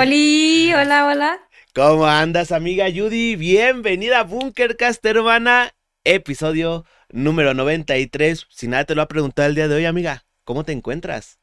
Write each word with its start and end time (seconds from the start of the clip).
Hola, 0.00 0.80
hola, 0.80 1.06
hola. 1.08 1.48
¿Cómo 1.74 2.06
andas, 2.06 2.52
amiga 2.52 2.86
Judy? 2.86 3.36
Bienvenida 3.36 4.20
a 4.20 4.24
Bunkercast, 4.24 5.04
hermana. 5.04 5.74
Episodio 6.04 6.86
número 7.10 7.52
93. 7.52 8.46
Si 8.48 8.66
nada 8.66 8.86
te 8.86 8.94
lo 8.94 9.02
ha 9.02 9.08
preguntado 9.08 9.46
el 9.50 9.54
día 9.54 9.68
de 9.68 9.74
hoy, 9.74 9.84
amiga, 9.84 10.24
¿cómo 10.44 10.64
te 10.64 10.72
encuentras? 10.72 11.38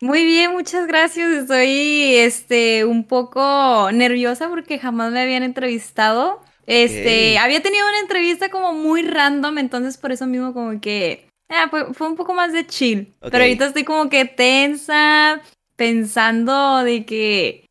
Muy 0.00 0.24
bien, 0.24 0.52
muchas 0.52 0.86
gracias. 0.86 1.30
Estoy 1.30 2.14
este 2.14 2.86
un 2.86 3.06
poco 3.06 3.90
nerviosa 3.92 4.48
porque 4.48 4.78
jamás 4.78 5.12
me 5.12 5.20
habían 5.20 5.42
entrevistado. 5.42 6.40
Este, 6.64 7.36
había 7.36 7.60
tenido 7.60 7.86
una 7.86 8.00
entrevista 8.00 8.48
como 8.48 8.72
muy 8.72 9.02
random, 9.02 9.58
entonces 9.58 9.98
por 9.98 10.12
eso 10.12 10.26
mismo 10.26 10.54
como 10.54 10.80
que 10.80 11.28
fue, 11.70 11.92
fue, 11.92 12.08
un 12.08 12.16
poco 12.16 12.32
más 12.32 12.54
de 12.54 12.66
chill. 12.66 13.14
Pero 13.20 13.44
ahorita 13.44 13.66
estoy 13.66 13.84
como 13.84 14.08
que 14.08 14.24
tensa, 14.24 15.42
pensando 15.76 16.82
de 16.82 17.04
que 17.04 17.65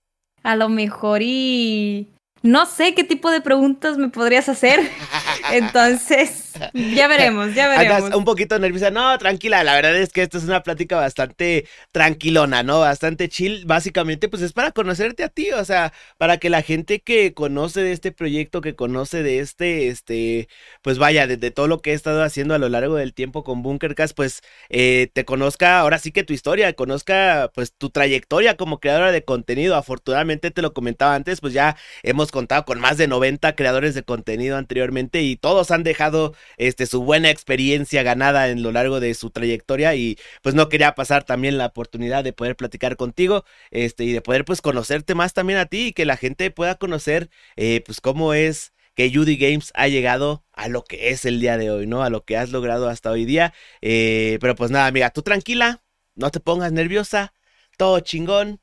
a 0.45 0.55
lo 0.55 0.69
mejor 0.69 1.23
y 1.23 2.07
no 2.43 2.67
sé 2.67 2.93
qué 2.93 3.03
tipo 3.03 3.31
de 3.31 3.41
preguntas 3.41 3.97
me 3.97 4.09
podrías 4.09 4.47
hacer. 4.47 4.79
Entonces, 5.51 6.44
ya 6.73 7.07
veremos, 7.07 7.53
ya 7.53 7.67
veremos. 7.67 7.97
Andas 7.97 8.15
un 8.15 8.25
poquito 8.25 8.57
nerviosa. 8.59 8.91
No, 8.91 9.17
tranquila, 9.17 9.63
la 9.63 9.75
verdad 9.75 9.95
es 9.95 10.11
que 10.11 10.21
esto 10.21 10.37
es 10.37 10.43
una 10.45 10.63
plática 10.63 10.95
bastante 10.95 11.67
tranquilona, 11.91 12.63
¿no? 12.63 12.79
Bastante 12.79 13.29
chill. 13.29 13.65
Básicamente, 13.65 14.29
pues 14.29 14.41
es 14.41 14.53
para 14.53 14.71
conocerte 14.71 15.23
a 15.23 15.29
ti, 15.29 15.51
o 15.51 15.65
sea, 15.65 15.93
para 16.17 16.37
que 16.37 16.49
la 16.49 16.61
gente 16.61 17.01
que 17.01 17.33
conoce 17.33 17.81
de 17.81 17.91
este 17.91 18.11
proyecto, 18.11 18.61
que 18.61 18.75
conoce 18.75 19.23
de 19.23 19.39
este, 19.39 19.87
este, 19.89 20.47
pues 20.81 20.97
vaya, 20.97 21.27
de, 21.27 21.37
todo 21.51 21.67
lo 21.67 21.81
que 21.81 21.91
he 21.91 21.93
estado 21.93 22.23
haciendo 22.23 22.53
a 22.53 22.57
lo 22.57 22.69
largo 22.69 22.95
del 22.95 23.13
tiempo 23.13 23.43
con 23.43 23.61
Bunkercast, 23.61 24.15
pues 24.15 24.41
eh, 24.69 25.09
te 25.13 25.25
conozca, 25.25 25.79
ahora 25.79 25.99
sí 25.99 26.11
que 26.11 26.23
tu 26.23 26.33
historia, 26.33 26.73
conozca 26.73 27.51
pues 27.53 27.73
tu 27.73 27.89
trayectoria 27.89 28.57
como 28.57 28.79
creadora 28.79 29.11
de 29.11 29.23
contenido. 29.23 29.75
Afortunadamente, 29.75 30.51
te 30.51 30.61
lo 30.61 30.73
comentaba 30.73 31.15
antes, 31.15 31.41
pues 31.41 31.53
ya 31.53 31.77
hemos 32.03 32.31
contado 32.31 32.65
con 32.65 32.79
más 32.79 32.97
de 32.97 33.07
90 33.07 33.55
creadores 33.55 33.95
de 33.95 34.03
contenido 34.03 34.57
anteriormente 34.57 35.21
y 35.21 35.35
todos 35.35 35.71
han 35.71 35.83
dejado 35.83 36.35
este, 36.57 36.85
su 36.85 37.03
buena 37.03 37.29
experiencia 37.29 38.03
ganada 38.03 38.49
en 38.49 38.63
lo 38.63 38.71
largo 38.71 38.99
de 38.99 39.13
su 39.13 39.29
trayectoria 39.29 39.95
y 39.95 40.17
pues 40.41 40.55
no 40.55 40.69
quería 40.69 40.95
pasar 40.95 41.23
también 41.23 41.57
la 41.57 41.67
oportunidad 41.67 42.23
de 42.23 42.33
poder 42.33 42.55
platicar 42.55 42.97
contigo 42.97 43.45
este, 43.71 44.03
y 44.05 44.11
de 44.13 44.21
poder 44.21 44.45
pues 44.45 44.61
conocerte 44.61 45.15
más 45.15 45.33
también 45.33 45.59
a 45.59 45.65
ti 45.65 45.87
y 45.87 45.93
que 45.93 46.05
la 46.05 46.17
gente 46.17 46.51
pueda 46.51 46.75
conocer 46.75 47.29
eh, 47.55 47.81
pues 47.85 48.01
cómo 48.01 48.33
es 48.33 48.73
que 48.95 49.11
Judy 49.13 49.37
Games 49.37 49.71
ha 49.75 49.87
llegado 49.87 50.43
a 50.53 50.69
lo 50.69 50.83
que 50.83 51.09
es 51.09 51.25
el 51.25 51.39
día 51.39 51.57
de 51.57 51.69
hoy, 51.69 51.85
¿no? 51.85 52.03
A 52.03 52.09
lo 52.09 52.23
que 52.23 52.37
has 52.37 52.51
logrado 52.51 52.89
hasta 52.89 53.11
hoy 53.11 53.25
día. 53.25 53.53
Eh, 53.81 54.37
pero 54.41 54.55
pues 54.55 54.71
nada, 54.71 54.87
amiga, 54.87 55.09
tú 55.09 55.21
tranquila, 55.21 55.83
no 56.15 56.31
te 56.31 56.39
pongas 56.39 56.71
nerviosa, 56.71 57.33
todo 57.77 57.99
chingón, 57.99 58.61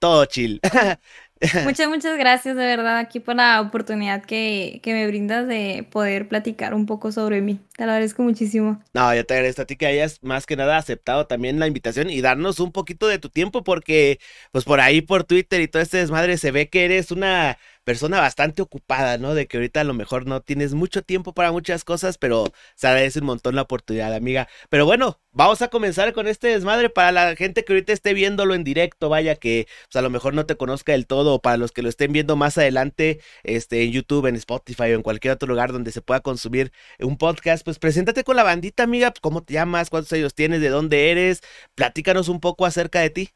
todo 0.00 0.24
chill. 0.24 0.60
Muchas, 1.64 1.88
muchas 1.88 2.16
gracias 2.16 2.56
de 2.56 2.64
verdad 2.64 2.96
aquí 2.96 3.20
por 3.20 3.36
la 3.36 3.60
oportunidad 3.60 4.24
que, 4.24 4.80
que, 4.82 4.94
me 4.94 5.06
brindas 5.06 5.46
de 5.46 5.86
poder 5.90 6.28
platicar 6.28 6.72
un 6.72 6.86
poco 6.86 7.12
sobre 7.12 7.42
mí. 7.42 7.60
Te 7.76 7.84
lo 7.84 7.92
agradezco 7.92 8.22
muchísimo. 8.22 8.82
No, 8.94 9.14
yo 9.14 9.26
te 9.26 9.34
agradezco 9.34 9.60
a 9.62 9.66
ti 9.66 9.76
que 9.76 9.86
hayas 9.86 10.22
más 10.22 10.46
que 10.46 10.56
nada 10.56 10.78
aceptado 10.78 11.26
también 11.26 11.58
la 11.58 11.66
invitación 11.66 12.08
y 12.08 12.22
darnos 12.22 12.58
un 12.58 12.72
poquito 12.72 13.06
de 13.06 13.18
tu 13.18 13.28
tiempo 13.28 13.64
porque 13.64 14.18
pues 14.50 14.64
por 14.64 14.80
ahí 14.80 15.02
por 15.02 15.24
Twitter 15.24 15.60
y 15.60 15.68
todo 15.68 15.82
este 15.82 15.98
desmadre 15.98 16.38
se 16.38 16.52
ve 16.52 16.70
que 16.70 16.86
eres 16.86 17.10
una 17.10 17.58
persona 17.86 18.20
bastante 18.20 18.62
ocupada, 18.62 19.16
¿no? 19.16 19.34
De 19.34 19.46
que 19.46 19.58
ahorita 19.58 19.80
a 19.80 19.84
lo 19.84 19.94
mejor 19.94 20.26
no 20.26 20.40
tienes 20.42 20.74
mucho 20.74 21.02
tiempo 21.02 21.32
para 21.34 21.52
muchas 21.52 21.84
cosas, 21.84 22.18
pero 22.18 22.52
se 22.74 22.88
agradece 22.88 23.20
un 23.20 23.26
montón 23.26 23.54
la 23.54 23.62
oportunidad, 23.62 24.12
amiga. 24.12 24.48
Pero 24.70 24.86
bueno, 24.86 25.20
vamos 25.30 25.62
a 25.62 25.68
comenzar 25.68 26.12
con 26.12 26.26
este 26.26 26.48
desmadre 26.48 26.90
para 26.90 27.12
la 27.12 27.36
gente 27.36 27.64
que 27.64 27.72
ahorita 27.72 27.92
esté 27.92 28.12
viéndolo 28.12 28.54
en 28.54 28.64
directo, 28.64 29.08
vaya 29.08 29.36
que 29.36 29.68
pues, 29.84 29.94
a 29.96 30.02
lo 30.02 30.10
mejor 30.10 30.34
no 30.34 30.46
te 30.46 30.56
conozca 30.56 30.92
del 30.92 31.06
todo, 31.06 31.34
o 31.34 31.40
para 31.40 31.58
los 31.58 31.70
que 31.70 31.82
lo 31.82 31.88
estén 31.88 32.12
viendo 32.12 32.34
más 32.34 32.58
adelante, 32.58 33.20
este, 33.44 33.84
en 33.84 33.92
YouTube, 33.92 34.26
en 34.26 34.34
Spotify 34.34 34.82
o 34.92 34.96
en 34.96 35.02
cualquier 35.02 35.34
otro 35.34 35.48
lugar 35.48 35.72
donde 35.72 35.92
se 35.92 36.02
pueda 36.02 36.18
consumir 36.20 36.72
un 36.98 37.16
podcast, 37.16 37.64
pues 37.64 37.78
preséntate 37.78 38.24
con 38.24 38.34
la 38.34 38.42
bandita, 38.42 38.82
amiga, 38.82 39.12
¿cómo 39.20 39.44
te 39.44 39.54
llamas? 39.54 39.90
¿Cuántos 39.90 40.12
años 40.12 40.34
tienes? 40.34 40.60
¿De 40.60 40.70
dónde 40.70 41.12
eres? 41.12 41.40
Platícanos 41.76 42.28
un 42.28 42.40
poco 42.40 42.66
acerca 42.66 43.00
de 43.00 43.10
ti. 43.10 43.30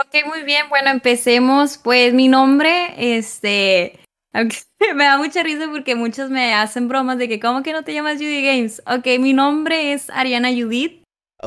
Ok, 0.00 0.26
muy 0.26 0.44
bien. 0.44 0.68
Bueno, 0.70 0.88
empecemos. 0.88 1.76
Pues 1.76 2.14
mi 2.14 2.28
nombre, 2.28 2.94
este, 2.96 4.00
me 4.94 5.04
da 5.04 5.18
mucha 5.18 5.42
risa 5.42 5.68
porque 5.70 5.94
muchos 5.94 6.30
me 6.30 6.54
hacen 6.54 6.88
bromas 6.88 7.18
de 7.18 7.28
que, 7.28 7.38
¿cómo 7.38 7.62
que 7.62 7.72
no 7.72 7.82
te 7.84 7.92
llamas 7.92 8.14
Judy 8.14 8.42
Games? 8.42 8.82
Ok, 8.86 9.06
mi 9.18 9.34
nombre 9.34 9.92
es 9.92 10.08
Ariana 10.10 10.48
Judith. 10.50 11.02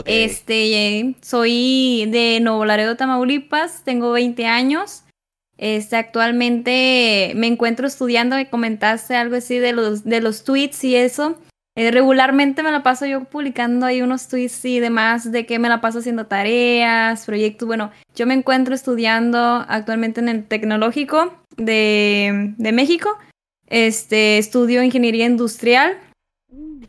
Este, 0.05 1.15
soy 1.21 2.07
de 2.09 2.39
Nuevo 2.41 2.65
Laredo, 2.65 2.95
Tamaulipas, 2.95 3.83
tengo 3.83 4.11
20 4.11 4.45
años. 4.45 5.03
Este, 5.57 5.97
actualmente 5.97 7.33
me 7.35 7.47
encuentro 7.47 7.85
estudiando, 7.87 8.35
me 8.35 8.49
comentaste 8.49 9.15
algo 9.15 9.35
así 9.35 9.59
de 9.59 9.71
los, 9.71 10.03
de 10.03 10.21
los 10.21 10.43
tweets 10.43 10.83
y 10.83 10.95
eso. 10.95 11.37
Eh, 11.75 11.89
regularmente 11.89 12.61
me 12.61 12.71
la 12.71 12.83
paso 12.83 13.07
yo 13.07 13.23
publicando 13.23 13.87
ahí 13.87 14.03
unos 14.03 14.27
tweets 14.27 14.63
y 14.65 14.79
demás 14.79 15.31
de 15.31 15.47
que 15.47 15.57
me 15.57 15.69
la 15.69 15.81
paso 15.81 15.99
haciendo 15.99 16.27
tareas, 16.27 17.25
proyectos. 17.25 17.67
Bueno, 17.67 17.91
yo 18.15 18.27
me 18.27 18.35
encuentro 18.35 18.75
estudiando 18.75 19.65
actualmente 19.67 20.19
en 20.19 20.29
el 20.29 20.45
Tecnológico 20.45 21.33
de, 21.57 22.53
de 22.57 22.71
México. 22.71 23.17
Este, 23.67 24.37
estudio 24.37 24.83
ingeniería 24.83 25.25
industrial. 25.25 25.97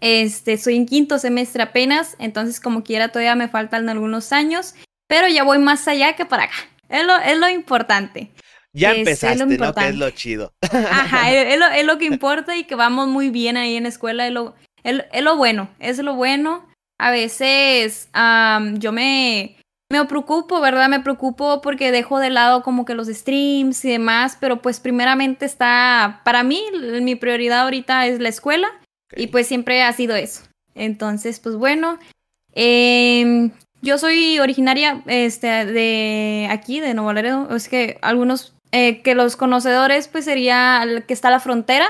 Este, 0.00 0.58
soy 0.58 0.76
en 0.76 0.84
quinto 0.84 1.18
semestre 1.18 1.62
apenas, 1.62 2.16
entonces 2.18 2.60
como 2.60 2.82
quiera 2.82 3.08
todavía 3.08 3.36
me 3.36 3.48
faltan 3.48 3.88
algunos 3.88 4.32
años, 4.32 4.74
pero 5.06 5.28
ya 5.28 5.44
voy 5.44 5.58
más 5.58 5.88
allá 5.88 6.14
que 6.14 6.26
para 6.26 6.44
acá. 6.44 6.56
Es 6.90 7.06
lo, 7.06 7.16
es 7.16 7.38
lo 7.38 7.48
importante. 7.48 8.30
Ya 8.74 8.92
empezaste, 8.92 9.46
¿no? 9.46 9.72
Que 9.72 9.88
es 9.88 9.94
lo 9.94 10.10
chido. 10.10 10.52
Ajá, 10.60 11.32
es, 11.32 11.58
lo, 11.58 11.66
es, 11.68 11.84
lo, 11.86 11.96
que 11.96 12.06
importa 12.06 12.56
y 12.56 12.64
que 12.64 12.74
vamos 12.74 13.08
muy 13.08 13.30
bien 13.30 13.56
ahí 13.56 13.76
en 13.76 13.84
la 13.84 13.88
escuela. 13.88 14.26
Es 14.26 14.32
lo, 14.32 14.54
es, 14.84 15.22
lo 15.22 15.36
bueno, 15.36 15.68
es 15.78 15.98
lo 15.98 16.14
bueno. 16.14 16.66
A 16.98 17.10
veces 17.10 18.08
yo 18.74 18.92
me, 18.92 19.56
me 19.90 20.04
preocupo, 20.04 20.60
¿verdad? 20.60 20.88
Me 20.88 21.00
preocupo 21.00 21.60
porque 21.60 21.90
dejo 21.90 22.18
de 22.18 22.30
lado 22.30 22.62
como 22.62 22.84
que 22.84 22.94
los 22.94 23.08
streams 23.08 23.84
y 23.84 23.90
demás, 23.90 24.36
pero 24.40 24.62
pues 24.62 24.80
primeramente 24.80 25.44
está, 25.46 26.20
para 26.24 26.42
mí, 26.42 26.62
mi 27.02 27.16
prioridad 27.16 27.62
ahorita 27.62 28.06
es 28.06 28.20
la 28.20 28.28
escuela 28.28 28.68
y 29.16 29.28
pues 29.28 29.46
siempre 29.46 29.82
ha 29.82 29.92
sido 29.92 30.14
eso. 30.14 30.42
Entonces, 30.74 31.40
pues 31.40 31.56
bueno, 31.56 31.98
em, 32.52 33.50
yo 33.82 33.98
soy 33.98 34.38
originaria 34.38 35.02
este, 35.06 35.46
de 35.66 36.48
aquí, 36.50 36.80
de 36.80 36.94
Nuevo 36.94 37.12
Laredo, 37.12 37.54
es 37.54 37.68
que 37.68 37.98
algunos, 38.02 38.54
eh, 38.72 39.02
que 39.02 39.14
los 39.14 39.36
conocedores 39.36 40.08
pues 40.08 40.24
sería 40.24 40.82
el 40.82 41.04
que 41.04 41.14
está 41.14 41.28
a 41.28 41.32
la 41.32 41.40
frontera, 41.40 41.86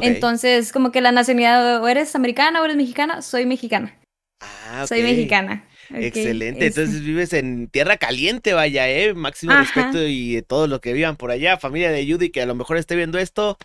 entonces, 0.00 0.72
como 0.72 0.92
que 0.92 1.00
la 1.00 1.12
nacionalidad, 1.12 1.82
o 1.82 1.88
eres 1.88 2.14
americana 2.14 2.60
o 2.60 2.64
eres 2.64 2.76
mexicana, 2.76 3.22
soy 3.22 3.46
mexicana. 3.46 3.96
Ah, 4.40 4.86
Soy 4.86 5.02
mexicana. 5.02 5.66
Excelente, 5.90 6.66
entonces 6.66 7.02
vives 7.02 7.32
en 7.32 7.66
tierra 7.66 7.96
caliente, 7.96 8.52
vaya, 8.52 8.88
eh, 8.88 9.12
máximo 9.12 9.54
respeto 9.54 10.02
y 10.06 10.34
de 10.36 10.42
todo 10.42 10.68
lo 10.68 10.80
que 10.80 10.92
vivan 10.92 11.16
por 11.16 11.32
allá, 11.32 11.58
familia 11.58 11.90
de 11.90 12.10
Judy 12.10 12.30
que 12.30 12.42
a 12.42 12.46
lo 12.46 12.54
mejor 12.54 12.76
esté 12.76 12.94
viendo 12.94 13.18
esto, 13.18 13.58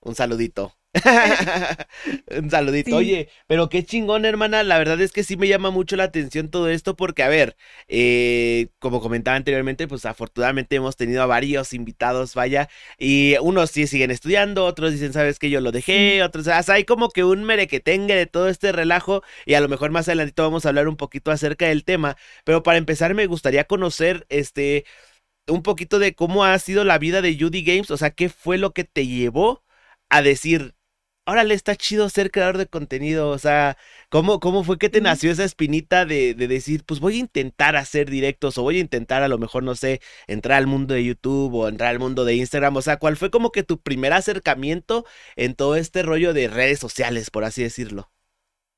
un 0.00 0.14
saludito. 0.14 0.76
Un 2.36 2.50
saludito. 2.50 2.96
Oye, 2.96 3.28
pero 3.46 3.68
qué 3.68 3.84
chingón, 3.84 4.24
hermana. 4.24 4.64
La 4.64 4.76
verdad 4.76 5.00
es 5.00 5.12
que 5.12 5.22
sí 5.22 5.36
me 5.36 5.46
llama 5.46 5.70
mucho 5.70 5.94
la 5.94 6.04
atención 6.04 6.50
todo 6.50 6.68
esto 6.68 6.96
porque, 6.96 7.22
a 7.22 7.28
ver, 7.28 7.56
eh, 7.86 8.68
como 8.80 9.00
comentaba 9.00 9.36
anteriormente, 9.36 9.86
pues 9.86 10.04
afortunadamente 10.04 10.74
hemos 10.76 10.96
tenido 10.96 11.22
a 11.22 11.26
varios 11.26 11.72
invitados, 11.74 12.34
vaya, 12.34 12.68
y 12.98 13.36
unos 13.40 13.70
sí 13.70 13.86
siguen 13.86 14.10
estudiando, 14.10 14.64
otros 14.66 14.90
dicen, 14.92 15.12
sabes 15.12 15.38
que 15.38 15.48
yo 15.48 15.60
lo 15.60 15.70
dejé, 15.70 16.22
otros, 16.24 16.48
o 16.48 16.62
sea, 16.62 16.74
hay 16.74 16.84
como 16.84 17.08
que 17.10 17.22
un 17.22 17.44
merequetengue 17.44 18.14
de 18.16 18.26
todo 18.26 18.48
este 18.48 18.72
relajo 18.72 19.22
y 19.46 19.54
a 19.54 19.60
lo 19.60 19.68
mejor 19.68 19.92
más 19.92 20.08
adelantito 20.08 20.42
vamos 20.42 20.66
a 20.66 20.70
hablar 20.70 20.88
un 20.88 20.96
poquito 20.96 21.30
acerca 21.30 21.66
del 21.66 21.84
tema, 21.84 22.16
pero 22.44 22.62
para 22.64 22.78
empezar 22.78 23.14
me 23.14 23.26
gustaría 23.26 23.64
conocer, 23.64 24.26
este, 24.28 24.84
un 25.48 25.62
poquito 25.62 25.98
de 25.98 26.14
cómo 26.14 26.44
ha 26.44 26.58
sido 26.58 26.84
la 26.84 26.98
vida 26.98 27.22
de 27.22 27.36
Judy 27.38 27.62
Games, 27.64 27.90
o 27.90 27.96
sea, 27.96 28.10
qué 28.10 28.28
fue 28.28 28.58
lo 28.58 28.72
que 28.72 28.84
te 28.84 29.06
llevó 29.06 29.64
a 30.08 30.22
decir, 30.22 30.74
órale, 31.30 31.54
está 31.54 31.76
chido 31.76 32.08
ser 32.08 32.30
creador 32.30 32.58
de 32.58 32.66
contenido. 32.66 33.30
O 33.30 33.38
sea, 33.38 33.76
¿cómo, 34.08 34.40
cómo 34.40 34.64
fue 34.64 34.78
que 34.78 34.88
te 34.88 35.00
nació 35.00 35.30
esa 35.30 35.44
espinita 35.44 36.04
de, 36.04 36.34
de, 36.34 36.48
decir, 36.48 36.84
pues 36.84 37.00
voy 37.00 37.16
a 37.16 37.20
intentar 37.20 37.76
hacer 37.76 38.10
directos 38.10 38.58
o 38.58 38.62
voy 38.62 38.78
a 38.78 38.80
intentar 38.80 39.22
a 39.22 39.28
lo 39.28 39.38
mejor, 39.38 39.62
no 39.62 39.74
sé, 39.74 40.00
entrar 40.26 40.58
al 40.58 40.66
mundo 40.66 40.94
de 40.94 41.04
YouTube 41.04 41.54
o 41.54 41.68
entrar 41.68 41.90
al 41.90 41.98
mundo 41.98 42.24
de 42.24 42.34
Instagram? 42.34 42.76
O 42.76 42.82
sea, 42.82 42.98
¿cuál 42.98 43.16
fue 43.16 43.30
como 43.30 43.52
que 43.52 43.62
tu 43.62 43.80
primer 43.80 44.12
acercamiento 44.12 45.04
en 45.36 45.54
todo 45.54 45.76
este 45.76 46.02
rollo 46.02 46.32
de 46.32 46.48
redes 46.48 46.78
sociales, 46.78 47.30
por 47.30 47.44
así 47.44 47.62
decirlo? 47.62 48.10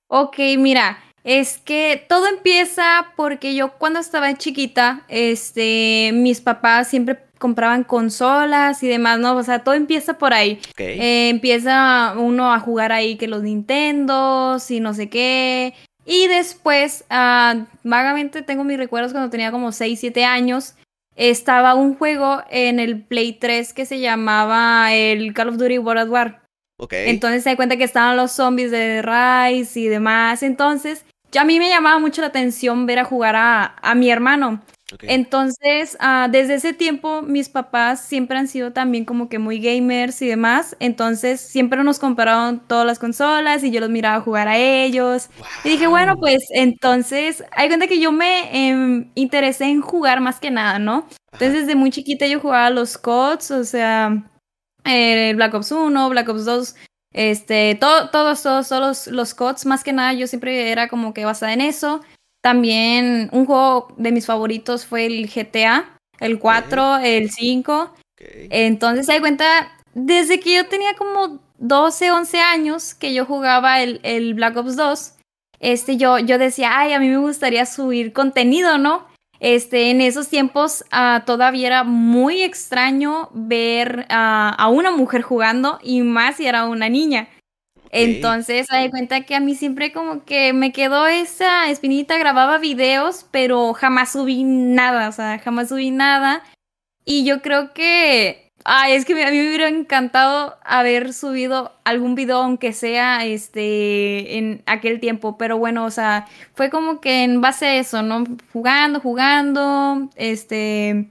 Ok, 0.09 0.37
mira, 0.59 0.99
es 1.25 1.59
que 1.59 2.05
todo 2.09 2.27
empieza 2.27 3.13
porque 3.17 3.55
yo 3.55 3.79
cuando 3.79 4.01
estaba 4.01 4.37
chiquita, 4.37 5.05
este, 5.09 6.11
mis 6.13 6.41
papás 6.41 6.89
siempre 6.89 7.19
compraban 7.43 7.83
consolas 7.83 8.85
y 8.85 8.89
demás, 8.89 9.19
¿no? 9.19 9.35
O 9.35 9.43
sea, 9.43 9.65
todo 9.65 9.75
empieza 9.75 10.17
por 10.17 10.33
ahí. 10.33 10.61
Eh, 10.79 11.29
empieza 11.29 12.15
uno 12.17 12.53
a 12.53 12.61
jugar 12.61 12.93
ahí 12.93 13.17
que 13.17 13.27
los 13.27 13.43
Nintendos 13.43 14.71
y 14.71 14.79
no 14.79 14.95
sé 14.95 15.11
qué. 15.11 15.75
Y 16.07 16.29
después, 16.29 17.05
ah, 17.11 17.67
vagamente 17.83 18.43
tengo 18.43 18.63
mis 18.63 18.79
recuerdos 18.79 19.11
cuando 19.11 19.29
tenía 19.29 19.51
como 19.51 19.73
6, 19.73 19.99
7 19.99 20.25
años. 20.25 20.75
estaba 21.17 21.75
un 21.75 21.97
juego 21.97 22.43
en 22.49 22.79
el 22.79 23.03
Play 23.03 23.33
3 23.33 23.73
que 23.73 23.87
se 23.87 23.99
llamaba 23.99 24.95
el 24.95 25.35
Call 25.35 25.49
of 25.49 25.57
Duty 25.57 25.79
World 25.79 26.03
at 26.03 26.09
War. 26.09 26.43
Okay. 26.79 27.11
Entonces 27.11 27.43
se 27.43 27.51
da 27.51 27.57
cuenta 27.57 27.77
que 27.77 27.85
estaban 27.85 28.17
los 28.17 28.31
zombies 28.31 28.71
de 28.71 29.03
Rise 29.03 29.81
y 29.81 29.89
demás. 29.89 30.45
Entonces, 30.45 31.05
ya 31.33 31.41
a 31.41 31.45
mí 31.45 31.59
me 31.59 31.69
llamaba 31.69 31.99
mucho 31.99 32.21
la 32.21 32.29
atención 32.29 32.87
ver 32.87 33.01
a 33.01 33.05
jugar 33.05 33.35
a, 33.35 33.75
a 33.83 33.97
mi 33.97 34.11
hermano. 34.11 34.63
Entonces, 35.03 35.97
uh, 36.01 36.31
desde 36.31 36.55
ese 36.55 36.73
tiempo, 36.73 37.23
mis 37.23 37.49
papás 37.49 38.05
siempre 38.05 38.39
han 38.39 38.49
sido 38.49 38.73
también 38.73 39.05
como 39.05 39.29
que 39.29 39.39
muy 39.39 39.59
gamers 39.61 40.21
y 40.23 40.29
demás. 40.29 40.77
Entonces, 40.81 41.41
siempre 41.41 41.83
nos 41.83 41.99
compraron 41.99 42.61
todas 42.67 42.87
las 42.87 42.99
consolas 42.99 43.65
y 43.65 43.71
yo 43.71 43.81
los 43.81 43.91
miraba 43.91 44.21
jugar 44.21 44.49
a 44.49 44.57
ellos. 44.59 45.29
Y 45.65 45.71
dije, 45.71 45.87
bueno, 45.87 46.17
pues 46.19 46.45
entonces, 46.51 47.45
hay 47.53 47.69
cuenta 47.69 47.87
que 47.87 48.01
yo 48.01 48.13
me 48.13 48.71
eh, 48.71 49.11
interesé 49.15 49.65
en 49.67 49.81
jugar 49.81 50.21
más 50.21 50.41
que 50.41 50.51
nada, 50.51 50.79
¿no? 50.79 51.07
Entonces, 51.33 51.63
desde 51.63 51.75
muy 51.75 51.91
chiquita 51.91 52.27
yo 52.27 52.41
jugaba 52.41 52.71
los 52.71 52.99
CODs, 52.99 53.51
o 53.53 53.65
sea, 53.65 54.31
eh, 54.85 55.33
Black 55.35 55.55
Ops 55.55 55.73
1, 55.73 56.09
Black 56.11 56.29
Ops 56.29 56.45
2, 56.45 56.75
este, 57.13 57.77
todo, 57.77 58.11
todos, 58.11 58.43
todos, 58.43 58.69
todos 58.69 59.07
los, 59.07 59.07
los 59.15 59.35
CODs, 59.35 59.67
más 59.67 59.85
que 59.85 59.93
nada, 59.93 60.13
yo 60.13 60.27
siempre 60.27 60.71
era 60.71 60.89
como 60.89 61.15
que 61.15 61.25
basada 61.25 61.53
en 61.53 61.61
eso. 61.61 62.01
También 62.43 63.31
un 63.33 63.47
juego 63.47 63.89
de 63.97 64.13
mis 64.13 64.27
favoritos 64.27 64.85
fue 64.85 65.07
el 65.07 65.31
GTA, 65.31 65.99
el 66.19 66.39
4, 66.39 66.99
el 66.99 67.31
5. 67.31 67.95
Entonces, 68.51 69.07
se 69.07 69.13
da 69.13 69.21
cuenta, 69.21 69.73
desde 69.95 70.41
que 70.41 70.57
yo 70.57 70.67
tenía 70.67 70.95
como 70.95 71.41
12, 71.59 72.11
11 72.11 72.41
años 72.41 72.95
que 72.95 73.15
yo 73.15 73.25
jugaba 73.25 73.81
el, 73.81 74.01
el 74.03 74.35
Black 74.35 74.57
Ops 74.57 74.77
2, 74.77 75.15
este, 75.61 75.97
yo, 75.97 76.19
yo 76.19 76.39
decía, 76.39 76.77
ay, 76.77 76.93
a 76.93 76.99
mí 76.99 77.09
me 77.09 77.19
gustaría 77.19 77.65
subir 77.65 78.13
contenido, 78.13 78.79
¿no? 78.79 79.07
Este, 79.39 79.91
en 79.91 80.01
esos 80.01 80.29
tiempos 80.29 80.85
uh, 80.93 81.25
todavía 81.25 81.67
era 81.67 81.85
muy 81.85 82.43
extraño 82.43 83.29
ver 83.33 84.07
uh, 84.09 84.55
a 84.57 84.69
una 84.69 84.91
mujer 84.93 85.23
jugando 85.23 85.79
y 85.83 86.03
más 86.03 86.37
si 86.37 86.47
era 86.47 86.67
una 86.67 86.89
niña. 86.89 87.29
Entonces, 87.93 88.67
me 88.73 88.85
di 88.85 88.91
cuenta 88.91 89.21
que 89.21 89.35
a 89.35 89.41
mí 89.41 89.55
siempre 89.55 89.93
como 89.93 90.25
que 90.25 90.55
me 90.55 90.73
quedó 90.73 91.07
esa 91.07 91.69
espinita, 91.69 92.17
grababa 92.17 92.57
videos, 92.57 93.27
pero 93.31 93.75
jamás 93.75 94.13
subí 94.13 94.45
nada, 94.45 95.11
o 95.11 95.13
sea, 95.13 95.39
jamás 95.39 95.69
subí 95.69 95.91
nada. 95.91 96.43
Y 97.05 97.25
yo 97.27 97.43
creo 97.43 97.75
que, 97.75 98.51
ay, 98.65 98.95
es 98.95 99.05
que 99.05 99.13
a 99.23 99.31
mí 99.31 99.37
me 99.37 99.49
hubiera 99.49 99.69
encantado 99.69 100.57
haber 100.65 101.13
subido 101.13 101.73
algún 101.85 102.15
video, 102.15 102.39
aunque 102.39 102.73
sea, 102.73 103.27
este, 103.27 104.39
en 104.39 104.63
aquel 104.67 104.99
tiempo, 104.99 105.37
pero 105.37 105.59
bueno, 105.59 105.85
o 105.85 105.91
sea, 105.91 106.27
fue 106.55 106.71
como 106.71 107.01
que 107.01 107.25
en 107.25 107.43
base 107.43 107.67
a 107.67 107.77
eso, 107.77 108.03
¿no? 108.03 108.25
Jugando, 108.55 109.01
jugando, 109.01 110.09
este, 110.17 111.11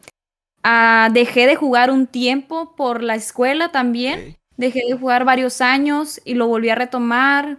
ah, 0.64 1.10
dejé 1.14 1.48
de 1.48 1.56
jugar 1.56 1.92
un 1.92 2.08
tiempo 2.08 2.76
por 2.76 3.04
la 3.04 3.16
escuela 3.16 3.72
también. 3.72 4.38
Dejé 4.62 4.82
de 4.88 4.96
jugar 4.96 5.26
varios 5.26 5.60
años 5.60 6.22
y 6.24 6.36
lo 6.36 6.46
volví 6.46 6.70
a 6.70 6.76
retomar. 6.76 7.58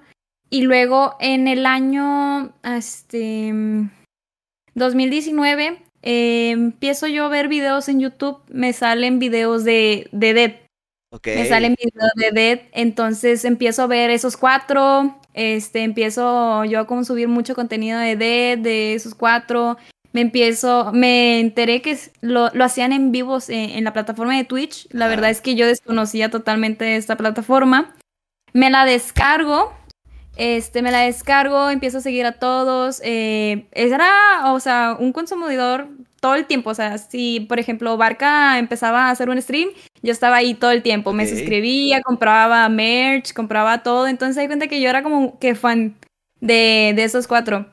Y 0.51 0.63
luego 0.63 1.17
en 1.19 1.49
el 1.49 1.67
año 1.67 2.53
este, 2.63 3.53
2019 4.77 5.83
eh, 6.03 6.51
empiezo 6.51 7.09
yo 7.09 7.25
a 7.25 7.29
ver 7.29 7.49
videos 7.49 7.89
en 7.89 7.99
YouTube. 7.99 8.39
Me 8.49 8.73
salen 8.73 9.19
videos 9.19 9.65
de, 9.65 10.09
de 10.13 10.33
Dead. 10.33 10.53
Me 11.27 11.45
salen 11.47 11.75
videos 11.75 12.13
de 12.15 12.31
Dead. 12.31 12.61
Entonces 12.71 13.45
empiezo 13.45 13.83
a 13.83 13.89
ver 13.89 14.11
esos 14.11 14.37
cuatro. 14.37 15.19
Este, 15.35 15.83
empiezo 15.83 16.65
yo 16.67 16.79
a 16.79 16.87
consumir 16.87 17.27
mucho 17.27 17.57
contenido 17.57 17.99
de 17.99 18.15
Dead, 18.15 18.59
de 18.59 18.95
esos 18.95 19.17
cuatro 19.17 19.77
me 20.13 20.21
empiezo, 20.21 20.91
me 20.93 21.41
enteré 21.41 21.81
que 21.81 21.99
lo, 22.21 22.51
lo 22.51 22.65
hacían 22.65 22.93
en 22.93 23.13
vivos 23.13 23.49
en, 23.49 23.83
la 23.83 23.93
plataforma 23.93 24.37
de 24.37 24.45
Twitch. 24.45 24.87
La 24.91 25.09
verdad 25.09 25.31
es 25.31 25.41
que 25.41 25.55
yo 25.55 25.67
desconocía 25.67 26.31
totalmente 26.31 26.97
esta 26.97 27.17
plataforma. 27.17 27.95
Me 28.53 28.71
la 28.71 28.85
descargo, 28.85 29.73
este, 30.37 30.83
me 30.83 30.91
la 30.91 31.01
descargo, 31.01 31.71
empiezo 31.71 31.99
a 31.99 32.03
seguir 32.03 32.27
a 32.27 32.33
todos. 32.33 33.01
Eh, 33.05 33.67
era, 33.73 34.53
o 34.53 34.61
sea, 34.61 34.97
un 34.99 35.13
consumidor 35.13 35.89
todo 36.21 36.35
el 36.35 36.45
tiempo. 36.47 36.71
O 36.71 36.75
sea, 36.75 36.99
si, 36.99 37.41
por 37.41 37.59
ejemplo, 37.59 37.97
Barca 37.97 38.59
empezaba 38.59 39.07
a 39.07 39.11
hacer 39.11 39.31
un 39.31 39.41
stream, 39.41 39.71
yo 40.03 40.13
estaba 40.13 40.37
ahí 40.37 40.53
todo 40.53 40.73
el 40.73 40.83
tiempo. 40.83 41.15
Me 41.15 41.27
suscribía, 41.27 42.03
compraba 42.03 42.69
merch, 42.69 43.33
compraba 43.33 43.83
todo. 43.83 44.07
Entonces, 44.07 44.37
hay 44.37 44.47
cuenta 44.47 44.69
que 44.69 44.81
yo 44.83 44.91
era 44.91 45.03
como 45.03 45.39
que 45.39 45.55
fan 45.55 45.97
de, 46.41 46.93
de 46.95 47.05
esos 47.05 47.27
cuatro. 47.27 47.67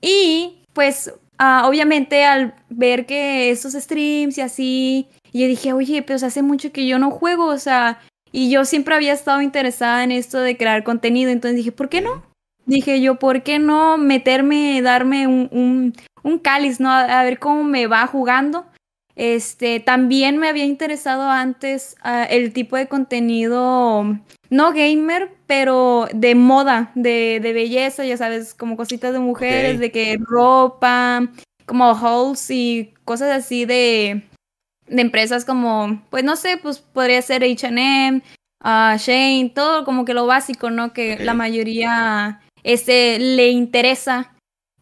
Y, 0.00 0.62
pues, 0.72 1.12
Ah, 1.42 1.62
obviamente 1.66 2.26
al 2.26 2.52
ver 2.68 3.06
que 3.06 3.48
esos 3.50 3.72
streams 3.72 4.36
y 4.36 4.42
así, 4.42 5.08
yo 5.32 5.46
dije, 5.46 5.72
oye, 5.72 6.02
pues 6.02 6.22
hace 6.22 6.42
mucho 6.42 6.70
que 6.70 6.86
yo 6.86 6.98
no 6.98 7.10
juego, 7.10 7.46
o 7.46 7.56
sea, 7.56 7.98
y 8.30 8.50
yo 8.50 8.66
siempre 8.66 8.94
había 8.94 9.14
estado 9.14 9.40
interesada 9.40 10.04
en 10.04 10.12
esto 10.12 10.38
de 10.38 10.58
crear 10.58 10.84
contenido, 10.84 11.30
entonces 11.30 11.56
dije, 11.56 11.72
¿por 11.72 11.88
qué 11.88 12.02
no? 12.02 12.22
Dije 12.66 13.00
yo, 13.00 13.14
¿por 13.18 13.42
qué 13.42 13.58
no 13.58 13.96
meterme, 13.96 14.82
darme 14.82 15.26
un, 15.26 15.94
un, 16.22 16.38
cáliz, 16.40 16.78
¿no? 16.78 16.90
A, 16.90 17.22
ver 17.22 17.38
cómo 17.38 17.64
me 17.64 17.86
va 17.86 18.06
jugando. 18.06 18.66
Este, 19.20 19.80
también 19.80 20.38
me 20.38 20.48
había 20.48 20.64
interesado 20.64 21.28
antes 21.28 21.94
ah, 22.00 22.24
el 22.24 22.54
tipo 22.54 22.78
de 22.78 22.88
contenido 22.88 24.18
no 24.48 24.72
gamer, 24.72 25.36
pero 25.46 26.08
de 26.14 26.34
moda, 26.34 26.90
de, 26.94 27.38
de 27.42 27.52
belleza, 27.52 28.06
ya 28.06 28.16
sabes, 28.16 28.54
como 28.54 28.78
cositas 28.78 29.12
de 29.12 29.18
mujeres, 29.18 29.78
de 29.78 29.92
que 29.92 30.18
ropa, 30.18 31.28
como 31.66 31.90
hauls 31.90 32.50
y 32.50 32.94
cosas 33.04 33.30
así 33.30 33.66
de, 33.66 34.22
de 34.86 35.02
empresas 35.02 35.44
como, 35.44 36.02
pues 36.08 36.24
no 36.24 36.34
sé, 36.34 36.56
pues 36.56 36.78
podría 36.78 37.20
ser 37.20 37.42
HM, 37.42 38.22
uh, 38.64 38.96
Shane, 38.96 39.52
todo 39.54 39.84
como 39.84 40.06
que 40.06 40.14
lo 40.14 40.24
básico, 40.24 40.70
¿no? 40.70 40.94
Que 40.94 41.18
la 41.18 41.34
mayoría 41.34 42.40
este, 42.62 43.18
le 43.18 43.50
interesa 43.50 44.32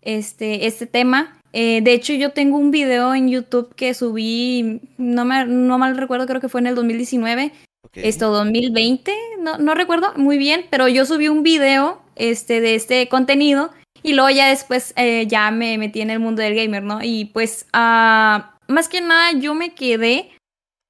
este, 0.00 0.69
este 0.69 0.87
tema. 0.87 1.38
Eh, 1.53 1.81
de 1.83 1.93
hecho, 1.93 2.12
yo 2.12 2.31
tengo 2.31 2.59
un 2.59 2.71
video 2.71 3.15
en 3.15 3.29
YouTube 3.29 3.75
que 3.75 3.95
subí, 3.95 4.81
no, 4.99 5.25
me, 5.25 5.47
no 5.47 5.79
mal 5.79 5.97
recuerdo, 5.97 6.27
creo 6.27 6.41
que 6.41 6.49
fue 6.49 6.61
en 6.61 6.67
el 6.67 6.75
2019, 6.75 7.53
esto 7.95 8.31
2020, 8.31 9.12
no, 9.41 9.59
no 9.59 9.75
recuerdo 9.75 10.12
muy 10.17 10.37
bien, 10.37 10.67
pero 10.71 10.89
yo 10.89 11.06
subí 11.06 11.29
un 11.29 11.43
video 11.43 12.03
este, 12.17 12.61
de 12.61 12.75
este 12.75 13.08
contenido 13.08 13.70
y 14.03 14.13
luego 14.13 14.31
ya 14.31 14.49
después 14.49 14.93
eh, 14.96 15.27
ya 15.27 15.51
me 15.51 15.79
metí 15.79 16.01
en 16.01 16.11
el 16.11 16.20
mundo 16.20 16.43
del 16.43 16.55
gamer, 16.55 16.82
¿no? 16.82 17.01
Y 17.03 17.27
pues 17.27 17.67
uh, 17.75 18.43
más 18.69 18.89
que 18.89 19.01
nada 19.01 19.32
yo 19.32 19.55
me 19.55 19.75
quedé 19.75 20.31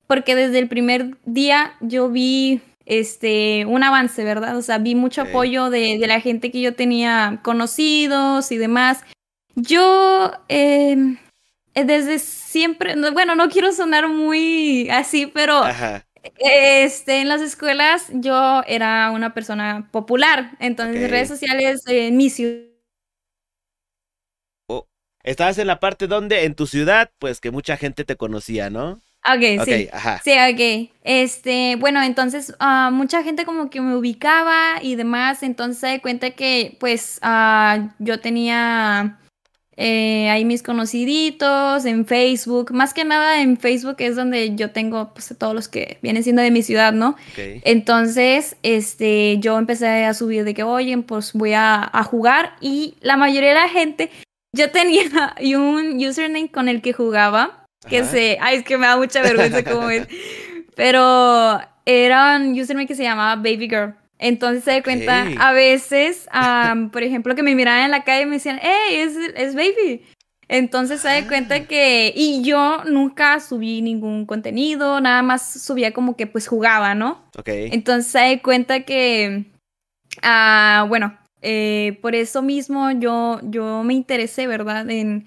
porque 0.06 0.35
desde 0.35 0.59
el 0.59 0.68
primer 0.68 1.16
día 1.25 1.75
yo 1.80 2.09
vi 2.09 2.61
este 2.87 3.64
un 3.66 3.82
avance, 3.82 4.25
¿verdad? 4.25 4.56
O 4.56 4.62
sea, 4.62 4.78
vi 4.78 4.94
mucho 4.94 5.23
apoyo 5.23 5.71
de, 5.71 5.99
de, 5.99 6.06
la 6.06 6.21
gente 6.21 6.50
que 6.50 6.61
yo 6.61 6.75
tenía 6.75 7.40
conocidos 7.42 8.50
y 8.52 8.56
demás. 8.56 9.04
Yo 9.60 10.30
eh, 10.48 11.16
desde 11.74 12.18
siempre, 12.20 12.94
bueno, 13.10 13.34
no 13.34 13.48
quiero 13.48 13.72
sonar 13.72 14.08
muy 14.08 14.88
así, 14.90 15.26
pero 15.26 15.62
este, 16.38 17.20
en 17.20 17.28
las 17.28 17.40
escuelas 17.40 18.06
yo 18.12 18.62
era 18.66 19.10
una 19.10 19.34
persona 19.34 19.88
popular, 19.90 20.52
entonces 20.60 21.02
en 21.02 21.10
redes 21.10 21.28
sociales 21.28 21.82
en 21.86 22.16
mi 22.16 22.30
ciudad. 22.30 22.66
Oh, 24.68 24.86
estabas 25.24 25.58
en 25.58 25.66
la 25.66 25.80
parte 25.80 26.06
donde 26.06 26.44
en 26.44 26.54
tu 26.54 26.66
ciudad, 26.66 27.10
pues 27.18 27.40
que 27.40 27.50
mucha 27.50 27.76
gente 27.76 28.04
te 28.04 28.16
conocía, 28.16 28.70
¿no? 28.70 29.00
Ok, 29.26 29.64
sí. 29.64 29.88
Ajá. 29.92 30.20
Sí, 30.22 30.30
ok. 30.30 30.90
Este, 31.02 31.74
bueno, 31.76 32.00
entonces 32.02 32.54
uh, 32.60 32.92
mucha 32.92 33.24
gente 33.24 33.44
como 33.44 33.70
que 33.70 33.80
me 33.80 33.96
ubicaba 33.96 34.80
y 34.80 34.94
demás, 34.94 35.42
entonces 35.42 35.78
se 35.80 35.86
da 35.88 36.00
cuenta 36.00 36.30
que 36.30 36.76
pues 36.78 37.20
uh, 37.24 37.88
yo 37.98 38.20
tenía 38.20 39.18
eh, 39.80 40.28
ahí 40.28 40.44
mis 40.44 40.64
conociditos, 40.64 41.85
en 41.85 42.04
Facebook, 42.04 42.73
más 42.73 42.92
que 42.92 43.04
nada 43.04 43.40
en 43.40 43.56
Facebook 43.56 43.94
es 44.00 44.16
donde 44.16 44.56
yo 44.56 44.73
tengo 44.73 45.14
pues 45.14 45.32
todos 45.38 45.54
los 45.54 45.68
que 45.68 45.99
vienen 46.02 46.25
siendo 46.25 46.42
de 46.42 46.50
mi 46.50 46.64
ciudad, 46.64 46.92
¿no? 46.92 47.14
Entonces, 47.37 48.56
este, 48.64 49.38
yo 49.38 49.56
empecé 49.56 50.04
a 50.04 50.14
subir 50.14 50.42
de 50.42 50.52
que, 50.52 50.64
oye, 50.64 50.99
pues 50.99 51.32
voy 51.32 51.52
a, 51.54 51.92
jugar 52.11 52.56
y 52.61 52.97
la 53.02 53.16
mayoría 53.16 53.50
de 53.50 53.54
la 53.54 53.68
gente, 53.68 54.11
yo 54.52 54.73
tenía 54.73 55.04
un 55.56 56.04
username 56.04 56.50
con 56.50 56.68
el 56.68 56.82
que 56.82 56.92
jugaba, 56.92 57.64
que 57.88 58.02
se, 58.02 58.37
ay, 58.40 58.56
es 58.56 58.64
que 58.64 58.78
me 58.78 58.87
da 58.88 58.97
mucha 58.97 59.23
vergüenza 59.23 59.62
como 59.62 59.90
es, 59.90 60.08
pero 60.75 61.61
era 61.87 62.37
un 62.37 62.58
username 62.58 62.88
que 62.88 62.97
se 62.97 63.04
llamaba 63.04 63.37
Baby 63.37 63.68
Girl. 63.68 63.94
Entonces 64.18 64.64
se 64.64 64.72
da 64.72 64.82
cuenta, 64.82 65.28
a 65.38 65.52
veces, 65.52 66.28
por 66.92 67.02
ejemplo, 67.02 67.34
que 67.34 67.42
me 67.42 67.54
miraban 67.54 67.84
en 67.84 67.90
la 67.90 68.04
calle 68.04 68.22
y 68.22 68.26
me 68.26 68.37
decían, 68.37 68.58
hey, 68.60 68.96
es, 68.96 69.16
es 69.37 69.54
baby. 69.54 70.02
Entonces 70.48 71.02
se 71.02 71.08
da 71.08 71.28
cuenta 71.28 71.56
ah. 71.56 71.66
que, 71.66 72.12
y 72.16 72.42
yo 72.42 72.82
nunca 72.84 73.38
subí 73.38 73.82
ningún 73.82 74.25
contenido, 74.25 75.00
nada 75.00 75.22
más 75.22 75.62
subía 75.62 75.92
como 75.92 76.16
que 76.16 76.26
pues 76.26 76.48
jugaba, 76.48 76.94
¿no? 76.94 77.22
Ok. 77.38 77.48
Entonces 77.48 78.10
se 78.10 78.18
da 78.18 78.42
cuenta 78.42 78.80
que, 78.80 79.44
ah, 80.22 80.87
bueno, 80.88 81.16
eh, 81.42 81.98
por 82.00 82.14
eso 82.14 82.42
mismo 82.42 82.90
yo, 82.92 83.40
yo 83.42 83.82
me 83.84 83.94
interesé, 83.94 84.46
¿verdad? 84.46 84.88
En, 84.90 85.26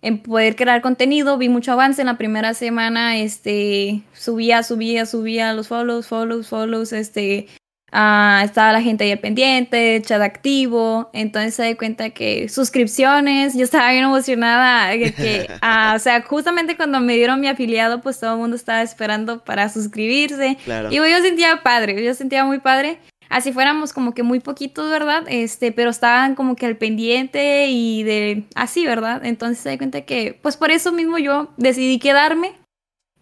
en 0.00 0.22
poder 0.22 0.54
crear 0.54 0.80
contenido. 0.80 1.38
Vi 1.38 1.48
mucho 1.48 1.72
avance 1.72 2.00
en 2.00 2.06
la 2.06 2.16
primera 2.16 2.54
semana, 2.54 3.18
este, 3.18 4.02
subía, 4.12 4.62
subía, 4.62 5.06
subía 5.06 5.52
los 5.54 5.68
follows, 5.68 6.06
follows, 6.06 6.48
follows, 6.48 6.92
este, 6.92 7.48
uh, 7.92 8.44
estaba 8.44 8.72
la 8.72 8.82
gente 8.82 9.04
ahí 9.04 9.12
al 9.12 9.18
pendiente, 9.18 10.02
chat 10.04 10.20
activo, 10.20 11.10
entonces 11.12 11.54
se 11.54 11.62
da 11.62 11.76
cuenta 11.76 12.10
que 12.10 12.48
suscripciones, 12.48 13.54
yo 13.54 13.64
estaba 13.64 13.90
bien 13.92 14.04
emocionada, 14.04 14.92
que, 14.92 15.48
uh, 15.62 15.94
o 15.96 15.98
sea, 15.98 16.22
justamente 16.22 16.76
cuando 16.76 17.00
me 17.00 17.14
dieron 17.14 17.40
mi 17.40 17.48
afiliado, 17.48 18.00
pues 18.00 18.18
todo 18.20 18.34
el 18.34 18.38
mundo 18.38 18.56
estaba 18.56 18.82
esperando 18.82 19.44
para 19.44 19.68
suscribirse. 19.68 20.56
Y 20.90 20.94
yo 20.96 21.22
sentía 21.22 21.62
padre, 21.62 22.02
yo 22.02 22.14
sentía 22.14 22.44
muy 22.44 22.58
padre 22.58 22.98
así 23.32 23.50
fuéramos 23.50 23.92
como 23.94 24.12
que 24.12 24.22
muy 24.22 24.40
poquitos, 24.40 24.90
¿verdad? 24.90 25.24
Este, 25.26 25.72
pero 25.72 25.90
estaban 25.90 26.34
como 26.34 26.54
que 26.54 26.66
al 26.66 26.76
pendiente 26.76 27.66
y 27.68 28.02
de 28.02 28.44
así, 28.54 28.86
¿verdad? 28.86 29.24
Entonces 29.24 29.58
se 29.58 29.70
da 29.70 29.78
cuenta 29.78 30.02
que, 30.02 30.38
pues 30.42 30.56
por 30.58 30.70
eso 30.70 30.92
mismo 30.92 31.18
yo 31.18 31.48
decidí 31.56 31.98
quedarme 31.98 32.52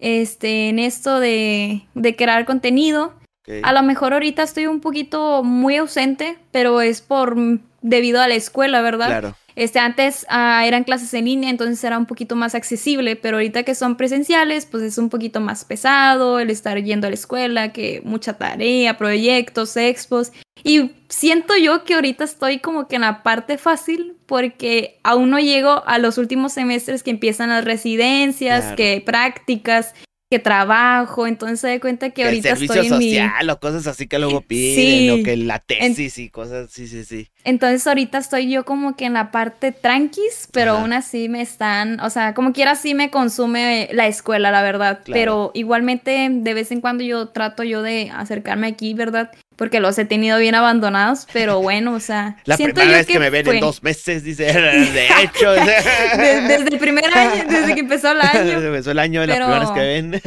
este, 0.01 0.69
en 0.69 0.81
esto 0.81 1.21
de, 1.21 1.83
de 1.95 2.17
crear 2.17 2.45
contenido. 2.45 3.15
A 3.63 3.73
lo 3.73 3.83
mejor 3.83 4.13
ahorita 4.13 4.43
estoy 4.43 4.67
un 4.67 4.81
poquito 4.81 5.43
muy 5.43 5.77
ausente, 5.77 6.39
pero 6.51 6.81
es 6.81 7.01
por 7.01 7.37
debido 7.83 8.21
a 8.21 8.29
la 8.29 8.35
escuela, 8.35 8.83
¿verdad? 8.83 9.07
Claro. 9.07 9.37
Este, 9.57 9.79
antes 9.79 10.25
ah, 10.29 10.65
eran 10.65 10.85
clases 10.85 11.13
en 11.13 11.25
línea, 11.25 11.51
entonces 11.51 11.83
era 11.83 11.99
un 11.99 12.07
poquito 12.07 12.37
más 12.37 12.55
accesible, 12.55 13.17
pero 13.17 13.37
ahorita 13.37 13.63
que 13.63 13.75
son 13.75 13.97
presenciales, 13.97 14.65
pues 14.65 14.83
es 14.83 14.97
un 14.97 15.11
poquito 15.11 15.41
más 15.41 15.65
pesado 15.65 16.39
el 16.39 16.51
estar 16.51 16.83
yendo 16.83 17.07
a 17.07 17.11
la 17.11 17.15
escuela, 17.15 17.73
que 17.73 18.01
mucha 18.05 18.35
tarea, 18.35 18.97
proyectos, 18.97 19.77
expos. 19.77 20.33
Y 20.63 20.93
siento 21.09 21.57
yo 21.57 21.85
que 21.85 21.95
ahorita 21.95 22.25
estoy 22.25 22.59
como 22.61 22.87
que 22.87 22.97
en 22.97 23.03
la 23.03 23.23
parte 23.23 23.59
fácil 23.59 24.17
porque 24.27 25.01
aún 25.03 25.31
no 25.31 25.39
llego 25.39 25.83
a 25.87 25.99
los 25.99 26.17
últimos 26.17 26.53
semestres 26.53 27.03
que 27.03 27.11
empiezan 27.11 27.51
las 27.51 27.65
residencias, 27.65 28.75
que 28.77 29.03
prácticas, 29.05 29.95
que 30.31 30.39
trabajo, 30.39 31.27
entonces 31.27 31.59
se 31.59 31.67
da 31.67 31.81
cuenta 31.81 32.11
que, 32.11 32.23
ahorita 32.23 32.51
el 32.51 32.57
servicio 32.57 32.85
social 32.85 33.51
o 33.51 33.59
cosas 33.59 33.89
así 33.89 34.07
que 34.07 34.17
luego 34.21 34.43
piden, 34.43 35.21
o 35.21 35.25
que 35.25 35.37
la 35.37 35.59
tesis 35.59 36.19
y 36.19 36.31
cosas, 36.31 36.71
sí, 36.71 36.87
sí, 36.87 37.05
sí. 37.05 37.29
Entonces 37.45 37.87
ahorita 37.87 38.19
estoy 38.19 38.51
yo 38.51 38.65
como 38.65 38.97
que 38.97 39.07
en 39.07 39.15
la 39.15 39.31
parte 39.31 39.73
tranquis, 39.73 40.49
pero 40.53 40.73
aún 40.73 40.93
así 40.93 41.29
me 41.29 41.41
están, 41.41 42.01
o 42.01 42.11
sea, 42.11 42.35
como 42.35 42.53
quiera 42.53 42.75
sí 42.75 42.95
me 42.95 43.11
consume 43.11 43.89
la 43.93 44.07
escuela, 44.07 44.51
la 44.51 44.63
verdad, 44.63 45.01
pero 45.07 45.51
igualmente 45.55 46.29
de 46.31 46.55
vez 46.55 46.71
en 46.71 46.81
cuando 46.81 47.03
yo 47.03 47.29
trato 47.29 47.63
yo 47.63 47.83
de 47.83 48.11
acercarme 48.11 48.67
aquí, 48.67 48.95
¿verdad? 48.95 49.31
porque 49.61 49.79
los 49.79 49.99
he 49.99 50.07
tenido 50.07 50.39
bien 50.39 50.55
abandonados, 50.55 51.27
pero 51.35 51.61
bueno, 51.63 51.93
o 51.93 52.01
sea. 52.01 52.39
La 52.47 52.57
primera 52.57 52.97
vez 52.97 53.07
que, 53.07 53.19
me 53.19 53.29
ven 53.29 53.47
en 53.47 53.61
dos 53.61 53.83
meses, 53.83 54.25
dice, 54.25 54.45
de 54.55 55.07
hecho. 55.23 55.53
desde, 56.17 56.55
el 56.55 56.79
primer 56.79 57.05
año, 57.15 57.45
desde 57.47 57.75
que 57.75 57.81
empezó 57.81 58.13
el 58.13 58.23
año. 58.23 58.43
Desde 58.43 58.59
que 58.59 58.67
empezó 58.69 58.91
el 58.93 58.99
año, 58.99 59.21
pero... 59.27 59.49
la 59.49 59.59
primera 59.61 59.61
vez 59.61 59.71
que 59.71 59.81
ven. 59.81 60.23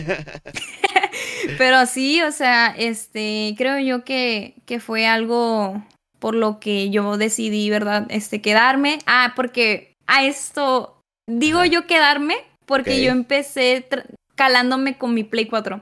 pero 1.58 1.88
sí, 1.88 2.22
o 2.22 2.32
sea, 2.32 2.75
este, 2.77 3.55
creo 3.58 3.79
yo 3.79 4.03
que, 4.03 4.53
que 4.67 4.79
fue 4.79 5.08
algo 5.08 5.84
por 6.23 6.35
lo 6.35 6.61
que 6.61 6.89
yo 6.89 7.17
decidí, 7.17 7.69
¿verdad? 7.69 8.05
Este, 8.07 8.41
quedarme. 8.41 8.99
Ah, 9.05 9.33
porque 9.35 9.97
a 10.07 10.23
esto, 10.23 11.01
digo 11.29 11.65
yo 11.65 11.85
quedarme, 11.85 12.37
porque 12.65 13.03
yo 13.03 13.11
empecé 13.11 13.85
calándome 14.35 14.97
con 14.97 15.13
mi 15.13 15.25
Play 15.25 15.47
4. 15.47 15.81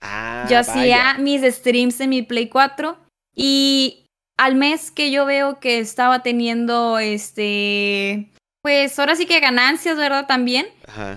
Ah, 0.00 0.44
yo 0.50 0.58
hacía 0.58 1.14
mis 1.20 1.42
streams 1.42 2.00
en 2.00 2.10
mi 2.10 2.22
Play 2.22 2.48
4 2.48 2.98
y 3.36 4.06
al 4.36 4.56
mes 4.56 4.90
que 4.90 5.12
yo 5.12 5.24
veo 5.24 5.60
que 5.60 5.78
estaba 5.78 6.20
teniendo 6.24 6.98
este 6.98 8.28
pues 8.62 8.98
ahora 8.98 9.14
sí 9.14 9.26
que 9.26 9.38
ganancias, 9.38 9.96
¿verdad? 9.96 10.26
También. 10.26 10.66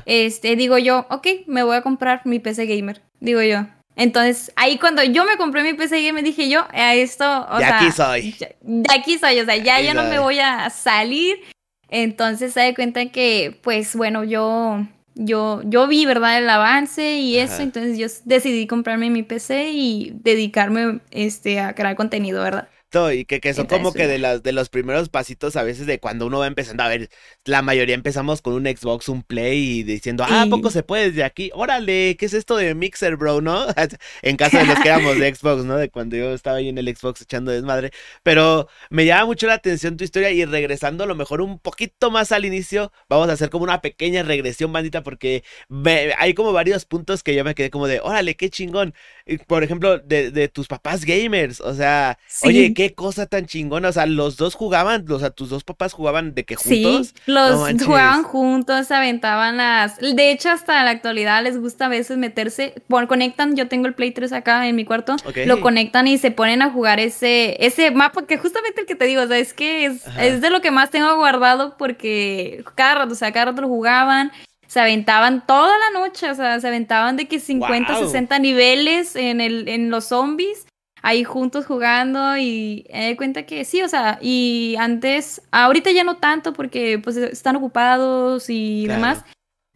Este, 0.06 0.56
digo 0.56 0.78
yo, 0.78 1.08
ok, 1.10 1.26
me 1.48 1.64
voy 1.64 1.78
a 1.78 1.82
comprar 1.82 2.22
mi 2.24 2.38
PC 2.38 2.68
gamer, 2.68 3.02
digo 3.20 3.42
yo. 3.42 3.66
Entonces, 4.00 4.52
ahí 4.56 4.78
cuando 4.78 5.04
yo 5.04 5.26
me 5.26 5.36
compré 5.36 5.62
mi 5.62 5.74
PC 5.74 6.02
gamer, 6.02 6.24
dije 6.24 6.48
yo, 6.48 6.66
a 6.72 6.96
esto, 6.96 7.48
o 7.50 7.58
de 7.58 7.66
aquí 7.66 7.92
soy. 7.92 8.34
De 8.62 8.94
aquí 8.94 9.18
soy, 9.18 9.42
o 9.42 9.46
sea, 9.46 9.58
ya 9.58 9.82
yo 9.82 9.94
no 9.94 10.06
me 10.06 10.20
voy 10.20 10.40
a 10.40 10.70
salir. 10.70 11.38
Entonces, 11.90 12.54
se 12.54 12.62
da 12.62 12.74
cuenta 12.74 13.08
que, 13.08 13.60
pues, 13.62 13.96
bueno, 13.98 14.24
yo 14.24 14.86
yo, 15.16 15.62
yo 15.66 15.86
vi, 15.88 16.06
¿verdad? 16.06 16.38
El 16.38 16.50
avance 16.50 17.18
y 17.18 17.38
eso, 17.38 17.62
entonces 17.62 17.98
yo 17.98 18.08
decidí 18.24 18.68
comprarme 18.68 19.10
mi 19.10 19.24
PC 19.24 19.72
y 19.74 20.14
dedicarme 20.16 21.02
este, 21.12 21.60
a 21.60 21.76
crear 21.76 21.98
contenido, 21.98 22.42
¿verdad? 22.42 22.70
Y 23.12 23.26
que, 23.26 23.40
que 23.40 23.54
son 23.54 23.68
como 23.68 23.94
que 23.94 24.08
de 24.08 24.18
los, 24.18 24.42
de 24.42 24.52
los 24.52 24.70
primeros 24.70 25.10
pasitos 25.10 25.56
a 25.56 25.64
veces 25.64 25.86
de 25.86 26.00
cuando 26.00 26.26
uno 26.26 26.40
va 26.40 26.48
empezando. 26.48 26.82
A 26.82 26.88
ver, 26.88 27.10
la 27.46 27.62
mayoría 27.62 27.94
empezamos 27.94 28.42
con 28.42 28.54
un 28.54 28.66
Xbox, 28.66 29.10
un 29.10 29.22
Play 29.22 29.80
y 29.80 29.84
diciendo, 29.84 30.26
ah, 30.28 30.48
poco 30.50 30.72
se 30.72 30.82
puede 30.82 31.10
desde 31.10 31.24
aquí? 31.24 31.52
Órale, 31.54 32.18
¿qué 32.18 32.26
es 32.26 32.34
esto 32.34 32.58
de 32.58 32.74
Mixer, 32.74 33.16
bro? 33.16 33.42
¿No? 33.42 33.68
en 34.24 34.38
caso 34.38 34.58
de 34.58 34.66
los 34.66 34.80
que 34.80 34.90
éramos 34.90 35.20
de 35.20 35.36
Xbox, 35.36 35.66
¿no? 35.66 35.78
De 35.78 35.90
cuando 35.90 36.18
yo 36.18 36.34
estaba 36.34 36.58
ahí 36.58 36.70
en 36.70 36.80
el 36.80 36.96
Xbox 36.96 37.22
echando 37.22 37.52
desmadre. 37.52 37.92
Pero 38.24 38.68
me 38.90 39.06
llama 39.06 39.26
mucho 39.26 39.46
la 39.46 39.54
atención 39.54 39.96
tu 39.96 40.04
historia 40.04 40.32
y 40.32 40.44
regresando 40.46 41.04
a 41.04 41.08
lo 41.08 41.16
mejor 41.16 41.42
un 41.42 41.60
poquito 41.60 42.10
más 42.10 42.32
al 42.32 42.46
inicio, 42.46 42.92
vamos 43.08 43.30
a 43.30 43.34
hacer 43.34 43.52
como 43.52 43.66
una 43.66 43.82
pequeña 43.82 44.24
regresión, 44.24 44.74
bandita, 44.74 45.04
porque 45.04 45.44
hay 46.18 46.34
como 46.34 46.54
varios 46.54 46.86
puntos 46.86 47.22
que 47.22 47.36
yo 47.36 47.44
me 47.44 47.54
quedé 47.54 47.70
como 47.70 47.88
de, 47.88 48.00
órale, 48.00 48.36
qué 48.36 48.50
chingón. 48.50 48.96
Por 49.46 49.64
ejemplo, 49.64 50.00
de, 50.00 50.32
de 50.32 50.48
tus 50.48 50.68
papás 50.68 51.06
gamers, 51.06 51.62
o 51.62 51.76
sea, 51.76 52.18
oye, 52.44 52.74
qué 52.80 52.94
cosa 52.94 53.26
tan 53.26 53.46
chingona. 53.46 53.90
O 53.90 53.92
sea, 53.92 54.06
los 54.06 54.38
dos 54.38 54.56
jugaban, 54.56 55.06
o 55.12 55.20
sea, 55.20 55.32
tus 55.32 55.50
dos 55.50 55.66
papás 55.66 55.92
jugaban 55.92 56.34
de 56.34 56.46
que 56.46 56.56
juntos. 56.56 57.08
Sí, 57.08 57.14
los 57.26 57.84
jugaban 57.84 58.24
juntos, 58.24 58.90
aventaban 58.90 59.58
las. 59.58 59.98
De 59.98 60.32
hecho, 60.32 60.50
hasta 60.50 60.82
la 60.86 60.92
actualidad 60.92 61.44
les 61.44 61.60
gusta 61.60 61.88
a 61.88 61.90
veces 61.90 62.18
meterse. 62.18 62.76
Bueno, 62.88 63.10
conectan, 63.10 63.58
yo 63.58 63.68
tengo 63.68 63.88
el 63.88 63.96
Play 63.96 64.12
3 64.12 64.32
acá 64.32 64.66
en 64.66 64.78
mi 64.78 64.86
cuarto. 64.86 65.18
Lo 65.46 65.60
conectan 65.60 66.08
y 66.08 66.18
se 66.18 66.32
ponen 66.32 66.62
a 66.62 66.72
jugar 66.72 67.02
ese, 67.02 67.58
ese 67.60 67.92
mapa, 67.92 68.26
que 68.26 68.38
justamente 68.38 68.80
el 68.80 68.88
que 68.88 68.96
te 68.96 69.04
digo, 69.04 69.24
o 69.24 69.28
sea, 69.28 69.40
es 69.40 69.54
que 69.54 69.84
es, 69.84 70.06
es 70.18 70.40
de 70.40 70.50
lo 70.50 70.62
que 70.62 70.72
más 70.72 70.90
tengo 70.90 71.14
guardado 71.18 71.76
porque 71.78 72.64
cada 72.76 72.96
rato, 72.96 73.12
o 73.12 73.18
sea, 73.18 73.34
cada 73.34 73.48
rato 73.48 73.62
lo 73.62 73.68
jugaban 73.68 74.32
se 74.68 74.80
aventaban 74.80 75.48
toda 75.48 75.74
la 75.80 76.00
noche, 76.00 76.30
o 76.30 76.36
sea, 76.36 76.60
se 76.60 76.68
aventaban 76.68 77.18
de 77.18 77.28
que 77.28 77.40
50, 77.40 77.96
60 77.96 78.38
niveles 78.38 79.16
en, 79.16 79.42
el, 79.42 79.68
en 79.68 79.90
los 79.90 80.06
zombies 80.06 80.68
ahí 81.02 81.24
juntos 81.24 81.66
jugando 81.66 82.38
y 82.38 82.86
me 82.92 83.10
di 83.10 83.16
cuenta 83.16 83.46
que 83.46 83.66
sí, 83.66 83.82
o 83.82 83.90
sea, 83.90 84.20
y 84.22 84.76
antes, 84.80 85.42
ahorita 85.52 85.92
ya 85.92 86.04
no 86.04 86.18
tanto 86.18 86.54
porque 86.54 87.00
pues 87.00 87.18
están 87.18 87.56
ocupados 87.56 88.50
y 88.50 88.88
demás, 88.88 89.24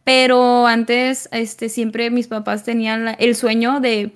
pero 0.04 0.66
antes 0.66 1.28
este 1.32 1.68
siempre 1.68 2.10
mis 2.10 2.28
papás 2.28 2.64
tenían 2.64 3.16
el 3.18 3.36
sueño 3.36 3.80
de 3.80 4.12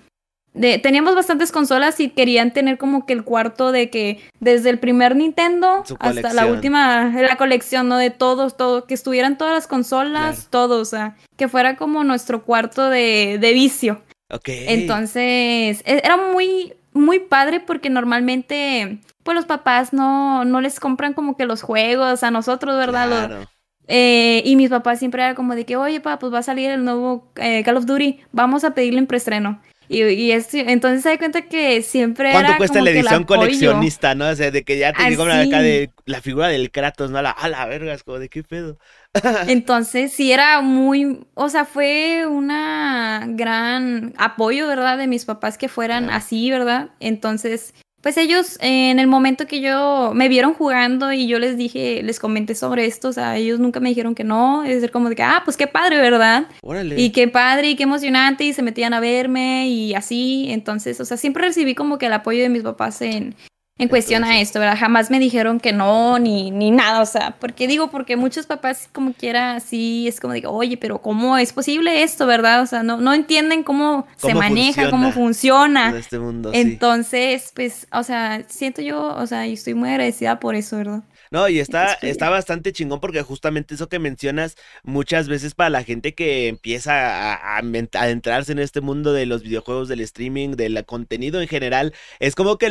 de, 0.54 0.78
teníamos 0.78 1.14
bastantes 1.14 1.52
consolas 1.52 2.00
y 2.00 2.08
querían 2.08 2.52
tener 2.52 2.78
como 2.78 3.06
que 3.06 3.12
el 3.12 3.22
cuarto 3.22 3.70
de 3.70 3.90
que 3.90 4.20
desde 4.40 4.70
el 4.70 4.78
primer 4.78 5.14
Nintendo 5.14 5.84
hasta 6.00 6.32
la 6.32 6.46
última, 6.46 7.10
la 7.10 7.36
colección, 7.36 7.88
¿no? 7.88 7.96
De 7.96 8.10
todos, 8.10 8.56
todo, 8.56 8.86
que 8.86 8.94
estuvieran 8.94 9.38
todas 9.38 9.54
las 9.54 9.66
consolas, 9.66 10.48
todo, 10.50 10.80
o 10.80 10.84
sea, 10.84 11.16
que 11.36 11.48
fuera 11.48 11.76
como 11.76 12.02
nuestro 12.02 12.42
cuarto 12.44 12.90
de, 12.90 13.38
de 13.40 13.52
vicio. 13.52 14.02
Ok. 14.30 14.48
Entonces, 14.48 15.82
e, 15.84 16.00
era 16.02 16.16
muy, 16.16 16.74
muy 16.98 17.20
padre 17.20 17.60
porque 17.60 17.90
normalmente, 17.90 18.98
pues 19.22 19.34
los 19.34 19.46
papás 19.46 19.92
no, 19.92 20.44
no 20.44 20.60
les 20.60 20.80
compran 20.80 21.14
como 21.14 21.36
que 21.36 21.46
los 21.46 21.62
juegos 21.62 22.22
a 22.22 22.30
nosotros, 22.30 22.76
¿verdad? 22.76 23.46
Eh, 23.86 24.42
y 24.44 24.56
mis 24.56 24.68
papás 24.68 24.98
siempre 24.98 25.22
era 25.22 25.34
como 25.34 25.54
de 25.54 25.64
que, 25.64 25.76
oye, 25.76 26.00
papá, 26.00 26.18
pues 26.18 26.32
va 26.32 26.38
a 26.40 26.42
salir 26.42 26.70
el 26.70 26.84
nuevo 26.84 27.32
eh, 27.36 27.62
Call 27.64 27.78
of 27.78 27.86
Duty, 27.86 28.20
vamos 28.32 28.64
a 28.64 28.74
pedirle 28.74 28.98
en 28.98 29.06
preestreno. 29.06 29.60
Y, 29.88 30.02
y 30.02 30.32
entonces 30.32 31.02
se 31.02 31.08
da 31.08 31.18
cuenta 31.18 31.42
que 31.42 31.82
siempre 31.82 32.32
¿Cuánto 32.32 32.56
cuesta 32.56 32.80
la 32.80 32.90
edición 32.90 33.24
coleccionista, 33.24 34.14
no? 34.14 34.28
O 34.28 34.34
sea, 34.34 34.50
de 34.50 34.62
que 34.64 34.78
ya 34.78 34.92
te 34.92 35.08
digo 35.08 35.24
acá 35.24 35.62
de 35.62 35.90
la 36.04 36.20
figura 36.20 36.48
del 36.48 36.70
Kratos, 36.70 37.10
¿no? 37.10 37.18
A 37.18 37.22
la, 37.22 37.30
a 37.30 37.48
la 37.48 37.66
verga, 37.66 37.94
es 37.94 38.02
como 38.02 38.18
de 38.18 38.28
qué 38.28 38.42
pedo. 38.42 38.78
Entonces 39.48 40.12
sí 40.12 40.32
era 40.32 40.60
muy, 40.60 41.26
o 41.34 41.48
sea, 41.48 41.64
fue 41.64 42.26
una 42.26 43.24
gran 43.28 44.14
apoyo, 44.18 44.66
¿verdad? 44.66 44.98
De 44.98 45.06
mis 45.06 45.24
papás 45.24 45.56
que 45.56 45.68
fueran 45.68 46.10
así, 46.10 46.50
¿verdad? 46.50 46.90
Entonces, 47.00 47.74
pues 48.00 48.16
ellos 48.16 48.58
en 48.60 48.98
el 48.98 49.06
momento 49.06 49.46
que 49.46 49.60
yo 49.60 50.12
me 50.14 50.28
vieron 50.28 50.54
jugando 50.54 51.12
y 51.12 51.26
yo 51.26 51.38
les 51.38 51.56
dije, 51.56 52.02
les 52.02 52.20
comenté 52.20 52.54
sobre 52.54 52.86
esto, 52.86 53.08
o 53.08 53.12
sea, 53.12 53.36
ellos 53.36 53.58
nunca 53.58 53.80
me 53.80 53.88
dijeron 53.88 54.14
que 54.14 54.24
no, 54.24 54.64
es 54.64 54.76
decir, 54.76 54.90
como 54.90 55.08
de 55.08 55.16
que, 55.16 55.22
ah, 55.22 55.42
pues 55.44 55.56
qué 55.56 55.66
padre, 55.66 55.98
¿verdad? 55.98 56.46
Órale. 56.62 57.00
Y 57.00 57.10
qué 57.10 57.28
padre 57.28 57.70
y 57.70 57.76
qué 57.76 57.82
emocionante 57.82 58.44
y 58.44 58.52
se 58.52 58.62
metían 58.62 58.94
a 58.94 59.00
verme 59.00 59.68
y 59.68 59.94
así, 59.94 60.46
entonces, 60.50 61.00
o 61.00 61.04
sea, 61.04 61.16
siempre 61.16 61.46
recibí 61.46 61.74
como 61.74 61.98
que 61.98 62.06
el 62.06 62.12
apoyo 62.12 62.40
de 62.42 62.48
mis 62.48 62.62
papás 62.62 63.02
en, 63.02 63.34
en 63.78 63.88
cuestión 63.88 64.24
a 64.24 64.40
esto, 64.40 64.58
¿verdad? 64.58 64.76
Jamás 64.76 65.10
me 65.10 65.20
dijeron 65.20 65.60
que 65.60 65.72
no, 65.72 66.18
ni, 66.18 66.50
ni 66.50 66.70
nada, 66.70 67.00
o 67.00 67.06
sea, 67.06 67.36
porque 67.38 67.68
digo, 67.68 67.90
porque 67.90 68.16
muchos 68.16 68.46
papás 68.46 68.88
como 68.92 69.12
quiera, 69.12 69.54
así 69.54 70.08
es 70.08 70.18
como 70.18 70.34
digo, 70.34 70.50
oye, 70.50 70.76
pero 70.76 71.00
¿cómo 71.00 71.38
es 71.38 71.52
posible 71.52 72.02
esto, 72.02 72.26
verdad? 72.26 72.62
O 72.62 72.66
sea, 72.66 72.82
no, 72.82 72.96
no 72.96 73.14
entienden 73.14 73.62
cómo, 73.62 74.06
se 74.16 74.34
maneja, 74.34 74.90
cómo 74.90 75.12
funciona. 75.12 75.96
este 75.96 76.18
mundo, 76.18 76.50
Entonces, 76.52 77.52
pues, 77.54 77.86
o 77.92 78.02
sea, 78.02 78.44
siento 78.48 78.82
yo, 78.82 79.14
o 79.14 79.26
sea, 79.26 79.46
y 79.46 79.52
estoy 79.52 79.74
muy 79.74 79.90
agradecida 79.90 80.40
por 80.40 80.56
eso, 80.56 80.76
¿verdad? 80.76 81.02
No, 81.30 81.48
y 81.48 81.58
está, 81.60 81.92
está 81.94 82.30
bastante 82.30 82.72
chingón 82.72 83.00
porque 83.00 83.22
justamente 83.22 83.74
eso 83.74 83.88
que 83.88 83.98
mencionas 83.98 84.56
muchas 84.82 85.28
veces 85.28 85.54
para 85.54 85.68
la 85.70 85.84
gente 85.84 86.14
que 86.14 86.48
empieza 86.48 87.34
a, 87.34 87.58
adentrarse 87.58 88.52
en 88.52 88.58
este 88.58 88.80
mundo 88.80 89.12
de 89.12 89.26
los 89.26 89.42
videojuegos, 89.42 89.88
del 89.88 90.00
streaming, 90.00 90.50
del 90.50 90.82
contenido 90.86 91.40
en 91.42 91.48
general, 91.48 91.92
es 92.18 92.34
como 92.34 92.56
que 92.56 92.70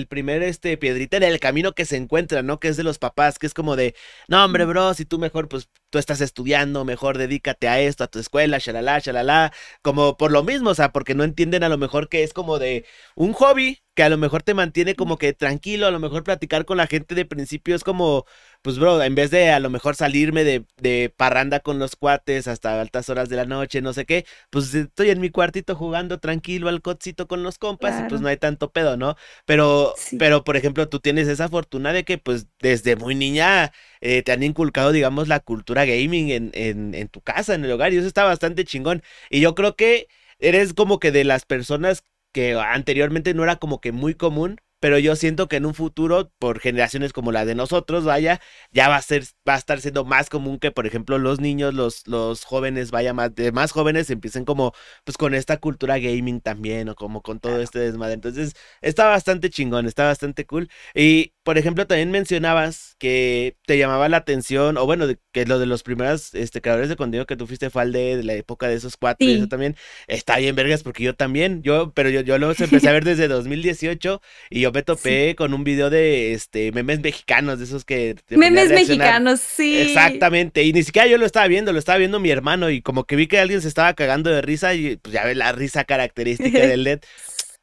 el, 0.00 0.06
primer 0.08 0.42
este, 0.42 0.76
piedrita 0.76 1.16
en 1.16 1.22
el 1.22 1.40
camino 1.40 1.72
que 1.72 1.84
se 1.84 1.96
encuentra, 1.96 2.42
¿no? 2.42 2.60
Que 2.60 2.68
es 2.68 2.76
de 2.76 2.84
los 2.84 2.98
papás, 2.98 3.38
que 3.38 3.46
es 3.46 3.54
como 3.54 3.76
de, 3.76 3.94
no, 4.28 4.44
hombre, 4.44 4.64
bro, 4.64 4.94
si 4.94 5.04
tú 5.04 5.18
mejor, 5.18 5.48
pues 5.48 5.68
tú 5.90 5.98
estás 5.98 6.20
estudiando, 6.20 6.84
mejor 6.84 7.18
dedícate 7.18 7.68
a 7.68 7.80
esto, 7.80 8.04
a 8.04 8.08
tu 8.08 8.18
escuela, 8.18 8.58
shalala, 8.58 8.98
shalala, 9.00 9.52
como 9.82 10.16
por 10.16 10.30
lo 10.32 10.42
mismo, 10.42 10.70
o 10.70 10.74
sea, 10.74 10.92
porque 10.92 11.14
no 11.14 11.24
entienden 11.24 11.64
a 11.64 11.68
lo 11.68 11.78
mejor 11.78 12.08
que 12.08 12.22
es 12.22 12.32
como 12.32 12.58
de 12.58 12.84
un 13.14 13.32
hobby 13.32 13.82
que 13.94 14.02
a 14.04 14.08
lo 14.08 14.18
mejor 14.18 14.42
te 14.42 14.54
mantiene 14.54 14.94
como 14.94 15.18
que 15.18 15.32
tranquilo, 15.32 15.86
a 15.86 15.90
lo 15.90 15.98
mejor 15.98 16.24
platicar 16.24 16.64
con 16.64 16.76
la 16.78 16.86
gente 16.86 17.14
de 17.14 17.24
principio 17.24 17.74
es 17.74 17.84
como, 17.84 18.24
pues 18.62 18.78
bro, 18.78 19.02
en 19.02 19.14
vez 19.14 19.30
de 19.30 19.50
a 19.50 19.60
lo 19.60 19.70
mejor 19.70 19.96
salirme 19.96 20.44
de, 20.44 20.66
de 20.76 21.12
parranda 21.16 21.60
con 21.60 21.78
los 21.78 21.96
cuates 21.96 22.46
hasta 22.48 22.80
altas 22.80 23.08
horas 23.08 23.28
de 23.28 23.36
la 23.36 23.46
noche, 23.46 23.80
no 23.82 23.92
sé 23.92 24.04
qué, 24.06 24.26
pues 24.50 24.74
estoy 24.74 25.10
en 25.10 25.20
mi 25.20 25.30
cuartito 25.30 25.74
jugando 25.76 26.18
tranquilo 26.20 26.68
al 26.68 26.82
cotcito 26.82 27.26
con 27.26 27.42
los 27.42 27.58
compas 27.58 27.98
y 27.98 28.04
pues 28.04 28.20
no 28.20 28.28
hay 28.28 28.36
tanto 28.36 28.72
pedo, 28.72 28.96
¿no? 28.96 29.16
Pero, 29.46 30.00
pero 30.16 30.44
por 30.44 30.56
ejemplo, 30.56 30.88
tú 30.88 31.00
tienes 31.00 31.28
esa 31.28 31.48
fortuna 31.48 31.92
de 31.92 32.04
que 32.04 32.18
pues 32.18 32.46
desde 32.60 32.96
muy 32.96 33.14
niña 33.14 33.72
eh, 34.00 34.22
te 34.22 34.32
han 34.32 34.42
inculcado, 34.42 34.92
digamos, 34.92 35.28
la 35.28 35.40
cultura 35.40 35.84
gaming 35.84 36.30
en, 36.30 36.50
en, 36.54 36.94
en 36.94 37.08
tu 37.08 37.20
casa, 37.22 37.54
en 37.54 37.64
el 37.64 37.72
hogar, 37.72 37.92
y 37.92 37.96
eso 37.98 38.06
está 38.06 38.24
bastante 38.24 38.64
chingón. 38.64 39.02
Y 39.30 39.40
yo 39.40 39.54
creo 39.54 39.76
que 39.76 40.08
eres 40.38 40.74
como 40.74 40.98
que 40.98 41.12
de 41.12 41.24
las 41.24 41.44
personas 41.44 42.04
que 42.32 42.54
anteriormente 42.54 43.34
no 43.34 43.42
era 43.44 43.56
como 43.56 43.80
que 43.80 43.92
muy 43.92 44.14
común, 44.14 44.60
pero 44.80 44.98
yo 44.98 45.14
siento 45.16 45.48
que 45.48 45.56
en 45.56 45.66
un 45.66 45.74
futuro, 45.74 46.32
por 46.38 46.60
generaciones 46.60 47.12
como 47.12 47.32
la 47.32 47.44
de 47.44 47.54
nosotros, 47.54 48.04
vaya, 48.04 48.40
ya 48.72 48.88
va 48.88 48.96
a 48.96 49.02
ser, 49.02 49.24
va 49.48 49.54
a 49.54 49.58
estar 49.58 49.80
siendo 49.80 50.04
más 50.04 50.30
común 50.30 50.58
que, 50.58 50.70
por 50.70 50.86
ejemplo, 50.86 51.18
los 51.18 51.40
niños, 51.40 51.74
los, 51.74 52.06
los 52.06 52.44
jóvenes, 52.44 52.90
vaya, 52.90 53.12
más, 53.12 53.34
de 53.34 53.52
más 53.52 53.72
jóvenes 53.72 54.10
empiecen 54.10 54.44
como, 54.44 54.72
pues 55.04 55.18
con 55.18 55.34
esta 55.34 55.58
cultura 55.58 55.98
gaming 55.98 56.40
también, 56.40 56.88
o 56.88 56.94
como 56.94 57.22
con 57.22 57.40
todo 57.40 57.60
este 57.60 57.78
desmadre. 57.80 58.14
Entonces, 58.14 58.54
está 58.80 59.06
bastante 59.06 59.50
chingón, 59.50 59.86
está 59.86 60.04
bastante 60.04 60.46
cool. 60.46 60.68
Y, 60.94 61.34
por 61.42 61.58
ejemplo, 61.58 61.86
también 61.86 62.10
mencionabas 62.10 62.96
que 62.98 63.56
te 63.66 63.76
llamaba 63.76 64.08
la 64.08 64.18
atención, 64.18 64.78
o 64.78 64.86
bueno, 64.86 65.06
que 65.32 65.44
lo 65.44 65.58
de 65.58 65.66
los 65.66 65.82
primeros 65.82 66.34
este, 66.34 66.60
creadores 66.62 66.88
de 66.88 66.96
contenido 66.96 67.26
que 67.26 67.36
tú 67.36 67.46
fuiste 67.46 67.70
fue 67.70 67.80
de, 67.86 68.22
la 68.22 68.34
época 68.34 68.68
de 68.68 68.74
esos 68.74 68.96
cuatro, 68.96 69.26
y 69.26 69.34
eso 69.34 69.48
también 69.48 69.76
está 70.06 70.38
bien 70.38 70.56
vergas, 70.56 70.82
porque 70.82 71.02
yo 71.04 71.14
también, 71.14 71.62
yo, 71.62 71.92
pero 71.94 72.10
yo, 72.10 72.22
yo 72.22 72.38
los 72.38 72.60
empecé 72.60 72.88
a 72.88 72.92
ver 72.92 73.04
desde 73.04 73.28
2018 73.28 74.20
y 74.50 74.60
yo 74.60 74.69
me 74.72 74.82
topé 74.82 75.34
con 75.36 75.54
un 75.54 75.64
video 75.64 75.90
de 75.90 76.32
este 76.32 76.72
memes 76.72 77.00
mexicanos, 77.00 77.58
de 77.58 77.64
esos 77.64 77.84
que... 77.84 78.16
Memes 78.30 78.70
mexicanos, 78.70 79.40
sí. 79.40 79.78
Exactamente, 79.78 80.62
y 80.62 80.72
ni 80.72 80.82
siquiera 80.82 81.08
yo 81.08 81.18
lo 81.18 81.26
estaba 81.26 81.46
viendo, 81.46 81.72
lo 81.72 81.78
estaba 81.78 81.98
viendo 81.98 82.20
mi 82.20 82.30
hermano 82.30 82.70
y 82.70 82.82
como 82.82 83.04
que 83.04 83.16
vi 83.16 83.26
que 83.26 83.38
alguien 83.38 83.62
se 83.62 83.68
estaba 83.68 83.94
cagando 83.94 84.30
de 84.30 84.42
risa 84.42 84.74
y 84.74 84.96
pues 84.96 85.12
ya 85.12 85.24
ves 85.24 85.36
la 85.36 85.52
risa 85.52 85.84
característica 85.84 86.58
del 86.58 86.84
LED. 86.84 87.00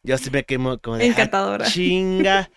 Yo 0.04 0.18
sí 0.18 0.30
me 0.32 0.44
quemo 0.44 0.78
como 0.80 0.98
de... 0.98 1.06
Ah, 1.06 1.08
Encantadora. 1.08 1.66
chinga. 1.66 2.50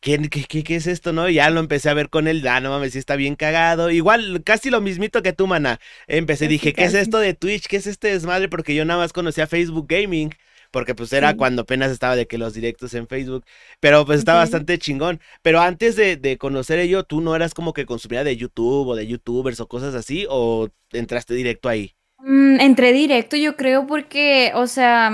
¿Qué, 0.00 0.18
qué, 0.28 0.62
qué, 0.62 0.76
es 0.76 0.86
esto, 0.86 1.12
no? 1.12 1.28
Y 1.28 1.34
ya 1.34 1.50
lo 1.50 1.58
empecé 1.58 1.90
a 1.90 1.94
ver 1.94 2.08
con 2.08 2.28
él, 2.28 2.46
ah, 2.46 2.60
no 2.60 2.70
mames, 2.70 2.92
sí 2.92 2.98
está 2.98 3.16
bien 3.16 3.34
cagado. 3.34 3.90
Igual, 3.90 4.42
casi 4.44 4.70
lo 4.70 4.80
mismito 4.80 5.22
que 5.22 5.32
tú, 5.32 5.48
mana. 5.48 5.80
Empecé, 6.06 6.46
dije, 6.46 6.72
¿qué 6.72 6.84
es 6.84 6.94
esto 6.94 7.18
de 7.18 7.34
Twitch? 7.34 7.66
¿Qué 7.66 7.78
es 7.78 7.88
este 7.88 8.08
desmadre? 8.08 8.48
Porque 8.48 8.76
yo 8.76 8.84
nada 8.84 9.00
más 9.00 9.12
conocía 9.12 9.48
Facebook 9.48 9.86
Gaming 9.88 10.30
porque 10.70 10.94
pues 10.94 11.12
era 11.12 11.36
cuando 11.36 11.62
apenas 11.62 11.90
estaba 11.90 12.16
de 12.16 12.26
que 12.26 12.38
los 12.38 12.54
directos 12.54 12.94
en 12.94 13.06
Facebook, 13.06 13.44
pero 13.80 14.04
pues 14.04 14.20
está 14.20 14.34
bastante 14.34 14.78
chingón. 14.78 15.20
Pero 15.42 15.60
antes 15.60 15.96
de, 15.96 16.38
conocer 16.38 16.78
ello, 16.78 17.04
¿tú 17.04 17.20
no 17.20 17.34
eras 17.34 17.54
como 17.54 17.72
que 17.72 17.86
consumida 17.86 18.24
de 18.24 18.36
YouTube 18.36 18.88
o 18.88 18.96
de 18.96 19.06
YouTubers 19.06 19.60
o 19.60 19.68
cosas 19.68 19.94
así? 19.94 20.26
¿O 20.28 20.68
entraste 20.92 21.34
directo 21.34 21.68
ahí? 21.68 21.94
Mm, 22.18 22.60
entré 22.60 22.92
directo, 22.92 23.36
yo 23.36 23.56
creo, 23.56 23.86
porque, 23.86 24.52
o 24.54 24.66
sea, 24.66 25.12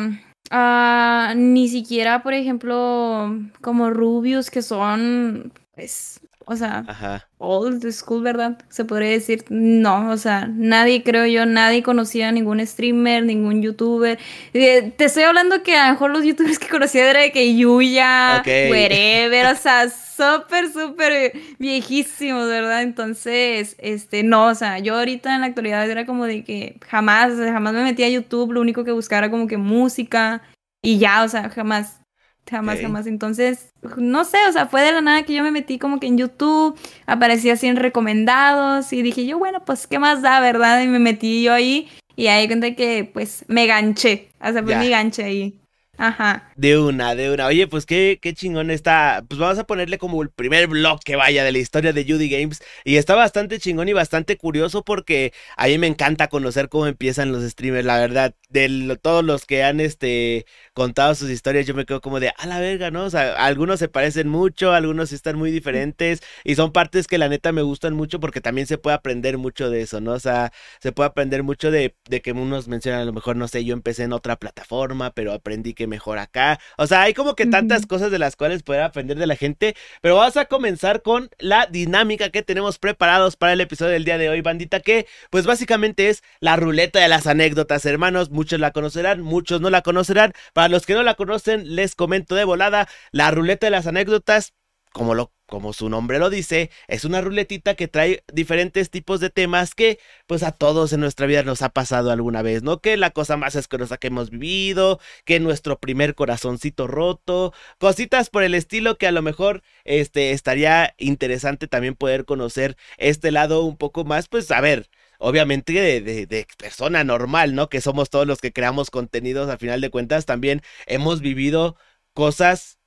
ah, 0.50 1.34
ni 1.36 1.68
siquiera, 1.68 2.22
por 2.22 2.34
ejemplo, 2.34 3.38
como 3.60 3.90
Rubius, 3.90 4.50
que 4.50 4.62
son, 4.62 5.52
pues, 5.74 6.20
o 6.46 6.56
sea, 6.56 6.84
Ajá. 6.86 7.28
old 7.38 7.90
school, 7.92 8.22
¿verdad? 8.22 8.58
Se 8.68 8.84
podría 8.84 9.10
decir, 9.10 9.44
no, 9.48 10.10
o 10.10 10.16
sea, 10.16 10.46
nadie, 10.46 11.02
creo 11.02 11.26
yo, 11.26 11.46
nadie 11.46 11.82
conocía 11.82 12.28
a 12.28 12.32
ningún 12.32 12.64
streamer, 12.66 13.24
ningún 13.24 13.62
youtuber. 13.62 14.18
Eh, 14.52 14.92
te 14.96 15.04
estoy 15.04 15.24
hablando 15.24 15.62
que 15.62 15.76
a 15.76 15.86
lo 15.86 15.92
mejor 15.92 16.10
los 16.10 16.24
youtubers 16.24 16.58
que 16.58 16.68
conocía 16.68 17.10
era 17.10 17.20
de 17.20 17.32
que 17.32 17.56
Yuya, 17.56 18.42
wherever, 18.44 19.46
o 19.46 19.56
sea, 19.56 19.88
súper, 20.16 20.72
súper 20.72 21.32
viejísimos, 21.58 22.48
¿verdad? 22.48 22.82
Entonces, 22.82 23.76
este, 23.78 24.22
no, 24.22 24.46
o 24.46 24.54
sea, 24.54 24.78
yo 24.78 24.96
ahorita 24.96 25.34
en 25.34 25.40
la 25.40 25.48
actualidad 25.48 25.88
era 25.88 26.06
como 26.06 26.26
de 26.26 26.44
que 26.44 26.78
jamás, 26.86 27.34
jamás 27.36 27.72
me 27.72 27.82
metía 27.82 28.06
a 28.06 28.10
YouTube, 28.10 28.52
lo 28.52 28.60
único 28.60 28.84
que 28.84 28.92
buscara 28.92 29.30
como 29.30 29.46
que 29.46 29.56
música 29.56 30.42
y 30.82 30.98
ya, 30.98 31.24
o 31.24 31.28
sea, 31.28 31.48
jamás 31.48 32.03
Jamás, 32.48 32.80
jamás. 32.80 33.06
Entonces, 33.06 33.72
no 33.96 34.24
sé, 34.24 34.38
o 34.48 34.52
sea, 34.52 34.66
fue 34.66 34.82
de 34.82 34.92
la 34.92 35.00
nada 35.00 35.22
que 35.24 35.34
yo 35.34 35.42
me 35.42 35.50
metí 35.50 35.78
como 35.78 35.98
que 35.98 36.06
en 36.06 36.18
YouTube, 36.18 36.78
aparecía 37.06 37.54
así 37.54 37.66
en 37.66 37.76
recomendados 37.76 38.92
y 38.92 39.02
dije 39.02 39.26
yo, 39.26 39.38
bueno, 39.38 39.64
pues, 39.64 39.86
¿qué 39.86 39.98
más 39.98 40.22
da, 40.22 40.40
verdad? 40.40 40.82
Y 40.82 40.88
me 40.88 40.98
metí 40.98 41.42
yo 41.42 41.52
ahí 41.52 41.88
y 42.16 42.26
ahí 42.26 42.46
cuenta 42.46 42.74
que, 42.74 43.10
pues, 43.12 43.44
me 43.48 43.66
ganché, 43.66 44.28
o 44.40 44.52
sea, 44.52 44.62
pues 44.62 44.76
me 44.76 44.88
ganché 44.88 45.24
ahí. 45.24 45.58
Ajá. 45.96 46.50
De 46.56 46.76
una, 46.78 47.14
de 47.14 47.30
una. 47.30 47.46
Oye, 47.46 47.66
pues 47.68 47.86
qué, 47.86 48.18
qué 48.20 48.34
chingón 48.34 48.70
está. 48.70 49.24
Pues 49.28 49.38
vamos 49.38 49.58
a 49.58 49.64
ponerle 49.64 49.98
como 49.98 50.22
el 50.22 50.30
primer 50.30 50.66
blog 50.66 51.00
que 51.00 51.16
vaya 51.16 51.44
de 51.44 51.52
la 51.52 51.58
historia 51.58 51.92
de 51.92 52.04
Judy 52.04 52.28
Games. 52.28 52.62
Y 52.84 52.96
está 52.96 53.14
bastante 53.14 53.58
chingón 53.58 53.88
y 53.88 53.92
bastante 53.92 54.36
curioso 54.36 54.84
porque 54.84 55.32
a 55.56 55.66
mí 55.66 55.78
me 55.78 55.86
encanta 55.86 56.28
conocer 56.28 56.68
cómo 56.68 56.86
empiezan 56.86 57.32
los 57.32 57.44
streamers, 57.44 57.86
la 57.86 57.98
verdad. 57.98 58.34
De 58.48 58.98
todos 59.00 59.24
los 59.24 59.46
que 59.46 59.62
han 59.62 59.80
este 59.80 60.46
contado 60.74 61.14
sus 61.14 61.30
historias, 61.30 61.66
yo 61.66 61.74
me 61.74 61.86
quedo 61.86 62.00
como 62.00 62.20
de 62.20 62.32
a 62.36 62.46
la 62.46 62.60
verga, 62.60 62.90
¿no? 62.90 63.04
O 63.04 63.10
sea, 63.10 63.34
algunos 63.34 63.78
se 63.78 63.88
parecen 63.88 64.28
mucho, 64.28 64.72
algunos 64.72 65.12
están 65.12 65.36
muy 65.36 65.50
diferentes. 65.50 66.20
Y 66.42 66.56
son 66.56 66.72
partes 66.72 67.06
que 67.06 67.16
la 67.16 67.28
neta 67.28 67.52
me 67.52 67.62
gustan 67.62 67.94
mucho 67.94 68.20
porque 68.20 68.40
también 68.40 68.66
se 68.66 68.76
puede 68.76 68.96
aprender 68.96 69.38
mucho 69.38 69.70
de 69.70 69.82
eso, 69.82 70.00
¿no? 70.00 70.12
O 70.12 70.20
sea, 70.20 70.52
se 70.80 70.92
puede 70.92 71.08
aprender 71.08 71.44
mucho 71.44 71.70
de, 71.70 71.94
de 72.08 72.20
que 72.20 72.32
unos 72.32 72.68
mencionan 72.68 73.02
a 73.02 73.04
lo 73.04 73.12
mejor, 73.12 73.36
no 73.36 73.48
sé, 73.48 73.64
yo 73.64 73.72
empecé 73.72 74.02
en 74.02 74.12
otra 74.12 74.36
plataforma, 74.36 75.12
pero 75.12 75.32
aprendí 75.32 75.74
que 75.74 75.86
mejor 75.86 76.18
acá. 76.18 76.58
O 76.76 76.86
sea, 76.86 77.02
hay 77.02 77.14
como 77.14 77.36
que 77.36 77.46
tantas 77.46 77.86
cosas 77.86 78.10
de 78.10 78.18
las 78.18 78.34
cuales 78.34 78.62
poder 78.64 78.82
aprender 78.82 79.16
de 79.16 79.26
la 79.26 79.36
gente. 79.36 79.76
Pero 80.00 80.16
vamos 80.16 80.36
a 80.36 80.46
comenzar 80.46 81.02
con 81.02 81.30
la 81.38 81.66
dinámica 81.66 82.30
que 82.30 82.42
tenemos 82.42 82.78
preparados 82.78 83.36
para 83.36 83.52
el 83.52 83.60
episodio 83.60 83.92
del 83.92 84.04
día 84.04 84.18
de 84.18 84.28
hoy, 84.28 84.40
bandita, 84.40 84.80
que 84.80 85.06
pues 85.30 85.46
básicamente 85.46 86.08
es 86.08 86.22
la 86.40 86.56
ruleta 86.56 86.98
de 86.98 87.08
las 87.08 87.28
anécdotas, 87.28 87.86
hermanos. 87.86 88.30
Muchos 88.30 88.58
la 88.58 88.72
conocerán, 88.72 89.22
muchos 89.22 89.60
no 89.60 89.70
la 89.70 89.82
conocerán. 89.82 90.32
Para 90.52 90.63
los 90.68 90.86
que 90.86 90.94
no 90.94 91.02
la 91.02 91.14
conocen, 91.14 91.74
les 91.76 91.94
comento 91.94 92.34
de 92.34 92.44
volada, 92.44 92.88
la 93.12 93.30
ruleta 93.30 93.66
de 93.66 93.70
las 93.70 93.86
anécdotas 93.86 94.54
como, 94.94 95.16
lo, 95.16 95.32
como 95.46 95.72
su 95.72 95.88
nombre 95.88 96.20
lo 96.20 96.30
dice, 96.30 96.70
es 96.86 97.04
una 97.04 97.20
ruletita 97.20 97.74
que 97.74 97.88
trae 97.88 98.22
diferentes 98.32 98.90
tipos 98.90 99.18
de 99.18 99.28
temas 99.28 99.74
que 99.74 99.98
pues 100.28 100.44
a 100.44 100.52
todos 100.52 100.92
en 100.92 101.00
nuestra 101.00 101.26
vida 101.26 101.42
nos 101.42 101.62
ha 101.62 101.70
pasado 101.70 102.12
alguna 102.12 102.42
vez, 102.42 102.62
¿no? 102.62 102.80
Que 102.80 102.96
la 102.96 103.10
cosa 103.10 103.36
más 103.36 103.56
asquerosa 103.56 103.96
que 103.96 104.06
hemos 104.06 104.30
vivido, 104.30 105.00
que 105.24 105.40
nuestro 105.40 105.80
primer 105.80 106.14
corazoncito 106.14 106.86
roto, 106.86 107.52
cositas 107.78 108.30
por 108.30 108.44
el 108.44 108.54
estilo 108.54 108.96
que 108.96 109.08
a 109.08 109.12
lo 109.12 109.20
mejor 109.20 109.64
este, 109.82 110.30
estaría 110.30 110.94
interesante 110.96 111.66
también 111.66 111.96
poder 111.96 112.24
conocer 112.24 112.76
este 112.96 113.32
lado 113.32 113.64
un 113.64 113.76
poco 113.76 114.04
más, 114.04 114.28
pues 114.28 114.48
a 114.52 114.60
ver, 114.60 114.88
obviamente 115.24 115.72
de, 115.72 116.00
de, 116.02 116.26
de, 116.26 116.46
persona 116.58 117.02
normal, 117.02 117.54
¿no? 117.54 117.70
Que 117.70 117.80
somos 117.80 118.10
todos 118.10 118.26
los 118.26 118.40
que 118.40 118.52
creamos 118.52 118.90
contenidos, 118.90 119.48
a 119.48 119.56
final 119.56 119.80
de 119.80 119.88
cuentas 119.88 120.26
también 120.26 120.60
hemos 120.86 121.20
vivido 121.20 121.76
cosas 122.12 122.78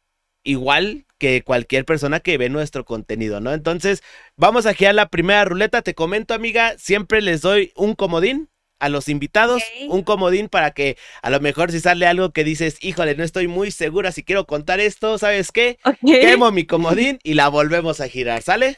igual 0.43 1.07
que 1.17 1.41
cualquier 1.43 1.83
persona 1.83 2.19
que 2.19 2.37
ve 2.37 2.49
nuestro 2.49 2.85
contenido, 2.85 3.39
¿no? 3.41 3.53
Entonces, 3.53 4.03
vamos 4.35 4.67
a 4.67 4.93
la 4.93 5.09
primera 5.09 5.45
ruleta. 5.45 5.81
Te 5.81 5.95
comento, 5.95 6.35
amiga, 6.35 6.75
siempre 6.77 7.21
les 7.21 7.41
doy 7.41 7.73
un 7.75 7.95
comodín 7.95 8.49
a 8.79 8.89
los 8.89 9.09
invitados, 9.09 9.63
un 9.89 10.03
comodín 10.03 10.47
para 10.47 10.71
que 10.71 10.95
a 11.23 11.31
lo 11.31 11.39
mejor 11.39 11.71
si 11.71 11.79
sale 11.79 12.05
algo 12.05 12.31
que 12.31 12.43
dices, 12.43 12.77
híjole, 12.81 13.15
no 13.15 13.23
estoy 13.23 13.47
muy 13.47 13.71
segura 13.71 14.11
si 14.11 14.23
quiero 14.23 14.45
contar 14.45 14.79
esto, 14.79 15.17
¿sabes 15.17 15.51
qué? 15.51 15.79
Quemo 16.05 16.51
mi 16.51 16.67
comodín 16.67 17.17
y 17.23 17.33
la 17.33 17.47
volvemos 17.47 17.99
a 17.99 18.07
girar, 18.07 18.43
¿sale? 18.43 18.77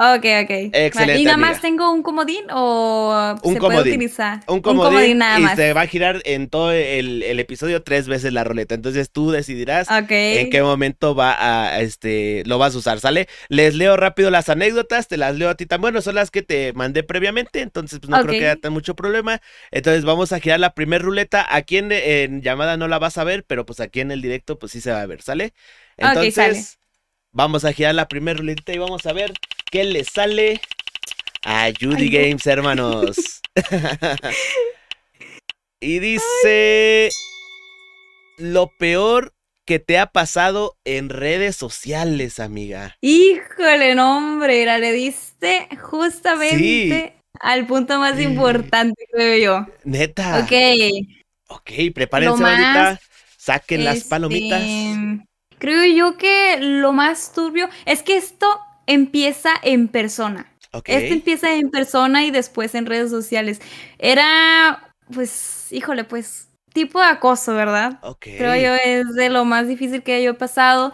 Ok, 0.00 0.24
ok. 0.44 0.50
Excelente. 0.72 1.22
¿Y 1.22 1.24
nada 1.24 1.36
más 1.38 1.60
tengo 1.60 1.90
un 1.92 2.04
comodín 2.04 2.44
o 2.52 3.34
un 3.42 3.54
se 3.54 3.58
puede 3.58 3.80
utilizar? 3.80 4.38
Un 4.46 4.60
comodín, 4.60 5.18
nada 5.18 5.40
más. 5.40 5.54
Y 5.54 5.56
se 5.56 5.72
va 5.72 5.80
a 5.80 5.86
girar 5.88 6.22
en 6.24 6.48
todo 6.48 6.70
el, 6.70 7.24
episodio 7.40 7.82
tres 7.82 8.06
veces 8.06 8.32
la 8.32 8.44
roleta. 8.44 8.76
Entonces 8.76 9.10
tú 9.10 9.32
decidirás 9.32 9.88
en 9.90 10.50
qué 10.50 10.62
momento 10.62 11.16
va 11.16 11.34
a, 11.36 11.80
este, 11.80 12.44
lo 12.46 12.58
vas 12.58 12.76
a 12.76 12.78
usar, 12.78 13.00
¿sale? 13.00 13.26
Les 13.48 13.74
leo 13.74 13.96
rápido 13.96 14.30
las 14.30 14.48
anécdotas, 14.48 15.08
te 15.08 15.16
las 15.16 15.34
leo 15.34 15.50
a 15.50 15.56
ti 15.56 15.66
tan 15.66 15.80
bueno, 15.80 16.00
son 16.00 16.14
las 16.14 16.30
que 16.30 16.42
te 16.42 16.72
mandé 16.74 17.02
previamente, 17.02 17.60
entonces 17.60 17.98
pues 17.98 18.08
no 18.08 18.24
creo 18.24 18.38
que 18.38 18.48
haya 18.48 18.70
mucho 18.70 18.94
problema. 18.94 19.40
Entonces 19.72 20.04
vamos 20.04 20.30
a 20.30 20.38
girar 20.38 20.60
la 20.60 20.74
primer 20.74 21.02
ruleta. 21.02 21.44
Aquí 21.50 21.76
en, 21.76 22.40
llamada 22.40 22.76
no 22.76 22.86
la 22.86 23.00
vas 23.00 23.18
a 23.18 23.24
ver, 23.24 23.42
pero 23.44 23.66
pues 23.66 23.80
aquí 23.80 23.98
en 23.98 24.12
el 24.12 24.22
directo 24.22 24.60
pues 24.60 24.70
sí 24.70 24.80
se 24.80 24.92
va 24.92 25.00
a 25.00 25.06
ver, 25.06 25.22
¿sale? 25.22 25.54
Entonces, 25.96 26.77
vamos 27.32 27.64
a 27.64 27.72
girar 27.72 27.94
la 27.94 28.08
primera 28.08 28.38
ruleta 28.38 28.72
y 28.72 28.78
vamos 28.78 29.06
a 29.06 29.12
ver 29.12 29.32
¿Qué 29.70 29.84
le 29.84 30.02
sale 30.04 30.60
a 31.44 31.70
Judy 31.78 32.08
Games, 32.08 32.46
hermanos? 32.46 33.40
y 35.80 35.98
dice... 35.98 37.10
Lo 38.38 38.70
peor 38.78 39.34
que 39.66 39.78
te 39.78 39.98
ha 39.98 40.06
pasado 40.06 40.78
en 40.84 41.10
redes 41.10 41.56
sociales, 41.56 42.38
amiga. 42.38 42.96
Híjole, 43.02 43.94
no, 43.94 44.16
hombre, 44.16 44.64
la 44.64 44.78
le 44.78 44.92
diste 44.92 45.68
justamente 45.82 47.16
al 47.40 47.66
punto 47.66 47.98
más 47.98 48.18
importante, 48.20 49.04
creo 49.12 49.66
yo. 49.66 49.72
Neta. 49.84 50.38
Ok. 50.38 50.52
Ok, 51.48 51.70
prepárense, 51.94 52.42
ahorita. 52.42 53.00
Saquen 53.36 53.84
las 53.84 53.98
este, 53.98 54.08
palomitas. 54.08 54.62
Creo 55.58 55.84
yo 55.84 56.16
que 56.16 56.58
lo 56.60 56.92
más 56.92 57.32
turbio 57.32 57.68
es 57.84 58.02
que 58.02 58.16
esto 58.16 58.46
empieza 58.86 59.50
en 59.62 59.88
persona. 59.88 60.52
Este 60.84 61.12
empieza 61.12 61.54
en 61.54 61.70
persona 61.70 62.24
y 62.24 62.30
después 62.30 62.74
en 62.74 62.86
redes 62.86 63.10
sociales. 63.10 63.60
Era, 63.98 64.92
pues, 65.12 65.68
híjole, 65.70 66.04
pues, 66.04 66.48
tipo 66.72 67.00
de 67.00 67.06
acoso, 67.06 67.54
¿verdad? 67.54 67.98
Creo 68.20 68.54
yo 68.54 68.74
es 68.74 69.14
de 69.14 69.30
lo 69.30 69.44
más 69.44 69.66
difícil 69.66 70.02
que 70.02 70.22
yo 70.22 70.32
he 70.32 70.34
pasado. 70.34 70.92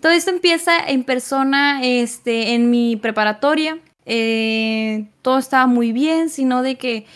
Todo 0.00 0.12
esto 0.12 0.30
empieza 0.30 0.78
en 0.78 1.04
persona, 1.04 1.80
este, 1.82 2.54
en 2.54 2.70
mi 2.70 2.96
preparatoria. 2.96 3.78
Eh, 4.04 5.06
todo 5.22 5.38
estaba 5.38 5.66
muy 5.66 5.92
bien, 5.92 6.28
sino 6.28 6.62
de 6.62 6.76
que 6.76 7.06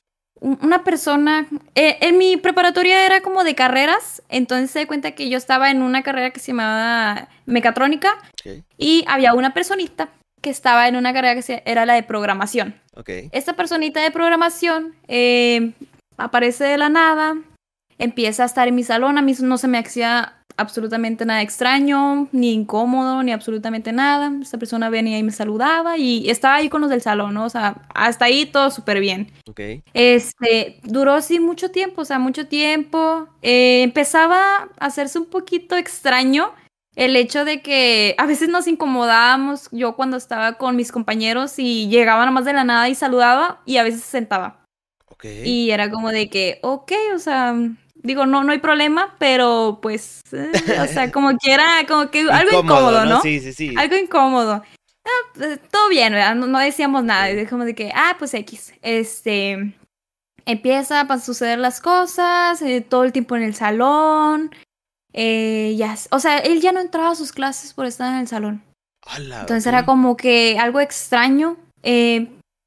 una 0.41 0.85
persona, 0.85 1.47
eh, 1.75 1.99
en 2.01 2.19
mi 2.19 2.37
preparatoria 2.37 3.07
era 3.07 3.21
como 3.21 3.45
de 3.45 3.55
carreras, 3.55 4.23
entonces 4.29 4.71
se 4.71 4.87
cuenta 4.87 5.13
que 5.13 5.29
yo 5.29 5.39
estaba 5.39 5.71
en 5.71 5.83
una 5.83 6.03
carrera 6.03 6.31
que 6.31 6.41
se 6.41 6.49
llamaba 6.49 7.29
mecatrónica 7.47 8.19
y 8.77 9.05
había 9.09 9.35
una 9.35 9.55
personita 9.55 10.11
que 10.43 10.51
estaba 10.51 10.89
en 10.89 10.97
una 10.97 11.13
carrera 11.13 11.41
que 11.41 11.63
era 11.65 11.87
la 11.87 11.95
de 11.95 12.03
programación. 12.03 12.75
Esta 13.33 13.55
personita 13.55 14.03
de 14.03 14.11
programación 14.11 14.95
eh, 15.09 15.73
aparece 16.17 16.65
de 16.65 16.79
la 16.79 16.89
nada, 16.89 17.37
empieza 17.99 18.43
a 18.43 18.47
estar 18.47 18.69
en 18.69 18.75
mi 18.75 18.83
salón, 18.83 19.19
a 19.19 19.23
mí 19.23 19.35
no 19.41 19.59
se 19.59 19.69
me 19.69 19.79
hacía 19.79 20.37
absolutamente 20.57 21.25
nada 21.27 21.43
extraño, 21.43 22.29
ni 22.33 22.53
incómodo, 22.53 23.23
ni 23.23 23.33
absolutamente 23.33 23.93
nada. 23.93 24.33
Esta 24.41 24.59
persona 24.59 24.89
venía 24.89 25.19
y 25.19 25.23
me 25.23 25.33
saludaba 25.33 25.99
y 25.99 26.29
estaba 26.31 26.57
ahí 26.57 26.69
con 26.69 26.81
los 26.81 26.91
del 26.91 27.03
salón, 27.03 27.35
¿no? 27.35 27.45
O 27.45 27.51
sea, 27.51 27.83
hasta 27.95 28.27
ahí 28.27 28.47
todo 28.47 28.71
súper 28.71 29.01
bien. 29.01 29.31
Okay. 29.49 29.83
Este, 29.95 30.81
duró 30.85 31.13
así 31.13 31.41
mucho 31.41 31.71
tiempo, 31.71 32.03
o 32.03 32.05
sea, 32.05 32.19
mucho 32.19 32.47
tiempo. 32.47 33.29
Eh, 33.43 33.83
empezaba 33.83 34.69
a 34.79 34.87
hacerse 34.87 35.19
un 35.19 35.27
poquito 35.27 35.77
extraño 35.77 36.53
el 36.95 37.15
hecho 37.15 37.45
de 37.45 37.61
que 37.61 38.15
a 38.17 38.25
veces 38.25 38.49
nos 38.49 38.67
incomodábamos 38.67 39.69
yo 39.71 39.97
cuando 39.97 40.17
estaba 40.17 40.55
con 40.55 40.77
mis 40.77 40.91
compañeros 40.91 41.59
y 41.59 41.89
llegaba 41.89 42.25
nomás 42.25 42.47
de 42.47 42.55
la 42.55 42.65
nada 42.65 42.89
y 42.89 42.95
saludaba 42.95 43.61
y 43.67 43.77
a 43.77 43.83
veces 43.83 44.01
se 44.01 44.11
sentaba. 44.11 44.65
Okay. 45.09 45.47
Y 45.47 45.71
era 45.71 45.91
como 45.91 46.11
de 46.11 46.29
que, 46.29 46.59
ok, 46.63 46.93
o 47.15 47.19
sea, 47.19 47.55
digo, 48.07 48.25
no, 48.25 48.45
no 48.45 48.53
hay 48.53 48.59
problema, 48.59 49.15
pero 49.19 49.81
pues, 49.83 50.21
eh, 50.33 50.53
o 50.81 50.87
sea, 50.87 51.11
como 51.13 51.37
quiera, 51.37 51.85
como 51.87 52.11
que 52.11 52.21
algo 52.31 52.61
incómodo, 52.61 53.05
¿no? 53.05 53.21
Sí, 53.21 53.41
sí, 53.41 53.53
sí. 53.53 53.75
Algo 53.77 53.97
incómodo. 53.97 54.63
Pues, 55.35 55.61
todo 55.71 55.89
bien, 55.89 56.13
¿verdad? 56.13 56.35
No, 56.35 56.59
decíamos 56.59 57.05
nada, 57.05 57.27
dejamos 57.27 57.67
de 57.67 57.75
que, 57.75 57.93
ah, 57.95 58.15
pues 58.19 58.33
X, 58.35 58.73
este, 58.83 59.75
empieza 60.47 61.01
a 61.01 61.19
suceder 61.19 61.59
las 61.59 61.81
cosas, 61.81 62.63
eh, 62.63 62.81
todo 62.81 63.05
el 63.05 63.13
tiempo 63.13 63.37
en 63.37 63.43
el 63.43 63.55
salón, 63.55 64.55
eh, 65.13 65.75
ya, 65.77 65.97
o 66.11 66.19
sea, 66.19 66.39
él 66.39 66.61
ya 66.61 66.73
no 66.73 66.81
entraba 66.81 67.11
a 67.11 67.17
sus 67.17 67.33
clases 67.33 67.75
por 67.75 67.87
estar 67.87 68.13
en 68.13 68.21
el 68.21 68.29
salón. 68.29 68.63
Entonces 69.17 69.67
era 69.67 69.85
como 69.85 70.17
que 70.17 70.59
algo 70.59 70.81
extraño. 70.81 71.57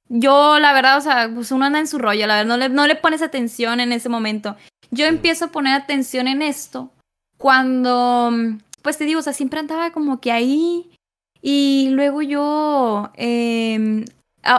yo, 0.07 0.59
la 0.59 0.73
verdad, 0.73 0.97
o 0.97 1.01
sea, 1.01 1.29
pues 1.33 1.51
uno 1.51 1.65
anda 1.65 1.79
en 1.79 1.87
su 1.87 1.97
rollo, 1.97 2.25
la 2.25 2.37
verdad, 2.37 2.49
no 2.49 2.57
le, 2.57 2.69
no 2.69 2.87
le 2.87 2.95
pones 2.95 3.21
atención 3.21 3.79
en 3.79 3.91
ese 3.91 4.09
momento. 4.09 4.55
Yo 4.91 5.05
empiezo 5.05 5.45
a 5.45 5.51
poner 5.51 5.73
atención 5.73 6.27
en 6.27 6.41
esto 6.41 6.91
cuando, 7.37 8.31
pues 8.81 8.97
te 8.97 9.05
digo, 9.05 9.19
o 9.19 9.23
sea, 9.23 9.33
siempre 9.33 9.59
andaba 9.59 9.91
como 9.91 10.19
que 10.19 10.31
ahí. 10.31 10.89
Y 11.41 11.89
luego 11.91 12.21
yo, 12.21 13.11
eh, 13.15 14.03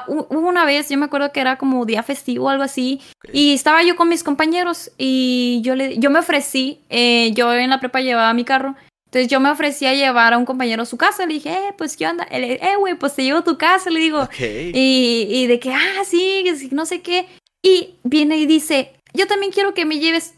hubo 0.09 0.49
una 0.49 0.65
vez, 0.65 0.89
yo 0.89 0.99
me 0.99 1.07
acuerdo 1.07 1.33
que 1.33 1.41
era 1.41 1.59
como 1.59 1.85
día 1.85 2.03
festivo 2.03 2.47
o 2.47 2.49
algo 2.49 2.63
así, 2.63 3.01
y 3.33 3.53
estaba 3.53 3.83
yo 3.83 3.97
con 3.97 4.09
mis 4.09 4.23
compañeros 4.23 4.91
y 4.97 5.61
yo, 5.63 5.75
le, 5.75 5.99
yo 5.99 6.11
me 6.11 6.19
ofrecí, 6.19 6.81
eh, 6.89 7.33
yo 7.35 7.53
en 7.53 7.71
la 7.71 7.81
prepa 7.81 8.01
llevaba 8.01 8.33
mi 8.33 8.45
carro, 8.45 8.77
entonces 9.07 9.29
yo 9.29 9.41
me 9.41 9.51
ofrecí 9.51 9.87
a 9.87 9.95
llevar 9.95 10.33
a 10.33 10.39
un 10.39 10.45
compañero 10.47 10.83
a 10.83 10.87
su 10.87 10.97
casa, 10.97 11.27
le 11.27 11.35
dije, 11.35 11.51
eh, 11.51 11.75
pues 11.77 11.97
qué 11.97 12.07
onda, 12.07 12.27
eh, 12.31 12.77
güey, 12.79 12.95
pues 12.95 13.15
te 13.15 13.25
llevo 13.25 13.41
a 13.41 13.45
tu 13.45 13.59
casa, 13.59 13.91
le 13.91 14.01
digo, 14.01 14.29
y, 14.39 15.27
y 15.29 15.47
de 15.49 15.59
que, 15.59 15.75
ah, 15.75 16.05
sí, 16.07 16.45
no 16.71 16.87
sé 16.87 17.01
qué, 17.01 17.27
y 17.63 17.97
viene 18.05 18.39
y 18.39 18.47
dice, 18.47 18.93
yo 19.15 19.27
también 19.27 19.53
quiero 19.53 19.75
que 19.75 19.85
me 19.85 19.99
lleves. 19.99 20.35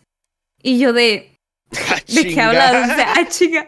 Y 0.62 0.78
yo 0.78 0.92
de, 0.92 1.38
ah, 1.72 1.96
¿de 2.06 2.34
qué 2.34 2.40
hablas? 2.40 2.90
O 2.90 2.94
sea, 2.94 3.12
ah, 3.16 3.28
chica. 3.28 3.66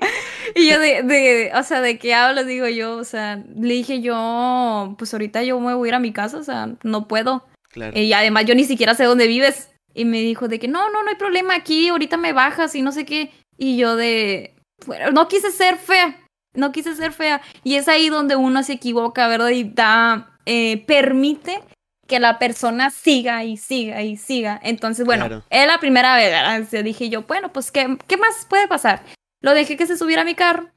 Y 0.54 0.68
yo 0.68 0.78
de, 0.78 1.02
de, 1.02 1.52
o 1.54 1.62
sea, 1.62 1.80
¿de 1.80 1.98
qué 1.98 2.14
hablas? 2.14 2.46
Digo 2.46 2.68
yo, 2.68 2.96
o 2.96 3.04
sea, 3.04 3.42
le 3.56 3.74
dije 3.74 4.00
yo, 4.00 4.94
pues 4.98 5.12
ahorita 5.12 5.42
yo 5.42 5.58
me 5.60 5.74
voy 5.74 5.88
a 5.88 5.90
ir 5.90 5.94
a 5.94 6.00
mi 6.00 6.12
casa, 6.12 6.38
o 6.38 6.44
sea, 6.44 6.70
no 6.82 7.08
puedo. 7.08 7.44
Claro. 7.70 7.98
Y 7.98 8.12
además 8.12 8.44
yo 8.46 8.54
ni 8.54 8.64
siquiera 8.64 8.94
sé 8.94 9.04
dónde 9.04 9.26
vives. 9.26 9.70
Y 9.94 10.04
me 10.04 10.20
dijo 10.20 10.48
de 10.48 10.58
que 10.58 10.68
no, 10.68 10.90
no, 10.90 11.02
no 11.02 11.08
hay 11.08 11.14
problema 11.16 11.54
aquí, 11.54 11.88
ahorita 11.88 12.16
me 12.16 12.32
bajas 12.32 12.74
y 12.74 12.82
no 12.82 12.92
sé 12.92 13.04
qué. 13.04 13.30
Y 13.56 13.76
yo 13.76 13.94
de, 13.96 14.54
bueno, 14.86 15.12
no 15.12 15.28
quise 15.28 15.52
ser 15.52 15.76
fea, 15.76 16.20
no 16.54 16.72
quise 16.72 16.94
ser 16.96 17.12
fea. 17.12 17.40
Y 17.62 17.76
es 17.76 17.88
ahí 17.88 18.08
donde 18.08 18.34
uno 18.36 18.62
se 18.64 18.74
equivoca, 18.74 19.28
¿verdad? 19.28 19.50
Y 19.50 19.64
da, 19.64 20.36
eh, 20.46 20.84
permite 20.86 21.62
que 22.06 22.20
la 22.20 22.38
persona 22.38 22.90
siga 22.90 23.44
y 23.44 23.56
siga 23.56 24.02
y 24.02 24.16
siga. 24.16 24.60
Entonces, 24.62 25.06
bueno, 25.06 25.42
es 25.50 25.66
la 25.66 25.78
primera 25.78 26.16
vez, 26.16 26.70
dije 26.84 27.08
yo, 27.08 27.22
bueno, 27.22 27.52
pues, 27.52 27.70
¿qué, 27.70 27.96
¿qué 28.06 28.16
más 28.16 28.46
puede 28.48 28.68
pasar? 28.68 29.02
Lo 29.40 29.54
dejé 29.54 29.76
que 29.76 29.86
se 29.86 29.96
subiera 29.96 30.22
a 30.22 30.24
mi 30.24 30.34
carro. 30.34 30.68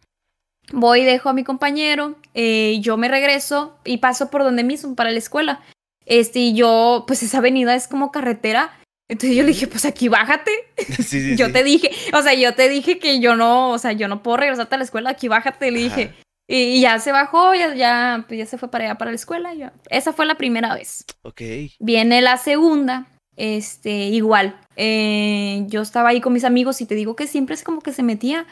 Voy, 0.72 1.04
dejo 1.04 1.30
a 1.30 1.34
mi 1.34 1.46
compañero, 1.46 2.16
eh, 2.34 2.80
yo 2.82 2.98
me 2.98 3.08
regreso 3.08 3.78
y 3.86 3.98
paso 3.98 4.30
por 4.30 4.44
donde 4.44 4.64
mismo 4.66 4.96
para 4.96 5.12
la 5.12 5.18
escuela. 5.18 5.62
Este, 6.06 6.40
y 6.40 6.54
yo, 6.54 7.06
pues 7.08 7.24
esa 7.24 7.38
avenida 7.38 7.76
es 7.76 7.88
como 7.88 8.12
carretera. 8.12 8.78
Entonces 9.10 9.38
yo 9.38 9.44
le 9.44 9.50
dije, 9.50 9.68
pues 9.68 9.86
aquí 9.86 10.10
bájate. 10.10 10.52
yo 11.38 11.52
te 11.52 11.64
dije, 11.64 11.92
o 12.14 12.22
sea, 12.22 12.34
yo 12.34 12.54
te 12.56 12.68
dije 12.68 13.00
que 13.00 13.22
yo 13.22 13.36
no, 13.36 13.72
o 13.72 13.78
sea, 13.78 13.94
yo 13.94 14.10
no 14.10 14.22
puedo 14.22 14.38
regresarte 14.38 14.76
a 14.76 14.78
la 14.80 14.84
escuela, 14.84 15.12
aquí 15.12 15.30
bájate. 15.30 15.72
Le 15.72 15.80
dije, 15.80 16.14
y 16.48 16.80
ya 16.82 16.98
se 17.00 17.12
bajó, 17.12 17.54
ya, 17.54 17.76
ya, 17.76 18.24
pues 18.28 18.38
ya 18.38 18.46
se 18.46 18.58
fue 18.58 18.72
para 18.72 18.86
allá, 18.86 18.96
para 18.96 19.12
la 19.12 19.16
escuela. 19.16 19.54
Ya. 19.54 19.74
Esa 19.90 20.14
fue 20.14 20.26
la 20.26 20.36
primera 20.36 20.74
vez. 20.74 21.04
Ok. 21.24 21.42
Viene 21.80 22.22
la 22.22 22.38
segunda, 22.38 23.08
este, 23.36 23.92
igual. 23.92 24.58
Eh, 24.78 25.66
yo 25.68 25.82
estaba 25.82 26.10
ahí 26.10 26.22
con 26.22 26.32
mis 26.32 26.46
amigos 26.46 26.80
y 26.80 26.86
te 26.86 26.96
digo 26.96 27.18
que 27.18 27.28
siempre 27.28 27.54
es 27.54 27.64
como 27.64 27.82
que 27.82 27.92
se 27.92 28.02
metía. 28.02 28.46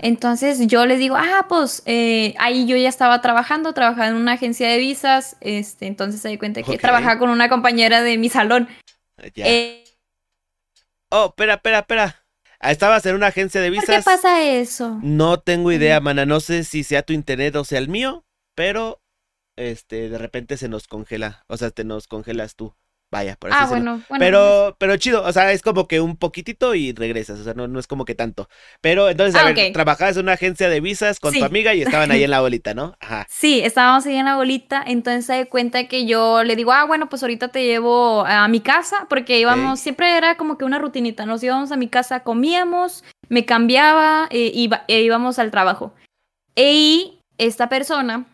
Entonces 0.00 0.66
yo 0.66 0.86
les 0.86 0.98
digo, 0.98 1.14
ah, 1.16 1.46
pues 1.48 1.84
eh, 1.86 2.34
ahí 2.38 2.66
yo 2.66 2.76
ya 2.76 2.88
estaba 2.88 3.20
trabajando, 3.20 3.72
trabajaba 3.74 4.08
en 4.08 4.16
una 4.16 4.32
agencia 4.32 4.68
de 4.68 4.78
visas. 4.78 5.36
Este, 5.40 5.86
entonces 5.86 6.20
se 6.20 6.28
di 6.28 6.38
cuenta 6.38 6.62
que 6.62 6.78
trabajaba 6.78 7.18
con 7.18 7.30
una 7.30 7.48
compañera 7.48 8.02
de 8.02 8.18
mi 8.18 8.28
salón. 8.28 8.68
Ya. 9.34 9.46
Eh, 9.46 9.84
oh, 11.10 11.26
espera, 11.26 11.54
espera, 11.54 11.78
espera. 11.78 12.25
Ah, 12.60 12.72
estabas 12.72 13.04
en 13.06 13.14
una 13.14 13.28
agencia 13.28 13.60
de 13.60 13.70
visas. 13.70 13.86
¿Por 13.86 13.96
qué 13.96 14.02
pasa 14.02 14.42
eso? 14.42 14.98
No 15.02 15.40
tengo 15.40 15.72
idea, 15.72 16.00
mana. 16.00 16.26
No 16.26 16.40
sé 16.40 16.64
si 16.64 16.84
sea 16.84 17.02
tu 17.02 17.12
internet 17.12 17.54
o 17.56 17.64
sea 17.64 17.78
el 17.78 17.88
mío, 17.88 18.24
pero 18.54 19.02
este, 19.56 20.08
de 20.08 20.18
repente 20.18 20.56
se 20.56 20.68
nos 20.68 20.86
congela. 20.86 21.44
O 21.48 21.56
sea, 21.56 21.70
te 21.70 21.84
nos 21.84 22.08
congelas 22.08 22.56
tú. 22.56 22.74
Vaya, 23.10 23.36
por 23.36 23.52
así 23.52 23.58
Ah, 23.60 23.66
bueno, 23.66 24.02
bueno. 24.08 24.24
Pero, 24.24 24.64
pues. 24.64 24.76
pero 24.78 24.96
chido, 24.96 25.22
o 25.22 25.32
sea, 25.32 25.52
es 25.52 25.62
como 25.62 25.86
que 25.86 26.00
un 26.00 26.16
poquitito 26.16 26.74
y 26.74 26.92
regresas, 26.92 27.38
o 27.38 27.44
sea, 27.44 27.54
no, 27.54 27.68
no 27.68 27.78
es 27.78 27.86
como 27.86 28.04
que 28.04 28.16
tanto. 28.16 28.48
Pero 28.80 29.08
entonces, 29.08 29.36
a 29.36 29.46
ah, 29.46 29.52
ver, 29.52 29.72
trabajabas 29.72 30.16
en 30.16 30.24
una 30.24 30.32
agencia 30.32 30.68
de 30.68 30.80
visas 30.80 31.20
con 31.20 31.32
tu 31.32 31.44
amiga 31.44 31.72
y 31.74 31.82
estaban 31.82 32.10
ahí 32.10 32.24
en 32.24 32.30
la 32.30 32.40
bolita, 32.40 32.74
¿no? 32.74 32.96
Ajá. 33.00 33.26
Sí, 33.36 33.60
estábamos 33.60 34.06
ahí 34.06 34.16
en 34.16 34.24
la 34.24 34.36
bolita, 34.36 34.82
entonces 34.84 35.26
se 35.26 35.34
da 35.34 35.46
cuenta 35.46 35.86
que 35.86 36.06
yo 36.06 36.42
le 36.42 36.56
digo, 36.56 36.72
ah, 36.72 36.84
bueno, 36.84 37.08
pues 37.08 37.22
ahorita 37.22 37.48
te 37.48 37.64
llevo 37.64 38.24
a 38.26 38.48
mi 38.48 38.60
casa, 38.60 39.06
porque 39.08 39.38
íbamos, 39.38 39.78
siempre 39.78 40.16
era 40.16 40.36
como 40.36 40.58
que 40.58 40.64
una 40.64 40.78
rutinita, 40.78 41.26
nos 41.26 41.42
íbamos 41.42 41.70
a 41.70 41.76
mi 41.76 41.88
casa, 41.88 42.20
comíamos, 42.20 43.04
me 43.28 43.44
cambiaba 43.44 44.26
eh, 44.30 44.68
e 44.88 45.00
íbamos 45.02 45.38
al 45.38 45.50
trabajo. 45.50 45.94
Y 46.56 47.20
esta 47.38 47.68
persona 47.68 48.26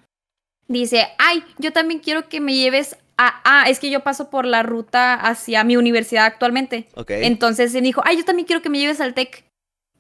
dice, 0.69 1.09
ay, 1.19 1.45
yo 1.59 1.73
también 1.73 2.01
quiero 2.01 2.29
que 2.29 2.41
me 2.41 2.55
lleves 2.55 2.97
a, 3.27 3.41
ah, 3.45 3.65
es 3.69 3.79
que 3.79 3.91
yo 3.91 4.01
paso 4.01 4.31
por 4.31 4.45
la 4.45 4.63
ruta 4.63 5.15
hacia 5.15 5.65
mi 5.65 5.77
universidad 5.77 6.27
actualmente. 6.27 6.89
Ok. 6.95 7.11
Entonces 7.11 7.75
él 7.75 7.85
dijo, 7.85 8.03
ay, 8.05 8.19
yo 8.19 8.25
también 8.25 8.47
quiero 8.47 8.63
que 8.63 8.71
me 8.71 8.79
lleves 8.79 9.01
al 9.01 9.15
TEC. 9.15 9.45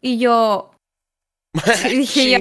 Y 0.01 0.19
yo, 0.19 0.73
le 1.85 1.91
dije, 1.91 2.41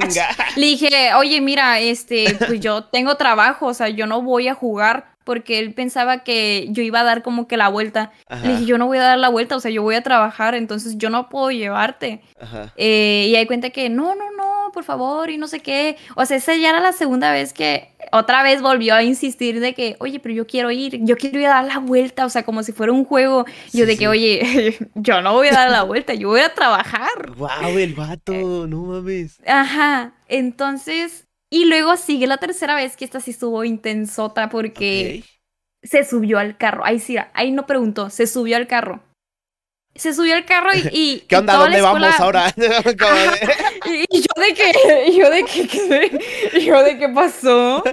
le 0.56 0.66
dije, 0.66 1.14
oye, 1.16 1.42
mira, 1.42 1.80
este, 1.80 2.38
pues 2.48 2.60
yo 2.60 2.84
tengo 2.92 3.16
trabajo, 3.16 3.68
o 3.68 3.74
sea, 3.74 3.90
yo 3.90 4.08
no 4.08 4.22
voy 4.22 4.48
a 4.48 4.56
jugar 4.56 5.12
porque 5.24 5.60
él 5.60 5.74
pensaba 5.74 6.24
que 6.24 6.68
yo 6.70 6.82
iba 6.82 7.02
a 7.02 7.04
dar 7.04 7.22
como 7.22 7.48
que 7.48 7.58
la 7.58 7.70
vuelta. 7.70 8.12
Ajá, 8.28 8.46
Le 8.46 8.54
dije, 8.54 8.66
yo 8.66 8.78
no 8.78 8.88
voy 8.88 8.98
a 8.98 9.04
dar 9.04 9.20
la 9.20 9.30
vuelta, 9.30 9.56
o 9.56 9.60
sea, 9.60 9.70
yo 9.70 9.84
voy 9.84 9.96
a 9.96 10.02
trabajar, 10.02 10.56
entonces 10.56 10.98
yo 10.98 11.10
no 11.10 11.30
puedo 11.30 11.52
llevarte. 11.52 12.22
ajá. 12.40 12.74
Eh, 12.76 13.28
y 13.30 13.36
ahí 13.36 13.46
cuenta 13.46 13.70
que, 13.70 13.90
no, 13.90 14.16
no, 14.16 14.32
no, 14.32 14.51
por 14.72 14.84
favor, 14.84 15.30
y 15.30 15.38
no 15.38 15.48
sé 15.48 15.60
qué. 15.60 15.98
O 16.16 16.26
sea, 16.26 16.38
esa 16.38 16.56
ya 16.56 16.70
era 16.70 16.80
la 16.80 16.92
segunda 16.92 17.32
vez 17.32 17.54
que 17.54 17.90
otra 18.12 18.44
vez 18.44 18.62
volvió 18.62 18.96
a 18.96 19.04
insistir 19.04 19.60
de 19.60 19.74
que, 19.74 19.96
oye, 20.00 20.20
pero 20.20 20.34
yo 20.34 20.48
quiero 20.48 20.72
ir, 20.72 21.00
yo 21.04 21.16
quiero 21.18 21.40
ir 21.40 21.48
a 21.48 21.62
dar 21.62 21.66
la 21.66 21.80
vuelta, 21.80 22.26
o 22.26 22.30
sea, 22.30 22.44
como 22.44 22.64
si 22.64 22.72
fuera 22.72 22.92
un 22.92 23.06
juego. 23.06 23.46
yo 23.74 23.86
de 23.86 23.94
sí. 23.94 24.00
que, 24.00 24.08
oye, 24.08 24.78
yo 24.96 25.22
no 25.22 25.34
voy 25.34 25.48
a 25.48 25.54
dar 25.54 25.72
la 25.72 25.84
vuelta, 25.84 26.14
yo 26.14 26.30
voy 26.30 26.42
a 26.42 26.54
trabajar. 26.54 27.32
Wow, 27.36 27.78
el 27.78 27.94
vato, 27.94 28.68
no 28.68 28.84
mames. 28.84 29.40
Ajá, 29.46 30.14
entonces, 30.28 31.28
y 31.50 31.66
luego 31.66 31.98
sigue 31.98 32.28
la 32.28 32.38
tercera 32.38 32.76
vez 32.76 32.96
que 32.96 33.06
esta 33.06 33.20
sí 33.20 33.32
estuvo 33.32 33.64
intensota 33.64 34.50
porque 34.50 35.24
se 35.84 36.04
subió 36.04 36.40
al 36.40 36.58
carro. 36.58 36.86
Ahí 36.86 37.00
sí, 37.00 37.18
ahí 37.34 37.52
no 37.52 37.66
preguntó, 37.66 38.10
se 38.10 38.28
subió 38.28 38.58
al 38.58 38.68
carro. 38.68 39.02
Se 39.96 40.14
subió 40.14 40.36
al 40.36 40.46
carro 40.46 40.70
y... 40.74 40.90
y 40.94 41.20
¿Qué 41.28 41.36
onda? 41.36 41.56
¿Dónde 41.56 41.82
vamos 41.82 42.20
ahora? 42.20 42.54
Y, 43.94 44.06
y 44.10 44.22
yo 44.22 44.42
de 44.42 44.54
que, 44.54 45.08
y 45.08 45.18
yo 45.18 45.30
de 45.30 45.44
que, 45.44 46.66
yo 46.66 46.84
de 46.84 46.98
qué 46.98 47.10
pasó. 47.10 47.84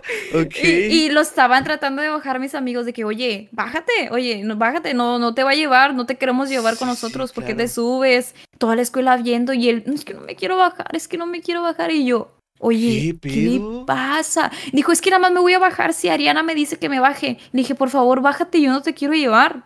Y, 0.62 0.68
y 0.68 1.08
lo 1.10 1.20
estaban 1.20 1.64
tratando 1.64 2.02
de 2.02 2.08
bajar 2.08 2.38
mis 2.40 2.54
amigos 2.54 2.86
de 2.86 2.92
que, 2.92 3.04
oye, 3.04 3.48
bájate, 3.52 4.10
oye, 4.10 4.42
no, 4.44 4.56
bájate, 4.56 4.94
no, 4.94 5.18
no 5.18 5.34
te 5.34 5.42
va 5.44 5.50
a 5.50 5.54
llevar, 5.54 5.94
no 5.94 6.06
te 6.06 6.16
queremos 6.16 6.48
llevar 6.48 6.76
con 6.76 6.88
Sí, 6.88 6.92
nosotros, 6.92 7.32
¿por 7.32 7.44
qué 7.44 7.54
claro. 7.54 7.64
te 7.66 7.68
subes? 7.68 8.34
Toda 8.58 8.76
la 8.76 8.82
escuela 8.82 9.16
viendo 9.16 9.52
y 9.52 9.68
él, 9.68 9.82
"No, 9.86 9.94
es 9.94 10.04
que 10.04 10.14
no 10.14 10.20
me 10.20 10.34
quiero 10.36 10.56
bajar, 10.56 10.88
es 10.94 11.08
que 11.08 11.18
no 11.18 11.26
me 11.26 11.40
quiero 11.40 11.62
bajar. 11.62 11.90
Y 11.92 12.04
yo, 12.06 12.34
oye, 12.60 13.16
¿Qué 13.22 13.28
¿qué, 13.30 13.60
pasa? 13.86 14.50
Dijo, 14.72 14.90
es 14.92 15.00
que 15.00 15.10
nada 15.10 15.20
más 15.20 15.32
me 15.32 15.40
voy 15.40 15.54
a 15.54 15.58
bajar 15.58 15.94
si 15.94 16.08
Ariana 16.08 16.42
me 16.42 16.54
dice 16.54 16.78
que 16.78 16.88
me 16.88 17.00
baje. 17.00 17.38
Le 17.52 17.58
dije, 17.62 17.74
por 17.74 17.90
favor, 17.90 18.20
bájate, 18.20 18.60
yo 18.60 18.70
no 18.70 18.82
te 18.82 18.94
quiero 18.94 19.14
llevar. 19.14 19.64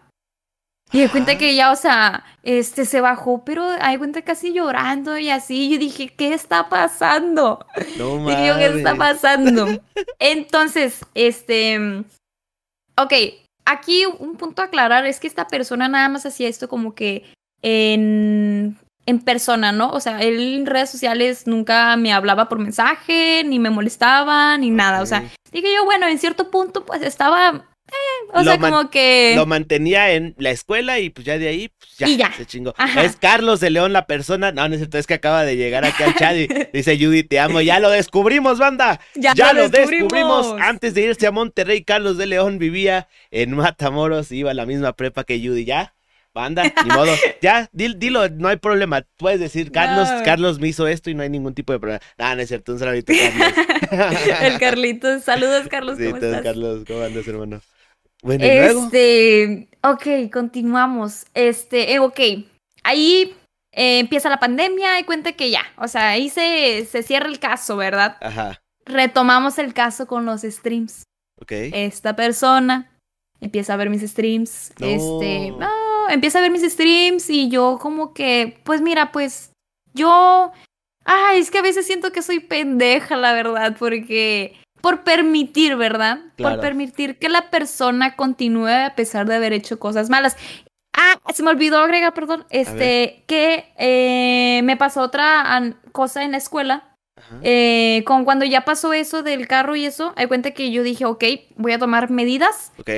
Y 0.93 1.01
de 1.01 1.09
cuenta 1.09 1.39
que 1.39 1.55
ya, 1.55 1.73
o 1.73 1.77
sea, 1.77 2.25
este 2.43 2.85
se 2.85 3.01
bajó, 3.01 3.45
pero 3.45 3.67
hay 3.81 3.97
cuenta 3.97 4.23
casi 4.23 4.53
llorando 4.53 5.17
y 5.17 5.31
así. 5.31 5.71
Yo 5.71 5.79
dije, 5.79 6.09
¿qué 6.09 6.35
está 6.35 6.69
pasando? 6.69 7.65
No 7.99 8.27
Dije 8.29 8.47
yo, 8.47 8.59
¿qué 8.59 8.67
está 8.67 8.95
pasando? 8.95 9.67
Entonces, 10.19 11.05
este. 11.15 12.05
Ok, 12.99 13.13
aquí 13.65 14.05
un 14.05 14.37
punto 14.37 14.61
a 14.61 14.67
aclarar 14.67 15.07
es 15.07 15.19
que 15.19 15.27
esta 15.27 15.47
persona 15.47 15.89
nada 15.89 16.09
más 16.11 16.27
hacía 16.27 16.49
esto 16.49 16.69
como 16.69 16.95
que 16.95 17.25
en, 17.63 18.77
en 19.07 19.21
persona, 19.21 19.73
¿no? 19.73 19.91
O 19.91 20.01
sea, 20.01 20.21
él 20.21 20.57
en 20.57 20.67
redes 20.67 20.91
sociales 20.91 21.47
nunca 21.47 21.97
me 21.97 22.13
hablaba 22.13 22.49
por 22.49 22.59
mensaje, 22.59 23.43
ni 23.45 23.59
me 23.59 23.71
molestaba, 23.71 24.59
ni 24.59 24.71
nada. 24.71 25.01
O 25.01 25.07
sea, 25.07 25.31
dije 25.53 25.69
yo, 25.75 25.85
bueno, 25.85 26.07
en 26.07 26.19
cierto 26.19 26.51
punto, 26.51 26.85
pues 26.85 27.03
estaba. 27.03 27.65
Eh, 27.93 28.31
o 28.35 28.39
Lo 28.39 28.45
sea, 28.45 28.59
como 28.59 28.91
que. 28.91 29.35
Lo 29.37 29.47
mantenía 29.47 30.13
en 30.13 30.35
la 30.39 30.51
escuela 30.51 30.99
y 31.01 31.11
pues 31.11 31.27
ya 31.27 31.39
de 31.39 31.49
ahí, 31.49 31.69
pues 31.79 31.97
ya, 31.99 32.09
Y 32.09 32.17
ya. 32.17 32.33
se 32.33 32.47
chingó. 32.47 32.75
Ajá. 32.79 33.05
Es 33.05 33.17
Carlos 33.17 33.61
de 33.61 33.71
León 33.71 33.93
la 33.93 34.07
persona. 34.07 34.53
No, 34.53 34.67
no 34.69 34.75
es 34.75 34.81
cierto, 34.81 34.99
es 34.99 35.07
que 35.07 35.15
acaba 35.15 35.45
de 35.45 35.57
llegar 35.57 35.85
aquí 35.85 36.03
al 36.03 36.15
chat 36.15 36.37
y 36.37 36.47
dice 36.73 36.97
Judy, 36.99 37.23
te 37.25 37.39
amo. 37.41 37.61
Ya 37.61 37.79
lo 37.81 37.91
descubrimos, 37.91 38.59
banda. 38.59 39.01
Ya 39.15 39.35
Ya, 39.35 39.53
lo 39.53 39.63
lo 39.63 39.69
descubrimos. 39.69 40.13
descubrimos. 40.13 40.61
Antes 40.61 40.95
de 40.95 41.03
irse 41.03 41.27
a 41.27 41.31
Monterrey, 41.31 41.85
Carlos 41.85 42.17
de 42.19 42.27
León 42.27 42.59
vivía 42.59 43.09
en 43.31 43.55
Matamoros, 43.57 44.33
iba 44.33 44.51
a 44.51 44.55
la 44.55 44.67
misma 44.67 44.93
prepa 44.95 45.25
que 45.25 45.39
Judy. 45.39 45.65
Ya, 45.65 45.95
banda, 46.35 46.63
ni 46.85 46.91
modo. 46.91 47.13
Ya, 47.43 47.69
dil- 47.73 47.99
dilo, 47.99 48.29
no 48.29 48.49
hay 48.49 48.57
problema. 48.57 49.05
Puedes 49.17 49.41
decir, 49.41 49.71
Carlos, 49.73 50.09
No. 50.11 50.23
Carlos 50.25 50.59
me 50.61 50.69
hizo 50.69 50.87
esto 50.87 51.11
y 51.11 51.15
no 51.15 51.23
hay 51.25 51.29
ningún 51.29 51.55
tipo 51.55 51.73
de 51.73 51.81
problema. 51.81 52.01
Ah, 52.19 52.35
no 52.37 52.41
es 52.43 52.49
cierto, 52.49 52.73
un 52.73 52.79
saludito, 52.79 53.13
Carlos. 53.13 53.53
El 54.41 54.59
Carlitos. 54.59 55.23
Saludos, 55.25 55.67
Carlos, 55.69 55.99
Sí, 55.99 56.05
¿cómo 56.05 56.17
entonces, 56.17 56.39
estás? 56.39 56.43
Carlos, 56.55 56.85
¿cómo 56.87 57.03
andas, 57.03 57.27
hermano? 57.29 57.61
Bueno. 58.23 58.45
Este, 58.45 59.69
ok, 59.83 60.31
continuamos. 60.33 61.27
Este, 61.35 61.93
eh, 61.93 61.99
ok, 61.99 62.21
ahí 62.85 63.35
eh, 63.73 63.99
empieza 63.99 64.29
la 64.31 64.39
pandemia 64.39 64.99
y 65.01 65.05
cuenta 65.05 65.33
que 65.33 65.51
ya, 65.51 65.63
o 65.77 65.89
sea, 65.89 66.11
ahí 66.11 66.29
se, 66.29 66.85
se 66.87 67.03
cierra 67.03 67.27
el 67.29 67.39
caso, 67.41 67.77
¿verdad? 67.77 68.17
Ajá, 68.21 68.61
Retomamos 68.87 69.59
el 69.59 69.75
caso 69.75 70.07
con 70.07 70.25
los 70.25 70.43
streams. 70.43 71.05
ok. 71.41 71.53
Esta 71.73 72.15
persona 72.17 72.91
empieza 73.41 73.75
a 73.75 73.77
ver 73.77 73.91
mis 73.91 74.03
streams, 74.03 74.73
No. 74.79 74.87
este, 74.87 75.51
no, 75.53 76.09
empieza 76.11 76.39
a 76.39 76.43
ver 76.43 76.51
mis 76.51 76.63
streams 76.63 77.29
y 77.31 77.49
yo 77.49 77.79
como 77.81 78.13
que, 78.15 78.59
pues 78.65 78.81
mira, 78.81 79.11
pues 79.13 79.51
yo, 79.95 80.53
ay, 81.05 81.41
es 81.41 81.51
que 81.51 81.59
a 81.59 81.63
veces 81.63 81.87
siento 81.87 82.13
que 82.13 82.23
soy 82.23 82.39
pendeja, 82.41 83.17
la 83.17 83.33
verdad, 83.33 83.77
porque 83.79 84.57
por 84.83 85.05
permitir, 85.05 85.77
¿verdad? 85.77 86.19
Claro. 86.37 86.57
Por 86.57 86.61
permitir 86.61 87.19
que 87.19 87.31
la 87.31 87.49
persona 87.51 88.17
continúe 88.17 88.67
a 88.67 88.95
pesar 88.95 89.27
de 89.27 89.37
haber 89.37 89.55
hecho 89.55 89.79
cosas 89.79 90.11
malas. 90.11 90.37
Ah, 90.93 91.15
se 91.33 91.43
me 91.43 91.51
olvidó 91.51 91.79
agregar, 91.79 92.13
perdón, 92.13 92.45
este, 92.51 93.25
que 93.27 93.73
eh, 93.79 94.61
me 94.65 94.77
pasó 94.77 95.01
otra 95.01 95.75
cosa 95.93 96.23
en 96.25 96.33
la 96.33 96.37
escuela. 96.37 96.89
Eh, 97.43 98.03
con 98.05 98.25
cuando 98.25 98.45
ya 98.45 98.65
pasó 98.65 98.93
eso 98.93 99.23
del 99.23 99.47
carro 99.49 99.77
y 99.77 99.87
eso, 99.87 100.13
hay 100.17 100.27
cuenta 100.27 100.51
que 100.51 100.71
yo 100.71 100.83
dije, 100.83 101.07
ok, 101.07 101.25
voy 101.57 101.73
a 101.73 101.79
tomar 101.79 102.11
medidas. 102.11 102.73
Ok, 102.79 102.91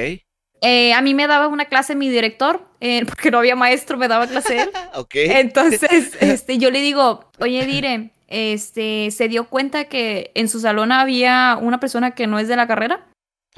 Eh, 0.67 0.95
a 0.95 1.03
mí 1.03 1.13
me 1.15 1.27
daba 1.27 1.47
una 1.49 1.67
clase 1.67 1.95
mi 1.95 2.09
director, 2.09 2.67
eh, 2.81 3.05
porque 3.07 3.31
no 3.31 3.39
había 3.39 3.55
maestro, 3.55 3.99
me 3.99 4.09
daba 4.09 4.27
clase 4.27 4.63
él. 4.63 4.71
ok. 4.95 5.15
Entonces, 5.15 6.17
este, 6.21 6.59
yo 6.59 6.71
le 6.71 6.81
digo, 6.81 7.31
oye, 7.39 7.67
Dire, 7.67 8.13
este, 8.29 9.11
se 9.11 9.29
dio 9.29 9.49
cuenta 9.49 9.85
que 9.85 10.31
en 10.35 10.49
su 10.49 10.61
salón 10.61 10.93
había 10.93 11.59
una 11.61 11.81
persona 11.81 12.13
que 12.13 12.27
no 12.27 12.39
es 12.39 12.49
de 12.49 12.57
la 12.57 12.67
carrera. 12.67 13.07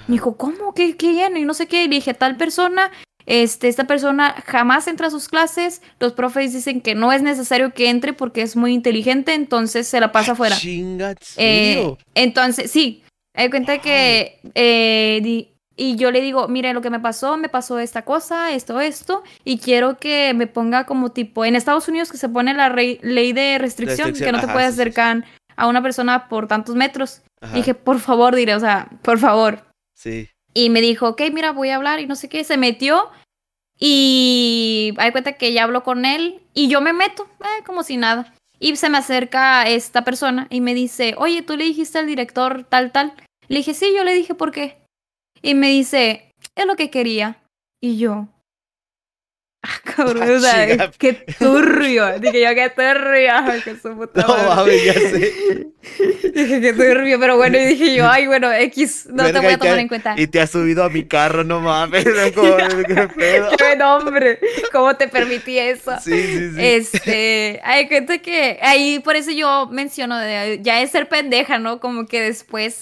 Me 0.09 0.14
dijo, 0.14 0.37
¿cómo? 0.37 0.74
¿Qué, 0.74 0.96
quién? 0.96 1.37
Y 1.37 1.44
no 1.44 1.55
sé 1.55 1.66
qué. 1.66 1.85
Y 1.85 1.88
le 1.88 1.96
dije, 1.96 2.12
tal 2.14 2.37
persona, 2.37 2.90
este, 3.24 3.68
esta 3.68 3.85
persona 3.85 4.35
jamás 4.46 4.87
entra 4.88 5.07
a 5.07 5.11
sus 5.11 5.29
clases. 5.29 5.83
Los 5.98 6.12
profes 6.12 6.52
dicen 6.52 6.81
que 6.81 6.94
no 6.94 7.12
es 7.12 7.22
necesario 7.22 7.72
que 7.72 7.88
entre 7.88 8.12
porque 8.12 8.42
es 8.42 8.57
muy 8.57 8.72
inteligente, 8.74 9.35
entonces 9.35 9.88
se 9.88 10.00
la 10.00 10.12
pasa 10.12 10.33
afuera. 10.33 10.57
Chinga, 10.57 11.11
¿en 11.12 11.16
Eh, 11.38 11.96
entonces, 12.14 12.70
sí, 12.70 13.02
me 13.35 13.44
di 13.44 13.50
cuenta 13.50 13.72
Wow. 13.74 13.83
que, 13.83 14.40
eh, 14.55 15.20
di- 15.22 15.56
y 15.76 15.96
yo 15.96 16.10
le 16.10 16.20
digo, 16.22 16.48
mire, 16.48 16.72
lo 16.72 16.80
que 16.80 16.90
me 16.90 17.00
pasó, 17.00 17.36
me 17.36 17.48
pasó 17.48 17.78
esta 17.78 18.02
cosa, 18.02 18.52
esto, 18.52 18.80
esto, 18.80 19.22
y 19.44 19.58
quiero 19.58 19.98
que 19.98 20.32
me 20.34 20.46
ponga 20.46 20.84
como 20.86 21.10
tipo, 21.12 21.44
en 21.44 21.54
Estados 21.56 21.86
Unidos 21.88 22.10
que 22.10 22.16
se 22.18 22.28
pone 22.28 22.54
la 22.54 22.68
rey- 22.70 22.98
ley 23.02 23.32
de 23.32 23.58
restricción, 23.58 24.08
Restricción, 24.08 24.26
que 24.26 24.32
no 24.32 24.38
te 24.40 24.46
ajá, 24.46 24.52
puedes 24.54 24.70
sí, 24.70 24.76
sí, 24.76 24.76
sí. 24.76 24.82
acercar 24.90 25.24
a 25.56 25.66
una 25.68 25.82
persona 25.82 26.28
por 26.28 26.48
tantos 26.48 26.74
metros. 26.76 27.22
Ajá, 27.40 27.54
Dije, 27.54 27.74
por 27.74 28.00
favor, 28.00 28.34
diré, 28.34 28.54
o 28.54 28.60
sea, 28.60 28.88
por 29.02 29.18
favor. 29.18 29.64
sí. 29.94 30.28
Y 30.54 30.70
me 30.70 30.80
dijo, 30.80 31.08
ok, 31.10 31.20
mira, 31.34 31.52
voy 31.52 31.68
a 31.68 31.76
hablar 31.76 32.00
y 32.00 32.06
no 32.06 32.14
sé 32.16 32.30
qué. 32.30 32.42
Se 32.42 32.56
metió 32.56 33.10
y 33.78 34.94
hay 34.96 35.12
cuenta 35.12 35.32
que 35.34 35.52
ya 35.52 35.64
habló 35.64 35.82
con 35.82 36.04
él 36.06 36.40
y 36.54 36.68
yo 36.68 36.80
me 36.80 36.94
meto, 36.94 37.28
eh, 37.40 37.62
como 37.66 37.82
si 37.82 37.96
nada. 37.98 38.32
Y 38.58 38.74
se 38.76 38.88
me 38.88 38.96
acerca 38.96 39.68
esta 39.68 40.02
persona 40.02 40.46
y 40.48 40.62
me 40.62 40.72
dice, 40.72 41.14
oye, 41.18 41.42
tú 41.42 41.56
le 41.58 41.64
dijiste 41.64 41.98
al 41.98 42.06
director 42.06 42.64
tal, 42.64 42.90
tal. 42.90 43.12
Le 43.48 43.58
dije, 43.58 43.74
sí, 43.74 43.92
yo 43.94 44.02
le 44.02 44.14
dije 44.14 44.34
por 44.34 44.50
qué. 44.50 44.78
Y 45.42 45.55
me 45.55 45.68
dice, 45.68 46.33
es 46.55 46.66
lo 46.66 46.77
que 46.77 46.90
quería. 46.90 47.42
Y 47.81 47.99
yo, 47.99 48.29
ah, 49.66 49.81
cabrón, 49.96 50.31
o 50.31 50.40
sea, 50.40 50.90
qué 50.98 51.12
turbio. 51.38 52.18
Dije 52.18 52.40
yo, 52.42 52.55
qué 52.55 52.70
turbio. 52.70 53.62
Que 53.64 53.76
su 53.76 53.94
puta 53.96 54.22
No 54.22 54.29
madre. 54.29 54.46
mames, 54.55 54.85
ya 54.85 54.92
sé. 54.94 55.66
Dije 56.35 56.61
que 56.61 56.72
turbio, 56.72 57.18
pero 57.20 57.37
bueno, 57.37 57.57
y 57.59 57.64
dije 57.64 57.94
yo, 57.94 58.09
ay, 58.11 58.26
bueno, 58.26 58.52
X, 58.52 59.07
no 59.09 59.22
Verga, 59.22 59.40
te 59.40 59.46
voy 59.46 59.55
a 59.55 59.59
tomar 59.59 59.79
en 59.79 59.88
cuenta. 59.88 60.14
Y 60.16 60.26
te 60.26 60.40
has 60.40 60.50
subido 60.50 60.83
a 60.85 60.90
mi 60.90 61.05
carro, 61.07 61.44
no 61.44 61.61
mames. 61.61 62.05
Como, 62.35 62.57
¿Qué 62.57 63.09
pedo? 63.16 63.50
¡Qué 63.57 63.76
nombre! 63.76 64.40
¿Cómo 64.72 64.96
te 64.96 65.09
permití 65.09 65.59
eso? 65.59 65.92
Sí, 66.02 66.11
sí, 66.26 66.50
sí. 66.55 66.57
Este, 66.59 67.61
hay 67.64 67.88
cuenta 67.88 68.18
que 68.18 68.59
ahí 68.62 68.98
por 68.98 69.14
eso 69.16 69.31
yo 69.31 69.68
menciono 69.70 70.18
de, 70.18 70.59
ya 70.62 70.81
es 70.83 70.90
ser 70.90 71.09
pendeja, 71.09 71.59
¿no? 71.59 71.79
Como 71.81 72.07
que 72.07 72.20
después 72.20 72.81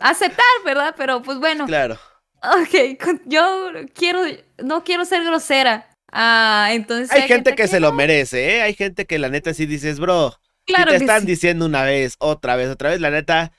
aceptar, 0.00 0.44
¿verdad? 0.64 0.94
Pero 0.96 1.22
pues 1.22 1.38
bueno, 1.38 1.66
Claro. 1.66 1.98
ok, 2.42 2.98
yo 3.26 3.70
quiero, 3.94 4.20
no 4.62 4.84
quiero 4.84 5.04
ser 5.04 5.22
grosera. 5.24 5.86
Ah, 6.12 6.68
entonces 6.72 7.10
Hay 7.10 7.22
gente 7.22 7.54
que 7.54 7.66
se 7.66 7.80
lo 7.80 7.92
merece, 7.92 8.56
¿eh? 8.56 8.62
Hay 8.62 8.74
gente 8.74 9.06
que 9.06 9.18
la 9.18 9.30
neta 9.30 9.54
sí 9.54 9.64
dices, 9.66 9.98
bro, 9.98 10.38
Claro 10.66 10.92
si 10.92 10.98
te 10.98 10.98
que 10.98 11.04
están 11.04 11.20
sí. 11.22 11.26
diciendo 11.26 11.66
una 11.66 11.82
vez, 11.82 12.16
otra 12.18 12.54
vez, 12.54 12.68
otra 12.68 12.90
vez, 12.90 13.00
la 13.00 13.10
neta, 13.10 13.52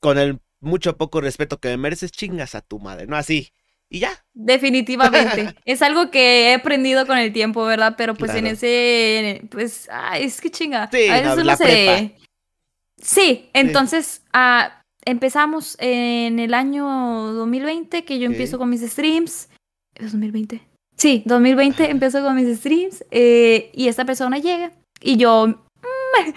con 0.00 0.18
el 0.18 0.40
mucho 0.60 0.96
poco 0.96 1.20
respeto 1.20 1.58
que 1.60 1.68
me 1.68 1.76
mereces, 1.76 2.10
chingas 2.10 2.54
a 2.54 2.62
tu 2.62 2.78
madre, 2.78 3.06
¿no? 3.06 3.16
Así. 3.16 3.52
Y 3.88 4.00
ya. 4.00 4.24
Definitivamente. 4.32 5.54
es 5.64 5.82
algo 5.82 6.10
que 6.10 6.50
he 6.50 6.54
aprendido 6.54 7.06
con 7.06 7.18
el 7.18 7.32
tiempo, 7.32 7.64
¿verdad? 7.64 7.94
Pero 7.96 8.14
pues 8.14 8.34
en 8.34 8.46
ese, 8.46 9.42
pues, 9.50 9.88
ay, 9.92 10.24
es 10.24 10.40
que 10.40 10.50
chinga. 10.50 10.90
Sí, 10.90 11.08
a 11.08 11.20
veces 11.20 11.36
no, 11.36 11.44
la 11.44 11.56
se-. 11.56 12.16
Sí, 13.00 13.48
entonces, 13.52 14.22
ah, 14.32 14.82
empezamos 15.04 15.76
en 15.78 16.40
el 16.40 16.54
año 16.54 16.86
2020, 17.34 18.04
que 18.04 18.18
yo 18.18 18.26
empiezo 18.26 18.58
con 18.58 18.70
mis 18.70 18.80
streams. 18.80 19.48
¿Es 19.94 20.12
2020? 20.12 20.75
Sí, 20.96 21.22
2020 21.26 21.90
empiezo 21.90 22.22
con 22.22 22.34
mis 22.36 22.58
streams 22.58 23.04
eh, 23.10 23.70
y 23.74 23.88
esta 23.88 24.04
persona 24.04 24.38
llega 24.38 24.72
y 25.00 25.16
yo, 25.18 25.46
mm, 25.46 26.32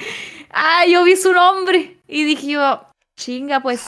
ah, 0.52 0.86
yo 0.86 1.04
vi 1.06 1.16
su 1.16 1.32
nombre 1.32 1.98
y 2.08 2.26
dije 2.26 2.48
yo, 2.52 2.84
chinga, 3.18 3.62
pues, 3.62 3.86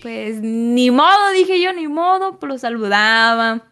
pues 0.00 0.40
ni 0.40 0.90
modo, 0.90 1.30
dije 1.34 1.60
yo, 1.60 1.72
ni 1.72 1.88
modo, 1.88 2.38
pues 2.38 2.48
lo 2.52 2.58
saludaba. 2.58 3.68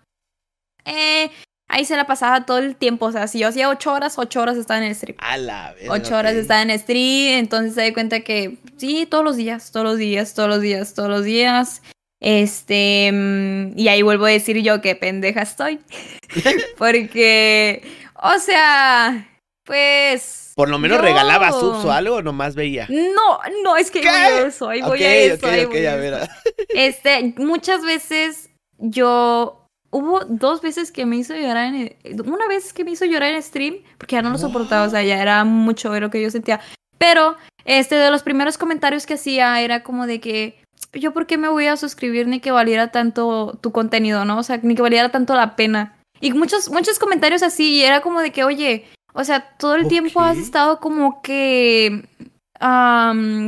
Eh, 0.85 1.31
ahí 1.69 1.85
se 1.85 1.97
la 1.97 2.07
pasaba 2.07 2.45
todo 2.47 2.59
el 2.59 2.77
tiempo. 2.77 3.07
O 3.07 3.13
sea, 3.13 3.29
si 3.29 3.39
yo 3.39 3.49
hacía 3.49 3.69
ocho 3.69 3.93
horas, 3.93 4.19
ocho 4.19 4.41
horas 4.41 4.57
estaba 4.57 4.79
en 4.79 4.85
el 4.85 4.95
stream. 4.95 5.17
A 5.21 5.37
la 5.37 5.73
vez. 5.73 5.89
Ocho 5.89 6.17
horas 6.17 6.35
estaba 6.35 6.63
en 6.63 6.71
el 6.71 6.79
stream. 6.79 7.39
Entonces 7.39 7.75
se 7.75 7.83
da 7.83 7.93
cuenta 7.93 8.21
que 8.21 8.59
sí, 8.77 9.07
todos 9.07 9.25
los 9.25 9.37
días, 9.37 9.73
todos 9.73 9.85
los 9.85 9.99
días, 9.99 10.35
todos 10.35 10.49
los 10.49 10.61
días, 10.61 10.95
todos 10.95 11.09
los 11.09 11.25
días. 11.25 11.83
Este, 12.21 13.11
mm, 13.13 13.79
y 13.79 13.89
ahí 13.89 14.03
vuelvo 14.03 14.27
a 14.27 14.31
decir 14.31 14.63
yo 14.63 14.81
que 14.81 14.95
pendeja 14.95 15.43
estoy. 15.43 15.81
Porque, 16.79 17.83
o 18.15 18.39
sea, 18.39 19.29
pues. 19.65 20.53
Por 20.55 20.71
lo 20.71 20.79
menos 20.79 21.01
regalaba 21.01 21.53
subs 21.53 21.85
o 21.85 21.93
algo, 21.93 22.23
nomás 22.23 22.55
veía. 22.55 22.87
No, 22.89 23.39
no, 23.63 23.77
es 23.77 23.91
que 23.91 24.01
voy 24.01 24.09
a 24.09 24.47
eso, 24.47 24.69
ahí 24.69 24.81
voy 24.81 25.03
a 25.03 25.25
eso. 25.25 25.47
Este, 26.69 27.35
muchas 27.37 27.85
veces 27.85 28.49
yo 28.79 29.67
hubo 29.91 30.25
dos 30.25 30.63
veces 30.63 30.93
que 30.93 31.07
me 31.07 31.17
hizo 31.17 31.35
llorar 31.35 31.75
en 31.75 31.97
una 32.27 32.47
vez 32.49 32.73
que 32.73 32.85
me 32.85 32.93
hizo 32.93 33.05
llorar 33.05 33.35
en 33.35 33.43
stream 33.43 33.77
porque 33.99 34.17
ya 34.17 34.23
no 34.23 34.31
lo 34.31 34.39
soportaba, 34.39 34.87
o 34.87 34.91
sea, 34.91 35.03
ya 35.03 35.21
era 35.21 35.45
mucho 35.45 35.99
lo 35.99 36.11
que 36.11 36.23
yo 36.23 36.31
sentía. 36.31 36.61
Pero 36.99 37.37
este 37.65 37.97
de 37.97 38.11
los 38.11 38.23
primeros 38.23 38.57
comentarios 38.57 39.07
que 39.07 39.15
hacía 39.15 39.61
era 39.61 39.83
como 39.83 40.07
de 40.07 40.21
que 40.21 40.59
yo 41.01 41.13
por 41.13 41.27
qué 41.27 41.39
me 41.39 41.49
voy 41.49 41.67
a 41.67 41.77
suscribir 41.77 42.27
ni 42.27 42.41
que 42.41 42.51
valiera 42.51 42.91
tanto 42.91 43.59
tu 43.61 43.73
contenido, 43.73 44.25
¿no? 44.25 44.39
O 44.39 44.43
sea, 44.43 44.59
ni 44.63 44.75
que 44.75 44.83
valiera 44.83 45.11
tanto 45.11 45.35
la 45.35 45.57
pena. 45.57 45.97
Y 46.21 46.33
muchos 46.33 46.71
muchos 46.71 46.99
comentarios 46.99 47.43
así 47.43 47.75
y 47.75 47.83
era 47.83 48.01
como 48.01 48.21
de 48.21 48.33
que, 48.33 48.45
"Oye, 48.45 48.87
o 49.13 49.25
sea, 49.25 49.57
todo 49.59 49.77
el 49.77 49.89
tiempo 49.89 50.21
has 50.21 50.37
estado 50.37 50.79
como 50.81 51.23
que 51.23 52.03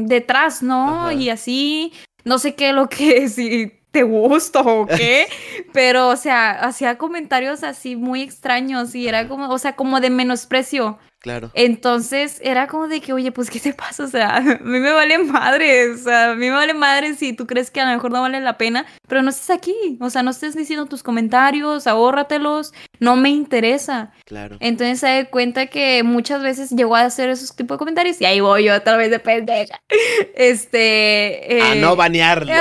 detrás, 0.06 0.62
¿no? 0.62 1.12
Y 1.12 1.30
así, 1.30 1.92
no 2.24 2.38
sé 2.38 2.54
qué 2.54 2.72
lo 2.72 2.88
que 2.88 3.28
si 3.28 3.72
te 3.90 4.02
gusto 4.02 4.60
o 4.60 4.86
qué, 4.86 5.26
pero 5.72 6.08
o 6.08 6.16
sea, 6.16 6.52
hacía 6.52 6.98
comentarios 6.98 7.62
así 7.64 7.96
muy 7.96 8.22
extraños 8.22 8.94
y 8.94 9.08
era 9.08 9.28
como, 9.28 9.48
o 9.48 9.58
sea, 9.58 9.76
como 9.76 10.00
de 10.00 10.10
menosprecio. 10.10 10.98
Claro. 11.20 11.50
Entonces 11.54 12.40
era 12.44 12.68
como 12.68 12.86
de 12.86 13.00
que, 13.00 13.12
oye, 13.12 13.32
pues, 13.32 13.50
¿qué 13.50 13.58
te 13.58 13.74
pasa? 13.74 14.04
O 14.04 14.08
sea, 14.08 14.36
a 14.36 14.40
mí 14.40 14.78
me 14.78 14.92
vale 14.92 15.18
madre, 15.18 15.90
o 15.90 15.96
sea, 15.96 16.30
a 16.30 16.34
mí 16.34 16.46
me 16.46 16.54
vale 16.54 16.74
madre 16.74 17.14
si 17.14 17.32
tú 17.32 17.46
crees 17.46 17.70
que 17.70 17.80
a 17.80 17.86
lo 17.86 17.92
mejor 17.92 18.12
no 18.12 18.20
vale 18.20 18.40
la 18.40 18.56
pena, 18.56 18.86
pero 19.08 19.22
no 19.22 19.30
estés 19.30 19.50
aquí, 19.50 19.74
o 20.00 20.10
sea, 20.10 20.22
no 20.22 20.30
estés 20.30 20.54
diciendo 20.54 20.86
tus 20.86 21.02
comentarios, 21.02 21.88
ahórratelos, 21.88 22.72
no 23.00 23.16
me 23.16 23.30
interesa. 23.30 24.12
Claro. 24.26 24.58
Entonces 24.60 25.00
se 25.00 25.06
da 25.06 25.24
cuenta 25.24 25.66
que 25.66 26.04
muchas 26.04 26.42
veces 26.42 26.70
llegó 26.70 26.94
a 26.94 27.02
hacer 27.02 27.30
esos 27.30 27.54
tipos 27.54 27.76
de 27.76 27.78
comentarios 27.78 28.20
y 28.20 28.24
ahí 28.24 28.40
voy 28.40 28.64
yo 28.64 28.76
otra 28.76 28.96
vez 28.96 29.10
de 29.10 29.18
pendeja. 29.18 29.80
Este. 30.34 31.60
a 31.62 31.74
no 31.74 31.96
banearlo. 31.96 32.52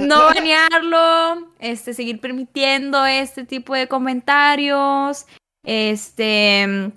no 0.00 0.24
banearlo, 0.34 1.52
este, 1.58 1.94
seguir 1.94 2.20
permitiendo 2.20 3.04
este 3.06 3.44
tipo 3.44 3.74
de 3.74 3.88
comentarios, 3.88 5.26
este 5.64 6.92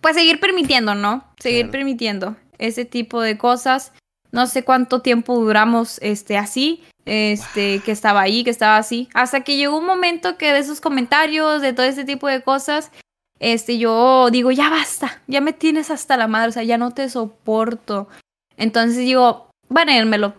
pues 0.00 0.16
seguir 0.16 0.40
permitiendo, 0.40 0.94
¿no? 0.94 1.24
Seguir 1.38 1.70
permitiendo 1.70 2.36
ese 2.58 2.84
tipo 2.84 3.20
de 3.20 3.38
cosas. 3.38 3.92
No 4.32 4.46
sé 4.46 4.62
cuánto 4.62 5.00
tiempo 5.02 5.34
duramos 5.34 5.98
este 6.02 6.38
así, 6.38 6.84
este 7.04 7.80
que 7.80 7.90
estaba 7.90 8.20
ahí, 8.20 8.44
que 8.44 8.50
estaba 8.50 8.76
así, 8.76 9.08
hasta 9.12 9.40
que 9.40 9.56
llegó 9.56 9.78
un 9.78 9.86
momento 9.86 10.38
que 10.38 10.52
de 10.52 10.60
esos 10.60 10.80
comentarios, 10.80 11.62
de 11.62 11.72
todo 11.72 11.86
ese 11.86 12.04
tipo 12.04 12.28
de 12.28 12.42
cosas, 12.42 12.92
este 13.40 13.78
yo 13.78 14.28
digo, 14.30 14.52
ya 14.52 14.70
basta, 14.70 15.20
ya 15.26 15.40
me 15.40 15.52
tienes 15.52 15.90
hasta 15.90 16.16
la 16.16 16.28
madre, 16.28 16.50
o 16.50 16.52
sea, 16.52 16.62
ya 16.62 16.78
no 16.78 16.92
te 16.92 17.08
soporto. 17.08 18.08
Entonces 18.56 18.98
digo, 18.98 19.50
baneármelo. 19.68 20.34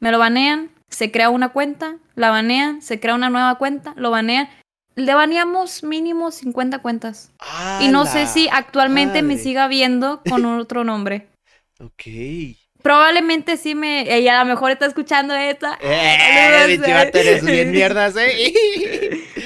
Me 0.00 0.10
lo 0.10 0.18
banean, 0.18 0.70
se 0.88 1.12
crea 1.12 1.30
una 1.30 1.50
cuenta, 1.50 1.98
la 2.16 2.30
banean, 2.30 2.82
se 2.82 2.98
crea 2.98 3.14
una 3.14 3.30
nueva 3.30 3.54
cuenta, 3.56 3.92
lo 3.96 4.10
banean 4.10 4.48
le 4.94 5.14
baneamos 5.14 5.82
mínimo 5.82 6.30
50 6.30 6.80
cuentas. 6.80 7.32
y 7.80 7.88
no 7.88 8.06
sé 8.06 8.26
si 8.26 8.48
actualmente 8.48 9.22
me 9.22 9.38
siga 9.38 9.68
viendo 9.68 10.22
con 10.28 10.44
otro 10.60 10.84
nombre. 10.84 11.28
ok. 11.80 12.02
Probablemente 12.82 13.56
sí 13.56 13.74
me. 13.74 14.12
Ella 14.14 14.40
a 14.40 14.44
lo 14.44 14.50
mejor 14.50 14.72
está 14.72 14.86
escuchando 14.86 15.34
esta. 15.34 15.78
Eh, 15.80 17.08
eres 17.14 17.44
bien 17.44 17.70
mierdas, 17.72 18.14
¿eh? 18.16 18.52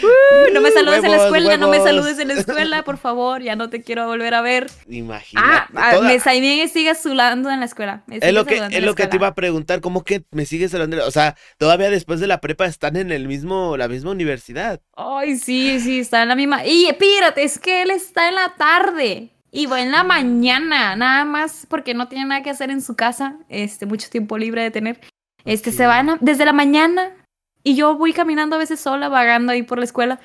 Uh, 0.02 0.52
no 0.52 0.60
me 0.60 0.70
saludes 0.70 1.04
en 1.04 1.10
la 1.10 1.24
escuela, 1.24 1.56
no 1.56 1.68
me 1.68 1.78
saludes 1.78 2.18
en 2.18 2.28
la 2.28 2.34
escuela, 2.34 2.82
por 2.82 2.98
favor. 2.98 3.42
Ya 3.42 3.56
no 3.56 3.68
te 3.68 3.82
quiero 3.82 4.06
volver 4.06 4.34
a 4.34 4.40
ver. 4.40 4.66
Imagínate. 4.88 5.48
Ah, 5.48 5.68
ah 5.74 6.00
me 6.00 6.16
me 6.16 6.68
sigues 6.68 6.98
saludando 6.98 7.50
en 7.50 7.60
la 7.60 7.66
escuela. 7.66 8.04
Es 8.10 8.32
lo 8.32 8.44
que, 8.44 8.56
es 8.56 8.82
lo 8.82 8.94
que 8.94 9.06
te 9.06 9.16
iba 9.16 9.28
a 9.28 9.34
preguntar. 9.34 9.80
¿Cómo 9.80 10.02
que 10.04 10.24
me 10.30 10.46
sigues 10.46 10.70
saludando? 10.70 11.06
O 11.06 11.10
sea, 11.10 11.36
todavía 11.58 11.90
después 11.90 12.20
de 12.20 12.26
la 12.26 12.40
prepa 12.40 12.66
están 12.66 12.96
en 12.96 13.12
el 13.12 13.26
mismo, 13.28 13.76
la 13.76 13.88
misma 13.88 14.10
universidad. 14.10 14.80
Ay, 14.96 15.36
sí, 15.36 15.80
sí, 15.80 16.00
está 16.00 16.22
en 16.22 16.28
la 16.28 16.36
misma. 16.36 16.64
Y 16.64 16.86
espérate, 16.86 17.42
es 17.42 17.58
que 17.58 17.82
él 17.82 17.90
está 17.90 18.28
en 18.28 18.34
la 18.34 18.54
tarde. 18.56 19.35
Y 19.56 19.64
voy 19.64 19.80
en 19.80 19.90
la 19.90 20.04
mañana, 20.04 20.96
nada 20.96 21.24
más 21.24 21.66
porque 21.70 21.94
no 21.94 22.08
tiene 22.08 22.26
nada 22.26 22.42
que 22.42 22.50
hacer 22.50 22.70
en 22.70 22.82
su 22.82 22.94
casa, 22.94 23.38
este, 23.48 23.86
mucho 23.86 24.10
tiempo 24.10 24.36
libre 24.36 24.62
de 24.62 24.70
tener. 24.70 25.00
Este, 25.46 25.72
se 25.72 25.86
van 25.86 26.18
desde 26.20 26.44
la 26.44 26.52
mañana 26.52 27.16
y 27.62 27.74
yo 27.74 27.96
voy 27.96 28.12
caminando 28.12 28.56
a 28.56 28.58
veces 28.58 28.78
sola, 28.80 29.08
vagando 29.08 29.52
ahí 29.52 29.62
por 29.62 29.78
la 29.78 29.86
escuela. 29.86 30.20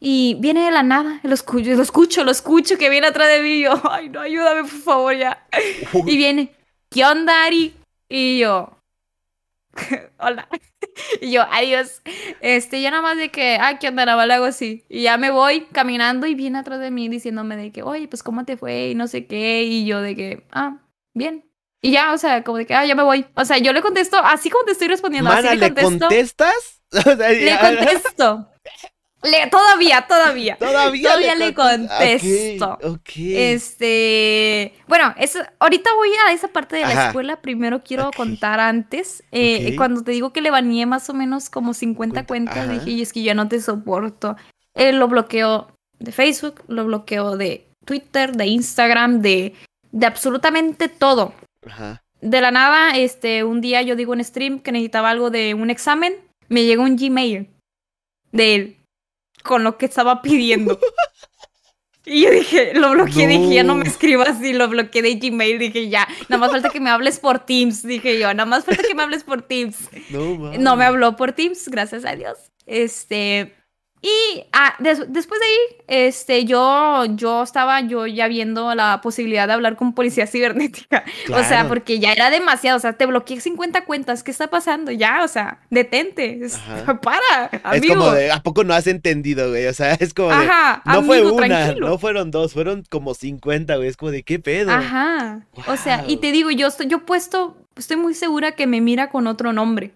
Y 0.00 0.36
viene 0.38 0.66
de 0.66 0.70
la 0.70 0.82
nada, 0.82 1.18
lo 1.22 1.32
escucho, 1.32 1.70
lo 1.70 1.82
escucho, 1.82 2.24
lo 2.24 2.30
escucho 2.30 2.76
que 2.76 2.90
viene 2.90 3.06
atrás 3.06 3.28
de 3.28 3.40
mí. 3.40 3.54
Y 3.54 3.62
yo, 3.62 3.72
ay, 3.90 4.10
no, 4.10 4.20
ayúdame, 4.20 4.60
por 4.60 4.80
favor, 4.80 5.16
ya. 5.16 5.46
Y 6.04 6.18
viene, 6.18 6.54
¿qué 6.90 7.06
onda, 7.06 7.46
Ari? 7.46 7.74
Y 8.10 8.38
yo, 8.40 8.76
hola. 10.18 10.46
y 11.20 11.30
yo, 11.32 11.42
adiós. 11.50 12.02
Este, 12.40 12.80
ya 12.80 12.90
nada 12.90 13.02
más 13.02 13.16
de 13.16 13.30
que, 13.30 13.58
ah, 13.60 13.78
¿qué 13.78 13.88
onda? 13.88 14.06
Nada 14.06 14.34
hago 14.34 14.44
así. 14.44 14.84
Y 14.88 15.02
ya 15.02 15.16
me 15.16 15.30
voy 15.30 15.66
caminando 15.72 16.26
y 16.26 16.34
viene 16.34 16.58
atrás 16.58 16.80
de 16.80 16.90
mí 16.90 17.08
diciéndome 17.08 17.56
de 17.56 17.72
que, 17.72 17.82
oye, 17.82 18.08
pues 18.08 18.22
cómo 18.22 18.44
te 18.44 18.56
fue 18.56 18.90
y 18.90 18.94
no 18.94 19.06
sé 19.08 19.26
qué. 19.26 19.64
Y 19.64 19.84
yo 19.86 20.00
de 20.00 20.16
que, 20.16 20.46
ah, 20.52 20.78
bien. 21.12 21.44
Y 21.80 21.90
ya, 21.92 22.12
o 22.12 22.18
sea, 22.18 22.42
como 22.44 22.58
de 22.58 22.66
que, 22.66 22.74
ah, 22.74 22.86
ya 22.86 22.94
me 22.94 23.02
voy. 23.02 23.26
O 23.34 23.44
sea, 23.44 23.58
yo 23.58 23.72
le 23.72 23.82
contesto 23.82 24.16
así 24.18 24.50
como 24.50 24.64
te 24.64 24.72
estoy 24.72 24.88
respondiendo. 24.88 25.30
así 25.30 25.56
le, 25.56 25.74
contestas? 25.74 26.82
le 26.92 27.58
contesto. 27.58 28.48
Le, 29.24 29.46
todavía, 29.48 30.06
todavía. 30.06 30.56
Todavía, 30.58 31.08
todavía 31.08 31.34
le, 31.34 31.54
contesto. 31.54 32.78
Este, 33.16 34.74
bueno, 34.86 35.14
eso, 35.18 35.38
ahorita 35.58 35.90
voy 35.94 36.10
a 36.26 36.32
esa 36.32 36.48
parte 36.48 36.76
de 36.76 36.82
la 36.82 37.06
escuela. 37.06 37.40
Primero 37.40 37.82
quiero 37.82 38.10
contar 38.14 38.60
antes. 38.60 39.24
Eh, 39.32 39.74
cuando 39.76 40.02
te 40.04 40.12
digo 40.12 40.32
que 40.32 40.42
le 40.42 40.50
baneé 40.50 40.84
más 40.84 41.08
o 41.08 41.14
menos 41.14 41.48
como 41.48 41.72
50 41.72 42.26
cuentas, 42.26 42.68
dije, 42.68 42.90
y 42.90 43.02
es 43.02 43.12
que 43.12 43.22
yo 43.22 43.34
no 43.34 43.48
te 43.48 43.60
soporto. 43.60 44.36
Eh, 44.74 44.92
lo 44.92 45.08
bloqueo 45.08 45.68
de 45.98 46.12
Facebook, 46.12 46.62
lo 46.68 46.84
bloqueo 46.84 47.36
de 47.38 47.66
Twitter, 47.86 48.36
de 48.36 48.46
Instagram, 48.46 49.22
de, 49.22 49.54
de 49.90 50.06
absolutamente 50.06 50.88
todo. 50.88 51.32
De 52.20 52.40
la 52.42 52.50
nada, 52.50 52.96
este, 52.96 53.42
un 53.42 53.62
día 53.62 53.80
yo 53.80 53.96
digo 53.96 54.12
en 54.12 54.22
stream 54.22 54.58
que 54.58 54.72
necesitaba 54.72 55.10
algo 55.10 55.30
de 55.30 55.54
un 55.54 55.70
examen, 55.70 56.14
me 56.48 56.64
llegó 56.64 56.82
un 56.82 56.96
Gmail 56.96 57.48
de 58.32 58.54
él 58.54 58.76
con 59.44 59.62
lo 59.62 59.78
que 59.78 59.86
estaba 59.86 60.22
pidiendo. 60.22 60.80
Y 62.06 62.20
yo 62.22 62.30
dije, 62.30 62.74
lo 62.74 62.90
bloqueé, 62.90 63.26
dije, 63.26 63.54
ya 63.54 63.62
no 63.62 63.76
me 63.76 63.88
escribas 63.88 64.28
así, 64.28 64.52
lo 64.52 64.68
bloqueé 64.68 65.00
de 65.00 65.14
Gmail, 65.14 65.58
dije, 65.58 65.88
ya, 65.88 66.06
nada 66.28 66.38
más 66.38 66.50
falta 66.50 66.68
que 66.68 66.78
me 66.78 66.90
hables 66.90 67.18
por 67.18 67.38
Teams, 67.38 67.82
dije 67.82 68.18
yo, 68.18 68.26
nada 68.34 68.44
más 68.44 68.66
falta 68.66 68.82
que 68.82 68.94
me 68.94 69.02
hables 69.02 69.24
por 69.24 69.40
Teams. 69.40 69.88
No, 70.10 70.36
no 70.36 70.76
me 70.76 70.84
habló 70.84 71.16
por 71.16 71.32
Teams, 71.32 71.66
gracias 71.68 72.04
a 72.04 72.14
Dios. 72.14 72.36
Este, 72.66 73.54
y 74.04 74.44
ah, 74.52 74.74
después 74.78 75.40
de 75.40 75.46
ahí, 75.46 76.06
este, 76.06 76.44
yo, 76.44 77.06
yo 77.16 77.42
estaba 77.42 77.80
yo 77.80 78.06
ya 78.06 78.28
viendo 78.28 78.74
la 78.74 79.00
posibilidad 79.00 79.46
de 79.46 79.54
hablar 79.54 79.76
con 79.76 79.94
policía 79.94 80.26
cibernética. 80.30 81.04
O 81.32 81.42
sea, 81.42 81.68
porque 81.68 81.98
ya 81.98 82.12
era 82.12 82.28
demasiado. 82.28 82.76
O 82.76 82.80
sea, 82.80 82.92
te 82.92 83.06
bloqueé 83.06 83.40
50 83.40 83.86
cuentas. 83.86 84.22
¿Qué 84.22 84.30
está 84.30 84.48
pasando? 84.48 84.92
Ya, 84.92 85.24
o 85.24 85.28
sea, 85.28 85.60
detente. 85.70 86.38
Para, 87.02 87.62
amigo. 87.62 87.94
Es 87.94 87.98
como 87.98 88.10
de, 88.10 88.30
¿a 88.30 88.42
poco 88.42 88.62
no 88.62 88.74
has 88.74 88.86
entendido, 88.88 89.48
güey? 89.48 89.64
O 89.68 89.72
sea, 89.72 89.94
es 89.94 90.12
como 90.12 90.28
de, 90.28 90.34
Ajá, 90.34 90.82
no 90.84 91.02
fue 91.02 91.22
una, 91.22 91.72
no 91.72 91.98
fueron 91.98 92.30
dos, 92.30 92.52
fueron 92.52 92.84
como 92.90 93.14
50, 93.14 93.76
güey. 93.76 93.88
Es 93.88 93.96
como 93.96 94.10
de, 94.10 94.22
¿qué 94.22 94.38
pedo? 94.38 94.70
Ajá. 94.70 95.46
O 95.66 95.78
sea, 95.78 96.04
y 96.06 96.18
te 96.18 96.30
digo, 96.30 96.50
yo 96.50 96.66
estoy, 96.66 96.88
yo 96.88 97.06
puesto, 97.06 97.56
estoy 97.74 97.96
muy 97.96 98.12
segura 98.12 98.52
que 98.52 98.66
me 98.66 98.82
mira 98.82 99.08
con 99.08 99.26
otro 99.26 99.54
nombre. 99.54 99.92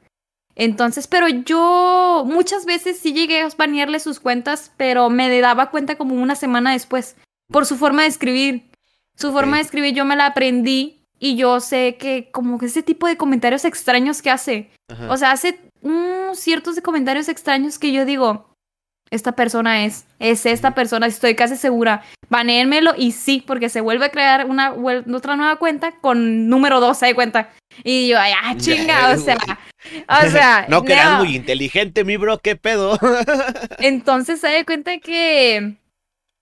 Entonces, 0.58 1.06
pero 1.06 1.28
yo 1.28 2.24
muchas 2.26 2.66
veces 2.66 2.98
sí 2.98 3.12
llegué 3.12 3.42
a 3.42 3.48
banearle 3.56 4.00
sus 4.00 4.18
cuentas, 4.18 4.72
pero 4.76 5.08
me 5.08 5.40
daba 5.40 5.70
cuenta 5.70 5.96
como 5.96 6.16
una 6.16 6.34
semana 6.34 6.72
después, 6.72 7.16
por 7.50 7.64
su 7.64 7.76
forma 7.76 8.02
de 8.02 8.08
escribir. 8.08 8.68
Su 9.16 9.32
forma 9.32 9.56
de 9.56 9.62
escribir 9.62 9.94
yo 9.94 10.04
me 10.04 10.16
la 10.16 10.26
aprendí 10.26 11.04
y 11.20 11.36
yo 11.36 11.60
sé 11.60 11.96
que 11.96 12.30
como 12.32 12.58
que 12.58 12.66
ese 12.66 12.82
tipo 12.82 13.06
de 13.06 13.16
comentarios 13.16 13.64
extraños 13.64 14.20
que 14.20 14.30
hace. 14.30 14.70
O 15.08 15.16
sea, 15.16 15.30
hace 15.30 15.60
ciertos 16.34 16.74
de 16.74 16.82
comentarios 16.82 17.28
extraños 17.28 17.78
que 17.78 17.92
yo 17.92 18.04
digo, 18.04 18.52
esta 19.10 19.32
persona 19.32 19.84
es, 19.84 20.06
es 20.18 20.44
esta 20.44 20.74
persona, 20.74 21.06
estoy 21.06 21.36
casi 21.36 21.56
segura. 21.56 22.02
Banéenmelo 22.30 22.94
y 22.96 23.12
sí, 23.12 23.44
porque 23.46 23.68
se 23.68 23.80
vuelve 23.80 24.06
a 24.06 24.10
crear 24.10 24.46
una 24.46 24.72
otra 24.72 25.36
nueva 25.36 25.56
cuenta 25.56 25.92
con 25.92 26.48
número 26.48 26.80
dos, 26.80 26.98
de 26.98 27.14
cuenta. 27.14 27.50
Y 27.84 28.08
yo, 28.08 28.18
ay, 28.18 28.32
ah, 28.42 28.56
chinga, 28.56 29.12
o 29.12 29.16
sea, 29.16 29.36
o 30.08 30.30
sea. 30.30 30.66
no 30.68 30.84
que 30.84 30.92
eras 30.92 31.18
muy 31.18 31.36
inteligente, 31.36 32.04
mi 32.04 32.16
bro, 32.16 32.38
qué 32.38 32.56
pedo. 32.56 32.98
Entonces 33.78 34.40
se 34.40 34.48
da 34.48 34.64
cuenta 34.64 34.98
que 34.98 35.76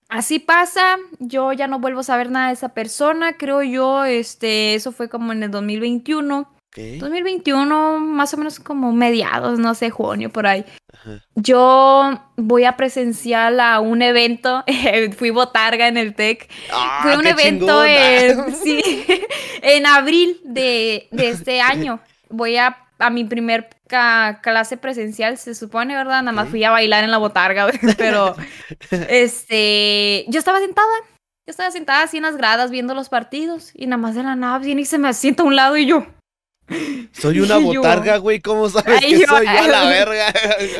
así 0.09 0.39
pasa, 0.39 0.97
yo 1.19 1.53
ya 1.53 1.67
no 1.67 1.79
vuelvo 1.79 2.01
a 2.01 2.03
saber 2.03 2.31
nada 2.31 2.47
de 2.47 2.53
esa 2.53 2.69
persona, 2.69 3.37
creo 3.37 3.63
yo, 3.63 4.05
este, 4.05 4.75
eso 4.75 4.91
fue 4.91 5.09
como 5.09 5.31
en 5.31 5.43
el 5.43 5.51
2021. 5.51 6.47
2021, 6.99 7.99
más 7.99 8.33
o 8.33 8.37
menos 8.37 8.59
como 8.59 8.91
mediados, 8.91 9.57
no 9.57 9.73
sé, 9.73 9.89
junio, 9.89 10.29
por 10.29 10.45
ahí. 10.45 10.63
Yo 11.35 12.19
voy 12.35 12.65
a 12.65 12.77
presenciar 12.77 13.59
a 13.59 13.79
un 13.79 14.01
evento, 14.01 14.63
fui 15.17 15.29
botarga 15.29 15.87
en 15.87 15.97
el 15.97 16.13
TEC. 16.13 16.49
Ah, 16.71 16.99
Fue 17.01 17.17
un 17.17 17.25
evento 17.25 17.83
en, 17.83 18.55
sí, 18.63 19.05
en 19.61 19.85
abril 19.85 20.39
de, 20.43 21.07
de, 21.11 21.29
este 21.29 21.61
año. 21.61 21.99
Voy 22.29 22.57
a, 22.57 22.86
a 22.99 23.09
mi 23.09 23.23
primer 23.25 23.69
clase 23.87 24.77
presencial, 24.77 25.37
se 25.37 25.55
supone, 25.55 25.95
¿verdad? 25.95 26.23
Nada 26.23 26.31
más 26.31 26.49
fui 26.49 26.63
a 26.63 26.71
bailar 26.71 27.03
en 27.03 27.11
la 27.11 27.17
botarga, 27.17 27.67
pero 27.97 28.35
este, 29.09 30.25
yo 30.27 30.39
estaba 30.39 30.59
sentada. 30.59 30.87
Yo 31.45 31.51
estaba 31.51 31.71
sentada 31.71 32.03
así 32.03 32.17
en 32.17 32.23
las 32.23 32.35
gradas 32.35 32.71
viendo 32.71 32.93
los 32.93 33.07
partidos 33.07 33.71
y 33.73 33.85
nada 33.87 33.97
más 33.97 34.15
de 34.15 34.23
la 34.23 34.35
nada 34.35 34.59
viene 34.59 34.81
y 34.81 34.85
se 34.85 34.97
me 34.97 35.13
sienta 35.13 35.43
a 35.43 35.45
un 35.45 35.55
lado 35.55 35.77
y 35.77 35.85
yo, 35.85 36.05
soy 37.11 37.39
una 37.39 37.57
botarga, 37.57 38.17
güey. 38.17 38.39
¿Cómo 38.41 38.69
sabes 38.69 38.99
que 39.01 39.25
soy 39.25 39.45
yo 39.45 39.67
la 39.67 39.85
verga? 39.85 40.33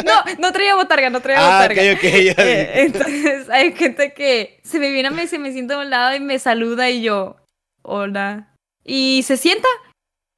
No, 0.05 0.35
no 0.39 0.51
traía 0.51 0.75
botarga, 0.75 1.09
no 1.09 1.21
traía 1.21 1.39
ah, 1.39 1.61
botarga. 1.61 1.81
Ok, 1.93 1.97
ok, 1.97 2.03
eh, 2.03 2.71
entonces 2.75 3.49
hay 3.49 3.73
gente 3.73 4.13
que 4.13 4.59
se 4.63 4.79
me 4.79 4.91
viene, 4.91 5.27
se 5.27 5.39
me 5.39 5.51
sienta 5.51 5.75
a 5.75 5.79
un 5.79 5.89
lado 5.89 6.15
y 6.15 6.19
me 6.19 6.39
saluda 6.39 6.89
y 6.89 7.01
yo, 7.01 7.37
hola. 7.81 8.53
Y 8.83 9.23
se 9.23 9.37
sienta. 9.37 9.67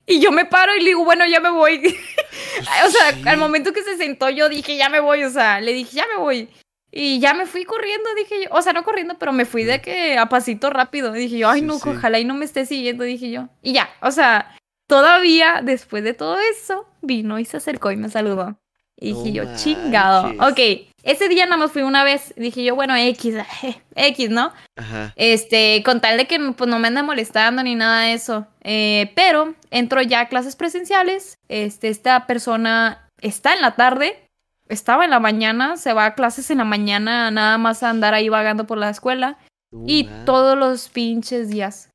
Y 0.10 0.20
yo 0.20 0.32
me 0.32 0.44
paro 0.46 0.76
y 0.76 0.80
le 0.80 0.88
digo, 0.88 1.06
bueno, 1.06 1.24
ya 1.28 1.40
me 1.40 1.52
voy. 1.52 1.78
o 2.88 2.90
sea, 2.90 3.32
al 3.32 3.38
momento 3.38 3.72
que 3.72 3.84
se 3.84 3.96
sentó, 3.96 4.28
yo 4.32 4.50
dije, 4.50 4.76
ya 4.76 4.90
me 4.90 5.00
voy. 5.00 5.24
O 5.24 5.30
sea, 5.30 5.62
le 5.62 5.72
dije, 5.72 5.98
ya 5.98 6.08
me 6.08 6.18
voy. 6.20 6.50
Y 6.92 7.20
ya 7.20 7.36
me 7.36 7.46
fui 7.46 7.64
corriendo, 7.64 8.10
dije 8.16 8.46
yo. 8.46 8.50
O 8.52 8.64
sea, 8.64 8.74
no 8.74 8.84
corriendo, 8.84 9.20
pero 9.20 9.32
me 9.34 9.46
fui 9.46 9.66
de 9.66 9.82
que 9.82 10.18
a 10.18 10.28
pasito 10.28 10.72
rápido. 10.72 11.12
Dije 11.12 11.38
yo, 11.38 11.48
ay, 11.48 11.62
no, 11.62 11.76
ojalá 11.76 12.20
y 12.20 12.26
no 12.26 12.34
me 12.34 12.46
esté 12.46 12.66
siguiendo, 12.66 13.04
dije 13.04 13.30
yo. 13.30 13.50
Y 13.62 13.74
ya, 13.74 13.88
o 14.02 14.10
sea, 14.10 14.58
todavía 14.88 15.62
después 15.64 16.04
de 16.04 16.16
todo 16.16 16.40
eso, 16.40 16.88
vino 17.04 17.38
y 17.38 17.46
se 17.46 17.58
acercó 17.58 17.92
y 17.92 17.96
me 17.96 18.10
saludó. 18.10 18.60
Y 18.98 19.14
dije 19.14 19.32
yo, 19.32 19.44
chingado. 19.58 20.34
Ok, 20.40 20.89
ese 21.04 21.30
día 21.30 21.46
nada 21.46 21.58
más 21.58 21.72
fui 21.72 21.82
una 21.82 22.04
vez. 22.04 22.34
Dije 22.36 22.64
yo, 22.64 22.76
bueno, 22.76 22.96
X, 22.96 23.36
X, 23.96 24.30
¿no? 24.30 24.52
Ajá. 24.76 25.14
Este, 25.16 25.82
con 25.84 26.02
tal 26.02 26.18
de 26.18 26.28
que 26.28 26.40
pues, 26.54 26.70
no 26.70 26.80
me 26.80 26.88
ande 26.88 27.04
molestando 27.04 27.64
ni 27.64 27.76
nada 27.76 28.02
de 28.02 28.14
eso. 28.14 28.48
Eh, 28.62 29.12
pero 29.16 29.56
entro 29.72 30.02
ya 30.02 30.22
a 30.22 30.28
clases 30.30 30.56
presenciales. 30.56 31.38
Este, 31.48 31.90
esta 31.90 32.28
persona 32.28 33.10
está 33.22 33.54
en 33.54 33.62
la 33.62 33.76
tarde. 33.76 34.20
Estaba 34.68 35.04
en 35.04 35.12
la 35.12 35.20
mañana, 35.20 35.78
se 35.78 35.94
va 35.94 36.06
a 36.06 36.14
clases 36.14 36.52
en 36.52 36.60
la 36.60 36.64
mañana, 36.64 37.32
nada 37.32 37.58
más 37.58 37.82
a 37.82 37.90
andar 37.90 38.14
ahí 38.14 38.30
vagando 38.30 38.68
por 38.68 38.78
la 38.78 38.90
escuela. 38.90 39.38
y 39.86 40.10
todos 40.26 40.58
los 40.58 40.90
pinches 40.90 41.50
días. 41.50 41.90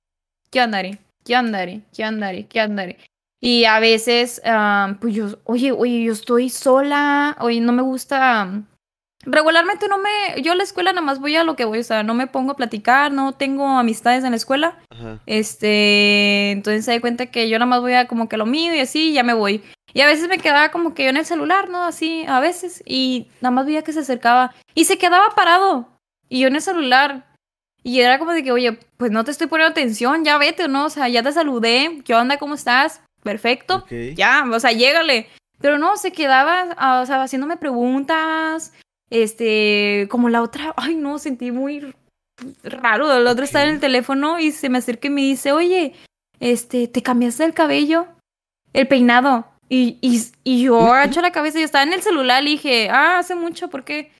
¿Qué 0.51 0.61
andaré? 0.61 0.99
¿qué 1.25 1.35
andaré? 1.35 1.81
¿Qué 1.93 2.05
andaré? 2.05 2.47
¿Qué 2.47 2.61
andaré? 2.61 2.99
Y 3.41 3.65
a 3.65 3.81
veces, 3.81 4.41
pues 5.01 5.15
yo, 5.15 5.39
oye, 5.45 5.73
oye, 5.73 6.05
yo 6.05 6.13
estoy 6.13 6.49
sola, 6.49 7.37
oye, 7.41 7.61
no 7.61 7.73
me 7.73 7.83
gusta. 7.83 8.63
Regularmente 9.27 9.89
no 9.89 9.99
me, 9.99 10.43
yo 10.43 10.53
a 10.53 10.55
la 10.57 10.63
escuela 10.63 10.93
nada 10.93 11.05
más 11.05 11.21
voy 11.21 11.37
a 11.37 11.45
lo 11.45 11.57
que 11.57 11.65
voy, 11.65 11.79
o 11.79 11.85
sea, 11.85 12.03
no 12.03 12.15
me 12.15 12.27
pongo 12.27 12.53
a 12.53 12.57
platicar, 12.57 13.13
no 13.13 13.33
tengo 13.33 13.67
amistades 13.67 14.25
en 14.25 14.31
la 14.31 14.37
escuela. 14.37 14.79
Este, 15.27 16.51
entonces 16.53 16.85
se 16.85 16.93
da 16.93 17.01
cuenta 17.01 17.27
que 17.27 17.49
yo 17.49 17.59
nada 17.59 17.69
más 17.69 17.81
voy 17.81 17.95
a 17.95 18.07
como 18.07 18.29
que 18.29 18.37
lo 18.37 18.47
mío 18.47 18.75
y 18.75 18.81
así, 18.81 19.11
y 19.11 19.13
ya 19.15 19.23
me 19.23 19.35
voy. 19.35 19.63
Y 19.93 20.01
a 20.01 20.07
veces 20.07 20.29
me 20.29 20.39
quedaba 20.39 20.71
como 20.71 20.95
que 20.95 21.05
yo 21.05 21.11
en 21.11 21.17
el 21.17 21.25
celular, 21.25 21.69
¿no? 21.69 21.85
Así, 21.85 22.25
a 22.27 22.41
veces, 22.41 22.83
y 22.85 23.29
nada 23.41 23.53
más 23.53 23.67
veía 23.67 23.83
que 23.83 23.93
se 23.93 24.01
acercaba 24.01 24.53
y 24.75 24.85
se 24.85 24.99
quedaba 24.99 25.35
parado. 25.37 25.89
Y 26.29 26.41
yo 26.41 26.49
en 26.49 26.57
el 26.57 26.63
celular, 26.63 27.27
y 27.83 28.01
era 28.01 28.19
como 28.19 28.33
de 28.33 28.43
que, 28.43 28.51
oye, 28.51 28.79
pues 28.97 29.13
no 29.13 29.25
te 29.25 29.31
estoy 29.31 29.47
poniendo 29.47 29.71
atención, 29.71 30.25
ya 30.25 30.39
vete, 30.39 30.67
¿no? 30.69 30.87
O 30.87 30.91
sea, 30.91 31.09
ya 31.09 31.23
te 31.23 31.33
saludé, 31.33 32.03
¿qué 32.05 32.15
onda? 32.15 32.39
¿Cómo 32.39 32.55
estás? 32.55 33.03
Perfecto, 33.23 33.87
ya, 34.15 34.45
o 34.51 34.61
sea, 34.61 34.73
llégale. 34.73 35.29
Pero 35.61 35.79
no, 35.79 35.97
se 35.97 36.13
quedaba, 36.13 36.75
ah, 36.77 37.01
o 37.01 37.07
sea, 37.07 37.23
haciéndome 37.23 37.57
preguntas, 37.57 38.73
este, 39.11 40.07
como 40.11 40.29
la 40.29 40.43
otra, 40.43 40.75
ay, 40.77 40.97
no, 40.97 41.19
sentí 41.19 41.51
muy 41.51 41.95
raro, 42.63 43.17
el 43.17 43.27
otro 43.27 43.45
está 43.45 43.63
en 43.63 43.75
el 43.75 43.81
teléfono 43.81 44.39
y 44.39 44.51
se 44.51 44.69
me 44.69 44.79
acerca 44.79 45.09
y 45.09 45.11
me 45.11 45.23
dice, 45.23 45.53
oye, 45.53 45.95
este, 46.41 46.89
¿te 46.89 47.03
cambiaste 47.03 47.45
el 47.45 47.55
cabello? 47.55 48.07
El 48.73 48.89
peinado. 48.89 49.47
Y, 49.69 49.99
y, 50.01 50.21
y 50.43 50.65
yo 50.65 50.79
agacho 50.93 51.21
la 51.21 51.33
cabeza 51.33 51.59
y 51.59 51.63
yo 51.63 51.67
estaba 51.67 51.85
en 51.85 51.93
el 51.93 52.03
celular 52.03 52.43
y 52.43 52.53
dije, 52.53 52.89
ah, 52.91 53.19
hace 53.19 53.35
mucho, 53.35 53.71
¿por 53.71 53.85
qué? 53.85 54.13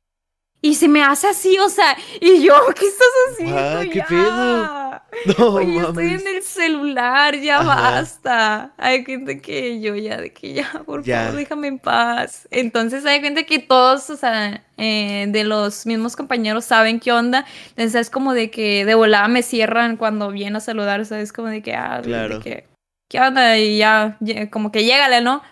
Y 0.65 0.77
se 0.77 0.89
me 0.89 1.03
hace 1.03 1.29
así, 1.29 1.59
o 1.59 1.69
sea, 1.69 1.95
y 2.23 2.43
yo, 2.43 2.55
¿qué 2.75 2.87
estás 2.87 3.07
haciendo? 3.29 3.59
Ah, 3.59 3.83
¿qué 3.93 4.03
pedo? 4.09 5.39
No, 5.39 5.55
Oye, 5.57 5.79
estoy 5.79 6.07
en 6.07 6.27
el 6.27 6.43
celular, 6.43 7.39
ya 7.39 7.63
basta. 7.63 8.73
Hay 8.79 9.05
gente 9.05 9.43
que 9.43 9.83
yo 9.83 9.95
ya, 9.95 10.17
de 10.17 10.33
que 10.33 10.55
ya, 10.55 10.83
por 10.87 11.05
favor, 11.05 11.37
déjame 11.37 11.69
en 11.69 11.79
paz. 11.79 12.49
Entonces 12.51 13.05
hay 13.05 13.21
gente 13.21 13.45
que 13.45 13.59
todos, 13.59 14.09
o 14.09 14.17
sea, 14.17 14.65
eh, 14.79 15.27
de 15.29 15.45
los 15.45 15.85
mismos 15.85 16.17
compañeros 16.17 16.65
saben 16.65 16.99
qué 16.99 17.13
onda. 17.13 17.45
Entonces 17.77 17.95
es 17.97 18.09
como 18.09 18.33
de 18.33 18.51
que 18.51 18.87
de 18.87 18.95
volada 18.95 19.29
me 19.29 19.43
cierran 19.43 19.99
cuando 19.99 20.31
vienen 20.31 20.57
a 20.57 20.61
saludar, 20.61 20.99
o 20.99 21.05
sea, 21.05 21.21
es 21.21 21.35
como 21.35 21.49
de 21.49 21.61
que, 21.61 21.75
ah, 21.75 22.01
claro. 22.03 22.39
de 22.39 22.43
que, 22.43 22.67
¿qué 23.11 23.21
onda? 23.21 23.59
Y 23.59 23.77
ya, 23.77 24.17
como 24.51 24.73
que 24.73 24.85
llégale, 24.85 25.21
¿no? 25.21 25.43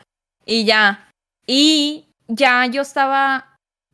Y 0.47 0.65
ya. 0.65 1.11
Y 1.47 2.07
ya 2.29 2.65
yo 2.65 2.81
estaba 2.81 3.52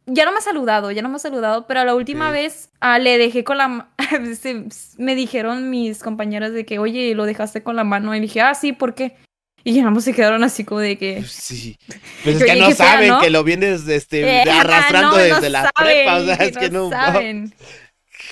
ya 0.08 0.24
no 0.24 0.32
me 0.32 0.38
ha 0.38 0.42
saludado, 0.42 0.90
ya 0.90 1.02
no 1.02 1.08
me 1.08 1.16
ha 1.16 1.20
saludado, 1.20 1.66
pero 1.66 1.84
la 1.84 1.94
última 1.94 2.30
vez 2.30 2.70
ah, 2.80 2.98
le 2.98 3.18
dejé 3.18 3.44
con 3.44 3.58
la 3.58 3.88
me 4.98 5.14
dijeron 5.14 5.70
mis 5.70 6.02
compañeras 6.02 6.52
de 6.52 6.64
que, 6.64 6.78
oye, 6.78 7.14
lo 7.14 7.26
dejaste 7.26 7.62
con 7.62 7.76
la 7.76 7.84
mano. 7.84 8.14
Y 8.14 8.20
dije, 8.20 8.40
ah, 8.40 8.54
sí, 8.54 8.72
¿por 8.72 8.94
qué? 8.94 9.16
Y 9.64 9.74
ya 9.74 9.90
no 9.90 10.00
se 10.00 10.14
quedaron 10.14 10.44
así 10.44 10.64
como 10.64 10.80
de 10.80 10.96
que. 10.96 11.22
Sí. 11.24 11.76
Pero 12.24 12.38
es 12.38 12.44
que 12.44 12.56
no 12.56 12.70
saben 12.72 13.18
que 13.20 13.30
lo 13.30 13.44
vienes 13.44 13.86
este, 13.86 14.22
eh, 14.22 14.50
arrastrando 14.50 15.16
desde 15.16 15.50
la 15.50 15.70
prepa. 15.76 16.16
O 16.16 16.24
sea, 16.24 16.34
es 16.36 16.56
que 16.56 16.70
no. 16.70 16.88
Saben. 16.90 17.52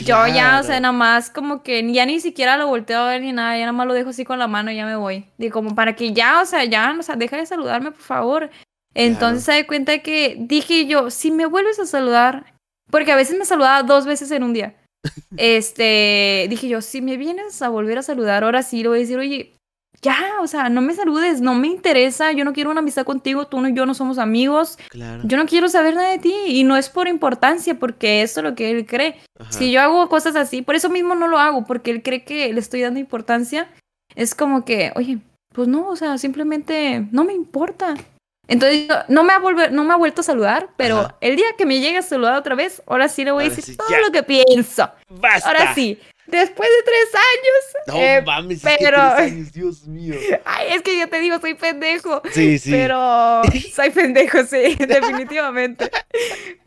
Yo 0.01 0.27
ya, 0.27 0.61
o 0.61 0.63
sea, 0.63 0.79
nada 0.81 0.93
más 0.93 1.31
como 1.31 1.63
que 1.63 1.91
ya 1.93 2.05
ni 2.05 2.21
siquiera 2.21 2.59
lo 2.59 2.67
volteo 2.67 3.01
a 3.01 3.09
ver 3.09 3.23
ni 3.23 3.33
nada, 3.33 3.55
ya 3.57 3.61
nada 3.61 3.73
más 3.73 3.87
lo 3.87 3.95
dejo 3.95 4.11
así 4.11 4.25
con 4.25 4.39
la 4.39 4.47
mano 4.47 4.71
y 4.71 4.77
ya 4.77 4.85
me 4.85 4.97
voy. 4.97 5.25
Digo, 5.39 5.55
como 5.55 5.75
para 5.75 5.97
que 5.97 6.13
ya, 6.13 6.43
o 6.43 6.45
sea, 6.45 6.65
ya, 6.65 6.95
o 6.99 7.03
sea, 7.03 7.17
deja 7.17 7.39
de 7.39 7.47
saludarme, 7.47 7.93
por 7.93 8.03
favor. 8.03 8.51
Entonces 8.97 9.45
se 9.45 9.53
da 9.53 9.67
cuenta 9.67 9.99
que 9.99 10.37
dije 10.39 10.87
yo, 10.87 11.11
si 11.11 11.31
me 11.31 11.45
vuelves 11.45 11.79
a 11.79 11.85
saludar, 11.85 12.55
porque 12.91 13.13
a 13.13 13.17
veces 13.17 13.39
me 13.39 13.45
saludaba 13.45 13.83
dos 13.83 14.07
veces 14.07 14.31
en 14.31 14.43
un 14.43 14.55
día. 14.55 14.75
este, 15.37 16.47
dije 16.49 16.67
yo, 16.69 16.81
si 16.81 17.03
me 17.03 17.19
vienes 17.19 17.61
a 17.61 17.69
volver 17.69 17.99
a 17.99 18.03
saludar, 18.03 18.43
ahora 18.43 18.63
sí 18.63 18.83
le 18.83 18.89
voy 18.89 18.99
a 18.99 19.01
decir, 19.03 19.19
oye, 19.19 19.53
ya, 20.01 20.19
o 20.41 20.47
sea, 20.47 20.71
no 20.71 20.81
me 20.81 20.95
saludes, 20.95 21.43
no 21.43 21.55
me 21.55 21.69
interesa, 21.69 22.33
yo 22.33 22.45
no 22.45 22.55
quiero 22.55 22.71
una 22.71 22.81
amistad 22.81 23.05
contigo, 23.05 23.47
tú 23.47 23.65
y 23.67 23.75
yo 23.75 23.85
no 23.85 23.93
somos 23.93 24.19
amigos. 24.19 24.79
Claro. 24.89 25.23
Yo 25.25 25.37
no 25.37 25.47
quiero 25.47 25.69
saber 25.69 25.95
nada 25.95 26.11
de 26.11 26.19
ti 26.19 26.35
y 26.47 26.65
no 26.65 26.77
es 26.77 26.89
por 26.89 27.07
importancia, 27.07 27.79
porque 27.79 28.23
eso 28.23 28.41
es 28.41 28.45
lo 28.45 28.55
que 28.55 28.71
él 28.71 28.87
cree. 28.87 29.17
Si 29.51 29.71
yo 29.73 29.83
hago 29.83 30.09
cosas 30.09 30.37
así, 30.37 30.63
por 30.63 30.75
eso 30.75 30.89
mismo 30.89 31.15
no 31.15 31.29
lo 31.29 31.39
hago, 31.39 31.65
porque 31.65 31.91
él 31.91 32.03
cree 32.03 32.25
que 32.25 32.53
le 32.53 32.61
estoy 32.61 32.81
dando 32.81 32.99
importancia. 32.99 33.69
Es 34.15 34.35
como 34.35 34.65
que, 34.65 34.93
oye, 34.97 35.19
pues 35.55 35.69
no, 35.69 35.89
o 35.89 35.97
sea, 35.97 36.17
simplemente 36.17 37.07
no 37.11 37.25
me 37.25 37.35
importa. 37.35 37.95
Entonces 38.49 38.89
no 39.09 39.25
me 39.25 39.33
ha, 39.33 39.39
no 39.71 39.85
me 39.85 39.93
ha 39.93 39.97
vuelto 39.97 40.21
a 40.21 40.25
saludar, 40.25 40.69
pero 40.77 41.17
el 41.21 41.37
día 41.37 41.47
que 41.59 41.67
me 41.67 41.81
llegue 41.81 41.99
a 41.99 42.03
saludar 42.03 42.35
otra 42.35 42.55
vez, 42.55 42.83
ahora 42.87 43.09
sí 43.09 43.25
le 43.25 43.33
voy 43.33 43.47
a 43.47 43.49
decir 43.49 43.77
todo 43.77 43.99
lo 43.99 44.13
que 44.13 44.23
pienso. 44.23 44.91
Basta. 45.09 45.49
Ahora 45.49 45.75
sí. 45.75 45.99
Después 46.27 46.69
de 46.69 46.83
tres 46.83 47.15
años. 47.15 47.87
No 47.87 47.97
eh, 47.97 48.23
mames, 48.23 48.61
pero... 48.63 49.01
años, 49.01 49.53
Dios 49.53 49.87
mío. 49.87 50.15
Ay, 50.45 50.69
es 50.73 50.83
que 50.83 50.99
yo 50.99 51.09
te 51.09 51.21
digo, 51.21 51.39
soy 51.41 51.55
pendejo. 51.55 52.21
Sí, 52.33 52.59
sí. 52.59 52.71
Pero 52.71 53.43
soy 53.75 53.91
pendejo, 53.91 54.45
sí, 54.45 54.75
definitivamente. 54.79 55.91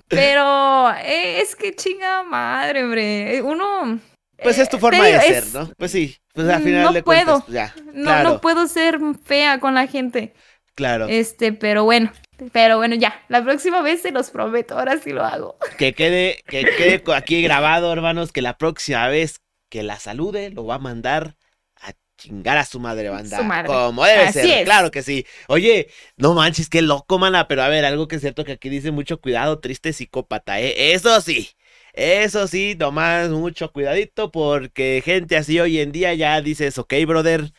pero 0.08 0.92
eh, 1.04 1.42
es 1.42 1.56
que 1.56 1.76
chinga 1.76 2.24
madre, 2.24 2.84
hombre. 2.84 3.42
Uno. 3.42 4.00
Pues 4.42 4.58
es 4.58 4.70
tu 4.70 4.78
eh, 4.78 4.80
forma 4.80 5.04
de 5.04 5.20
ser, 5.20 5.44
¿no? 5.54 5.70
Pues 5.78 5.92
sí. 5.92 6.18
Pues 6.34 6.48
al 6.48 6.64
final 6.64 6.84
no 6.84 6.94
de 6.94 7.04
puedo. 7.04 7.44
ya. 7.50 7.76
No, 7.94 8.24
no 8.24 8.40
puedo 8.40 8.66
ser 8.68 9.00
fea 9.26 9.60
con 9.60 9.74
la 9.76 9.88
gente. 9.88 10.34
Claro. 10.80 11.08
Este, 11.10 11.52
pero 11.52 11.84
bueno. 11.84 12.10
Pero 12.54 12.78
bueno, 12.78 12.96
ya. 12.96 13.22
La 13.28 13.44
próxima 13.44 13.82
vez 13.82 14.02
se 14.02 14.12
los 14.12 14.30
prometo. 14.30 14.80
Ahora 14.80 14.98
sí 14.98 15.12
lo 15.12 15.26
hago. 15.26 15.58
Que 15.78 15.94
quede, 15.94 16.42
que 16.48 16.64
quede 16.64 17.04
aquí 17.14 17.42
grabado, 17.42 17.92
hermanos, 17.92 18.32
que 18.32 18.42
la 18.42 18.58
próxima 18.58 19.06
vez 19.10 19.42
que 19.70 19.84
la 19.84 20.00
salude, 20.00 20.52
lo 20.52 20.66
va 20.66 20.76
a 20.76 20.80
mandar 20.80 21.36
a 21.82 21.92
chingar 22.18 22.58
a 22.58 22.64
su 22.64 22.80
madre, 22.80 23.10
banda. 23.10 23.40
Su 23.40 23.44
madre. 23.44 23.68
Como 23.68 24.06
debe 24.06 24.32
ser, 24.32 24.64
claro 24.64 24.90
que 24.90 25.04
sí. 25.04 25.26
Oye, 25.50 25.90
no 26.16 26.34
manches, 26.34 26.70
qué 26.70 26.82
loco, 26.82 27.20
mana. 27.20 27.50
Pero 27.50 27.62
a 27.62 27.68
ver, 27.68 27.84
algo 27.84 28.08
que 28.08 28.16
es 28.16 28.22
cierto 28.22 28.46
que 28.46 28.54
aquí 28.54 28.70
dice 28.70 28.92
mucho 28.92 29.20
cuidado, 29.20 29.60
triste 29.60 29.92
psicópata, 29.92 30.62
¿eh? 30.62 30.94
Eso 30.94 31.20
sí. 31.20 31.50
Eso 31.92 32.48
sí, 32.48 32.76
nomás 32.80 33.30
mucho 33.32 33.74
cuidadito 33.74 34.32
porque 34.32 35.02
gente 35.04 35.36
así 35.36 35.60
hoy 35.60 35.80
en 35.80 35.92
día 35.92 36.14
ya 36.14 36.42
dices, 36.42 36.78
ok, 36.78 36.94
brother, 37.06 37.52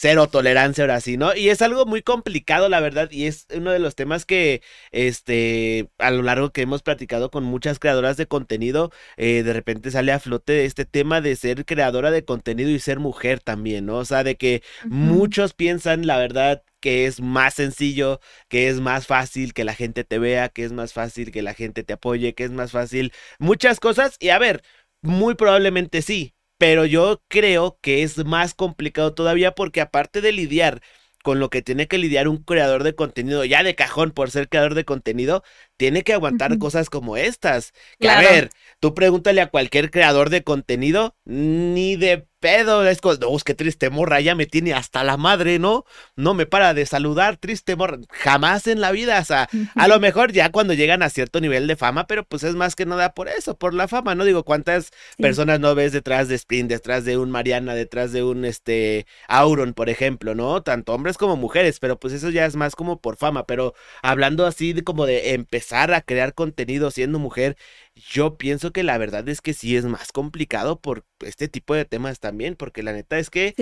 cero 0.00 0.28
tolerancia 0.28 0.84
ahora 0.84 1.00
sí, 1.02 1.18
¿no? 1.18 1.36
Y 1.36 1.50
es 1.50 1.60
algo 1.60 1.84
muy 1.84 2.00
complicado, 2.00 2.70
la 2.70 2.80
verdad, 2.80 3.10
y 3.10 3.26
es 3.26 3.46
uno 3.54 3.70
de 3.70 3.78
los 3.78 3.94
temas 3.94 4.24
que, 4.24 4.62
este, 4.92 5.90
a 5.98 6.10
lo 6.10 6.22
largo 6.22 6.52
que 6.52 6.62
hemos 6.62 6.82
platicado 6.82 7.30
con 7.30 7.44
muchas 7.44 7.78
creadoras 7.78 8.16
de 8.16 8.26
contenido, 8.26 8.90
eh, 9.18 9.42
de 9.42 9.52
repente 9.52 9.90
sale 9.90 10.12
a 10.12 10.18
flote 10.18 10.64
este 10.64 10.86
tema 10.86 11.20
de 11.20 11.36
ser 11.36 11.66
creadora 11.66 12.10
de 12.10 12.24
contenido 12.24 12.70
y 12.70 12.78
ser 12.78 12.98
mujer 12.98 13.40
también, 13.40 13.84
¿no? 13.84 13.98
O 13.98 14.04
sea, 14.06 14.24
de 14.24 14.36
que 14.36 14.62
muchos 14.86 15.52
piensan, 15.52 16.06
la 16.06 16.16
verdad, 16.16 16.62
que 16.80 17.04
es 17.04 17.20
más 17.20 17.54
sencillo, 17.54 18.20
que 18.48 18.68
es 18.68 18.80
más 18.80 19.06
fácil 19.06 19.52
que 19.52 19.64
la 19.64 19.74
gente 19.74 20.04
te 20.04 20.18
vea, 20.18 20.48
que 20.48 20.64
es 20.64 20.72
más 20.72 20.94
fácil 20.94 21.30
que 21.30 21.42
la 21.42 21.52
gente 21.52 21.84
te 21.84 21.92
apoye, 21.92 22.34
que 22.34 22.44
es 22.44 22.52
más 22.52 22.70
fácil 22.72 23.12
muchas 23.38 23.80
cosas. 23.80 24.16
Y 24.18 24.30
a 24.30 24.38
ver, 24.38 24.62
muy 25.02 25.34
probablemente 25.34 26.00
sí, 26.00 26.34
pero 26.60 26.84
yo 26.84 27.22
creo 27.28 27.78
que 27.80 28.02
es 28.02 28.22
más 28.26 28.52
complicado 28.52 29.14
todavía 29.14 29.52
porque 29.54 29.80
aparte 29.80 30.20
de 30.20 30.30
lidiar 30.32 30.82
con 31.22 31.40
lo 31.40 31.48
que 31.48 31.62
tiene 31.62 31.88
que 31.88 31.96
lidiar 31.96 32.28
un 32.28 32.42
creador 32.44 32.82
de 32.84 32.94
contenido, 32.94 33.46
ya 33.46 33.62
de 33.62 33.74
cajón 33.74 34.10
por 34.10 34.30
ser 34.30 34.50
creador 34.50 34.74
de 34.74 34.84
contenido, 34.84 35.42
tiene 35.80 36.02
que 36.02 36.12
aguantar 36.12 36.58
cosas 36.58 36.90
como 36.90 37.16
estas. 37.16 37.72
Que 37.98 38.10
a 38.10 38.20
ver, 38.20 38.50
tú 38.80 38.92
pregúntale 38.92 39.40
a 39.40 39.46
cualquier 39.46 39.90
creador 39.90 40.28
de 40.28 40.44
contenido, 40.44 41.16
ni 41.24 41.96
de 41.96 42.26
pedo. 42.40 42.86
Es 42.86 43.00
como, 43.00 43.14
no, 43.14 43.38
qué 43.42 43.54
triste 43.54 43.88
morra, 43.88 44.20
ya 44.20 44.34
me 44.34 44.44
tiene 44.44 44.74
hasta 44.74 45.04
la 45.04 45.16
madre, 45.16 45.58
¿no? 45.58 45.84
No 46.16 46.34
me 46.34 46.44
para 46.44 46.74
de 46.74 46.84
saludar, 46.84 47.38
triste 47.38 47.76
morra. 47.76 47.98
Jamás 48.10 48.66
en 48.66 48.82
la 48.82 48.92
vida, 48.92 49.20
o 49.20 49.24
sea, 49.24 49.48
a 49.74 49.88
lo 49.88 50.00
mejor 50.00 50.32
ya 50.32 50.50
cuando 50.50 50.74
llegan 50.74 51.02
a 51.02 51.08
cierto 51.08 51.40
nivel 51.40 51.66
de 51.66 51.76
fama, 51.76 52.06
pero 52.06 52.24
pues 52.24 52.42
es 52.42 52.54
más 52.56 52.76
que 52.76 52.84
nada 52.84 53.14
por 53.14 53.28
eso, 53.28 53.56
por 53.56 53.72
la 53.72 53.88
fama, 53.88 54.14
¿no? 54.14 54.26
Digo, 54.26 54.44
¿cuántas 54.44 54.90
personas 55.16 55.60
no 55.60 55.74
ves 55.74 55.92
detrás 55.92 56.28
de 56.28 56.34
Sprint, 56.34 56.68
detrás 56.68 57.06
de 57.06 57.16
un 57.16 57.30
Mariana, 57.30 57.74
detrás 57.74 58.12
de 58.12 58.22
un, 58.22 58.44
este, 58.44 59.06
Auron, 59.28 59.72
por 59.72 59.88
ejemplo, 59.88 60.34
¿no? 60.34 60.62
Tanto 60.62 60.92
hombres 60.92 61.16
como 61.16 61.36
mujeres, 61.36 61.78
pero 61.78 61.98
pues 61.98 62.12
eso 62.12 62.28
ya 62.28 62.44
es 62.44 62.56
más 62.56 62.76
como 62.76 63.00
por 63.00 63.16
fama, 63.16 63.46
pero 63.46 63.74
hablando 64.02 64.46
así 64.46 64.72
de 64.72 64.84
como 64.84 65.06
de 65.06 65.34
empezar 65.34 65.69
a 65.72 66.00
crear 66.02 66.34
contenido 66.34 66.90
siendo 66.90 67.18
mujer, 67.18 67.56
yo 67.94 68.36
pienso 68.36 68.72
que 68.72 68.82
la 68.82 68.98
verdad 68.98 69.28
es 69.28 69.40
que 69.40 69.54
sí 69.54 69.76
es 69.76 69.84
más 69.84 70.12
complicado 70.12 70.80
por 70.80 71.04
este 71.20 71.48
tipo 71.48 71.74
de 71.74 71.84
temas 71.84 72.20
también, 72.20 72.56
porque 72.56 72.82
la 72.82 72.92
neta 72.92 73.18
es 73.18 73.30
que 73.30 73.54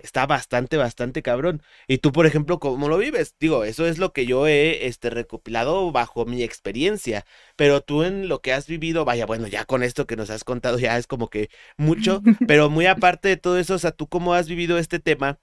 está 0.00 0.26
bastante, 0.26 0.76
bastante 0.76 1.22
cabrón. 1.22 1.62
Y 1.88 1.98
tú, 1.98 2.12
por 2.12 2.26
ejemplo, 2.26 2.58
¿cómo 2.58 2.88
lo 2.88 2.98
vives? 2.98 3.34
Digo, 3.40 3.64
eso 3.64 3.86
es 3.86 3.98
lo 3.98 4.12
que 4.12 4.26
yo 4.26 4.46
he 4.46 4.86
este, 4.86 5.10
recopilado 5.10 5.92
bajo 5.92 6.24
mi 6.26 6.42
experiencia, 6.42 7.24
pero 7.56 7.80
tú 7.80 8.02
en 8.02 8.28
lo 8.28 8.40
que 8.40 8.52
has 8.52 8.66
vivido, 8.66 9.04
vaya, 9.04 9.26
bueno, 9.26 9.46
ya 9.46 9.64
con 9.64 9.82
esto 9.82 10.06
que 10.06 10.16
nos 10.16 10.30
has 10.30 10.44
contado 10.44 10.78
ya 10.78 10.98
es 10.98 11.06
como 11.06 11.28
que 11.28 11.48
mucho, 11.76 12.22
pero 12.46 12.70
muy 12.70 12.86
aparte 12.86 13.28
de 13.28 13.36
todo 13.36 13.58
eso, 13.58 13.74
o 13.74 13.78
sea, 13.78 13.92
tú 13.92 14.08
cómo 14.08 14.34
has 14.34 14.48
vivido 14.48 14.78
este 14.78 14.98
tema 14.98 15.38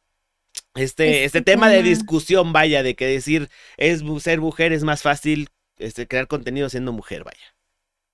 este, 0.75 1.25
este, 1.25 1.41
tema, 1.41 1.69
de 1.69 1.83
discusión, 1.83 2.53
vaya, 2.53 2.81
de 2.81 2.95
que 2.95 3.05
decir 3.05 3.49
es 3.77 4.03
ser 4.19 4.39
mujer 4.39 4.71
es 4.71 4.83
más 4.83 5.01
fácil 5.01 5.49
este, 5.81 6.07
crear 6.07 6.27
contenido 6.27 6.69
siendo 6.69 6.91
mujer, 6.91 7.23
vaya. 7.23 7.55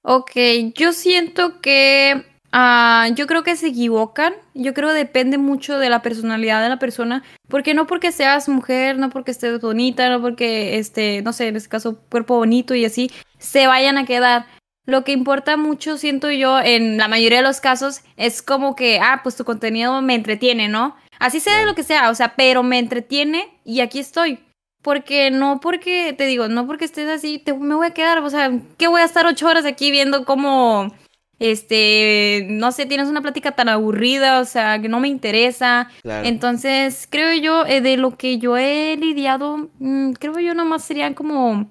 Ok, 0.03 0.31
yo 0.75 0.93
siento 0.93 1.59
que 1.59 2.25
ah, 2.51 3.09
yo 3.13 3.27
creo 3.27 3.43
que 3.43 3.55
se 3.55 3.67
equivocan. 3.67 4.33
Yo 4.53 4.73
creo 4.73 4.89
que 4.89 4.95
depende 4.95 5.37
mucho 5.37 5.77
de 5.79 5.89
la 5.89 6.01
personalidad 6.01 6.61
de 6.61 6.69
la 6.69 6.79
persona. 6.79 7.23
Porque 7.47 7.73
no 7.73 7.87
porque 7.87 8.11
seas 8.11 8.49
mujer, 8.49 8.97
no 8.97 9.09
porque 9.09 9.31
estés 9.31 9.59
bonita, 9.61 10.09
no 10.09 10.21
porque, 10.21 10.77
este, 10.77 11.21
no 11.21 11.33
sé, 11.33 11.47
en 11.47 11.55
este 11.55 11.69
caso, 11.69 11.99
cuerpo 12.09 12.35
bonito 12.37 12.75
y 12.75 12.85
así, 12.85 13.11
se 13.37 13.67
vayan 13.67 13.97
a 13.97 14.05
quedar. 14.05 14.45
Lo 14.85 15.03
que 15.03 15.11
importa 15.11 15.57
mucho, 15.57 15.97
siento 15.97 16.31
yo, 16.31 16.59
en 16.61 16.97
la 16.97 17.09
mayoría 17.09 17.39
de 17.39 17.43
los 17.43 17.59
casos, 17.59 18.01
es 18.15 18.41
como 18.41 18.75
que, 18.75 18.99
ah, 19.01 19.19
pues 19.21 19.35
tu 19.35 19.43
contenido 19.43 20.01
me 20.01 20.15
entretiene, 20.15 20.69
¿no? 20.69 20.95
Así 21.19 21.41
sea 21.41 21.57
de 21.57 21.65
lo 21.65 21.75
que 21.75 21.83
sea, 21.83 22.09
o 22.09 22.15
sea, 22.15 22.35
pero 22.35 22.63
me 22.63 22.79
entretiene 22.79 23.49
y 23.65 23.81
aquí 23.81 23.99
estoy. 23.99 24.39
Porque 24.87 25.31
no 25.31 25.59
porque, 25.59 26.13
te 26.17 26.25
digo, 26.27 26.47
no 26.47 26.65
porque 26.65 26.85
estés 26.85 27.09
así, 27.09 27.39
te, 27.39 27.53
me 27.53 27.75
voy 27.75 27.87
a 27.87 27.93
quedar, 27.93 28.19
o 28.19 28.29
sea, 28.29 28.57
¿qué 28.77 28.87
voy 28.87 29.01
a 29.01 29.03
estar 29.03 29.25
ocho 29.25 29.45
horas 29.45 29.65
aquí 29.65 29.91
viendo 29.91 30.23
cómo, 30.23 30.95
este, 31.39 32.47
no 32.49 32.71
sé, 32.71 32.85
tienes 32.85 33.09
una 33.09 33.21
plática 33.21 33.51
tan 33.51 33.67
aburrida, 33.67 34.39
o 34.39 34.45
sea, 34.45 34.81
que 34.81 34.87
no 34.87 35.01
me 35.01 35.09
interesa. 35.09 35.89
Entonces, 36.05 37.05
creo 37.11 37.33
yo, 37.33 37.65
eh, 37.65 37.81
de 37.81 37.97
lo 37.97 38.15
que 38.15 38.37
yo 38.37 38.55
he 38.55 38.95
lidiado, 38.95 39.69
mm, 39.79 40.13
creo 40.13 40.39
yo 40.39 40.53
nomás 40.53 40.85
serían 40.85 41.13
como... 41.13 41.69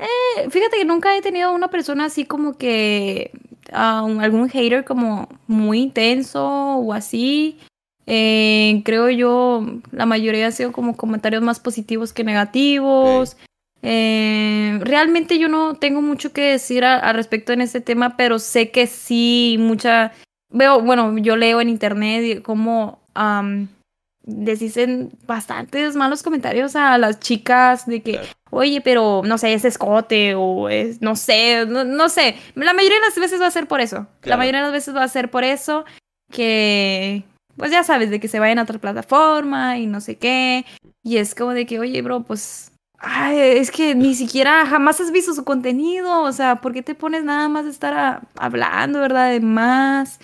Eh, 0.00 0.50
fíjate 0.50 0.78
que 0.78 0.84
nunca 0.84 1.16
he 1.16 1.22
tenido 1.22 1.52
una 1.52 1.68
persona 1.68 2.06
así 2.06 2.24
como 2.24 2.58
que... 2.58 3.30
Uh, 3.72 4.18
algún 4.20 4.48
hater 4.48 4.84
como 4.84 5.28
muy 5.46 5.82
intenso 5.82 6.44
o 6.48 6.92
así. 6.92 7.60
Eh, 8.12 8.82
creo 8.84 9.08
yo, 9.08 9.64
la 9.92 10.04
mayoría 10.04 10.48
ha 10.48 10.50
sido 10.50 10.72
como 10.72 10.96
comentarios 10.96 11.44
más 11.44 11.60
positivos 11.60 12.12
que 12.12 12.24
negativos. 12.24 13.36
Eh, 13.82 14.80
realmente 14.82 15.38
yo 15.38 15.48
no 15.48 15.74
tengo 15.74 16.02
mucho 16.02 16.32
que 16.32 16.40
decir 16.40 16.84
al 16.84 17.14
respecto 17.14 17.52
en 17.52 17.60
este 17.60 17.80
tema, 17.80 18.16
pero 18.16 18.40
sé 18.40 18.72
que 18.72 18.88
sí, 18.88 19.58
mucha... 19.60 20.10
Veo, 20.48 20.80
bueno, 20.80 21.16
yo 21.18 21.36
leo 21.36 21.60
en 21.60 21.68
internet 21.68 22.42
cómo 22.42 22.98
les 24.26 24.58
dicen 24.58 25.12
bastantes 25.28 25.94
malos 25.94 26.24
comentarios 26.24 26.74
a 26.74 26.98
las 26.98 27.20
chicas 27.20 27.86
de 27.86 28.02
que, 28.02 28.18
oye, 28.50 28.80
pero 28.80 29.22
no 29.24 29.38
sé, 29.38 29.54
es 29.54 29.64
escote 29.64 30.34
o 30.34 30.68
es, 30.68 31.00
no 31.00 31.14
sé, 31.14 31.64
no, 31.64 32.08
sé. 32.08 32.34
La 32.56 32.72
mayoría 32.72 32.98
de 32.98 33.06
las 33.06 33.16
veces 33.16 33.40
va 33.40 33.46
a 33.46 33.52
ser 33.52 33.68
por 33.68 33.80
eso. 33.80 34.08
La 34.24 34.36
mayoría 34.36 34.62
de 34.62 34.66
las 34.66 34.72
veces 34.72 34.96
va 34.96 35.04
a 35.04 35.08
ser 35.08 35.30
por 35.30 35.44
eso 35.44 35.84
que, 36.32 37.22
pues 37.60 37.70
ya 37.70 37.84
sabes, 37.84 38.08
de 38.08 38.20
que 38.20 38.28
se 38.28 38.38
vayan 38.38 38.58
a 38.58 38.62
otra 38.62 38.78
plataforma 38.78 39.76
y 39.76 39.86
no 39.86 40.00
sé 40.00 40.16
qué. 40.16 40.64
Y 41.02 41.18
es 41.18 41.34
como 41.34 41.52
de 41.52 41.66
que, 41.66 41.78
oye, 41.78 42.00
bro, 42.00 42.22
pues, 42.22 42.72
ay, 42.96 43.38
es 43.38 43.70
que 43.70 43.94
ni 43.94 44.14
siquiera 44.14 44.64
jamás 44.64 44.98
has 44.98 45.12
visto 45.12 45.34
su 45.34 45.44
contenido, 45.44 46.22
o 46.22 46.32
sea, 46.32 46.56
¿por 46.56 46.72
qué 46.72 46.82
te 46.82 46.94
pones 46.94 47.22
nada 47.22 47.50
más 47.50 47.66
de 47.66 47.70
estar 47.70 48.22
hablando, 48.36 49.00
verdad, 49.00 49.30
de 49.30 49.40
más? 49.40 50.20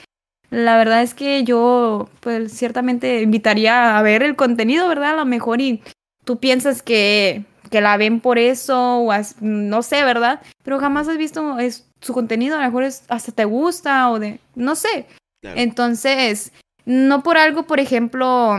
La 0.48 0.78
verdad 0.78 1.02
es 1.02 1.12
que 1.12 1.44
yo, 1.44 2.08
pues, 2.20 2.52
ciertamente 2.52 3.20
invitaría 3.20 3.98
a 3.98 4.02
ver 4.02 4.22
el 4.22 4.34
contenido, 4.34 4.88
¿verdad? 4.88 5.10
A 5.10 5.16
lo 5.16 5.26
mejor 5.26 5.60
y 5.60 5.82
tú 6.24 6.38
piensas 6.38 6.80
que, 6.80 7.44
que 7.70 7.82
la 7.82 7.98
ven 7.98 8.20
por 8.20 8.38
eso, 8.38 9.00
o 9.00 9.12
no 9.42 9.82
sé, 9.82 10.04
¿verdad? 10.04 10.40
Pero 10.62 10.78
jamás 10.78 11.06
has 11.06 11.18
visto 11.18 11.58
es, 11.58 11.86
su 12.00 12.14
contenido, 12.14 12.56
a 12.56 12.60
lo 12.60 12.64
mejor 12.64 12.84
es, 12.84 13.04
hasta 13.08 13.30
te 13.30 13.44
gusta 13.44 14.10
o 14.10 14.18
de, 14.18 14.40
no 14.54 14.74
sé. 14.74 15.04
Entonces, 15.42 16.50
no 16.86 17.22
por 17.22 17.36
algo, 17.36 17.64
por 17.64 17.80
ejemplo, 17.80 18.56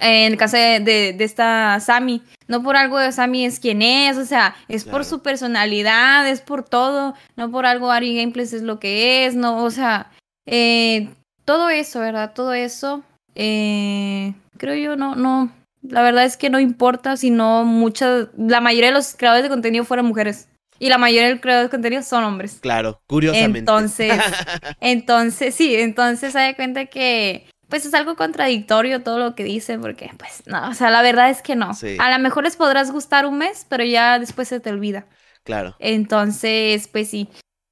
en 0.00 0.32
el 0.32 0.38
caso 0.38 0.56
de, 0.56 1.16
esta 1.18 1.80
Sami, 1.80 2.22
no 2.46 2.62
por 2.62 2.76
algo 2.76 2.98
de 2.98 3.10
Sami 3.10 3.44
es 3.44 3.58
quien 3.58 3.82
es, 3.82 4.16
o 4.16 4.24
sea, 4.24 4.54
es 4.68 4.84
por 4.84 5.04
su 5.04 5.20
personalidad, 5.20 6.28
es 6.28 6.40
por 6.40 6.62
todo, 6.62 7.14
no 7.36 7.50
por 7.50 7.66
algo 7.66 7.90
Ari 7.90 8.16
Gameplays 8.16 8.52
es 8.52 8.62
lo 8.62 8.78
que 8.78 9.26
es, 9.26 9.34
no, 9.34 9.64
o 9.64 9.70
sea, 9.70 10.10
eh, 10.46 11.08
todo 11.44 11.70
eso, 11.70 12.00
¿verdad? 12.00 12.32
Todo 12.34 12.52
eso, 12.52 13.02
eh, 13.34 14.34
creo 14.58 14.76
yo, 14.76 14.96
no, 14.96 15.16
no, 15.16 15.50
la 15.82 16.02
verdad 16.02 16.24
es 16.24 16.36
que 16.36 16.50
no 16.50 16.60
importa 16.60 17.16
si 17.16 17.30
no 17.30 17.64
muchas, 17.64 18.28
la 18.36 18.60
mayoría 18.60 18.90
de 18.90 18.96
los 18.96 19.14
creadores 19.16 19.44
de 19.44 19.48
contenido 19.48 19.84
fueron 19.84 20.06
mujeres. 20.06 20.48
Y 20.78 20.88
la 20.88 20.98
mayoría 20.98 21.28
de 21.28 21.34
los 21.34 21.40
creadores 21.40 21.68
de 21.68 21.70
contenido 21.70 22.02
son 22.02 22.24
hombres. 22.24 22.58
Claro, 22.60 23.02
curiosamente. 23.06 23.58
Entonces, 23.58 24.12
entonces, 24.80 25.54
sí, 25.54 25.74
entonces 25.76 26.32
se 26.32 26.38
da 26.38 26.54
cuenta 26.54 26.86
que 26.86 27.46
pues 27.68 27.84
es 27.84 27.94
algo 27.94 28.16
contradictorio 28.16 29.02
todo 29.02 29.18
lo 29.18 29.34
que 29.34 29.44
dice, 29.44 29.78
porque 29.78 30.10
pues 30.16 30.42
no, 30.46 30.70
o 30.70 30.74
sea, 30.74 30.90
la 30.90 31.02
verdad 31.02 31.30
es 31.30 31.42
que 31.42 31.54
no. 31.54 31.72
A 31.98 32.10
lo 32.10 32.18
mejor 32.18 32.44
les 32.44 32.56
podrás 32.56 32.90
gustar 32.90 33.26
un 33.26 33.38
mes, 33.38 33.66
pero 33.68 33.84
ya 33.84 34.18
después 34.18 34.48
se 34.48 34.60
te 34.60 34.70
olvida. 34.70 35.06
Claro. 35.44 35.76
Entonces, 35.78 36.88
pues 36.88 37.10
sí, 37.10 37.28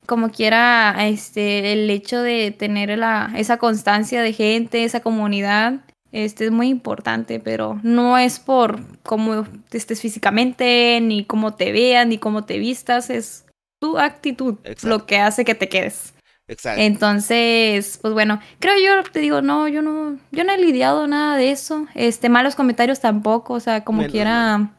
como 0.06 0.30
quiera, 0.30 0.94
este, 1.06 1.72
el 1.72 1.90
hecho 1.90 2.20
de 2.22 2.50
tener 2.50 2.96
la, 2.98 3.32
esa 3.36 3.58
constancia 3.58 4.22
de 4.22 4.32
gente, 4.32 4.84
esa 4.84 5.00
comunidad, 5.00 5.80
este 6.12 6.46
es 6.46 6.50
muy 6.50 6.68
importante, 6.68 7.40
pero 7.40 7.78
no 7.82 8.18
es 8.18 8.38
por 8.38 8.80
cómo 9.02 9.46
estés 9.70 10.00
físicamente, 10.00 10.98
ni 11.02 11.24
cómo 11.24 11.54
te 11.54 11.72
vean, 11.72 12.08
ni 12.08 12.18
cómo 12.18 12.44
te 12.44 12.58
vistas, 12.58 13.10
es 13.10 13.44
tu 13.80 13.98
actitud 13.98 14.56
lo 14.82 15.06
que 15.06 15.18
hace 15.18 15.44
que 15.44 15.54
te 15.54 15.68
quedes. 15.68 16.14
Exacto. 16.48 16.80
Entonces, 16.80 17.98
pues 18.00 18.14
bueno, 18.14 18.40
creo 18.60 18.74
yo 18.78 19.10
te 19.10 19.18
digo, 19.18 19.42
no, 19.42 19.66
yo 19.66 19.82
no, 19.82 20.16
yo 20.30 20.44
no 20.44 20.52
he 20.52 20.58
lidiado 20.58 21.06
nada 21.08 21.36
de 21.36 21.50
eso. 21.50 21.86
Este, 21.94 22.28
malos 22.28 22.54
comentarios 22.54 23.00
tampoco, 23.00 23.54
o 23.54 23.60
sea, 23.60 23.84
como 23.84 24.06
quiera. 24.06 24.70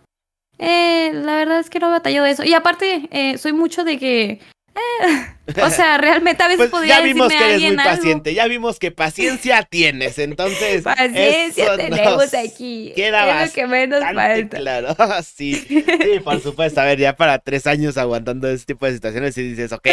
Eh, 0.60 1.12
la 1.14 1.36
verdad 1.36 1.60
es 1.60 1.70
que 1.70 1.80
no 1.80 1.88
he 1.88 1.92
batallado 1.92 2.26
de 2.26 2.32
eso. 2.32 2.44
Y 2.44 2.54
aparte, 2.54 3.10
eh, 3.12 3.38
soy 3.38 3.52
mucho 3.52 3.84
de 3.84 4.00
que 4.00 4.40
Eh, 4.78 5.62
o 5.64 5.70
sea, 5.70 5.98
realmente 5.98 6.44
a 6.44 6.48
veces 6.48 6.58
pues 6.60 6.70
podría 6.70 7.00
ya 7.00 7.04
vimos 7.04 7.30
que 7.30 7.38
eres 7.38 7.62
muy 7.62 7.76
paciente, 7.78 8.34
ya 8.34 8.48
vimos 8.48 8.80
que 8.80 8.92
paciencia 8.92 9.64
tienes, 9.70 10.20
entonces 10.20 10.84
paciencia 10.84 11.76
tenemos 11.78 12.34
aquí. 12.34 12.94
Queda 12.96 13.44
es 13.44 13.50
lo 13.50 13.56
que 13.56 13.68
menos 13.68 14.04
falta. 14.04 14.58
Claro, 14.58 14.96
sí, 15.24 15.56
sí, 15.56 15.84
por 16.24 16.42
supuesto. 16.42 16.82
A 16.82 16.86
ver, 16.86 17.00
ya 17.00 17.16
para 17.16 17.40
tres 17.40 17.66
años 17.66 17.98
aguantando 17.98 18.48
ese 18.50 18.66
tipo 18.66 18.86
de 18.86 18.94
situaciones 18.94 19.38
y 19.38 19.44
dices, 19.44 19.72
ok, 19.72 19.88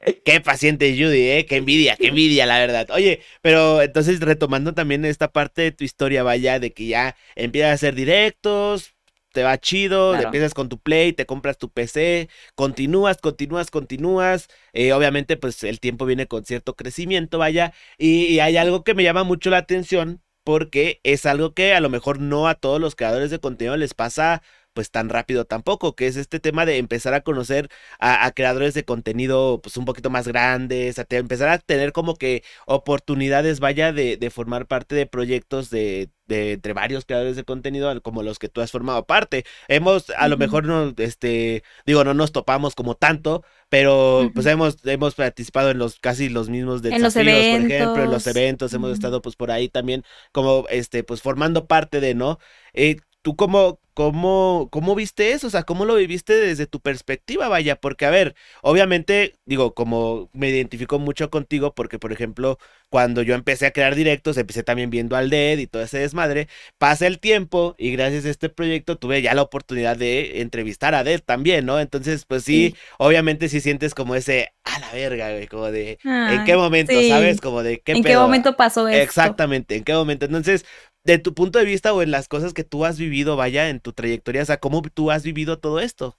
Qué 0.24 0.40
paciente 0.40 0.92
Judy, 0.92 1.28
¿eh? 1.28 1.46
Qué 1.46 1.56
envidia, 1.56 1.96
qué 1.96 2.08
envidia, 2.08 2.46
la 2.46 2.58
verdad. 2.58 2.88
Oye, 2.90 3.20
pero 3.42 3.82
entonces 3.82 4.20
retomando 4.20 4.72
también 4.72 5.04
esta 5.04 5.30
parte 5.30 5.62
de 5.62 5.72
tu 5.72 5.84
historia, 5.84 6.22
vaya, 6.22 6.58
de 6.58 6.72
que 6.72 6.86
ya 6.86 7.16
empiezas 7.34 7.70
a 7.70 7.74
hacer 7.74 7.94
directos, 7.94 8.94
te 9.32 9.42
va 9.42 9.58
chido, 9.58 10.14
empiezas 10.14 10.54
con 10.54 10.68
tu 10.68 10.78
Play, 10.78 11.12
te 11.12 11.26
compras 11.26 11.58
tu 11.58 11.70
PC, 11.70 12.28
continúas, 12.54 13.18
continúas, 13.18 13.70
continúas. 13.70 14.48
Eh, 14.72 14.92
obviamente, 14.92 15.36
pues 15.36 15.62
el 15.64 15.80
tiempo 15.80 16.06
viene 16.06 16.26
con 16.26 16.44
cierto 16.44 16.74
crecimiento, 16.76 17.38
vaya. 17.38 17.72
y, 17.98 18.38
hay 18.40 18.56
algo 18.56 18.84
que 18.84 18.94
me 18.94 19.02
llama 19.04 19.24
mucho 19.24 19.50
la 19.50 19.58
atención 19.58 20.22
porque 20.44 21.00
es 21.04 21.26
algo 21.26 21.54
que 21.54 21.74
a 21.74 21.80
lo 21.80 21.90
mejor 21.90 22.18
no 22.20 22.48
a 22.48 22.54
todos 22.54 22.80
los 22.80 22.96
creadores 22.96 23.30
de 23.30 23.38
contenido 23.40 23.76
les 23.76 23.94
pasa 23.94 24.42
pues 24.72 24.90
tan 24.90 25.08
rápido 25.08 25.44
tampoco, 25.44 25.94
que 25.94 26.06
es 26.06 26.16
este 26.16 26.40
tema 26.40 26.66
de 26.66 26.78
empezar 26.78 27.14
a 27.14 27.22
conocer 27.22 27.68
a, 27.98 28.30
creadores 28.32 28.74
de 28.74 28.84
contenido 28.84 29.60
pues 29.62 29.76
un 29.76 29.84
poquito 29.84 30.10
más 30.10 30.28
grandes, 30.28 30.98
a 30.98 31.06
empezar 31.10 31.48
a 31.48 31.58
tener 31.58 31.92
como 31.92 32.16
que 32.16 32.42
oportunidades, 32.66 33.60
vaya, 33.60 33.92
de, 33.92 34.16
de 34.16 34.30
formar 34.30 34.66
parte 34.66 34.94
de 34.94 35.06
proyectos 35.06 35.70
de, 35.70 36.10
de 36.30 36.52
entre 36.52 36.72
varios 36.72 37.04
creadores 37.04 37.36
de 37.36 37.44
contenido 37.44 38.00
como 38.02 38.22
los 38.22 38.38
que 38.38 38.48
tú 38.48 38.62
has 38.62 38.70
formado 38.70 39.04
parte. 39.04 39.44
Hemos, 39.68 40.10
a 40.10 40.28
lo 40.28 40.38
mejor 40.38 40.64
no, 40.64 40.94
este, 40.96 41.62
digo, 41.84 42.04
no 42.04 42.14
nos 42.14 42.32
topamos 42.32 42.74
como 42.74 42.94
tanto, 42.94 43.44
pero 43.68 44.30
pues 44.34 44.46
hemos, 44.46 44.76
hemos 44.86 45.14
participado 45.14 45.70
en 45.70 45.78
los 45.78 45.98
casi 45.98 46.28
los 46.28 46.48
mismos 46.48 46.82
desafíos, 46.82 47.14
por 47.14 47.26
ejemplo, 47.28 48.02
en 48.04 48.10
los 48.10 48.26
eventos, 48.26 48.72
hemos 48.72 48.92
estado 48.92 49.20
pues 49.20 49.36
por 49.36 49.50
ahí 49.50 49.68
también 49.68 50.04
como, 50.32 50.66
este, 50.70 51.04
pues 51.04 51.20
formando 51.20 51.66
parte 51.66 52.00
de, 52.00 52.14
¿no? 52.14 52.38
Eh, 52.72 52.96
¿Tú 53.22 53.36
cómo, 53.36 53.78
cómo, 53.92 54.68
cómo 54.72 54.94
viste 54.94 55.32
eso? 55.32 55.48
O 55.48 55.50
sea, 55.50 55.64
¿cómo 55.64 55.84
lo 55.84 55.96
viviste 55.96 56.34
desde 56.34 56.66
tu 56.66 56.80
perspectiva? 56.80 57.48
Vaya, 57.48 57.76
porque 57.76 58.06
a 58.06 58.10
ver, 58.10 58.34
obviamente, 58.62 59.34
digo, 59.44 59.74
como 59.74 60.30
me 60.32 60.48
identifico 60.48 60.98
mucho 60.98 61.28
contigo, 61.28 61.74
porque 61.74 61.98
por 61.98 62.12
ejemplo, 62.12 62.58
cuando 62.88 63.20
yo 63.20 63.34
empecé 63.34 63.66
a 63.66 63.72
crear 63.72 63.94
directos, 63.94 64.38
empecé 64.38 64.62
también 64.62 64.88
viendo 64.88 65.16
al 65.16 65.28
DED 65.28 65.58
y 65.58 65.66
todo 65.66 65.82
ese 65.82 65.98
desmadre, 65.98 66.48
pasa 66.78 67.06
el 67.06 67.18
tiempo 67.20 67.74
y 67.78 67.92
gracias 67.92 68.24
a 68.24 68.30
este 68.30 68.48
proyecto 68.48 68.96
tuve 68.96 69.20
ya 69.20 69.34
la 69.34 69.42
oportunidad 69.42 69.98
de 69.98 70.40
entrevistar 70.40 70.94
a 70.94 71.04
DED 71.04 71.20
también, 71.20 71.66
¿no? 71.66 71.78
Entonces, 71.78 72.24
pues 72.24 72.42
sí, 72.42 72.74
obviamente 72.98 73.50
sí 73.50 73.60
sientes 73.60 73.94
como 73.94 74.14
ese, 74.14 74.52
a 74.64 74.78
la 74.80 74.92
verga, 74.92 75.30
güey, 75.32 75.46
como 75.46 75.70
de, 75.70 75.98
¿en 76.04 76.44
qué 76.44 76.56
momento, 76.56 76.94
sabes? 77.08 77.40
Como 77.40 77.62
de, 77.62 77.80
¿qué 77.80 77.92
¿En 77.92 78.02
qué 78.02 78.16
momento 78.16 78.56
pasó 78.56 78.88
eso? 78.88 78.98
Exactamente, 78.98 79.76
¿en 79.76 79.84
qué 79.84 79.92
momento? 79.92 80.24
Entonces, 80.24 80.64
de 81.04 81.18
tu 81.18 81.34
punto 81.34 81.58
de 81.58 81.64
vista 81.64 81.92
o 81.92 82.02
en 82.02 82.10
las 82.10 82.28
cosas 82.28 82.52
que 82.54 82.64
tú 82.64 82.84
has 82.84 82.98
vivido, 82.98 83.36
vaya, 83.36 83.68
en 83.68 83.80
tu 83.80 83.92
trayectoria, 83.92 84.42
o 84.42 84.46
sea, 84.46 84.58
¿cómo 84.58 84.82
tú 84.82 85.10
has 85.10 85.22
vivido 85.22 85.58
todo 85.58 85.80
esto? 85.80 86.16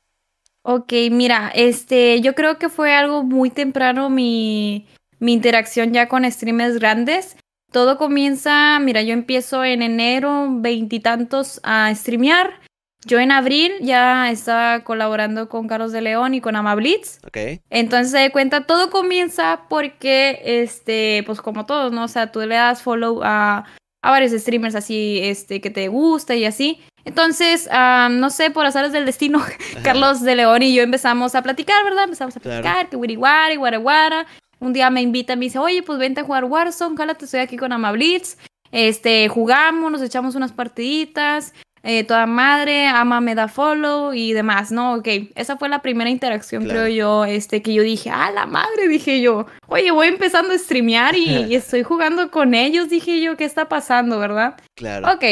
Ok, 0.64 0.94
mira, 1.10 1.52
este, 1.56 2.22
yo 2.22 2.36
creo 2.36 2.60
que 2.60 2.70
fue 2.70 2.94
algo 2.94 3.24
muy 3.24 3.50
temprano 3.50 4.10
mi, 4.10 4.88
mi 5.20 5.34
interacción 5.34 5.92
ya 5.92 6.08
con 6.08 6.30
streamers 6.30 6.78
grandes. 6.78 7.36
Todo 7.72 7.98
comienza, 7.98 8.78
mira, 8.80 9.02
yo 9.02 9.14
empiezo 9.14 9.64
en 9.64 9.82
enero, 9.82 10.48
veintitantos 10.50 11.62
a 11.64 11.94
streamear. 11.96 12.60
Yo 13.06 13.18
en 13.18 13.32
abril 13.32 13.72
ya 13.82 14.30
estaba 14.30 14.84
colaborando 14.84 15.50
con 15.50 15.68
Carlos 15.68 15.92
de 15.92 16.02
León 16.02 16.36
y 16.36 16.42
con 16.42 16.56
Amablitz. 16.56 17.20
Ok. 17.26 17.62
Entonces 17.72 18.12
de 18.12 18.32
cuenta, 18.32 18.68
todo 18.68 18.92
comienza 18.92 19.62
porque, 19.70 20.42
este, 20.44 21.24
pues 21.26 21.42
como 21.42 21.66
todos, 21.66 21.92
¿no? 21.92 22.04
O 22.04 22.08
sea, 22.08 22.32
tú 22.32 22.42
le 22.42 22.56
das 22.56 22.84
follow 22.84 23.22
a 23.24 23.66
a 24.02 24.12
varios 24.12 24.32
streamers 24.32 24.76
así 24.76 25.20
este, 25.22 25.62
que 25.62 25.70
te 25.70 25.88
gusta 25.88 26.36
y 26.36 26.46
así. 26.46 26.82
Entonces, 27.06 27.70
no 27.72 28.30
sé, 28.30 28.52
por 28.52 28.66
azares 28.66 28.92
del 28.92 29.06
destino, 29.06 29.44
Carlos 29.84 30.22
de 30.22 30.36
León 30.36 30.62
y 30.64 30.74
yo 30.74 30.84
empezamos 30.84 31.36
a 31.36 31.42
platicar, 31.42 31.84
¿verdad? 31.84 32.06
Empezamos 32.06 32.36
a 32.38 32.40
platicar, 32.40 32.90
que 32.90 32.96
wiriwari, 32.96 33.56
guaraguara. 33.56 34.28
Un 34.60 34.74
día 34.74 34.90
me 34.92 35.02
invita, 35.02 35.36
me 35.36 35.46
dice, 35.46 35.58
oye, 35.58 35.82
pues 35.82 35.98
vente 35.98 36.22
a 36.22 36.24
jugar 36.24 36.46
Warzone, 36.46 36.96
cálate, 36.96 37.26
estoy 37.26 37.40
aquí 37.40 37.58
con 37.58 37.72
Amablitz. 37.72 38.38
Este, 38.72 39.28
jugamos, 39.28 39.92
nos 39.92 40.02
echamos 40.02 40.36
unas 40.36 40.52
partiditas. 40.52 41.54
Eh, 41.84 42.04
toda 42.04 42.28
madre, 42.28 42.86
ama 42.88 43.22
me 43.22 43.34
da 43.34 43.48
follow 43.48 44.14
y 44.14 44.34
demás, 44.34 44.72
¿no? 44.72 44.94
Ok, 44.94 45.08
esa 45.34 45.58
fue 45.58 45.68
la 45.68 45.82
primera 45.82 46.12
interacción, 46.12 46.68
creo 46.68 46.88
yo, 46.88 47.26
este, 47.26 47.64
que 47.64 47.74
yo 47.74 47.82
dije, 47.82 48.12
ah, 48.12 48.30
la 48.30 48.46
madre, 48.46 48.88
dije 48.88 49.20
yo, 49.20 49.48
oye, 49.68 49.90
voy 49.90 50.08
empezando 50.08 50.54
a 50.54 50.58
streamear 50.60 51.16
y, 51.16 51.56
estoy 51.56 51.82
jugando 51.82 52.30
con 52.30 52.54
ellos, 52.54 52.88
dije 52.90 53.20
yo, 53.20 53.36
¿qué 53.36 53.46
está 53.46 53.68
pasando, 53.68 54.20
verdad? 54.20 54.60
Claro. 54.76 55.12
Ok, 55.12 55.24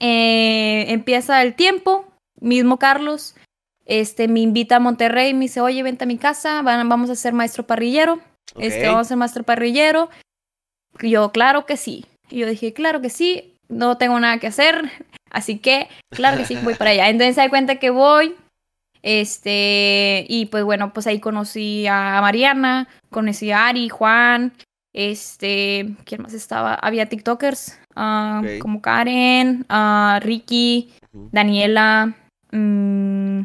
eh, 0.00 0.86
empieza 0.88 1.42
el 1.42 1.54
tiempo, 1.54 2.06
mismo 2.40 2.78
Carlos, 2.78 3.34
este, 3.84 4.28
me 4.28 4.40
invita 4.40 4.76
a 4.76 4.80
Monterrey, 4.80 5.34
me 5.34 5.40
dice, 5.40 5.60
oye, 5.60 5.82
vente 5.82 6.04
a 6.04 6.06
mi 6.06 6.16
casa, 6.16 6.62
vamos 6.62 7.10
a 7.10 7.14
ser 7.14 7.34
maestro 7.34 7.66
parrillero, 7.66 8.20
este, 8.58 8.86
vamos 8.86 9.02
a 9.02 9.08
ser 9.08 9.16
maestro 9.18 9.42
parrillero, 9.42 10.08
yo, 11.02 11.30
claro 11.30 11.66
que 11.66 11.76
sí, 11.76 12.06
y 12.30 12.38
yo 12.38 12.46
dije, 12.46 12.72
claro 12.72 13.02
que 13.02 13.10
sí, 13.10 13.52
no 13.68 13.98
tengo 13.98 14.18
nada 14.18 14.38
que 14.38 14.46
hacer, 14.46 14.90
Así 15.32 15.58
que, 15.58 15.88
claro 16.10 16.36
que 16.36 16.44
sí, 16.44 16.56
voy 16.62 16.74
para 16.74 16.90
allá. 16.90 17.08
Entonces 17.08 17.34
se 17.34 17.40
da 17.40 17.48
cuenta 17.48 17.76
que 17.76 17.90
voy. 17.90 18.36
Este, 19.02 20.24
y 20.28 20.46
pues 20.46 20.62
bueno, 20.62 20.92
pues 20.92 21.08
ahí 21.08 21.18
conocí 21.18 21.86
a 21.88 22.20
Mariana, 22.20 22.86
conocí 23.10 23.50
a 23.50 23.66
Ari, 23.66 23.88
Juan, 23.88 24.52
este, 24.92 25.96
¿quién 26.04 26.22
más 26.22 26.34
estaba? 26.34 26.74
Había 26.74 27.08
TikTokers, 27.08 27.80
ah, 27.96 28.42
como 28.60 28.80
Karen, 28.80 29.66
uh, 29.68 30.20
Ricky, 30.20 30.92
Daniela, 31.32 32.14
mm, 32.52 33.40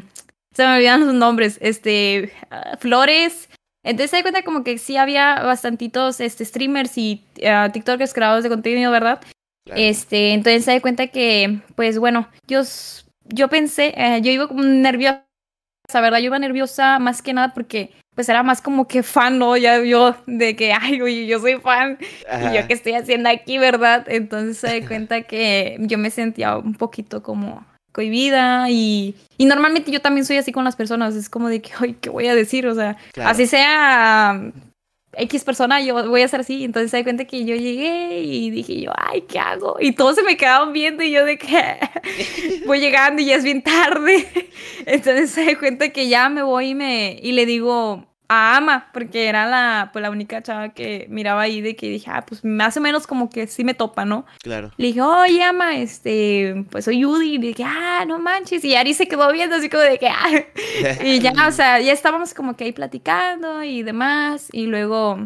se 0.54 0.64
me 0.64 0.76
olvidan 0.76 1.04
sus 1.04 1.14
nombres, 1.14 1.58
este, 1.60 2.32
ah, 2.50 2.76
Flores. 2.78 3.48
Entonces 3.82 4.10
se 4.10 4.18
da 4.18 4.22
cuenta 4.22 4.42
como 4.42 4.62
que 4.62 4.78
sí 4.78 4.96
había 4.96 5.42
bastantitos 5.42 6.20
este, 6.20 6.44
streamers 6.44 6.96
y 6.98 7.24
TikTokers 7.72 8.12
creadores 8.12 8.44
de 8.44 8.50
contenido, 8.50 8.92
¿verdad? 8.92 9.20
Este, 9.76 10.32
entonces 10.32 10.64
se 10.64 10.72
da 10.72 10.80
cuenta 10.80 11.08
que, 11.08 11.60
pues 11.74 11.98
bueno, 11.98 12.28
yo, 12.46 12.62
yo 13.24 13.48
pensé, 13.48 13.94
eh, 13.96 14.20
yo 14.22 14.30
iba 14.30 14.48
como 14.48 14.62
nerviosa, 14.62 15.24
¿verdad? 15.94 16.18
Yo 16.18 16.26
iba 16.26 16.38
nerviosa 16.38 16.98
más 16.98 17.22
que 17.22 17.32
nada 17.32 17.54
porque 17.54 17.90
pues 18.14 18.28
era 18.28 18.42
más 18.42 18.60
como 18.60 18.88
que 18.88 19.04
fan, 19.04 19.38
¿no? 19.38 19.56
Ya 19.56 19.80
yo 19.84 20.16
de 20.26 20.56
que, 20.56 20.72
ay, 20.80 21.00
oye, 21.00 21.26
yo 21.26 21.38
soy 21.38 21.56
fan 21.56 21.98
y 22.00 22.56
yo 22.56 22.66
qué 22.66 22.74
estoy 22.74 22.94
haciendo 22.94 23.28
aquí, 23.28 23.58
¿verdad? 23.58 24.04
Entonces 24.08 24.58
se 24.58 24.80
da 24.80 24.86
cuenta 24.88 25.22
que 25.22 25.76
yo 25.80 25.98
me 25.98 26.10
sentía 26.10 26.56
un 26.56 26.74
poquito 26.74 27.22
como 27.22 27.64
cohibida 27.92 28.70
y, 28.70 29.14
y 29.38 29.46
normalmente 29.46 29.90
yo 29.90 30.00
también 30.00 30.24
soy 30.24 30.36
así 30.36 30.52
con 30.52 30.64
las 30.64 30.76
personas, 30.76 31.14
es 31.14 31.30
como 31.30 31.48
de 31.48 31.62
que, 31.62 31.70
ay, 31.78 31.96
¿qué 32.00 32.10
voy 32.10 32.26
a 32.26 32.34
decir? 32.34 32.66
O 32.66 32.74
sea, 32.74 32.96
así 33.24 33.46
sea 33.46 34.52
X 35.12 35.44
persona, 35.44 35.80
yo 35.80 36.08
voy 36.08 36.22
a 36.22 36.26
hacer 36.26 36.40
así. 36.40 36.64
Entonces 36.64 36.90
se 36.90 36.98
da 36.98 37.02
cuenta 37.04 37.24
que 37.24 37.44
yo 37.44 37.54
llegué 37.56 38.20
y 38.20 38.50
dije 38.50 38.80
yo, 38.80 38.92
ay, 38.96 39.22
¿qué 39.22 39.38
hago? 39.38 39.76
Y 39.80 39.92
todos 39.92 40.16
se 40.16 40.22
me 40.22 40.36
quedaban 40.36 40.72
viendo 40.72 41.02
y 41.02 41.10
yo 41.10 41.24
de 41.24 41.38
que 41.38 41.78
voy 42.66 42.80
llegando 42.80 43.22
y 43.22 43.26
ya 43.26 43.36
es 43.36 43.44
bien 43.44 43.62
tarde. 43.62 44.26
Entonces 44.86 45.30
se 45.30 45.44
da 45.44 45.58
cuenta 45.58 45.90
que 45.90 46.08
ya 46.08 46.28
me 46.28 46.42
voy 46.42 46.70
y, 46.70 46.74
me, 46.74 47.18
y 47.22 47.32
le 47.32 47.46
digo 47.46 48.06
a 48.28 48.56
Ama, 48.56 48.90
porque 48.92 49.26
era 49.26 49.46
la, 49.46 49.88
pues, 49.92 50.02
la 50.02 50.10
única 50.10 50.42
chava 50.42 50.68
que 50.68 51.06
miraba 51.08 51.42
ahí 51.42 51.62
de 51.62 51.74
que 51.76 51.88
dije, 51.88 52.10
ah, 52.12 52.24
pues 52.26 52.44
más 52.44 52.76
o 52.76 52.80
menos 52.80 53.06
como 53.06 53.30
que 53.30 53.46
sí 53.46 53.64
me 53.64 53.72
topa, 53.72 54.04
¿no? 54.04 54.26
Claro. 54.42 54.70
Le 54.76 54.88
dije, 54.88 55.00
oye, 55.00 55.42
Ama, 55.42 55.76
este, 55.76 56.66
pues 56.70 56.84
soy 56.84 57.02
Judy. 57.02 57.36
Y 57.36 57.38
dije, 57.38 57.64
ah, 57.64 58.04
no 58.06 58.18
manches. 58.18 58.64
Y 58.64 58.74
Ari 58.74 58.92
se 58.92 59.08
quedó 59.08 59.32
viendo 59.32 59.56
así 59.56 59.70
como 59.70 59.82
de 59.82 59.98
que, 59.98 60.08
ah. 60.08 60.44
y 61.04 61.20
ya, 61.20 61.32
o 61.48 61.52
sea, 61.52 61.80
ya 61.80 61.92
estábamos 61.92 62.34
como 62.34 62.54
que 62.54 62.64
ahí 62.64 62.72
platicando 62.72 63.62
y 63.62 63.82
demás. 63.82 64.48
Y 64.52 64.66
luego 64.66 65.18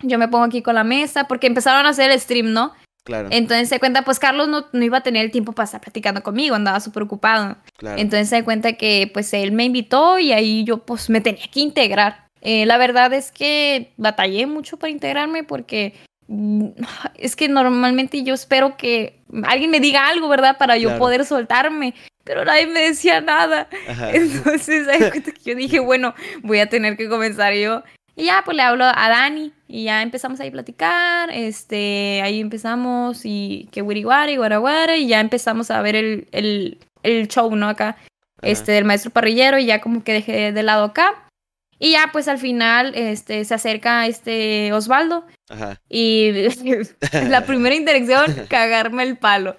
yo 0.00 0.18
me 0.18 0.28
pongo 0.28 0.44
aquí 0.44 0.60
con 0.60 0.74
la 0.74 0.84
mesa, 0.84 1.28
porque 1.28 1.46
empezaron 1.46 1.86
a 1.86 1.90
hacer 1.90 2.10
el 2.10 2.20
stream, 2.20 2.52
¿no? 2.52 2.72
Claro. 3.04 3.28
Entonces 3.30 3.68
se 3.68 3.78
cuenta, 3.78 4.02
pues 4.02 4.18
Carlos 4.18 4.48
no, 4.48 4.66
no, 4.72 4.82
iba 4.82 4.98
a 4.98 5.02
tener 5.02 5.26
el 5.26 5.30
tiempo 5.30 5.52
para 5.52 5.66
estar 5.66 5.80
platicando 5.80 6.22
conmigo, 6.22 6.56
andaba 6.56 6.80
súper 6.80 7.02
ocupado. 7.02 7.56
Claro. 7.76 7.98
Entonces 7.98 8.30
se 8.30 8.42
cuenta 8.44 8.72
que 8.72 9.10
pues 9.12 9.32
él 9.34 9.52
me 9.52 9.64
invitó 9.64 10.18
y 10.18 10.32
ahí 10.32 10.64
yo 10.64 10.78
pues 10.78 11.10
me 11.10 11.20
tenía 11.20 11.46
que 11.52 11.60
integrar. 11.60 12.23
Eh, 12.44 12.66
la 12.66 12.76
verdad 12.76 13.12
es 13.14 13.32
que 13.32 13.92
batallé 13.96 14.46
mucho 14.46 14.76
para 14.76 14.90
integrarme 14.90 15.44
porque 15.44 15.94
mm, 16.28 16.68
es 17.16 17.36
que 17.36 17.48
normalmente 17.48 18.22
yo 18.22 18.34
espero 18.34 18.76
que 18.76 19.18
alguien 19.44 19.70
me 19.70 19.80
diga 19.80 20.08
algo, 20.08 20.28
¿verdad? 20.28 20.58
Para 20.58 20.76
yo 20.76 20.96
poder 20.98 21.24
soltarme, 21.24 21.94
pero 22.22 22.44
nadie 22.44 22.66
me 22.66 22.80
decía 22.80 23.22
nada. 23.22 23.66
Entonces, 24.12 24.86
yo 25.44 25.54
dije, 25.54 25.80
bueno, 25.80 26.14
voy 26.42 26.60
a 26.60 26.68
tener 26.68 26.98
que 26.98 27.08
comenzar 27.08 27.54
yo. 27.54 27.82
Y 28.14 28.26
ya, 28.26 28.42
pues 28.44 28.56
le 28.56 28.62
hablo 28.62 28.84
a 28.84 29.08
Dani 29.08 29.52
y 29.66 29.84
ya 29.84 30.02
empezamos 30.02 30.38
ahí 30.38 30.48
a 30.48 30.52
platicar, 30.52 31.30
este, 31.32 32.20
ahí 32.22 32.40
empezamos 32.40 33.22
y 33.24 33.68
que 33.72 33.82
Wiriwari, 33.82 34.36
Guaraguara 34.36 34.96
y 34.96 35.08
ya 35.08 35.18
empezamos 35.18 35.70
a 35.72 35.82
ver 35.82 35.96
el, 35.96 36.28
el, 36.30 36.78
el 37.02 37.26
show, 37.26 37.56
¿no? 37.56 37.68
Acá, 37.68 37.96
este, 38.42 38.70
del 38.70 38.84
maestro 38.84 39.10
parrillero 39.10 39.58
y 39.58 39.66
ya 39.66 39.80
como 39.80 40.04
que 40.04 40.12
dejé 40.12 40.52
de 40.52 40.62
lado 40.62 40.84
acá. 40.84 41.23
Y 41.84 41.90
ya, 41.90 42.08
pues 42.10 42.28
al 42.28 42.38
final, 42.38 42.94
este, 42.94 43.44
se 43.44 43.52
acerca 43.52 44.06
este 44.06 44.72
Osvaldo. 44.72 45.26
Ajá. 45.50 45.82
Y 45.90 46.30
la 47.28 47.44
primera 47.44 47.74
interacción, 47.74 48.24
cagarme 48.48 49.02
el 49.02 49.18
palo. 49.18 49.54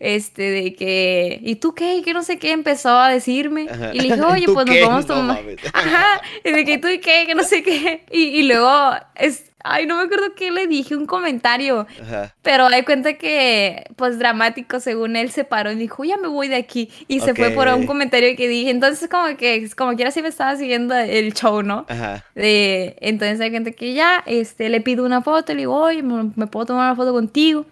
Este, 0.00 0.50
de 0.50 0.74
que, 0.74 1.38
¿y 1.40 1.54
tú 1.54 1.74
qué? 1.74 2.02
Que 2.04 2.14
no 2.14 2.24
sé 2.24 2.36
qué, 2.40 2.50
empezó 2.50 2.98
a 2.98 3.08
decirme. 3.08 3.68
Y 3.92 4.00
le 4.00 4.08
dije, 4.08 4.20
oye, 4.20 4.46
pues 4.46 4.66
nos 4.66 4.80
vamos 4.80 5.04
a 5.04 5.06
tomar. 5.06 5.40
Ajá. 5.72 6.20
Y 6.42 6.50
de 6.50 6.64
que 6.64 6.78
tú 6.78 6.88
y 6.88 6.98
qué, 6.98 7.26
que 7.28 7.36
no 7.36 7.44
sé 7.44 7.62
qué. 7.62 8.04
Y, 8.10 8.22
y 8.24 8.42
luego, 8.42 8.96
es, 9.14 9.47
Ay, 9.64 9.86
no 9.86 9.96
me 9.96 10.04
acuerdo 10.04 10.34
qué 10.34 10.50
le 10.50 10.66
dije, 10.66 10.94
un 10.96 11.06
comentario. 11.06 11.86
Ajá. 12.00 12.34
Pero 12.42 12.66
hay 12.66 12.84
cuenta 12.84 13.14
que, 13.14 13.84
pues 13.96 14.18
dramático, 14.18 14.80
según 14.80 15.16
él 15.16 15.30
se 15.30 15.44
paró 15.44 15.72
y 15.72 15.76
dijo, 15.76 16.04
ya 16.04 16.16
me 16.16 16.28
voy 16.28 16.48
de 16.48 16.56
aquí. 16.56 16.90
Y 17.08 17.20
se 17.20 17.34
fue 17.34 17.50
por 17.50 17.68
un 17.68 17.86
comentario 17.86 18.36
que 18.36 18.48
dije. 18.48 18.70
Entonces, 18.70 19.08
como 19.08 19.36
que, 19.36 19.68
como 19.76 19.94
quiera, 19.96 20.10
sí 20.10 20.22
me 20.22 20.28
estaba 20.28 20.56
siguiendo 20.56 20.94
el 20.94 21.34
show, 21.34 21.62
¿no? 21.62 21.86
Ajá. 21.88 22.24
De, 22.34 22.96
entonces 23.00 23.40
hay 23.40 23.50
cuenta 23.50 23.72
que 23.72 23.94
ya, 23.94 24.22
este, 24.26 24.68
le 24.68 24.80
pido 24.80 25.04
una 25.04 25.22
foto, 25.22 25.52
le 25.52 25.60
digo, 25.60 25.74
oye, 25.74 26.02
¿me, 26.02 26.46
puedo 26.46 26.66
tomar 26.66 26.86
una 26.86 26.96
foto 26.96 27.12
contigo? 27.12 27.66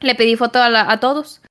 Le 0.00 0.14
pedí 0.14 0.36
foto 0.36 0.60
a, 0.60 0.92
a 0.92 1.00
todos. 1.00 1.42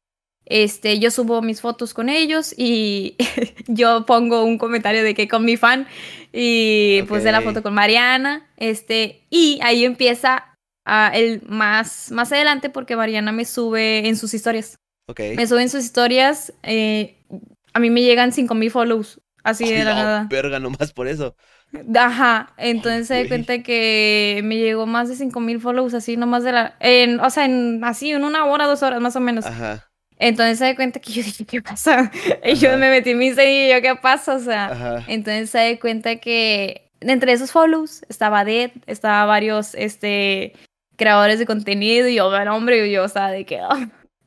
Este, 0.50 0.97
yo 0.97 1.12
subo 1.12 1.43
mis 1.43 1.62
fotos 1.62 1.93
con 1.93 2.10
ellos 2.10 2.56
y 2.58 3.16
yo 3.68 4.06
pongo 4.06 4.43
un 4.43 4.58
comentario 4.58 5.04
de 5.04 5.14
que 5.14 5.28
con 5.28 5.45
mi 5.45 5.58
fan 5.58 5.88
y 6.34 7.04
puse 7.04 7.32
la 7.32 7.41
foto 7.41 7.62
con 7.64 7.74
Mariana, 7.74 8.47
este, 8.58 9.26
y 9.30 9.60
ahí 9.62 9.86
empieza 9.86 10.58
uh, 10.88 11.14
el 11.14 11.41
más, 11.47 12.12
más 12.12 12.32
adelante 12.32 12.70
porque 12.70 12.95
Mariana 12.95 13.32
me 13.32 13.45
sube 13.45 14.08
en 14.08 14.18
sus 14.18 14.34
historias. 14.34 14.76
Okay. 15.08 15.36
Me 15.36 15.47
sube 15.47 15.62
en 15.62 15.70
sus 15.70 15.84
historias, 15.84 16.54
eh, 16.64 17.18
a 17.74 17.80
mí 17.80 17.89
me 17.89 18.02
llegan 18.02 18.32
5000 18.32 18.72
follows, 18.72 19.22
así 19.43 19.72
de 19.72 19.84
la 19.84 19.93
nada. 19.93 20.28
Verga, 20.30 20.60
nomás 20.60 20.93
por 20.93 21.08
eso. 21.08 21.36
Ajá, 21.95 22.54
entonces 22.58 23.08
se 23.08 23.24
da 23.24 23.28
cuenta 23.28 23.62
que 23.62 24.41
me 24.43 24.58
llegó 24.58 24.88
más 24.88 25.10
de 25.10 25.16
5000 25.16 25.62
follows 25.62 25.93
así 25.93 26.18
nomás 26.18 26.43
de 26.43 26.52
la 26.52 26.76
en 26.80 27.20
o 27.20 27.30
sea, 27.30 27.45
en 27.45 27.84
así 27.84 28.10
en 28.12 28.24
una 28.24 28.45
hora, 28.45 28.66
dos 28.66 28.82
horas 28.82 29.00
más 29.00 29.16
o 29.16 29.20
menos. 29.20 29.45
Ajá. 29.45 29.88
Entonces 30.20 30.59
se 30.59 30.65
da 30.65 30.76
cuenta 30.76 30.99
que 30.99 31.13
yo 31.13 31.24
dije, 31.24 31.45
¿qué 31.49 31.61
pasa? 31.61 32.11
Y 32.43 32.55
yo 32.55 32.78
me 32.78 32.89
metí 32.89 33.11
en 33.11 33.17
mi 33.17 33.32
serie 33.34 33.67
y 33.67 33.72
yo, 33.74 33.82
¿qué 33.82 33.95
pasa? 33.95 34.36
O 34.36 34.39
sea, 34.39 35.03
entonces 35.07 35.49
se 35.49 35.57
da 35.57 35.80
cuenta 35.80 36.17
que 36.17 36.91
entre 36.99 37.32
esos 37.32 37.51
follows 37.51 38.01
estaba 38.09 38.43
Dead, 38.43 38.72
estaba 38.86 39.26
varios 39.26 39.74
este, 39.76 40.53
creadores 40.97 41.39
de 41.39 41.45
contenido 41.45 42.07
y 42.07 42.15
yo, 42.15 42.30
bueno, 42.30 42.55
hombre, 42.55 42.86
y 42.86 42.91
yo, 42.91 43.05
o 43.05 43.07
sea, 43.07 43.30
de 43.30 43.45
que, 43.45 43.59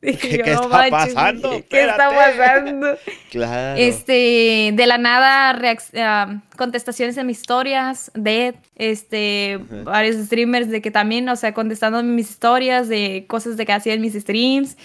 ¿Qué, 0.21 0.41
está 0.45 0.89
pasando? 0.89 1.63
¿Qué, 1.69 1.85
está 1.85 2.09
pasando? 2.09 2.97
claro. 3.31 3.79
Este, 3.79 4.71
de 4.73 4.85
la 4.85 4.97
nada, 4.97 5.57
ah, 5.95 6.41
contestaciones 6.57 7.15
en 7.17 7.25
mis 7.25 7.39
historias, 7.39 8.11
de 8.13 8.55
este, 8.75 9.59
varios 9.85 10.17
streamers 10.17 10.69
de 10.69 10.81
que 10.81 10.91
también, 10.91 11.29
o 11.29 11.37
sea, 11.37 11.53
contestando 11.53 12.03
mis 12.03 12.29
historias 12.29 12.89
de 12.89 13.23
cosas 13.27 13.55
de 13.55 13.65
que 13.65 13.71
hacía 13.71 13.93
en 13.93 14.01
mis 14.01 14.13
streams. 14.13 14.75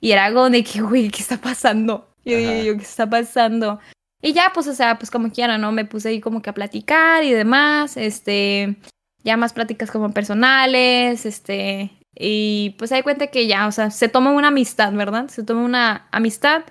Y 0.00 0.12
era 0.12 0.26
algo 0.26 0.50
de 0.50 0.62
que, 0.62 0.82
güey, 0.82 1.08
¿qué 1.08 1.22
está 1.22 1.38
pasando? 1.38 2.06
Y 2.24 2.32
yo, 2.32 2.38
yo, 2.38 2.76
¿qué 2.76 2.82
está 2.82 3.08
pasando? 3.08 3.80
Y 4.20 4.34
ya, 4.34 4.50
pues, 4.52 4.66
o 4.66 4.74
sea, 4.74 4.98
pues 4.98 5.10
como 5.10 5.32
quiera, 5.32 5.56
¿no? 5.56 5.72
Me 5.72 5.86
puse 5.86 6.10
ahí 6.10 6.20
como 6.20 6.42
que 6.42 6.50
a 6.50 6.54
platicar 6.54 7.24
y 7.24 7.32
demás, 7.32 7.96
este, 7.96 8.76
ya 9.24 9.38
más 9.38 9.54
pláticas 9.54 9.90
como 9.90 10.12
personales, 10.12 11.24
este, 11.24 11.90
y 12.18 12.74
pues 12.78 12.90
hay 12.92 13.02
cuenta 13.02 13.28
que 13.28 13.46
ya, 13.46 13.66
o 13.66 13.72
sea, 13.72 13.90
se 13.90 14.08
toma 14.08 14.32
una 14.32 14.48
amistad, 14.48 14.92
¿verdad? 14.92 15.28
Se 15.28 15.44
toma 15.44 15.62
una 15.62 16.08
amistad. 16.10 16.64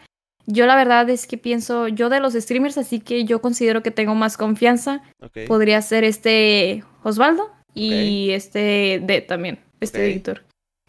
Yo 0.45 0.65
la 0.65 0.75
verdad 0.75 1.09
es 1.09 1.27
que 1.27 1.37
pienso, 1.37 1.87
yo 1.87 2.09
de 2.09 2.19
los 2.19 2.33
streamers, 2.33 2.77
así 2.77 2.99
que 2.99 3.25
yo 3.25 3.41
considero 3.41 3.83
que 3.83 3.91
tengo 3.91 4.15
más 4.15 4.37
confianza. 4.37 5.01
Podría 5.47 5.81
ser 5.81 6.03
este 6.03 6.83
Osvaldo 7.03 7.51
y 7.73 8.31
este 8.31 9.01
de 9.03 9.21
también, 9.21 9.59
este 9.79 10.05
editor. 10.05 10.43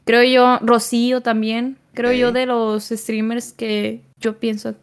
Creo 0.04 0.22
yo, 0.22 0.58
Rocío 0.66 1.20
también. 1.20 1.76
Creo 1.94 2.12
yo 2.12 2.32
de 2.32 2.46
los 2.46 2.88
streamers 2.88 3.52
que 3.52 4.02
yo 4.20 4.38
pienso 4.38 4.74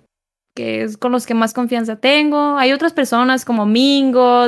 que 0.55 0.83
es 0.83 0.97
con 0.97 1.11
los 1.11 1.25
que 1.25 1.33
más 1.33 1.53
confianza 1.53 1.97
tengo. 1.97 2.57
Hay 2.57 2.71
otras 2.71 2.93
personas 2.93 3.45
como 3.45 3.65
Mingo, 3.65 4.47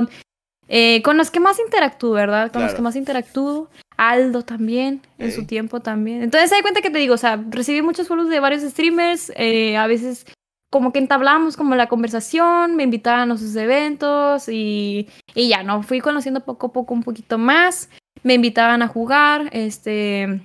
eh, 0.69 1.01
con 1.03 1.17
los 1.17 1.29
que 1.29 1.39
más 1.39 1.59
interactúo, 1.59 2.11
¿verdad? 2.11 2.51
Con 2.51 2.63
los 2.63 2.73
que 2.73 2.81
más 2.81 2.95
interactúo. 2.95 3.69
Aldo 3.97 4.43
también, 4.43 5.01
en 5.17 5.31
su 5.31 5.45
tiempo 5.45 5.79
también. 5.79 6.21
Entonces, 6.21 6.49
se 6.49 6.55
da 6.55 6.61
cuenta 6.61 6.81
que 6.81 6.91
te 6.91 6.99
digo, 6.99 7.15
o 7.15 7.17
sea, 7.17 7.43
recibí 7.49 7.81
muchos 7.81 8.07
follows 8.07 8.29
de 8.29 8.39
varios 8.39 8.61
streamers, 8.61 9.31
eh, 9.35 9.75
a 9.75 9.87
veces 9.87 10.25
como 10.69 10.91
que 10.91 10.99
entablamos 10.99 11.57
como 11.57 11.75
la 11.75 11.87
conversación, 11.87 12.75
me 12.75 12.83
invitaban 12.83 13.31
a 13.31 13.37
sus 13.37 13.55
eventos 13.55 14.49
y, 14.49 15.07
y 15.33 15.49
ya, 15.49 15.63
¿no? 15.63 15.81
Fui 15.81 16.01
conociendo 16.01 16.41
poco 16.41 16.67
a 16.67 16.73
poco 16.73 16.93
un 16.93 17.03
poquito 17.03 17.37
más, 17.37 17.89
me 18.23 18.33
invitaban 18.35 18.81
a 18.81 18.87
jugar, 18.87 19.49
este, 19.51 20.41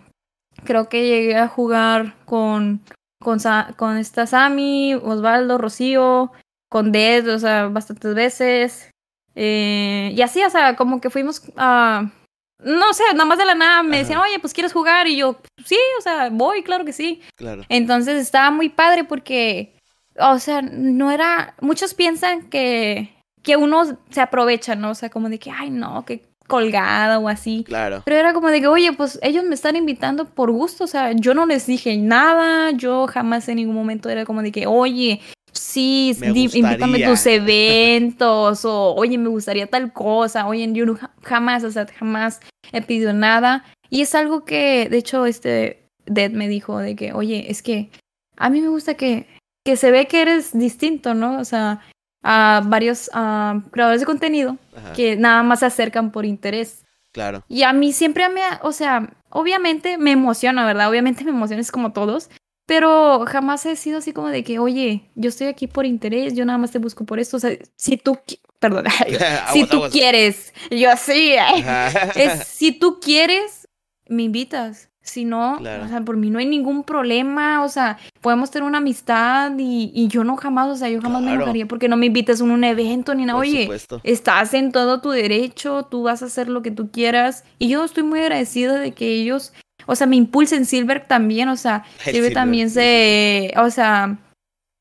creo 0.65 0.89
que 0.89 1.07
llegué 1.07 1.37
a 1.37 1.49
jugar 1.49 2.15
con, 2.25 2.81
con, 3.21 3.39
con 3.77 3.97
esta 3.97 4.27
Sammy, 4.27 4.95
Osvaldo, 4.95 5.59
Rocío, 5.59 6.33
con 6.71 6.93
Dead, 6.93 7.29
o 7.29 7.39
sea, 7.39 7.67
bastantes 7.67 8.15
veces. 8.15 8.91
Eh, 9.35 10.13
y 10.15 10.23
así, 10.23 10.43
o 10.43 10.51
sea, 10.51 10.77
como 10.77 11.01
que 11.01 11.11
fuimos 11.11 11.43
a 11.57 12.11
no 12.65 12.93
sé, 12.93 13.05
nada 13.13 13.25
más 13.25 13.39
de 13.39 13.45
la 13.45 13.55
nada 13.55 13.83
me 13.83 13.99
decían, 13.99 14.21
oye, 14.21 14.39
pues 14.39 14.53
quieres 14.53 14.73
jugar. 14.73 15.07
Y 15.07 15.17
yo, 15.17 15.37
sí, 15.65 15.79
o 15.99 16.03
sea, 16.03 16.29
voy, 16.31 16.63
claro 16.63 16.85
que 16.85 16.93
sí. 16.93 17.21
Claro. 17.37 17.63
Entonces 17.69 18.21
estaba 18.21 18.51
muy 18.51 18.69
padre 18.69 19.05
porque, 19.05 19.75
o 20.19 20.39
sea, 20.39 20.63
no 20.63 21.11
era. 21.11 21.55
Muchos 21.61 21.95
piensan 21.95 22.49
que, 22.49 23.15
que 23.43 23.57
uno 23.57 23.99
se 24.11 24.21
aprovecha, 24.21 24.75
¿no? 24.75 24.91
O 24.91 24.95
sea, 24.95 25.11
como 25.11 25.29
de 25.29 25.39
que, 25.39 25.51
ay, 25.51 25.71
no, 25.71 26.05
que 26.05 26.23
colgada 26.47 27.19
o 27.19 27.29
así. 27.29 27.65
Claro. 27.67 28.03
Pero 28.05 28.17
era 28.19 28.33
como 28.33 28.49
de 28.49 28.61
que, 28.61 28.67
oye, 28.67 28.93
pues 28.93 29.19
ellos 29.23 29.45
me 29.45 29.55
están 29.55 29.77
invitando 29.77 30.27
por 30.27 30.51
gusto, 30.51 30.85
o 30.85 30.87
sea, 30.87 31.13
yo 31.13 31.35
no 31.35 31.47
les 31.47 31.67
dije 31.67 31.97
nada, 31.97 32.73
yo 32.73 33.07
jamás 33.07 33.49
en 33.49 33.57
ningún 33.57 33.75
momento 33.75 34.11
era 34.11 34.27
como 34.27 34.43
de 34.43 34.53
que, 34.53 34.67
oye, 34.67 35.21
sí, 35.53 36.17
invítame 36.23 37.05
a 37.05 37.11
tus 37.11 37.27
eventos, 37.27 38.65
o 38.65 38.95
oye, 38.95 39.19
me 39.19 39.29
gustaría 39.29 39.67
tal 39.67 39.93
cosa, 39.93 40.47
oye, 40.47 40.69
yo 40.73 40.85
jamás, 41.23 41.65
o 41.65 41.71
sea, 41.71 41.87
jamás 41.87 42.41
he 42.73 42.83
pedido 42.83 43.13
nada. 43.13 43.65
Y 43.91 44.01
es 44.01 44.15
algo 44.15 44.45
que, 44.45 44.89
de 44.91 44.97
hecho, 44.99 45.27
este 45.27 45.89
Dead 46.07 46.31
me 46.31 46.49
dijo 46.49 46.79
de 46.79 46.97
que, 46.97 47.13
oye, 47.13 47.51
es 47.51 47.63
que 47.63 47.91
a 48.37 48.51
mí 48.51 48.61
me 48.61 48.69
gusta 48.69 48.95
que, 48.95 49.27
que 49.65 49.77
se 49.77 49.91
ve 49.91 50.07
que 50.07 50.23
eres 50.23 50.57
distinto, 50.59 51.15
¿no? 51.15 51.39
O 51.39 51.45
sea, 51.45 51.81
a 52.23 52.63
varios 52.65 53.11
creadores 53.71 54.01
de 54.01 54.07
contenido 54.07 54.57
que 54.95 55.17
nada 55.17 55.43
más 55.43 55.61
se 55.61 55.67
acercan 55.67 56.11
por 56.11 56.25
interés. 56.25 56.85
Claro. 57.13 57.45
Y 57.49 57.63
a 57.65 57.73
mí 57.73 57.93
siempre 57.93 58.29
me, 58.31 58.41
o 58.63 58.73
sea, 58.73 59.13
obviamente 59.29 59.99
me 59.99 60.13
emociona, 60.13 60.65
¿verdad? 60.65 60.89
Obviamente 60.89 61.25
me 61.25 61.31
emociona, 61.31 61.61
es 61.61 61.71
como 61.71 61.93
todos, 61.93 62.31
pero 62.67 63.25
jamás 63.27 63.67
he 63.67 63.77
sido 63.77 63.99
así 63.99 64.13
como 64.13 64.29
de 64.29 64.45
que, 64.45 64.59
oye, 64.59 65.11
yo 65.15 65.29
estoy 65.29 65.49
aquí 65.49 65.67
por 65.67 65.85
interés, 65.85 66.35
yo 66.35 66.45
nada 66.45 66.59
más 66.59 66.71
te 66.71 66.79
busco 66.79 67.05
por 67.05 67.19
esto. 67.19 67.37
O 67.37 67.41
sea, 67.41 67.57
si 67.77 67.97
tú, 67.97 68.19
perdón, 68.59 68.85
si 69.53 69.67
tú 69.67 69.83
quieres, 69.91 70.55
yo 70.71 70.91
sí, 70.97 71.35
es, 72.15 72.47
si 72.47 72.73
tú 72.73 73.01
quieres, 73.01 73.69
me 74.09 74.23
invitas. 74.25 74.89
Si 75.05 75.25
no, 75.25 75.57
o 75.57 75.89
sea, 75.89 76.01
por 76.05 76.17
mí 76.17 76.31
no 76.31 76.39
hay 76.39 76.47
ningún 76.47 76.85
problema, 76.85 77.65
o 77.65 77.69
sea, 77.69 77.99
podemos 78.21 78.53
tener 78.53 78.69
una 78.69 78.79
amistad 78.79 79.51
y, 79.59 79.91
y 79.93 80.07
yo 80.07 80.23
no 80.23 80.37
jamás, 80.37 80.69
o 80.69 80.77
sea, 80.77 80.89
yo 80.91 81.01
jamás 81.01 81.23
me 81.23 81.33
enojaría 81.33 81.67
porque 81.67 81.89
no 81.89 81.97
me 81.97 82.07
invites 82.07 82.41
a 82.41 82.45
un 82.45 82.63
evento 82.63 83.13
ni 83.13 83.25
nada. 83.25 83.37
Oye, 83.37 83.69
estás 84.05 84.55
en 84.55 84.71
todo 84.71 85.01
tu 85.01 85.11
derecho, 85.11 85.89
tú 85.91 86.05
vas 86.05 86.23
a 86.23 86.27
hacer 86.27 86.49
lo 86.49 86.63
que 86.63 86.71
tú 86.71 86.93
quieras 86.93 87.43
y 87.59 87.69
yo 87.69 87.85
estoy 87.85 88.05
muy 88.05 88.21
agradecida 88.21 88.79
de 88.79 88.93
que 88.93 89.09
ellos 89.09 89.53
o 89.87 89.95
sea, 89.95 90.07
me 90.07 90.17
impulsa 90.17 90.57
en 90.57 90.65
Silver 90.65 91.07
también, 91.07 91.49
o 91.49 91.57
sea, 91.57 91.85
Silver, 91.99 92.33
también 92.33 92.71
se, 92.71 93.53
o 93.57 93.71
sea, 93.71 94.19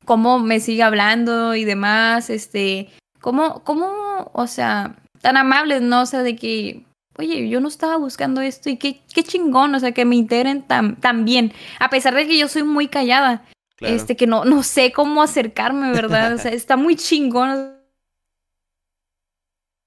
cómo 0.06 0.40
me 0.40 0.60
sigue 0.60 0.84
hablando 0.84 1.56
y 1.56 1.66
demás, 1.66 2.30
este, 2.30 2.90
cómo, 3.20 3.64
cómo, 3.64 4.32
o 4.34 4.48
sea, 4.48 4.96
tan 5.22 5.38
amables, 5.38 5.82
¿no? 5.82 6.02
O 6.02 6.06
sea, 6.06 6.24
de 6.24 6.36
que, 6.36 6.86
oye, 7.18 7.50
yo 7.50 7.60
no 7.60 7.68
estaba 7.68 7.98
buscando 7.98 8.42
esto 8.42 8.70
y 8.70 8.78
qué, 8.78 9.02
qué 9.14 9.24
chingón, 9.24 9.76
o 9.76 9.80
sea, 9.80 9.92
que 9.92 10.06
me 10.06 10.16
integren 10.16 10.64
tan, 10.64 10.96
tan 10.98 11.26
bien, 11.26 11.54
a 11.80 11.90
pesar 11.90 12.16
de 12.16 12.28
que 12.28 12.38
yo 12.38 12.48
soy 12.48 12.64
muy 12.64 12.88
callada, 12.88 13.44
este, 13.80 14.16
que 14.16 14.28
no, 14.28 14.46
no 14.46 14.64
sé 14.64 14.92
cómo 14.92 15.24
acercarme, 15.24 15.92
¿verdad? 15.92 16.34
O 16.34 16.38
sea, 16.38 16.52
está 16.54 16.78
muy 16.78 16.96
chingón 16.96 17.78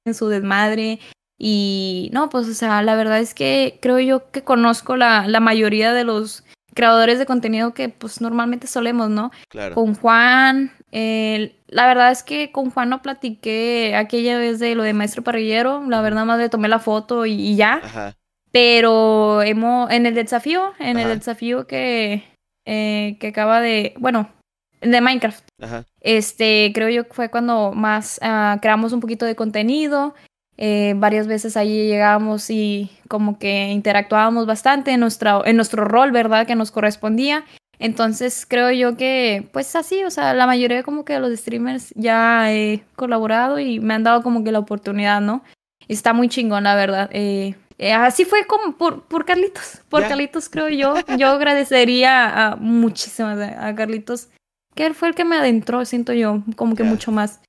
en 0.04 0.14
su 0.14 0.28
desmadre, 0.28 1.00
y 1.38 2.10
no, 2.12 2.28
pues, 2.28 2.48
o 2.48 2.54
sea, 2.54 2.82
la 2.82 2.94
verdad 2.94 3.18
es 3.20 3.34
que 3.34 3.78
creo 3.82 3.98
yo 3.98 4.30
que 4.30 4.42
conozco 4.42 4.96
la, 4.96 5.26
la 5.26 5.40
mayoría 5.40 5.92
de 5.92 6.04
los 6.04 6.44
creadores 6.74 7.18
de 7.18 7.26
contenido 7.26 7.72
que 7.72 7.88
pues 7.88 8.20
normalmente 8.20 8.66
solemos, 8.66 9.08
¿no? 9.08 9.30
Claro. 9.48 9.74
Con 9.74 9.94
Juan, 9.94 10.72
la 10.90 11.86
verdad 11.86 12.10
es 12.10 12.22
que 12.22 12.52
con 12.52 12.70
Juan 12.70 12.88
no 12.88 13.02
platiqué 13.02 13.94
aquella 13.96 14.38
vez 14.38 14.58
de 14.58 14.74
lo 14.74 14.82
de 14.82 14.92
Maestro 14.92 15.22
Parrillero, 15.22 15.84
la 15.88 16.02
verdad 16.02 16.24
más 16.24 16.38
le 16.38 16.48
tomé 16.48 16.68
la 16.68 16.78
foto 16.78 17.26
y, 17.26 17.56
ya. 17.56 17.80
Ajá. 17.82 18.16
Pero 18.52 19.42
hemos, 19.42 19.90
en 19.90 20.06
el 20.06 20.14
desafío, 20.14 20.72
en 20.78 20.98
el 20.98 21.18
desafío 21.18 21.66
que, 21.66 22.22
eh, 22.64 23.16
que 23.18 23.28
acaba 23.28 23.60
de, 23.60 23.94
bueno, 23.98 24.30
de 24.80 25.00
Minecraft. 25.00 25.44
Ajá. 25.60 25.84
Este, 26.00 26.70
creo 26.74 26.88
yo 26.88 27.08
que 27.08 27.14
fue 27.14 27.30
cuando 27.30 27.72
más 27.72 28.20
uh, 28.22 28.60
creamos 28.60 28.92
un 28.92 29.00
poquito 29.00 29.26
de 29.26 29.34
contenido. 29.34 30.14
Eh, 30.56 30.94
varias 30.96 31.26
veces 31.26 31.56
ahí 31.56 31.88
llegábamos 31.88 32.48
y 32.48 32.90
como 33.08 33.38
que 33.38 33.70
interactuábamos 33.70 34.46
bastante 34.46 34.92
en, 34.92 35.00
nuestra, 35.00 35.40
en 35.44 35.56
nuestro 35.56 35.84
rol, 35.84 36.12
¿verdad? 36.12 36.46
Que 36.46 36.54
nos 36.54 36.70
correspondía. 36.70 37.44
Entonces 37.78 38.46
creo 38.48 38.70
yo 38.70 38.96
que, 38.96 39.48
pues 39.52 39.74
así, 39.74 40.04
o 40.04 40.10
sea, 40.10 40.32
la 40.34 40.46
mayoría 40.46 40.82
como 40.82 41.04
que 41.04 41.14
de 41.14 41.20
los 41.20 41.36
streamers 41.38 41.92
ya 41.96 42.52
he 42.52 42.84
colaborado 42.94 43.58
y 43.58 43.80
me 43.80 43.94
han 43.94 44.04
dado 44.04 44.22
como 44.22 44.44
que 44.44 44.52
la 44.52 44.60
oportunidad, 44.60 45.20
¿no? 45.20 45.42
Está 45.88 46.12
muy 46.12 46.28
chingón, 46.28 46.64
la 46.64 46.76
verdad. 46.76 47.10
Eh, 47.12 47.56
eh, 47.78 47.92
así 47.92 48.24
fue 48.24 48.46
como 48.46 48.76
por, 48.76 49.02
por 49.02 49.24
Carlitos, 49.24 49.82
por 49.88 50.02
Carlitos 50.06 50.48
creo 50.48 50.68
yo. 50.68 50.94
Yo 51.18 51.28
agradecería 51.28 52.52
a, 52.52 52.56
muchísimo 52.56 53.28
a 53.28 53.74
Carlitos, 53.74 54.28
que 54.74 54.86
él 54.86 54.94
fue 54.94 55.08
el 55.08 55.14
que 55.14 55.24
me 55.24 55.36
adentró, 55.36 55.84
siento 55.84 56.12
yo, 56.12 56.42
como 56.56 56.76
que 56.76 56.84
mucho 56.84 57.10
más. 57.10 57.40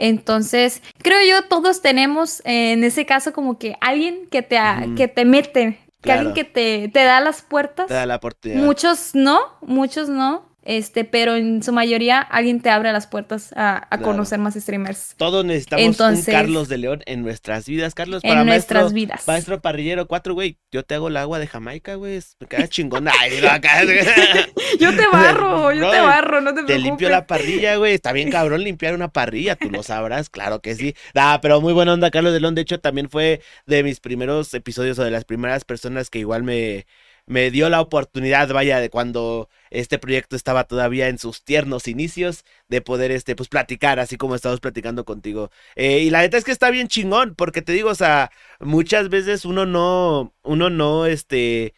Entonces, 0.00 0.82
creo 1.02 1.18
yo 1.28 1.46
todos 1.46 1.82
tenemos 1.82 2.40
en 2.46 2.82
ese 2.84 3.04
caso 3.04 3.34
como 3.34 3.58
que 3.58 3.76
alguien 3.82 4.26
que 4.30 4.40
te, 4.40 4.58
que 4.96 5.08
te 5.08 5.26
mete, 5.26 5.78
que 6.00 6.10
alguien 6.10 6.34
que 6.34 6.44
te, 6.44 6.88
te 6.88 7.04
da 7.04 7.20
las 7.20 7.42
puertas. 7.42 7.86
Te 7.86 7.94
da 7.94 8.06
la 8.06 8.16
oportunidad. 8.16 8.62
Muchos 8.62 9.14
no, 9.14 9.38
muchos 9.60 10.08
no. 10.08 10.49
Este, 10.62 11.04
pero 11.04 11.36
en 11.36 11.62
su 11.62 11.72
mayoría 11.72 12.20
alguien 12.20 12.60
te 12.60 12.68
abre 12.68 12.92
las 12.92 13.06
puertas 13.06 13.52
a, 13.56 13.88
conocer 14.02 14.38
más 14.38 14.54
streamers. 14.54 15.14
Todos 15.16 15.44
necesitamos 15.44 15.98
un 15.98 16.22
Carlos 16.22 16.68
de 16.68 16.78
León 16.78 17.02
en 17.06 17.22
nuestras 17.22 17.66
vidas, 17.66 17.94
Carlos. 17.94 18.22
Para 18.22 18.40
en 18.40 18.46
nuestras 18.46 18.92
vidas. 18.92 19.26
Maestro 19.26 19.60
parrillero 19.60 20.06
4, 20.06 20.34
güey. 20.34 20.58
Yo 20.70 20.84
te 20.84 20.94
hago 20.94 21.08
el 21.08 21.16
agua 21.16 21.38
de 21.38 21.46
Jamaica, 21.46 21.94
güey. 21.94 22.20
Me 22.40 22.46
queda 22.46 22.68
chingona. 22.68 23.12
yo 24.78 24.94
te 24.94 25.06
barro, 25.10 25.72
yo 25.72 25.90
te 25.90 26.00
barro, 26.00 26.40
no 26.40 26.50
te 26.50 26.62
preocupes. 26.62 26.76
Te 26.76 26.78
limpio 26.78 27.08
la 27.08 27.26
parrilla, 27.26 27.76
güey. 27.76 27.94
Está 27.94 28.12
bien 28.12 28.30
cabrón 28.30 28.62
limpiar 28.62 28.94
una 28.94 29.08
parrilla, 29.08 29.56
tú 29.56 29.70
lo 29.70 29.82
sabrás, 29.82 30.28
claro 30.28 30.60
que 30.60 30.74
sí. 30.74 30.94
Ah, 31.14 31.38
pero 31.40 31.60
muy 31.60 31.72
buena 31.72 31.94
onda, 31.94 32.10
Carlos 32.10 32.32
de 32.32 32.40
León. 32.40 32.54
De 32.54 32.62
hecho, 32.62 32.80
también 32.80 33.08
fue 33.08 33.40
de 33.66 33.82
mis 33.82 34.00
primeros 34.00 34.52
episodios 34.54 34.98
o 34.98 35.04
de 35.04 35.10
las 35.10 35.24
primeras 35.24 35.64
personas 35.64 36.10
que 36.10 36.18
igual 36.18 36.42
me 36.42 36.86
me 37.30 37.50
dio 37.52 37.68
la 37.70 37.80
oportunidad, 37.80 38.48
vaya, 38.52 38.80
de 38.80 38.90
cuando 38.90 39.48
este 39.70 40.00
proyecto 40.00 40.34
estaba 40.34 40.64
todavía 40.64 41.06
en 41.08 41.18
sus 41.18 41.44
tiernos 41.44 41.86
inicios, 41.86 42.44
de 42.68 42.82
poder, 42.82 43.12
este, 43.12 43.36
pues, 43.36 43.48
platicar, 43.48 44.00
así 44.00 44.16
como 44.16 44.34
estamos 44.34 44.58
platicando 44.58 45.04
contigo. 45.04 45.50
Eh, 45.76 46.00
y 46.00 46.10
la 46.10 46.22
neta 46.22 46.38
es 46.38 46.44
que 46.44 46.50
está 46.50 46.70
bien 46.70 46.88
chingón, 46.88 47.36
porque 47.36 47.62
te 47.62 47.72
digo, 47.72 47.90
o 47.90 47.94
sea, 47.94 48.32
muchas 48.58 49.10
veces 49.10 49.44
uno 49.44 49.64
no, 49.64 50.34
uno 50.42 50.70
no, 50.70 51.06
este, 51.06 51.72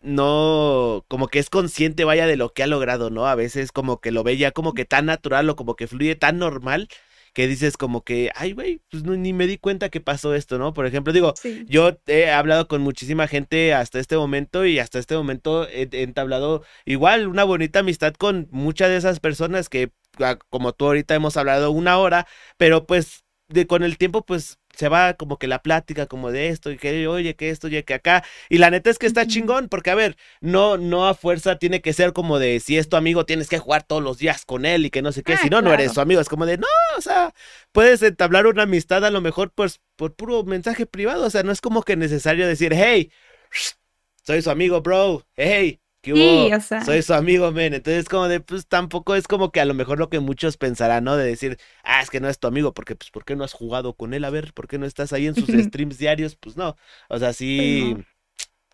no, 0.00 1.04
como 1.08 1.28
que 1.28 1.38
es 1.38 1.50
consciente, 1.50 2.04
vaya, 2.04 2.26
de 2.26 2.36
lo 2.36 2.52
que 2.52 2.64
ha 2.64 2.66
logrado, 2.66 3.10
¿no? 3.10 3.26
A 3.28 3.36
veces 3.36 3.72
como 3.72 4.00
que 4.00 4.10
lo 4.10 4.24
ve 4.24 4.36
ya 4.38 4.50
como 4.52 4.74
que 4.74 4.84
tan 4.86 5.06
natural 5.06 5.48
o 5.50 5.56
como 5.56 5.76
que 5.76 5.86
fluye 5.86 6.16
tan 6.16 6.38
normal 6.38 6.88
que 7.32 7.46
dices 7.46 7.76
como 7.76 8.02
que, 8.02 8.30
ay, 8.34 8.52
güey, 8.52 8.82
pues 8.90 9.04
ni 9.04 9.32
me 9.32 9.46
di 9.46 9.58
cuenta 9.58 9.88
que 9.88 10.00
pasó 10.00 10.34
esto, 10.34 10.58
¿no? 10.58 10.72
Por 10.72 10.86
ejemplo, 10.86 11.12
digo, 11.12 11.34
yo 11.66 11.98
he 12.06 12.30
hablado 12.30 12.68
con 12.68 12.82
muchísima 12.82 13.28
gente 13.28 13.74
hasta 13.74 13.98
este 13.98 14.16
momento 14.16 14.66
y 14.66 14.78
hasta 14.78 14.98
este 14.98 15.16
momento 15.16 15.68
he, 15.68 15.88
entablado 16.02 16.64
igual 16.84 17.28
una 17.28 17.44
bonita 17.44 17.80
amistad 17.80 18.14
con 18.14 18.48
muchas 18.50 18.88
de 18.90 18.96
esas 18.96 19.20
personas 19.20 19.68
que, 19.68 19.92
ah, 20.18 20.38
como 20.50 20.72
tú 20.72 20.86
ahorita 20.86 21.14
hemos 21.14 21.36
hablado 21.36 21.70
una 21.70 21.98
hora, 21.98 22.26
pero 22.56 22.86
pues 22.86 23.24
de, 23.48 23.66
con 23.66 23.82
el 23.82 23.98
tiempo, 23.98 24.24
pues 24.24 24.59
se 24.80 24.88
va 24.88 25.12
como 25.12 25.38
que 25.38 25.46
la 25.46 25.60
plática 25.62 26.06
como 26.06 26.32
de 26.32 26.48
esto 26.48 26.70
y 26.70 26.78
que 26.78 27.06
oye 27.06 27.36
que 27.36 27.50
esto 27.50 27.68
y 27.68 27.82
que 27.82 27.92
acá 27.92 28.24
y 28.48 28.56
la 28.56 28.70
neta 28.70 28.88
es 28.88 28.98
que 28.98 29.06
está 29.06 29.26
chingón 29.26 29.68
porque 29.68 29.90
a 29.90 29.94
ver 29.94 30.16
no 30.40 30.78
no 30.78 31.06
a 31.06 31.12
fuerza 31.12 31.58
tiene 31.58 31.82
que 31.82 31.92
ser 31.92 32.14
como 32.14 32.38
de 32.38 32.60
si 32.60 32.78
es 32.78 32.88
tu 32.88 32.96
amigo 32.96 33.26
tienes 33.26 33.50
que 33.50 33.58
jugar 33.58 33.82
todos 33.82 34.02
los 34.02 34.16
días 34.16 34.46
con 34.46 34.64
él 34.64 34.86
y 34.86 34.90
que 34.90 35.02
no 35.02 35.12
sé 35.12 35.22
qué 35.22 35.34
ah, 35.34 35.36
si 35.42 35.50
no 35.50 35.60
no 35.60 35.74
eres 35.74 35.92
su 35.92 36.00
amigo 36.00 36.22
es 36.22 36.30
como 36.30 36.46
de 36.46 36.56
no 36.56 36.66
o 36.96 37.00
sea 37.02 37.34
puedes 37.72 38.02
entablar 38.02 38.46
una 38.46 38.62
amistad 38.62 39.04
a 39.04 39.10
lo 39.10 39.20
mejor 39.20 39.52
pues 39.54 39.82
por 39.96 40.14
puro 40.14 40.44
mensaje 40.44 40.86
privado 40.86 41.26
o 41.26 41.30
sea 41.30 41.42
no 41.42 41.52
es 41.52 41.60
como 41.60 41.82
que 41.82 41.96
necesario 41.96 42.46
decir 42.46 42.72
hey 42.74 43.12
soy 44.24 44.40
su 44.40 44.50
amigo 44.50 44.80
bro 44.80 45.26
hey 45.36 45.78
sí, 46.02 46.52
o 46.52 46.60
sea. 46.60 46.84
Soy 46.84 47.02
su 47.02 47.14
amigo, 47.14 47.50
men. 47.52 47.74
Entonces, 47.74 48.08
como 48.08 48.28
de, 48.28 48.40
pues 48.40 48.66
tampoco 48.66 49.14
es 49.14 49.28
como 49.28 49.52
que 49.52 49.60
a 49.60 49.64
lo 49.64 49.74
mejor 49.74 49.98
lo 49.98 50.08
que 50.08 50.20
muchos 50.20 50.56
pensarán, 50.56 51.04
¿no? 51.04 51.16
De 51.16 51.26
decir, 51.26 51.58
ah, 51.84 52.00
es 52.02 52.10
que 52.10 52.20
no 52.20 52.28
es 52.28 52.38
tu 52.38 52.46
amigo, 52.48 52.72
porque, 52.74 52.96
pues, 52.96 53.10
¿por 53.10 53.24
qué 53.24 53.36
no 53.36 53.44
has 53.44 53.52
jugado 53.52 53.94
con 53.94 54.14
él? 54.14 54.24
A 54.24 54.30
ver, 54.30 54.52
¿por 54.54 54.68
qué 54.68 54.78
no 54.78 54.86
estás 54.86 55.12
ahí 55.12 55.26
en 55.26 55.34
sus 55.34 55.48
streams 55.64 55.98
diarios? 55.98 56.36
Pues 56.36 56.56
no. 56.56 56.76
O 57.08 57.18
sea, 57.18 57.32
sí. 57.32 57.94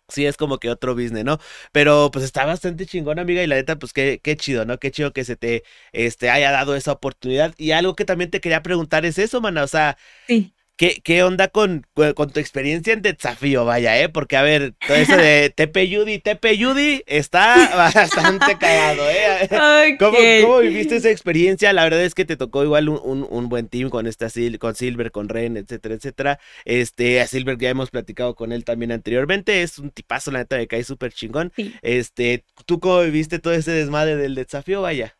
Pues 0.05 0.15
sí, 0.15 0.25
es 0.25 0.37
como 0.37 0.57
que 0.59 0.69
otro 0.69 0.95
business, 0.95 1.25
¿no? 1.25 1.39
Pero 1.73 2.09
pues 2.13 2.23
está 2.25 2.45
bastante 2.45 2.85
chingón, 2.85 3.19
amiga, 3.19 3.43
y 3.43 3.47
la 3.47 3.55
neta, 3.55 3.77
pues 3.77 3.93
qué, 3.93 4.21
qué 4.23 4.37
chido, 4.37 4.65
¿no? 4.65 4.79
Qué 4.79 4.91
chido 4.91 5.13
que 5.13 5.25
se 5.25 5.35
te 5.35 5.63
este, 5.91 6.29
haya 6.29 6.51
dado 6.51 6.75
esa 6.75 6.93
oportunidad. 6.93 7.53
Y 7.57 7.71
algo 7.71 7.95
que 7.95 8.05
también 8.05 8.31
te 8.31 8.41
quería 8.41 8.63
preguntar 8.63 9.05
es 9.05 9.17
eso, 9.19 9.41
mana, 9.41 9.63
o 9.63 9.67
sea, 9.67 9.97
sí. 10.27 10.53
¿Qué, 10.77 11.01
¿Qué, 11.03 11.23
onda 11.23 11.47
con, 11.47 11.87
con, 12.13 12.29
tu 12.29 12.39
experiencia 12.39 12.93
en 12.93 13.01
desafío? 13.01 13.65
Vaya, 13.65 13.99
¿eh? 13.99 14.09
Porque, 14.09 14.37
a 14.37 14.43
ver, 14.43 14.75
todo 14.87 14.95
eso 14.95 15.17
de 15.17 15.49
Tepe 15.55 15.89
Yudi, 15.89 16.19
Tepe 16.19 16.55
Yudi 16.55 17.01
está 17.07 17.55
bastante 17.75 18.59
cagado, 18.59 19.01
¿eh? 19.09 19.97
¿Cómo, 19.97 20.15
¿Cómo, 20.43 20.59
viviste 20.59 20.97
esa 20.97 21.09
experiencia? 21.09 21.73
La 21.73 21.83
verdad 21.83 22.03
es 22.03 22.13
que 22.13 22.25
te 22.25 22.37
tocó 22.37 22.63
igual 22.63 22.89
un, 22.89 23.25
un, 23.27 23.49
buen 23.49 23.69
team 23.69 23.89
con 23.89 24.05
esta 24.05 24.27
con 24.59 24.75
Silver, 24.75 25.11
con 25.11 25.29
Ren, 25.29 25.57
etcétera, 25.57 25.95
etcétera. 25.95 26.39
Este, 26.63 27.21
a 27.21 27.27
Silver 27.27 27.57
ya 27.57 27.69
hemos 27.69 27.89
platicado 27.89 28.35
con 28.35 28.51
él 28.51 28.63
también 28.63 28.91
anteriormente. 28.91 29.63
Es 29.63 29.79
un 29.79 29.89
tipazo, 29.89 30.29
la 30.29 30.39
neta, 30.39 30.57
me 30.57 30.67
cae 30.67 30.83
súper 30.83 31.11
chingón. 31.11 31.51
Este, 31.81 32.43
¿tú 32.67 32.79
cómo 32.79 33.01
viviste 33.01 33.39
todo 33.39 33.53
ese 33.53 33.71
desmadre 33.71 34.15
del 34.15 34.35
desafío? 34.35 34.83
Vaya. 34.83 35.17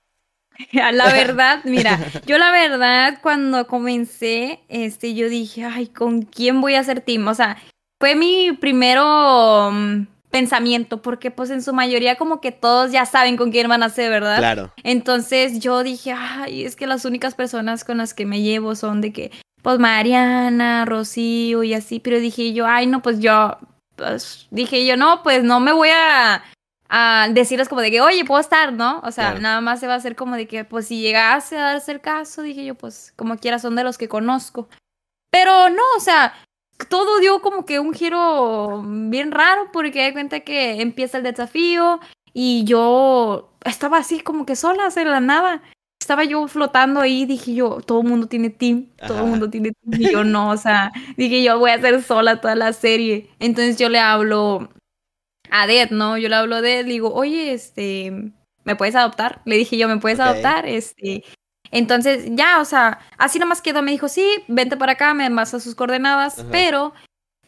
La 0.72 1.05
verdad, 1.14 1.62
mira, 1.64 1.99
yo 2.26 2.38
la 2.38 2.51
verdad 2.51 3.20
cuando 3.22 3.68
comencé, 3.68 4.60
este, 4.70 5.14
yo 5.14 5.30
dije, 5.30 5.66
ay, 5.66 5.88
¿con 5.88 6.24
quién 6.24 6.62
voy 6.62 6.76
a 6.76 6.80
hacer 6.80 7.01
team? 7.01 7.28
O 7.28 7.34
sea, 7.34 7.58
fue 7.99 8.16
mi 8.16 8.51
primero 8.53 9.70
mm, 9.72 10.08
pensamiento, 10.30 11.01
porque 11.01 11.32
pues 11.32 11.49
en 11.49 11.62
su 11.62 11.74
mayoría 11.74 12.16
como 12.16 12.41
que 12.41 12.51
todos 12.51 12.91
ya 12.91 13.05
saben 13.05 13.38
con 13.38 13.51
quién 13.51 13.68
van 13.68 13.84
a 13.84 13.89
ser, 13.89 14.10
¿verdad? 14.10 14.38
Claro. 14.38 14.74
Entonces 14.84 15.60
yo 15.60 15.84
dije, 15.84 16.14
ay, 16.14 16.64
es 16.64 16.76
que 16.76 16.88
las 16.88 17.05
únicas 17.05 17.36
personas 17.36 17.84
con 17.84 17.97
las 17.97 18.14
que 18.14 18.26
me 18.26 18.41
llevo 18.41 18.76
son 18.76 19.01
de 19.01 19.14
que, 19.14 19.32
pues 19.62 19.80
Mariana, 19.80 20.86
Rocío 20.86 21.64
y 21.64 21.74
así, 21.74 21.99
pero 21.99 22.20
dije 22.20 22.53
yo, 22.53 22.66
ay, 22.68 22.88
no, 22.88 23.01
pues 23.01 23.20
yo, 23.20 23.58
pues 23.95 24.47
dije 24.51 24.86
yo, 24.86 24.97
no, 24.97 25.24
pues 25.24 25.43
no 25.43 25.60
me 25.60 25.72
voy 25.72 25.89
a 25.89 26.43
a 26.89 27.27
decirles 27.31 27.69
como 27.69 27.81
de 27.81 27.91
que, 27.91 28.01
oye, 28.01 28.25
puedo 28.25 28.39
estar, 28.39 28.73
¿no? 28.73 29.01
O 29.03 29.11
sea, 29.11 29.35
nada 29.35 29.61
más 29.61 29.79
se 29.79 29.88
va 29.88 29.93
a 29.93 29.97
hacer 29.97 30.15
como 30.15 30.35
de 30.35 30.47
que, 30.47 30.63
pues 30.63 30.88
si 30.88 31.01
llegase 31.01 31.57
a 31.57 31.63
darse 31.63 31.91
el 31.91 32.01
caso, 32.01 32.41
dije 32.41 32.65
yo, 32.65 32.75
pues 32.75 33.13
como 33.15 33.38
quiera, 33.38 33.59
son 33.59 33.75
de 33.75 33.83
los 33.83 33.97
que 33.97 34.07
conozco. 34.07 34.69
Pero 35.29 35.69
no, 35.69 35.83
o 35.97 35.99
sea, 35.99 36.33
todo 36.89 37.19
dio 37.19 37.41
como 37.41 37.65
que 37.65 37.79
un 37.79 37.93
giro 37.93 38.83
bien 38.85 39.31
raro 39.31 39.69
porque 39.71 40.03
de 40.03 40.13
cuenta 40.13 40.39
que 40.41 40.81
empieza 40.81 41.17
el 41.17 41.23
desafío 41.23 41.99
y 42.33 42.63
yo 42.65 43.51
estaba 43.65 43.97
así 43.97 44.21
como 44.21 44.45
que 44.45 44.55
sola, 44.55 44.88
hace 44.88 45.03
la 45.05 45.19
nada. 45.19 45.61
Estaba 45.99 46.23
yo 46.23 46.47
flotando 46.47 47.01
ahí, 47.01 47.25
dije 47.25 47.53
yo, 47.53 47.81
todo 47.81 48.01
el 48.01 48.07
mundo 48.07 48.27
tiene 48.27 48.49
team, 48.49 48.88
todo 49.05 49.25
el 49.25 49.25
mundo 49.25 49.49
tiene 49.49 49.71
team. 49.73 50.01
Y 50.01 50.11
yo 50.11 50.23
no, 50.23 50.51
o 50.51 50.57
sea, 50.57 50.91
dije 51.17 51.43
yo 51.43 51.59
voy 51.59 51.71
a 51.71 51.75
hacer 51.75 52.01
sola 52.03 52.39
toda 52.39 52.55
la 52.55 52.71
serie. 52.71 53.29
Entonces 53.39 53.77
yo 53.77 53.89
le 53.89 53.99
hablo 53.99 54.69
a 55.51 55.67
Dead, 55.67 55.89
¿no? 55.91 56.17
Yo 56.17 56.29
le 56.29 56.35
hablo 56.35 56.61
de 56.61 56.79
él, 56.79 56.87
le 56.87 56.93
digo, 56.93 57.13
oye, 57.13 57.53
este, 57.53 58.31
¿me 58.63 58.75
puedes 58.75 58.95
adoptar? 58.95 59.41
Le 59.45 59.57
dije 59.57 59.77
yo, 59.77 59.87
¿me 59.87 59.97
puedes 59.97 60.19
adoptar? 60.19 60.65
Este, 60.65 61.23
entonces, 61.71 62.25
ya, 62.31 62.59
o 62.59 62.65
sea, 62.65 62.99
así 63.17 63.39
nomás 63.39 63.61
quedó, 63.61 63.81
me 63.81 63.91
dijo, 63.91 64.07
sí, 64.07 64.25
vente 64.47 64.77
para 64.77 64.93
acá, 64.93 65.13
me 65.13 65.29
masa 65.29 65.59
sus 65.59 65.75
coordenadas, 65.75 66.45
pero 66.51 66.93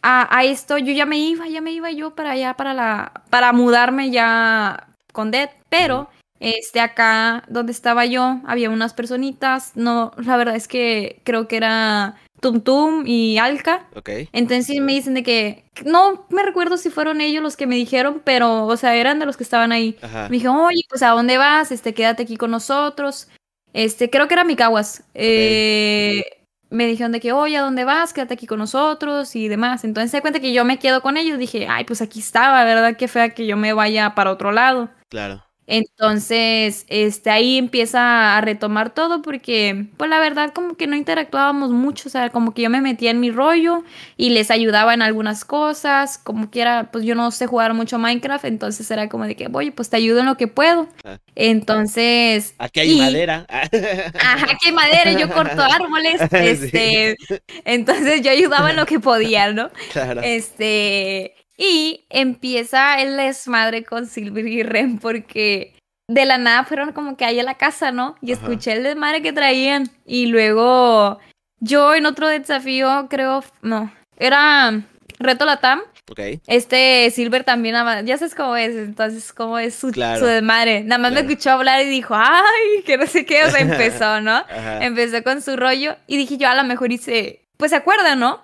a, 0.01 0.43
esto 0.43 0.77
yo 0.77 0.93
ya 0.93 1.05
me 1.05 1.17
iba, 1.19 1.47
ya 1.47 1.61
me 1.61 1.71
iba 1.71 1.91
yo 1.91 2.15
para 2.15 2.31
allá, 2.31 2.55
para 2.55 2.73
la, 2.73 3.23
para 3.29 3.53
mudarme 3.53 4.11
ya 4.11 4.87
con 5.13 5.31
Dead, 5.31 5.49
pero... 5.69 6.09
Este, 6.41 6.79
acá 6.79 7.43
donde 7.49 7.73
estaba 7.73 8.05
yo, 8.05 8.39
había 8.45 8.69
unas 8.69 8.93
personitas, 8.93 9.73
no, 9.75 10.13
la 10.15 10.37
verdad 10.37 10.55
es 10.55 10.69
que 10.69 11.21
creo 11.25 11.49
que 11.49 11.57
era 11.57 12.15
Tum 12.39 12.61
Tum 12.61 13.03
y 13.05 13.37
Alka. 13.37 13.87
Ok. 13.95 14.09
Entonces 14.31 14.79
me 14.81 14.93
dicen 14.93 15.13
de 15.13 15.23
que, 15.23 15.65
no 15.85 16.25
me 16.29 16.43
recuerdo 16.43 16.77
si 16.77 16.89
fueron 16.89 17.21
ellos 17.21 17.43
los 17.43 17.57
que 17.57 17.67
me 17.67 17.75
dijeron, 17.75 18.21
pero, 18.23 18.65
o 18.65 18.77
sea, 18.77 18.95
eran 18.95 19.19
de 19.19 19.25
los 19.25 19.37
que 19.37 19.43
estaban 19.43 19.71
ahí. 19.71 19.97
Me 20.01 20.29
dijeron, 20.29 20.57
oye, 20.57 20.81
pues 20.89 21.03
¿a 21.03 21.09
dónde 21.09 21.37
vas? 21.37 21.71
Este, 21.71 21.93
quédate 21.93 22.23
aquí 22.23 22.37
con 22.37 22.51
nosotros. 22.51 23.29
Este, 23.73 24.09
creo 24.09 24.27
que 24.27 24.33
era 24.33 24.43
Mikawas. 24.43 25.03
Eh, 25.13 26.23
me 26.69 26.85
dijeron 26.85 27.11
de 27.11 27.19
que, 27.19 27.31
oye, 27.31 27.57
¿a 27.57 27.61
dónde 27.61 27.83
vas? 27.83 28.13
Quédate 28.13 28.35
aquí 28.35 28.47
con 28.47 28.59
nosotros 28.59 29.35
y 29.35 29.47
demás. 29.47 29.83
Entonces 29.83 30.11
se 30.11 30.21
cuenta 30.21 30.39
que 30.39 30.53
yo 30.53 30.65
me 30.65 30.79
quedo 30.79 31.01
con 31.01 31.17
ellos. 31.17 31.39
Dije, 31.39 31.67
ay, 31.69 31.83
pues 31.85 32.01
aquí 32.01 32.19
estaba, 32.19 32.63
¿verdad? 32.63 32.95
Qué 32.97 33.07
fea 33.07 33.29
que 33.29 33.45
yo 33.45 33.57
me 33.57 33.73
vaya 33.73 34.15
para 34.15 34.31
otro 34.31 34.51
lado. 34.51 34.89
Claro. 35.09 35.43
Entonces, 35.71 36.87
este, 36.87 37.29
ahí 37.29 37.59
empieza 37.59 38.35
a 38.35 38.41
retomar 38.41 38.91
todo 38.91 39.21
porque, 39.21 39.85
pues 39.97 40.09
la 40.09 40.19
verdad, 40.19 40.51
como 40.51 40.75
que 40.75 40.87
no 40.87 40.95
interactuábamos 40.95 41.69
mucho, 41.69 42.09
o 42.09 42.11
sea, 42.11 42.31
como 42.31 42.55
que 42.55 42.63
yo 42.63 42.71
me 42.71 42.81
metía 42.81 43.11
en 43.11 43.19
mi 43.19 43.29
rollo 43.29 43.83
y 44.17 44.31
les 44.31 44.49
ayudaba 44.49 44.95
en 44.95 45.03
algunas 45.03 45.45
cosas, 45.45 46.17
como 46.17 46.49
quiera, 46.49 46.89
pues 46.91 47.05
yo 47.05 47.13
no 47.13 47.29
sé 47.29 47.45
jugar 47.45 47.75
mucho 47.75 47.99
Minecraft, 47.99 48.45
entonces 48.45 48.89
era 48.89 49.09
como 49.09 49.27
de 49.27 49.35
que, 49.35 49.47
oye, 49.53 49.71
pues 49.71 49.91
te 49.91 49.97
ayudo 49.97 50.21
en 50.21 50.25
lo 50.25 50.37
que 50.37 50.47
puedo. 50.47 50.87
Ah. 51.05 51.19
Entonces... 51.35 52.55
Aquí 52.57 52.79
hay 52.79 52.97
madera. 52.97 53.45
Ajá, 53.47 54.47
aquí 54.49 54.69
hay 54.69 54.71
madera, 54.71 55.11
yo 55.11 55.29
corto 55.29 55.61
árboles, 55.71 56.19
este, 56.31 57.15
entonces 57.63 58.23
yo 58.23 58.31
ayudaba 58.31 58.71
en 58.71 58.75
lo 58.75 58.87
que 58.87 58.99
podía, 58.99 59.53
¿no? 59.53 59.69
Claro. 59.91 60.21
Este... 60.23 61.35
Y 61.61 62.05
empieza 62.09 63.01
el 63.01 63.17
desmadre 63.17 63.83
con 63.83 64.07
Silver 64.07 64.47
y 64.47 64.63
Ren 64.63 64.97
porque 64.97 65.75
de 66.07 66.25
la 66.25 66.37
nada 66.37 66.63
fueron 66.63 66.93
como 66.93 67.17
que 67.17 67.25
ahí 67.25 67.37
a 67.37 67.43
la 67.43 67.55
casa, 67.55 67.91
¿no? 67.91 68.15
Y 68.21 68.31
escuché 68.31 68.71
el 68.71 68.83
desmadre 68.83 69.21
que 69.21 69.33
traían. 69.33 69.89
Y 70.05 70.27
luego 70.27 71.19
yo 71.59 71.93
en 71.93 72.05
otro 72.05 72.29
desafío, 72.29 73.07
creo, 73.09 73.43
no, 73.61 73.93
era 74.17 74.85
Reto 75.19 75.43
Latam. 75.43 75.81
Ok. 76.09 76.19
Este 76.47 77.11
Silver 77.11 77.43
también, 77.43 77.75
ya 78.05 78.17
sabes 78.17 78.35
cómo 78.35 78.55
es, 78.55 78.77
entonces 78.77 79.33
cómo 79.33 79.59
es 79.59 79.75
su, 79.75 79.91
desmadre. 79.91 80.85
Nada 80.85 80.97
más 80.97 81.11
me 81.11 81.19
escuchó 81.19 81.51
hablar 81.51 81.81
y 81.81 81.89
dijo, 81.89 82.15
ay, 82.15 82.83
que 82.85 82.97
no 82.97 83.05
sé 83.05 83.25
qué, 83.25 83.43
o 83.43 83.49
sea, 83.51 83.59
empezó, 83.59 84.21
¿no? 84.21 84.45
Empezó 84.79 85.21
con 85.23 85.41
su 85.41 85.57
rollo 85.57 85.97
y 86.07 86.15
dije 86.15 86.37
yo 86.37 86.47
a 86.47 86.55
lo 86.55 86.63
mejor 86.63 86.93
hice, 86.93 87.41
pues 87.57 87.71
se 87.71 87.75
acuerda, 87.75 88.15
¿no? 88.15 88.41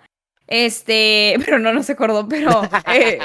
Este, 0.48 1.36
pero 1.46 1.60
no 1.60 1.74
nos 1.74 1.90
acordó, 1.90 2.28
pero 2.28 2.62
eh, 2.92 3.20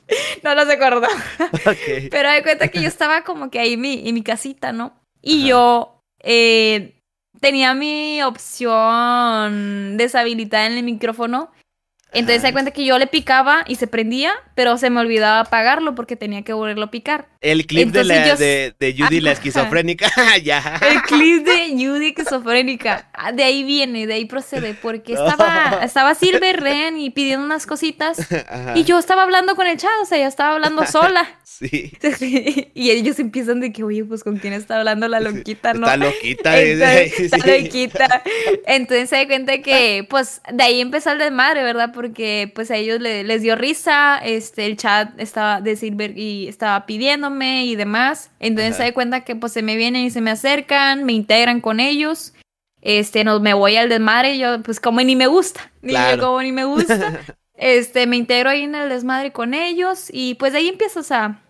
no 0.42 0.54
nos 0.54 0.68
acordó. 0.68 1.08
Pero 2.10 2.30
de 2.30 2.42
cuenta 2.42 2.68
que 2.68 2.80
yo 2.80 2.88
estaba 2.88 3.24
como 3.24 3.50
que 3.50 3.58
ahí 3.58 3.74
en 3.74 3.80
mi, 3.80 4.08
en 4.08 4.14
mi 4.14 4.22
casita, 4.22 4.72
¿no? 4.72 5.00
Y 5.20 5.46
yo 5.48 6.00
eh, 6.20 7.00
tenía 7.40 7.74
mi 7.74 8.22
opción 8.22 9.96
deshabilitada 9.96 10.66
en 10.66 10.74
el 10.74 10.84
micrófono 10.84 11.50
entonces 12.18 12.42
se 12.42 12.48
da 12.48 12.52
cuenta 12.52 12.70
que 12.70 12.84
yo 12.84 12.98
le 12.98 13.06
picaba 13.06 13.64
y 13.66 13.76
se 13.76 13.86
prendía, 13.86 14.32
pero 14.54 14.78
se 14.78 14.90
me 14.90 15.00
olvidaba 15.00 15.40
apagarlo 15.40 15.94
porque 15.94 16.16
tenía 16.16 16.42
que 16.42 16.52
volverlo 16.52 16.86
a 16.86 16.90
picar. 16.90 17.28
El 17.40 17.66
clip 17.66 17.90
de, 17.90 18.04
la, 18.04 18.36
de, 18.36 18.94
Judy 18.98 19.20
la 19.20 19.32
esquizofrénica, 19.32 20.10
ya. 20.42 20.80
El 20.88 21.02
clip 21.02 21.44
de 21.44 21.70
Judy 21.72 22.08
esquizofrénica. 22.08 23.08
Ah, 23.12 23.32
de 23.32 23.44
ahí 23.44 23.64
viene, 23.64 24.06
de 24.06 24.14
ahí 24.14 24.24
procede, 24.24 24.74
porque 24.74 25.12
estaba, 25.12 25.80
estaba 25.84 26.14
Silver 26.14 26.60
Ren 26.60 26.98
y 26.98 27.10
pidiendo 27.10 27.44
unas 27.44 27.66
cositas. 27.66 28.18
Y 28.74 28.84
yo 28.84 28.98
estaba 28.98 29.22
hablando 29.22 29.54
con 29.54 29.66
el 29.66 29.76
chat, 29.76 29.90
o 30.02 30.06
sea, 30.06 30.18
yo 30.18 30.26
estaba 30.26 30.54
hablando 30.54 30.86
sola. 30.86 31.28
Sí. 31.56 31.90
Y 32.74 32.90
ellos 32.90 33.18
empiezan 33.18 33.60
de 33.60 33.72
que, 33.72 33.82
oye, 33.82 34.04
pues 34.04 34.22
con 34.22 34.36
quién 34.36 34.52
está 34.52 34.78
hablando 34.78 35.08
la 35.08 35.20
loquita, 35.20 35.72
¿no? 35.72 35.86
Está 35.86 35.96
loquita, 35.96 36.60
Entonces, 36.60 37.20
Está 37.20 37.38
loquita. 37.38 38.22
Entonces 38.66 39.08
se 39.08 39.16
da 39.16 39.26
cuenta 39.26 39.58
que, 39.62 40.06
pues, 40.10 40.42
de 40.52 40.62
ahí 40.62 40.82
empezó 40.82 41.12
el 41.12 41.18
desmadre, 41.18 41.62
¿verdad? 41.62 41.92
porque 41.94 42.05
pues 42.54 42.70
a 42.70 42.76
ellos 42.76 43.00
les 43.00 43.42
dio 43.42 43.56
risa, 43.56 44.18
este, 44.18 44.66
el 44.66 44.76
chat 44.76 45.18
estaba 45.18 45.60
de 45.60 45.76
Silver 45.76 46.16
y 46.16 46.48
estaba 46.48 46.86
pidiéndome 46.86 47.64
y 47.64 47.76
demás. 47.76 48.30
Entonces 48.40 48.76
se 48.76 48.84
da 48.84 48.94
cuenta 48.94 49.24
que 49.24 49.36
pues 49.36 49.52
se 49.52 49.62
me 49.62 49.76
vienen 49.76 50.04
y 50.04 50.10
se 50.10 50.20
me 50.20 50.30
acercan, 50.30 51.04
me 51.04 51.12
integran 51.12 51.60
con 51.60 51.80
ellos. 51.80 52.34
Este, 52.82 53.24
no, 53.24 53.40
me 53.40 53.54
voy 53.54 53.76
al 53.76 53.88
desmadre 53.88 54.34
y 54.34 54.38
yo 54.38 54.62
pues 54.62 54.80
como 54.80 55.00
ni 55.00 55.16
me 55.16 55.26
gusta, 55.26 55.72
ni 55.82 55.92
yo 55.92 56.18
como 56.20 56.42
ni 56.42 56.52
me 56.52 56.64
gusta. 56.64 57.20
este, 57.54 58.06
me 58.06 58.16
integro 58.16 58.50
ahí 58.50 58.62
en 58.62 58.74
el 58.74 58.88
desmadre 58.88 59.32
con 59.32 59.54
ellos 59.54 60.08
y 60.12 60.34
pues 60.34 60.52
de 60.52 60.58
ahí 60.58 60.68
empiezas 60.68 61.10
a... 61.12 61.42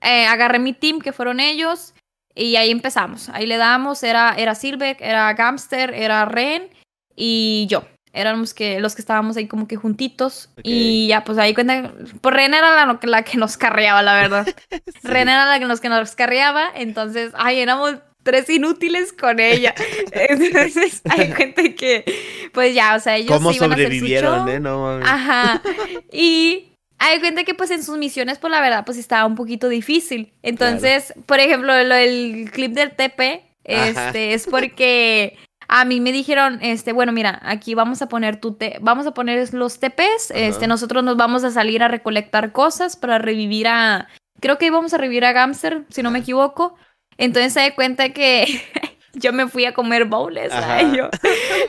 Eh, 0.00 0.26
agarré 0.26 0.58
mi 0.58 0.74
team 0.74 1.00
que 1.00 1.12
fueron 1.12 1.40
ellos 1.40 1.94
y 2.34 2.56
ahí 2.56 2.70
empezamos. 2.70 3.30
Ahí 3.30 3.46
le 3.46 3.56
damos, 3.56 4.02
era, 4.02 4.34
era 4.36 4.54
Silver, 4.54 4.96
era 5.00 5.32
Gamster, 5.32 5.94
era 5.94 6.26
Ren 6.26 6.68
y 7.16 7.66
yo 7.70 7.84
éramos 8.14 8.54
que 8.54 8.80
los 8.80 8.94
que 8.94 9.02
estábamos 9.02 9.36
ahí 9.36 9.46
como 9.46 9.68
que 9.68 9.76
juntitos 9.76 10.48
y 10.62 11.08
ya 11.08 11.24
pues 11.24 11.36
ahí 11.38 11.52
cuenta 11.52 11.92
pues 12.20 12.34
Ren 12.34 12.54
era 12.54 12.86
la, 12.86 12.98
la 13.02 13.22
que 13.22 13.36
nos 13.36 13.56
carreaba 13.56 14.02
la 14.02 14.14
verdad. 14.14 14.46
Ren 15.02 15.28
era 15.28 15.46
la 15.46 15.58
que 15.58 15.66
nos, 15.66 15.80
que 15.80 15.88
nos 15.88 16.14
carreaba 16.14 16.68
entonces 16.74 17.32
ay 17.34 17.60
éramos 17.60 17.96
tres 18.22 18.48
inútiles 18.48 19.12
con 19.12 19.38
ella. 19.38 19.74
Entonces 20.12 21.02
hay 21.10 21.30
cuenta 21.32 21.62
que 21.62 22.04
pues 22.52 22.74
ya 22.74 22.96
o 22.96 23.00
sea 23.00 23.16
ellos 23.16 23.30
¿Cómo 23.36 23.52
iban 23.52 23.70
sobrevivieron, 23.70 24.32
a 24.34 24.42
hacer 24.44 24.56
su 24.56 24.62
show. 24.62 24.72
eh? 24.72 24.98
No, 25.00 25.06
Ajá. 25.06 25.62
Y 26.10 26.72
hay 26.98 27.20
cuenta 27.20 27.44
que 27.44 27.52
pues 27.54 27.70
en 27.70 27.82
sus 27.82 27.98
misiones 27.98 28.38
pues 28.38 28.50
la 28.50 28.62
verdad 28.62 28.84
pues 28.86 28.96
estaba 28.96 29.26
un 29.26 29.34
poquito 29.34 29.68
difícil. 29.68 30.32
Entonces 30.42 31.12
por 31.26 31.38
ejemplo 31.38 31.72
lo, 31.84 31.94
el 31.94 32.50
clip 32.50 32.72
del 32.72 32.92
TP 32.92 33.42
este 33.64 34.34
es 34.34 34.46
porque 34.46 35.36
a 35.76 35.84
mí 35.84 36.00
me 36.00 36.12
dijeron, 36.12 36.60
este, 36.62 36.92
bueno, 36.92 37.10
mira, 37.10 37.40
aquí 37.42 37.74
vamos 37.74 38.00
a 38.00 38.08
poner 38.08 38.40
tu 38.40 38.54
te 38.54 38.78
vamos 38.80 39.08
a 39.08 39.10
poner 39.10 39.52
los 39.52 39.80
TPs, 39.80 40.30
este, 40.32 40.68
nosotros 40.68 41.02
nos 41.02 41.16
vamos 41.16 41.42
a 41.42 41.50
salir 41.50 41.82
a 41.82 41.88
recolectar 41.88 42.52
cosas 42.52 42.94
para 42.94 43.18
revivir 43.18 43.66
a, 43.66 44.06
creo 44.38 44.56
que 44.56 44.66
íbamos 44.66 44.94
a 44.94 44.98
revivir 44.98 45.24
a 45.24 45.32
Gamster, 45.32 45.84
si 45.88 46.04
no 46.04 46.12
me 46.12 46.20
equivoco. 46.20 46.76
Entonces 47.18 47.54
se 47.54 47.58
da 47.58 47.74
cuenta 47.74 48.10
que 48.10 48.46
yo 49.14 49.32
me 49.32 49.48
fui 49.48 49.64
a 49.64 49.72
comer 49.72 50.04
bowls, 50.04 50.52
yo, 50.94 51.10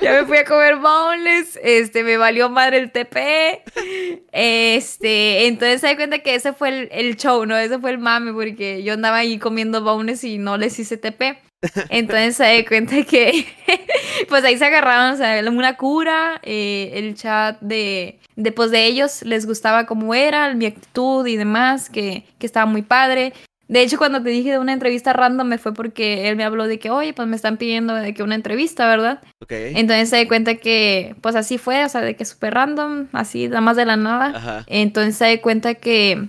yo, 0.02 0.12
me 0.12 0.26
fui 0.26 0.38
a 0.38 0.46
comer 0.46 0.76
bowls, 0.78 1.60
este, 1.64 2.04
me 2.04 2.18
valió 2.18 2.50
madre 2.50 2.78
el 2.78 2.91
TP, 2.91 3.64
este, 4.32 5.48
entonces 5.48 5.82
se 5.82 5.88
da 5.88 5.96
cuenta 5.96 6.20
que 6.20 6.36
ese 6.36 6.54
fue 6.54 6.70
el, 6.70 6.89
el, 6.91 7.16
show, 7.16 7.46
¿no? 7.46 7.58
Ese 7.58 7.80
fue 7.80 7.91
el 7.91 7.98
mame, 7.98 8.34
porque 8.34 8.84
yo 8.84 8.93
andaba 8.93 9.18
ahí 9.18 9.38
comiendo 9.38 9.82
bowls 9.82 10.24
y 10.24 10.38
no 10.38 10.58
les 10.58 10.78
hice 10.80 10.98
TP. 10.98 11.38
Entonces 11.89 12.36
se 12.38 12.43
da 12.43 12.68
cuenta 12.68 13.04
que, 13.04 13.46
pues 14.30 14.43
ahí 14.43 14.58
se 14.58 14.66
agarraron, 14.66 15.14
o 15.14 15.18
sea, 15.18 15.41
una 15.50 15.78
cura, 15.78 16.39
eh, 16.43 16.91
el 16.93 17.16
chat 17.16 17.60
de, 17.62 18.20
de, 18.36 18.52
pues, 18.52 18.72
de 18.72 18.86
ellos 18.86 19.22
les 19.24 19.46
gustaba 19.46 19.86
cómo 19.86 20.14
era, 20.14 20.54
mi 20.54 20.66
actitud 20.66 21.26
y 21.26 21.38
demás, 21.38 21.89
que, 21.89 22.26
que 22.38 22.46
estaba 22.46 22.66
muy 22.66 22.82
padre. 22.82 23.34
De 23.68 23.82
hecho, 23.82 23.97
cuando 23.97 24.22
te 24.22 24.30
dije 24.30 24.51
de 24.51 24.59
una 24.59 24.74
entrevista 24.74 25.11
random 25.13 25.47
me 25.47 25.57
fue 25.57 25.74
porque 25.74 26.30
él 26.30 26.36
me 26.36 26.43
habló 26.43 26.68
de 26.68 26.78
que, 26.78 26.91
oye, 26.91 27.13
pues 27.13 27.28
me 27.28 27.36
están 27.36 27.57
pidiendo 27.57 27.95
de 27.95 28.13
que 28.13 28.22
una 28.22 28.36
entrevista, 28.36 28.88
¿verdad? 28.88 29.22
Entonces 29.49 30.09
se 30.09 30.18
da 30.18 30.28
cuenta 30.28 30.55
que, 30.55 31.16
pues 31.22 31.36
así 31.36 31.57
fue, 31.57 31.84
o 31.84 31.89
sea, 31.89 32.01
de 32.01 32.16
que 32.16 32.26
súper 32.26 32.53
random, 32.53 33.07
así, 33.11 33.47
nada 33.47 33.61
más 33.61 33.76
de 33.76 33.86
la 33.86 33.97
nada. 33.97 34.63
Entonces 34.68 35.18
se 35.18 35.26
da 35.26 35.41
cuenta 35.41 35.74
que, 35.76 36.28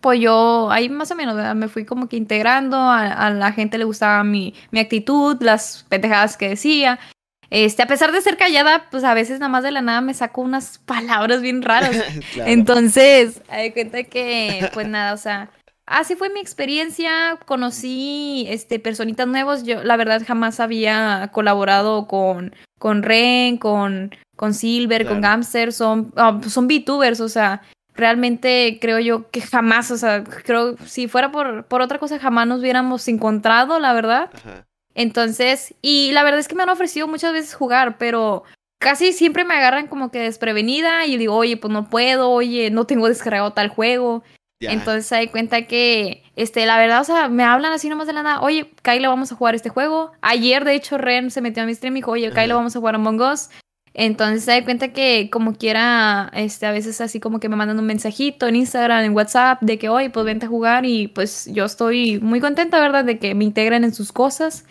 pues 0.00 0.20
yo 0.20 0.68
ahí 0.70 0.88
más 0.88 1.10
o 1.10 1.14
menos 1.14 1.56
me 1.56 1.68
fui 1.68 1.84
como 1.84 2.08
que 2.08 2.16
integrando, 2.16 2.76
a, 2.76 3.30
la 3.30 3.52
gente 3.52 3.78
le 3.78 3.84
gustaba 3.84 4.24
mi, 4.24 4.54
mi, 4.72 4.80
actitud, 4.80 5.36
las 5.40 5.84
pendejadas 5.88 6.36
que 6.36 6.48
decía. 6.48 6.98
Este, 7.48 7.82
a 7.82 7.86
pesar 7.86 8.10
de 8.10 8.20
ser 8.20 8.36
callada, 8.36 8.86
pues 8.90 9.04
a 9.04 9.14
veces 9.14 9.38
nada 9.38 9.48
más 9.48 9.62
de 9.62 9.70
la 9.70 9.80
nada 9.80 10.00
me 10.00 10.14
saco 10.14 10.40
unas 10.40 10.78
palabras 10.78 11.42
bien 11.42 11.62
raras. 11.62 11.96
Entonces, 12.44 13.40
hay 13.48 13.70
cuenta 13.70 14.02
que, 14.02 14.68
pues 14.74 14.88
nada, 14.88 15.14
o 15.14 15.16
sea, 15.16 15.50
así 15.86 16.16
fue 16.16 16.28
mi 16.30 16.40
experiencia. 16.40 17.38
Conocí 17.46 18.46
este 18.48 18.78
personitas 18.78 19.26
nuevos. 19.26 19.62
Yo, 19.64 19.82
la 19.82 19.96
verdad, 19.96 20.22
jamás 20.26 20.60
había 20.60 21.30
colaborado 21.32 22.06
con, 22.06 22.54
con 22.78 23.02
Ren, 23.02 23.56
con, 23.56 24.14
con 24.36 24.54
Silver, 24.54 25.06
con 25.06 25.20
Gamster. 25.20 25.72
Son, 25.72 26.12
ah, 26.16 26.40
son 26.48 26.68
VTubers, 26.68 27.20
o 27.20 27.28
sea, 27.28 27.62
realmente 27.94 28.78
creo 28.80 28.98
yo 28.98 29.30
que 29.30 29.40
jamás, 29.40 29.90
o 29.90 29.96
sea, 29.96 30.22
creo 30.24 30.76
si 30.86 31.08
fuera 31.08 31.32
por, 31.32 31.64
por 31.64 31.80
otra 31.80 31.98
cosa 31.98 32.18
jamás 32.18 32.46
nos 32.46 32.60
hubiéramos 32.60 33.08
encontrado, 33.08 33.78
la 33.80 33.92
verdad. 33.92 34.30
Entonces, 34.94 35.74
y 35.82 36.12
la 36.12 36.22
verdad 36.22 36.40
es 36.40 36.48
que 36.48 36.54
me 36.54 36.62
han 36.62 36.68
ofrecido 36.70 37.06
muchas 37.06 37.32
veces 37.32 37.54
jugar, 37.54 37.98
pero 37.98 38.44
casi 38.78 39.12
siempre 39.12 39.44
me 39.44 39.54
agarran 39.54 39.88
como 39.88 40.10
que 40.10 40.20
desprevenida 40.20 41.06
y 41.06 41.16
digo, 41.16 41.34
oye, 41.34 41.56
pues 41.56 41.72
no 41.72 41.88
puedo, 41.88 42.30
oye, 42.30 42.70
no 42.70 42.86
tengo 42.86 43.08
descargado 43.08 43.52
tal 43.52 43.68
juego. 43.68 44.22
Entonces 44.60 45.06
se 45.06 45.16
da 45.16 45.30
cuenta 45.30 45.66
que, 45.66 46.22
este, 46.34 46.64
la 46.66 46.78
verdad, 46.78 47.00
o 47.00 47.04
sea, 47.04 47.28
me 47.28 47.44
hablan 47.44 47.72
así 47.72 47.88
nomás 47.88 48.06
de 48.06 48.14
la 48.14 48.22
nada, 48.22 48.40
oye, 48.40 48.70
Kyle, 48.82 49.06
vamos 49.06 49.30
a 49.30 49.36
jugar 49.36 49.54
este 49.54 49.68
juego. 49.68 50.12
Ayer, 50.22 50.64
de 50.64 50.74
hecho, 50.74 50.96
Ren 50.98 51.30
se 51.30 51.40
metió 51.40 51.62
a 51.62 51.66
mi 51.66 51.74
stream 51.74 51.96
y 51.96 52.00
dijo, 52.00 52.12
oye, 52.12 52.32
Kyle, 52.32 52.54
vamos 52.54 52.74
a 52.74 52.78
jugar 52.78 52.94
Among 52.94 53.20
Us. 53.20 53.50
Entonces 53.98 54.44
se 54.44 54.50
da 54.50 54.62
cuenta 54.62 54.92
que 54.92 55.30
como 55.30 55.54
quiera, 55.54 56.30
este, 56.34 56.66
a 56.66 56.70
veces 56.70 57.00
así 57.00 57.18
como 57.18 57.40
que 57.40 57.48
me 57.48 57.56
mandan 57.56 57.78
un 57.78 57.86
mensajito 57.86 58.46
en 58.46 58.56
Instagram, 58.56 59.04
en 59.04 59.14
WhatsApp, 59.14 59.62
de 59.62 59.78
que 59.78 59.88
hoy 59.88 60.10
pues 60.10 60.26
vente 60.26 60.44
a 60.44 60.50
jugar 60.50 60.84
y 60.84 61.08
pues 61.08 61.46
yo 61.50 61.64
estoy 61.64 62.20
muy 62.20 62.40
contenta, 62.40 62.78
¿verdad? 62.78 63.06
De 63.06 63.18
que 63.18 63.34
me 63.34 63.44
integren 63.44 63.84
en 63.84 63.94
sus 63.94 64.12
cosas. 64.12 64.66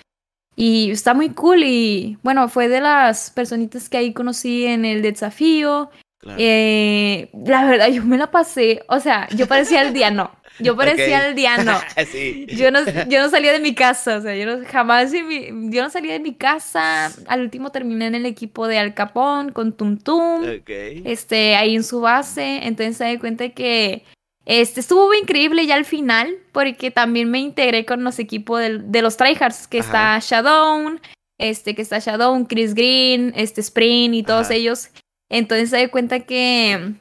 Y 0.55 0.91
está 0.91 1.15
muy 1.15 1.29
cool 1.29 1.63
y 1.63 2.19
bueno, 2.21 2.47
fue 2.49 2.67
de 2.69 2.81
las 2.81 3.31
personitas 3.31 3.89
que 3.89 3.97
ahí 3.97 4.13
conocí 4.13 4.65
en 4.67 4.85
el 4.85 5.01
desafío. 5.01 5.89
Eh, 6.37 7.29
la 7.45 7.65
verdad, 7.65 7.87
yo 7.89 8.03
me 8.03 8.17
la 8.17 8.31
pasé, 8.31 8.83
o 8.87 8.99
sea, 8.99 9.27
yo 9.35 9.47
parecía 9.47 9.81
el 9.81 9.93
día 9.93 10.11
no. 10.11 10.31
Yo 10.59 10.75
parecía 10.75 11.27
el 11.27 11.35
diano. 11.35 11.79
yo, 12.47 12.71
no, 12.71 12.79
yo 13.07 13.21
no 13.21 13.29
salía 13.29 13.51
de 13.51 13.59
mi 13.59 13.75
casa, 13.75 14.17
o 14.17 14.21
sea, 14.21 14.35
yo 14.35 14.45
no, 14.45 14.65
jamás, 14.65 15.11
yo 15.11 15.83
no 15.83 15.89
salía 15.89 16.13
de 16.13 16.19
mi 16.19 16.33
casa. 16.33 17.11
Al 17.27 17.41
último 17.41 17.71
terminé 17.71 18.07
en 18.07 18.15
el 18.15 18.25
equipo 18.25 18.67
de 18.67 18.77
Al 18.77 18.93
Capón 18.93 19.51
con 19.51 19.73
Tum 19.73 19.97
Tum. 19.97 20.43
Este, 20.65 21.55
ahí 21.55 21.75
en 21.75 21.83
su 21.83 22.01
base. 22.01 22.61
Entonces 22.63 22.97
se 22.97 23.03
da 23.03 23.19
cuenta 23.19 23.49
que 23.49 24.03
Este, 24.45 24.79
estuvo 24.79 25.13
increíble 25.13 25.65
ya 25.65 25.75
al 25.75 25.85
final, 25.85 26.37
porque 26.51 26.91
también 26.91 27.29
me 27.31 27.39
integré 27.39 27.85
con 27.85 28.03
los 28.03 28.19
equipos 28.19 28.59
de, 28.59 29.01
los 29.01 29.17
tryhards, 29.17 29.67
que 29.67 29.79
está 29.79 30.19
Shadow, 30.19 30.99
este, 31.39 31.73
que 31.73 31.81
está 31.81 31.99
Shadow, 31.99 32.47
Chris 32.47 32.75
Green, 32.75 33.33
este, 33.35 33.61
Spring 33.61 34.13
y 34.13 34.23
todos 34.23 34.51
ellos. 34.51 34.89
Entonces 35.29 35.69
se 35.69 35.77
da 35.77 35.87
cuenta 35.89 36.21
que 36.21 36.93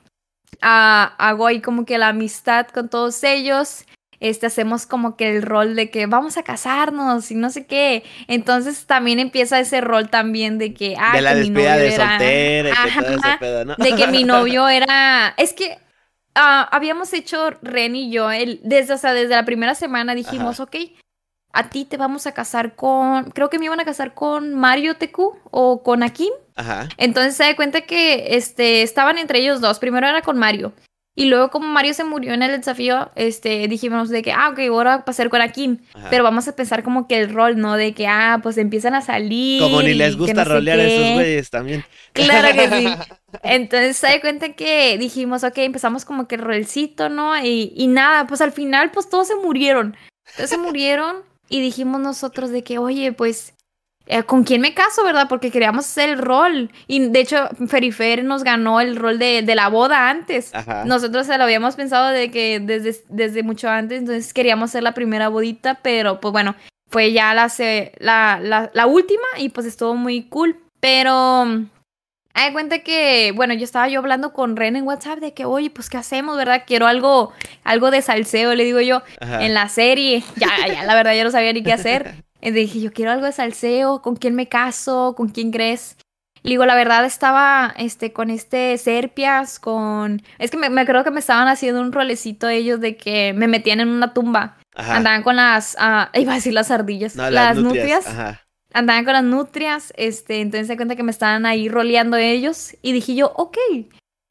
ah, 0.62 1.14
hago 1.18 1.46
ahí 1.46 1.60
como 1.60 1.84
que 1.84 1.98
la 1.98 2.08
amistad 2.08 2.66
con 2.68 2.88
todos 2.88 3.22
ellos. 3.24 3.84
Este, 4.20 4.46
hacemos 4.46 4.86
como 4.86 5.16
que 5.16 5.36
el 5.36 5.42
rol 5.42 5.76
de 5.76 5.90
que 5.90 6.06
vamos 6.06 6.38
a 6.38 6.44
casarnos 6.44 7.30
y 7.30 7.34
no 7.34 7.50
sé 7.50 7.66
qué. 7.66 8.04
Entonces 8.26 8.86
también 8.86 9.18
empieza 9.18 9.60
ese 9.60 9.80
rol 9.82 10.08
también 10.08 10.56
de 10.56 10.72
que, 10.72 10.96
ah, 10.98 11.12
de 11.14 11.20
la 11.20 11.34
mi 11.34 11.50
novio 11.50 11.76
de 11.76 11.90
soltera 11.90 12.70
ese 12.70 13.38
pedo, 13.38 13.64
¿no? 13.64 13.74
De 13.76 13.94
que 13.94 14.06
mi 14.06 14.24
novio 14.24 14.68
era, 14.68 15.34
es 15.36 15.52
que 15.52 15.78
Ah, 16.34 16.68
habíamos 16.72 17.12
hecho 17.12 17.50
Ren 17.62 17.94
y 17.94 18.10
yo, 18.10 18.30
el, 18.32 18.60
desde, 18.64 18.94
o 18.94 18.98
sea, 18.98 19.12
desde 19.12 19.36
la 19.36 19.44
primera 19.44 19.76
semana 19.76 20.16
dijimos, 20.16 20.58
ok, 20.58 20.76
a 21.54 21.70
ti 21.70 21.84
te 21.84 21.96
vamos 21.96 22.26
a 22.26 22.32
casar 22.32 22.74
con, 22.74 23.30
creo 23.30 23.48
que 23.48 23.60
me 23.60 23.66
iban 23.66 23.78
a 23.78 23.84
casar 23.84 24.12
con 24.12 24.54
Mario 24.54 24.96
Teku 24.96 25.38
o 25.52 25.84
con 25.84 26.02
Akim. 26.02 26.32
Ajá. 26.56 26.88
Entonces 26.96 27.36
se 27.36 27.44
da 27.44 27.54
cuenta 27.54 27.82
que 27.82 28.36
este, 28.36 28.82
estaban 28.82 29.18
entre 29.18 29.38
ellos 29.38 29.60
dos. 29.60 29.78
Primero 29.78 30.08
era 30.08 30.22
con 30.22 30.36
Mario. 30.36 30.72
Y 31.16 31.26
luego 31.26 31.50
como 31.50 31.68
Mario 31.68 31.94
se 31.94 32.02
murió 32.02 32.34
en 32.34 32.42
el 32.42 32.50
desafío, 32.56 33.12
este, 33.14 33.68
dijimos 33.68 34.08
de 34.08 34.22
que, 34.22 34.32
ah, 34.32 34.48
ok, 34.50 34.58
ahora 34.68 34.90
va 34.90 35.02
a 35.02 35.04
pasar 35.04 35.28
con 35.28 35.42
Akim. 35.42 35.78
Pero 36.10 36.24
vamos 36.24 36.48
a 36.48 36.56
pensar 36.56 36.82
como 36.82 37.06
que 37.06 37.20
el 37.20 37.32
rol, 37.32 37.56
¿no? 37.56 37.76
De 37.76 37.94
que, 37.94 38.08
ah, 38.08 38.40
pues 38.42 38.58
empiezan 38.58 38.96
a 38.96 39.00
salir. 39.00 39.62
Como 39.62 39.80
ni 39.80 39.94
les 39.94 40.16
gusta 40.16 40.42
rolear 40.42 40.80
a 40.80 40.84
esos 40.84 41.14
güeyes 41.14 41.50
también. 41.50 41.84
Claro 42.14 42.48
que 42.54 42.68
sí. 42.68 42.88
Entonces 43.42 43.96
se 43.96 44.06
da 44.08 44.20
cuenta 44.20 44.52
que 44.54 44.98
dijimos, 44.98 45.44
ok, 45.44 45.58
empezamos 45.58 46.04
como 46.04 46.26
que 46.26 46.34
el 46.34 46.42
rolcito, 46.42 47.08
¿no? 47.08 47.36
Y, 47.38 47.72
y 47.76 47.86
nada, 47.86 48.26
pues 48.26 48.40
al 48.40 48.52
final, 48.52 48.90
pues 48.90 49.08
todos 49.08 49.28
se 49.28 49.36
murieron. 49.36 49.96
Todos 50.36 50.50
se 50.50 50.58
murieron 50.58 51.16
y 51.48 51.60
dijimos 51.60 52.00
nosotros 52.00 52.50
de 52.50 52.62
que, 52.62 52.78
oye, 52.78 53.12
pues 53.12 53.54
eh, 54.06 54.22
¿con 54.22 54.44
quién 54.44 54.60
me 54.60 54.74
caso, 54.74 55.02
verdad? 55.02 55.28
Porque 55.28 55.50
queríamos 55.50 55.86
hacer 55.86 56.10
el 56.10 56.18
rol. 56.18 56.70
Y 56.86 57.08
de 57.08 57.20
hecho, 57.20 57.48
Ferifer 57.68 58.22
nos 58.22 58.44
ganó 58.44 58.80
el 58.80 58.96
rol 58.96 59.18
de, 59.18 59.42
la 59.54 59.68
boda 59.68 60.10
antes. 60.10 60.52
Nosotros 60.84 61.26
se 61.26 61.38
lo 61.38 61.44
habíamos 61.44 61.76
pensado 61.76 62.08
de 62.08 62.30
que 62.30 62.60
desde, 62.60 63.02
desde 63.08 63.42
mucho 63.42 63.68
antes, 63.68 64.00
entonces 64.00 64.34
queríamos 64.34 64.70
hacer 64.70 64.82
la 64.82 64.92
primera 64.92 65.28
bodita, 65.28 65.80
pero 65.82 66.20
pues 66.20 66.32
bueno, 66.32 66.54
fue 66.90 67.12
ya 67.12 67.32
la, 67.34 67.50
la, 67.98 68.70
la, 68.72 68.86
última 68.86 69.26
y 69.38 69.48
pues 69.48 69.66
estuvo 69.66 69.94
muy 69.94 70.24
cool. 70.24 70.60
Pero 70.80 71.46
hay 72.34 72.52
cuenta 72.52 72.80
que, 72.80 73.32
bueno, 73.34 73.54
yo 73.54 73.64
estaba 73.64 73.88
yo 73.88 74.00
hablando 74.00 74.32
con 74.32 74.56
Ren 74.56 74.74
en 74.76 74.84
WhatsApp 74.84 75.20
de 75.20 75.32
que, 75.32 75.44
oye, 75.44 75.70
pues, 75.70 75.88
¿qué 75.88 75.96
hacemos, 75.96 76.36
verdad? 76.36 76.64
Quiero 76.66 76.86
algo, 76.86 77.32
algo 77.62 77.90
de 77.92 78.02
salseo, 78.02 78.54
le 78.54 78.64
digo 78.64 78.80
yo, 78.80 79.02
en 79.20 79.54
la 79.54 79.68
serie. 79.68 80.24
Ya, 80.36 80.50
ya, 80.66 80.84
la 80.84 80.94
verdad, 80.94 81.14
ya 81.14 81.24
no 81.24 81.30
sabía 81.30 81.52
ni 81.52 81.62
qué 81.62 81.72
hacer. 81.72 82.22
Y 82.44 82.50
dije, 82.50 82.78
yo 82.78 82.92
quiero 82.92 83.10
algo 83.10 83.24
de 83.24 83.32
salseo, 83.32 84.02
¿con 84.02 84.16
quién 84.16 84.34
me 84.34 84.50
caso? 84.50 85.14
¿Con 85.16 85.30
quién 85.30 85.50
crees? 85.50 85.96
Le 86.42 86.50
digo, 86.50 86.66
la 86.66 86.74
verdad 86.74 87.06
estaba 87.06 87.72
este, 87.78 88.12
con 88.12 88.28
este 88.28 88.76
Serpias, 88.76 89.58
con... 89.58 90.22
Es 90.38 90.50
que 90.50 90.58
me, 90.58 90.68
me 90.68 90.84
creo 90.84 91.04
que 91.04 91.10
me 91.10 91.20
estaban 91.20 91.48
haciendo 91.48 91.80
un 91.80 91.90
rolecito 91.90 92.50
ellos 92.50 92.80
de 92.80 92.98
que 92.98 93.32
me 93.32 93.48
metían 93.48 93.80
en 93.80 93.88
una 93.88 94.12
tumba. 94.12 94.58
Andaban 94.74 95.22
con 95.22 95.36
las... 95.36 95.74
Uh, 95.80 96.18
iba 96.18 96.32
a 96.32 96.34
decir 96.34 96.52
las 96.52 96.70
ardillas. 96.70 97.16
las, 97.16 97.56
nutrias. 97.56 98.04
Andaban 98.74 99.04
con 99.04 99.14
las 99.14 99.24
nutrias. 99.24 99.94
Este, 99.96 100.40
entonces 100.42 100.66
se 100.66 100.76
cuenta 100.76 100.96
que 100.96 101.02
me 101.02 101.10
estaban 101.10 101.46
ahí 101.46 101.70
roleando 101.70 102.18
ellos. 102.18 102.76
Y 102.82 102.92
dije 102.92 103.14
yo, 103.14 103.32
ok, 103.34 103.56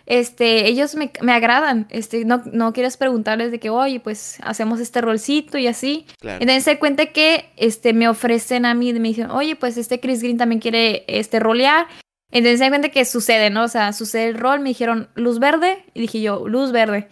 este, 0.06 0.68
ellos 0.68 0.96
me, 0.96 1.12
me, 1.22 1.32
agradan, 1.32 1.88
este, 1.90 2.26
no, 2.26 2.44
no 2.52 2.74
quieres 2.74 2.98
preguntarles 2.98 3.52
de 3.52 3.60
que, 3.60 3.70
oye, 3.70 4.02
pues 4.02 4.38
hacemos 4.44 4.80
este 4.80 5.00
rolcito 5.00 5.58
y 5.58 5.68
así. 5.68 6.06
Entonces 6.22 6.64
se 6.66 6.78
cuenta 6.78 7.08
que, 7.08 7.52
este, 7.56 7.94
me 7.94 8.10
ofrecen 8.10 8.66
a 8.66 8.74
mí, 8.74 8.92
me 8.94 9.08
dicen, 9.08 9.32
oye, 9.32 9.56
pues 9.56 9.78
este 9.78 10.00
Chris 10.00 10.22
Green 10.22 10.38
también 10.38 10.60
quiere, 10.60 11.06
este, 11.08 11.40
rolear. 11.40 11.88
Entonces 12.32 12.60
se 12.60 12.70
cuenta 12.70 12.90
que 12.90 13.06
sucede, 13.06 13.50
¿no? 13.50 13.64
O 13.64 13.68
sea, 13.68 13.94
sucede 13.94 14.28
el 14.28 14.38
rol, 14.38 14.60
me 14.60 14.70
dijeron 14.70 15.08
luz 15.16 15.40
verde, 15.40 15.86
y 15.94 16.02
dije 16.02 16.22
yo, 16.22 16.48
luz 16.48 16.72
verde. 16.72 17.08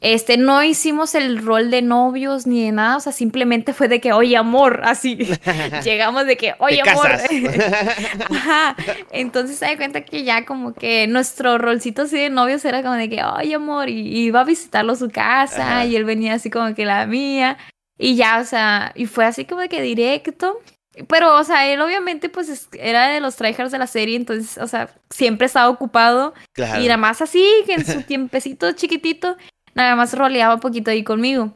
Este, 0.00 0.36
no 0.36 0.62
hicimos 0.62 1.14
el 1.14 1.42
rol 1.42 1.70
de 1.70 1.80
novios 1.80 2.46
ni 2.46 2.64
de 2.64 2.72
nada, 2.72 2.98
o 2.98 3.00
sea, 3.00 3.12
simplemente 3.12 3.72
fue 3.72 3.88
de 3.88 4.00
que, 4.00 4.12
oye, 4.12 4.36
amor, 4.36 4.82
así. 4.84 5.16
Llegamos 5.84 6.26
de 6.26 6.36
que, 6.36 6.54
oye, 6.58 6.82
amor. 6.82 7.10
Ajá. 8.30 8.76
Entonces 9.10 9.56
se 9.56 9.64
da 9.64 9.76
cuenta 9.76 10.02
que 10.02 10.22
ya 10.22 10.44
como 10.44 10.74
que 10.74 11.06
nuestro 11.06 11.56
rolcito 11.56 12.02
así 12.02 12.16
de 12.16 12.28
novios 12.28 12.64
era 12.64 12.82
como 12.82 12.94
de 12.94 13.08
que, 13.08 13.22
oye, 13.24 13.54
amor, 13.54 13.88
y 13.88 14.26
iba 14.26 14.40
a 14.40 14.44
visitarlo 14.44 14.92
a 14.92 14.96
su 14.96 15.08
casa, 15.08 15.84
y 15.86 15.96
él 15.96 16.04
venía 16.04 16.34
así 16.34 16.50
como 16.50 16.74
que 16.74 16.84
la 16.84 17.06
mía. 17.06 17.56
Y 17.98 18.16
ya, 18.16 18.38
o 18.40 18.44
sea, 18.44 18.92
y 18.94 19.06
fue 19.06 19.24
así 19.24 19.46
como 19.46 19.62
de 19.62 19.70
que 19.70 19.80
directo. 19.80 20.60
Pero, 21.08 21.36
o 21.36 21.44
sea, 21.44 21.70
él 21.70 21.80
obviamente 21.80 22.30
pues 22.30 22.68
era 22.72 23.08
de 23.08 23.20
los 23.20 23.36
tryhards 23.36 23.70
de 23.70 23.78
la 23.78 23.86
serie, 23.86 24.16
entonces, 24.16 24.56
o 24.58 24.66
sea, 24.66 24.88
siempre 25.10 25.46
estaba 25.46 25.68
ocupado. 25.68 26.32
Y 26.56 26.84
nada 26.84 26.96
más 26.96 27.20
así, 27.20 27.46
que 27.66 27.74
en 27.74 27.84
su 27.84 28.02
tiempecito 28.06 28.72
chiquitito, 28.72 29.36
nada 29.76 29.94
más 29.94 30.14
roleaba 30.14 30.54
un 30.54 30.60
poquito 30.60 30.90
ahí 30.90 31.04
conmigo. 31.04 31.52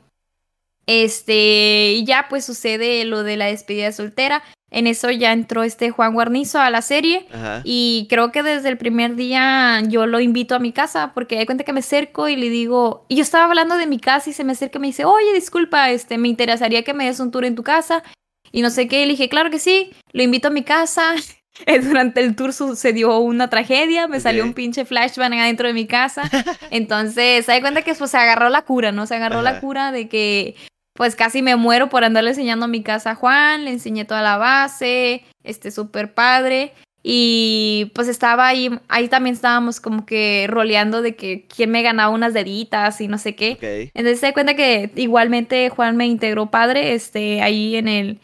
Este, 0.87 1.93
y 1.95 2.05
ya 2.05 2.27
pues 2.29 2.45
sucede 2.45 3.05
lo 3.05 3.23
de 3.23 3.37
la 3.37 3.47
despedida 3.47 3.91
soltera. 3.93 4.43
En 4.73 4.87
eso 4.87 5.11
ya 5.11 5.33
entró 5.33 5.65
este 5.65 5.91
Juan 5.91 6.13
Guarnizo 6.15 6.61
a 6.61 6.71
la 6.71 6.83
serie. 6.83 7.27
Y 7.65 8.07
creo 8.09 8.31
que 8.31 8.43
desde 8.43 8.69
el 8.69 8.79
primer 8.79 9.17
día 9.17 9.83
yo 9.89 10.07
lo 10.07 10.21
invito 10.21 10.55
a 10.55 10.61
mi 10.61 10.73
casa 10.73 11.13
porque 11.13 11.39
hay 11.39 11.47
cuenta 11.47 11.65
que 11.65 11.73
me 11.73 11.81
acerco 11.81 12.29
y 12.29 12.37
le 12.37 12.51
digo. 12.51 13.05
Y 13.09 13.17
yo 13.17 13.23
estaba 13.23 13.47
hablando 13.47 13.77
de 13.77 13.87
mi 13.87 13.99
casa 13.99 14.31
y 14.31 14.33
se 14.33 14.45
me 14.45 14.53
acerca 14.53 14.79
y 14.79 14.81
me 14.81 14.87
dice: 14.89 15.05
Oye, 15.05 15.33
disculpa, 15.35 15.91
este, 15.91 16.19
me 16.19 16.29
interesaría 16.29 16.85
que 16.85 16.95
me 16.95 17.07
des 17.07 17.19
un 17.19 17.33
tour 17.33 17.45
en 17.45 17.57
tu 17.57 17.65
casa. 17.65 18.05
Y 18.53 18.63
no 18.63 18.71
sé 18.71 18.87
qué. 18.87 19.03
Y 19.03 19.07
le 19.07 19.13
dije: 19.13 19.29
Claro 19.29 19.51
que 19.51 19.59
sí, 19.59 19.91
lo 20.13 20.23
invito 20.23 20.49
a 20.49 20.53
mi 20.53 20.63
casa. 20.63 21.15
durante 21.83 22.21
el 22.21 22.37
tour 22.37 22.53
sucedió 22.53 23.19
una 23.19 23.49
tragedia, 23.49 24.09
me 24.09 24.21
salió 24.21 24.45
un 24.45 24.55
pinche 24.55 24.85
flashback 24.85 25.33
adentro 25.33 25.69
de 25.69 25.75
mi 25.75 25.87
casa. 25.87 26.23
Entonces, 26.71 27.47
se 27.47 27.53
da 27.53 27.61
cuenta 27.61 27.83
que 27.83 27.95
pues, 27.95 28.11
se 28.11 28.17
agarró 28.17 28.49
la 28.49 28.63
cura, 28.63 28.93
¿no? 28.93 29.07
Se 29.07 29.17
agarró 29.17 29.43
la 29.43 29.61
cura 29.61 29.93
de 29.93 30.09
que 30.09 30.57
pues 30.95 31.17
casi 31.17 31.41
me 31.41 31.57
muero 31.57 31.89
por 31.89 32.05
andarle 32.05 32.31
enseñando 32.31 32.69
mi 32.69 32.83
casa 32.83 33.13
a 33.13 33.15
Juan, 33.15 33.65
le 33.65 33.71
enseñé 33.71 34.05
toda 34.05 34.21
la 34.21 34.37
base, 34.37 35.25
este 35.45 35.71
súper 35.71 36.13
padre. 36.13 36.75
Y 37.03 37.91
pues 37.95 38.09
estaba 38.09 38.47
ahí, 38.47 38.69
ahí 38.89 39.09
también 39.09 39.35
estábamos 39.35 39.81
como 39.81 40.05
que 40.05 40.47
roleando 40.51 41.01
de 41.01 41.17
que 41.17 41.47
quién 41.47 41.71
me 41.71 41.83
ganaba 41.83 42.15
unas 42.15 42.35
deditas 42.35 43.01
y 43.01 43.09
no 43.09 43.17
sé 43.17 43.35
qué. 43.35 43.91
Entonces 43.95 44.21
se 44.21 44.27
da 44.27 44.33
cuenta 44.35 44.55
que 44.55 44.91
igualmente 44.97 45.71
Juan 45.71 45.97
me 45.97 46.07
integró 46.07 46.51
padre, 46.51 46.93
este, 46.93 47.41
ahí 47.41 47.77
en 47.77 47.89
el, 47.89 48.21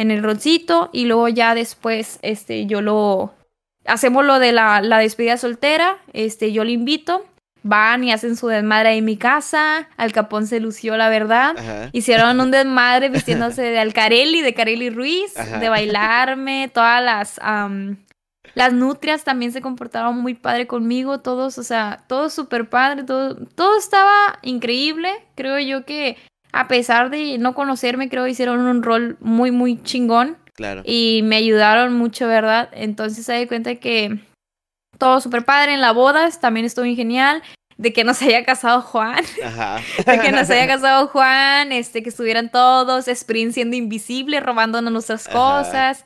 en 0.00 0.10
el 0.10 0.22
roncito 0.22 0.88
y 0.92 1.04
luego 1.04 1.28
ya 1.28 1.54
después 1.54 2.18
este 2.22 2.64
yo 2.64 2.80
lo 2.80 3.34
hacemos 3.84 4.24
lo 4.24 4.38
de 4.38 4.52
la, 4.52 4.80
la 4.80 4.98
despedida 4.98 5.36
soltera, 5.36 5.98
este 6.14 6.52
yo 6.52 6.64
lo 6.64 6.70
invito, 6.70 7.26
van 7.62 8.02
y 8.04 8.12
hacen 8.12 8.36
su 8.36 8.48
desmadre 8.48 8.94
en 8.94 9.04
mi 9.04 9.18
casa, 9.18 9.88
Al 9.98 10.12
Capón 10.12 10.46
se 10.46 10.58
lució 10.58 10.96
la 10.96 11.10
verdad, 11.10 11.90
hicieron 11.92 12.40
un 12.40 12.50
desmadre 12.50 13.08
vistiéndose 13.10 13.60
de 13.62 13.78
Alcarelli, 13.78 14.40
de 14.40 14.54
Carelli 14.54 14.88
Ruiz, 14.88 15.34
de 15.34 15.68
bailarme, 15.68 16.70
todas 16.72 17.02
las 17.04 17.40
las 18.54 18.72
nutrias 18.72 19.22
también 19.22 19.52
se 19.52 19.60
comportaron 19.60 20.16
muy 20.16 20.34
padre 20.34 20.66
conmigo, 20.66 21.20
todos, 21.20 21.58
o 21.58 21.62
sea, 21.62 22.04
todo 22.08 22.30
súper 22.30 22.68
padre, 22.68 23.04
todo, 23.04 23.36
todo 23.54 23.78
estaba 23.78 24.38
increíble, 24.42 25.10
creo 25.36 25.60
yo 25.60 25.84
que 25.84 26.16
a 26.52 26.68
pesar 26.68 27.10
de 27.10 27.38
no 27.38 27.54
conocerme, 27.54 28.08
creo 28.08 28.24
que 28.24 28.30
hicieron 28.30 28.60
un 28.60 28.82
rol 28.82 29.16
muy, 29.20 29.50
muy 29.50 29.82
chingón. 29.82 30.36
Claro. 30.54 30.82
Y 30.84 31.22
me 31.24 31.36
ayudaron 31.36 31.94
mucho, 31.94 32.26
¿verdad? 32.28 32.68
Entonces 32.72 33.24
se 33.24 33.32
da 33.32 33.46
cuenta 33.46 33.76
que 33.76 34.18
todo 34.98 35.20
súper 35.20 35.44
padre 35.44 35.74
en 35.74 35.80
la 35.80 35.92
boda, 35.92 36.30
también 36.40 36.66
estuvo 36.66 36.84
genial. 36.84 37.42
De 37.76 37.94
que 37.94 38.04
nos 38.04 38.20
haya 38.20 38.44
casado 38.44 38.82
Juan. 38.82 39.24
Ajá. 39.42 39.78
De 40.04 40.20
que 40.20 40.32
nos 40.32 40.50
haya 40.50 40.66
casado 40.66 41.06
Juan, 41.06 41.72
este, 41.72 42.02
que 42.02 42.10
estuvieran 42.10 42.50
todos, 42.50 43.08
Sprint 43.08 43.54
siendo 43.54 43.74
invisible, 43.74 44.38
robándonos 44.40 44.92
nuestras 44.92 45.26
cosas. 45.26 46.04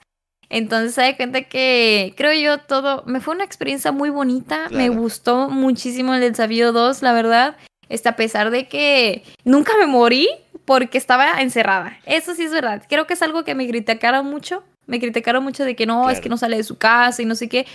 Entonces 0.51 0.95
se 0.95 1.01
da 1.01 1.17
cuenta 1.17 1.43
que 1.43 2.15
creo 2.17 2.33
yo 2.33 2.59
todo, 2.59 3.03
me 3.07 3.21
fue 3.21 3.35
una 3.35 3.43
experiencia 3.43 3.91
muy 3.91 4.11
bonita, 4.11 4.69
me 4.71 4.89
gustó 4.89 5.49
muchísimo 5.49 6.15
el 6.15 6.21
desafío 6.21 6.73
2, 6.73 7.03
la 7.03 7.13
verdad. 7.13 7.57
Este, 7.89 8.09
a 8.09 8.17
pesar 8.17 8.51
de 8.51 8.67
que 8.67 9.23
nunca 9.45 9.73
me 9.79 9.87
morí 9.87 10.29
porque 10.65 10.99
estaba 10.99 11.41
encerrada. 11.41 11.99
Eso 12.07 12.35
sí 12.35 12.45
es 12.45 12.53
verdad. 12.53 12.83
Creo 12.89 13.07
que 13.07 13.15
es 13.15 13.23
algo 13.23 13.45
que 13.45 13.55
me 13.55 13.67
criticaron 13.69 14.27
mucho. 14.27 14.65
Me 14.87 15.01
criticaron 15.01 15.43
mucho 15.43 15.65
de 15.65 15.77
que 15.77 15.87
no, 15.87 16.11
es 16.11 16.21
que 16.21 16.29
no 16.29 16.37
sale 16.37 16.57
de 16.57 16.65
su 16.65 16.77
casa 16.77 17.23
y 17.23 17.25
no 17.25 17.35
sé 17.35 17.49
qué. 17.49 17.67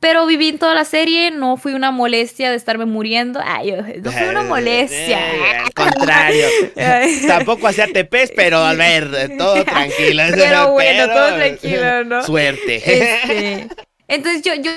Pero 0.00 0.26
viví 0.26 0.50
en 0.50 0.58
toda 0.58 0.74
la 0.74 0.84
serie, 0.84 1.32
no 1.32 1.56
fui 1.56 1.74
una 1.74 1.90
molestia 1.90 2.50
de 2.50 2.56
estarme 2.56 2.84
muriendo. 2.84 3.40
Ay, 3.44 3.72
no 4.00 4.12
fui 4.12 4.28
una 4.28 4.44
molestia. 4.44 5.18
al 5.64 5.72
contrario. 5.72 6.46
Tampoco 7.26 7.66
hacía 7.66 7.88
tepes, 7.92 8.32
pero 8.36 8.58
a 8.58 8.74
ver, 8.74 9.36
todo 9.36 9.64
tranquilo. 9.64 10.22
Pero 10.36 10.72
bueno, 10.72 11.08
todo 11.08 11.34
tranquilo, 11.34 12.04
¿no? 12.04 12.22
Suerte. 12.26 12.76
Este, 12.76 13.68
entonces 14.06 14.42
yo, 14.42 14.54
yo 14.54 14.70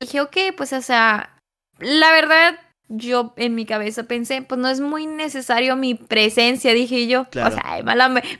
dije, 0.00 0.20
ok, 0.20 0.36
pues 0.54 0.74
o 0.74 0.82
sea, 0.82 1.40
la 1.78 2.12
verdad, 2.12 2.58
yo 2.88 3.34
en 3.36 3.54
mi 3.54 3.66
cabeza 3.66 4.04
pensé, 4.04 4.42
pues 4.42 4.60
no 4.60 4.68
es 4.68 4.80
muy 4.80 5.06
necesario 5.06 5.76
mi 5.76 5.94
presencia, 5.94 6.72
dije 6.72 7.06
yo. 7.06 7.22
O 7.22 7.32
sea, 7.32 7.82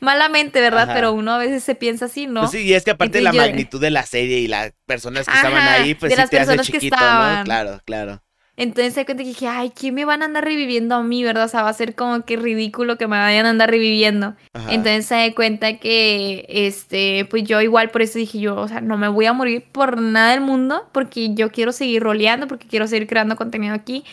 malamente, 0.00 0.60
¿verdad? 0.60 0.90
Pero 0.94 1.12
uno 1.12 1.32
a 1.32 1.38
veces 1.38 1.64
se 1.64 1.74
piensa 1.74 2.04
así, 2.04 2.26
¿no? 2.26 2.40
Pues 2.40 2.52
sí, 2.52 2.62
y 2.62 2.74
es 2.74 2.84
que 2.84 2.92
aparte 2.92 3.18
de 3.18 3.24
la 3.24 3.32
magnitud 3.32 3.80
de 3.80 3.90
la 3.90 4.04
serie 4.04 4.38
y 4.38 4.46
las 4.46 4.72
personas 4.86 5.26
que 5.26 5.34
estaban 5.34 5.66
ahí, 5.66 5.94
pues 5.94 6.14
sí 6.14 6.22
te 6.30 6.38
hace 6.38 6.58
chiquito, 6.58 6.96
¿no? 6.96 7.44
Claro, 7.44 7.80
claro. 7.84 8.22
Entonces 8.58 8.94
se 8.94 9.04
cuenta 9.04 9.22
que 9.22 9.28
dije, 9.28 9.48
ay, 9.48 9.70
¿quién 9.78 9.94
me 9.94 10.06
van 10.06 10.22
a 10.22 10.24
andar 10.24 10.42
reviviendo 10.42 10.94
a 10.94 11.02
mí, 11.02 11.22
verdad? 11.22 11.44
O 11.44 11.48
sea, 11.48 11.62
va 11.62 11.68
a 11.68 11.74
ser 11.74 11.94
como 11.94 12.24
que 12.24 12.36
ridículo 12.36 12.96
que 12.96 13.06
me 13.06 13.18
vayan 13.18 13.44
a 13.44 13.50
andar 13.50 13.70
reviviendo. 13.70 14.34
Entonces 14.70 15.04
se 15.04 15.14
da 15.14 15.34
cuenta 15.34 15.76
que, 15.76 16.46
este, 16.48 17.26
pues 17.26 17.44
yo 17.44 17.60
igual 17.60 17.90
por 17.90 18.00
eso 18.00 18.18
dije 18.18 18.38
yo, 18.38 18.56
o 18.56 18.66
sea, 18.66 18.80
no 18.80 18.96
me 18.96 19.08
voy 19.08 19.26
a 19.26 19.34
morir 19.34 19.66
por 19.70 20.00
nada 20.00 20.30
del 20.30 20.40
mundo, 20.40 20.88
porque 20.92 21.34
yo 21.34 21.50
quiero 21.50 21.70
seguir 21.70 22.02
roleando, 22.02 22.48
porque 22.48 22.66
quiero 22.66 22.86
seguir 22.86 23.06
creando 23.06 23.36
contenido 23.36 23.74
aquí. 23.74 24.04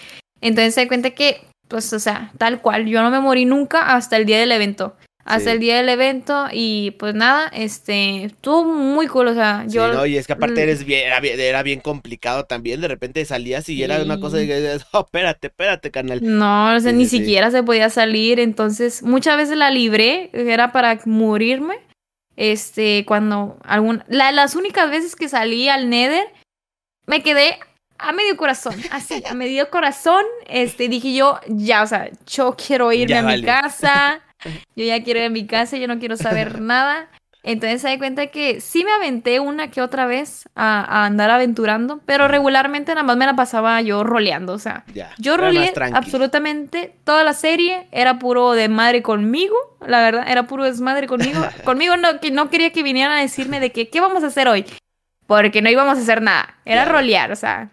Entonces 0.44 0.76
se 0.76 0.82
da 0.82 0.88
cuenta 0.88 1.12
que, 1.12 1.42
pues, 1.70 1.92
o 1.94 2.00
sea, 2.00 2.32
tal 2.38 2.62
cual, 2.62 2.86
yo 2.86 3.02
no 3.02 3.10
me 3.10 3.20
morí 3.20 3.46
nunca 3.46 3.96
hasta 3.96 4.18
el 4.18 4.26
día 4.26 4.40
del 4.40 4.52
evento. 4.52 4.96
Hasta 5.26 5.54
el 5.54 5.60
día 5.60 5.78
del 5.78 5.88
evento 5.88 6.48
y 6.52 6.92
pues 7.00 7.16
nada, 7.16 7.48
este, 7.48 8.26
estuvo 8.26 8.66
muy 8.66 9.08
cool, 9.08 9.30
o 9.30 9.34
sea, 9.34 9.64
yo... 9.70 9.90
Sí, 9.90 9.96
no, 9.96 10.06
y 10.06 10.18
es 10.18 10.28
que 10.28 10.34
aparte 10.34 10.62
eres 10.62 10.84
bien, 10.84 11.08
era, 11.08 11.64
bien, 11.64 11.80
complicado 11.80 12.44
también, 12.44 12.82
de 12.82 12.90
repente 12.90 13.24
salías 13.24 13.70
y 13.70 13.82
era 13.82 14.04
una 14.04 14.20
cosa 14.20 14.36
de, 14.36 14.82
oh, 14.92 15.00
espérate, 15.00 15.48
espérate, 15.48 15.92
canal. 15.92 16.20
No, 16.22 16.76
o 16.76 16.80
sea, 16.82 16.92
ni 16.92 17.06
siquiera 17.06 17.52
se 17.52 17.64
podía 17.64 17.90
salir, 17.90 18.42
entonces 18.42 19.02
muchas 19.02 19.38
veces 19.38 19.56
la 19.56 19.72
libré, 19.72 20.30
era 20.34 20.74
para 20.74 21.00
morirme, 21.06 21.76
este, 22.36 23.06
cuando 23.08 23.58
algún, 23.64 24.04
las 24.10 24.56
únicas 24.58 24.90
veces 24.90 25.16
que 25.16 25.30
salí 25.30 25.70
al 25.70 25.90
Nether, 25.90 26.28
me 27.06 27.24
quedé 27.24 27.60
a 27.98 28.12
medio 28.12 28.36
corazón, 28.38 28.76
así, 28.92 29.24
a 29.30 29.34
medio 29.34 29.70
corazón, 29.70 30.24
este, 30.48 30.90
dije 30.90 31.14
yo, 31.14 31.40
ya, 31.48 31.84
o 31.84 31.88
sea, 31.88 32.10
yo 32.28 32.56
quiero 32.56 32.92
irme 32.92 33.18
a 33.18 33.24
mi 33.24 33.44
casa, 33.44 34.22
yo 34.76 34.86
ya 34.86 35.04
quiero 35.04 35.20
ir 35.20 35.26
a 35.28 35.30
mi 35.30 35.46
casa, 35.46 35.78
yo 35.78 35.88
no 35.88 36.00
quiero 36.00 36.18
saber 36.18 36.60
nada. 36.60 37.10
Entonces 37.46 37.82
se 37.82 37.90
da 37.90 37.98
cuenta 37.98 38.28
que 38.28 38.62
sí 38.62 38.86
me 38.86 38.92
aventé 38.94 39.42
una 39.42 39.70
que 39.70 39.82
otra 39.82 40.06
vez 40.06 40.48
a, 40.56 41.06
andar 41.06 41.30
aventurando, 41.30 42.00
pero 42.06 42.30
regularmente 42.30 42.94
nada 42.94 43.04
más 43.04 43.18
me 43.18 43.26
la 43.26 43.36
pasaba 43.36 43.82
yo 43.82 44.06
roleando. 44.06 44.54
O 44.54 44.60
sea, 44.60 44.86
yo 45.18 45.36
roleé 45.36 45.74
absolutamente 45.94 46.96
toda 47.04 47.26
la 47.26 47.34
serie, 47.34 47.88
era 47.92 48.18
puro 48.18 48.54
de 48.54 48.70
madre 48.70 49.02
conmigo, 49.02 49.56
la 49.86 50.00
verdad, 50.00 50.26
era 50.30 50.48
puro 50.48 50.64
desmadre 50.64 51.06
conmigo. 51.06 51.42
conmigo 51.66 51.98
no, 51.98 52.22
que 52.22 52.32
no 52.32 52.50
quería 52.50 52.72
que 52.72 52.82
vinieran 52.82 53.18
a 53.18 53.22
decirme 53.22 53.60
de 53.60 53.74
que, 53.74 53.90
¿qué 53.90 54.00
vamos 54.00 54.24
a 54.24 54.28
hacer 54.28 54.48
hoy? 54.48 54.66
Porque 55.28 55.62
no 55.62 55.70
íbamos 55.70 55.98
a 55.98 56.02
hacer 56.02 56.22
nada, 56.22 56.56
era 56.64 56.86
rolear, 56.86 57.30
o 57.34 57.36
sea. 57.36 57.70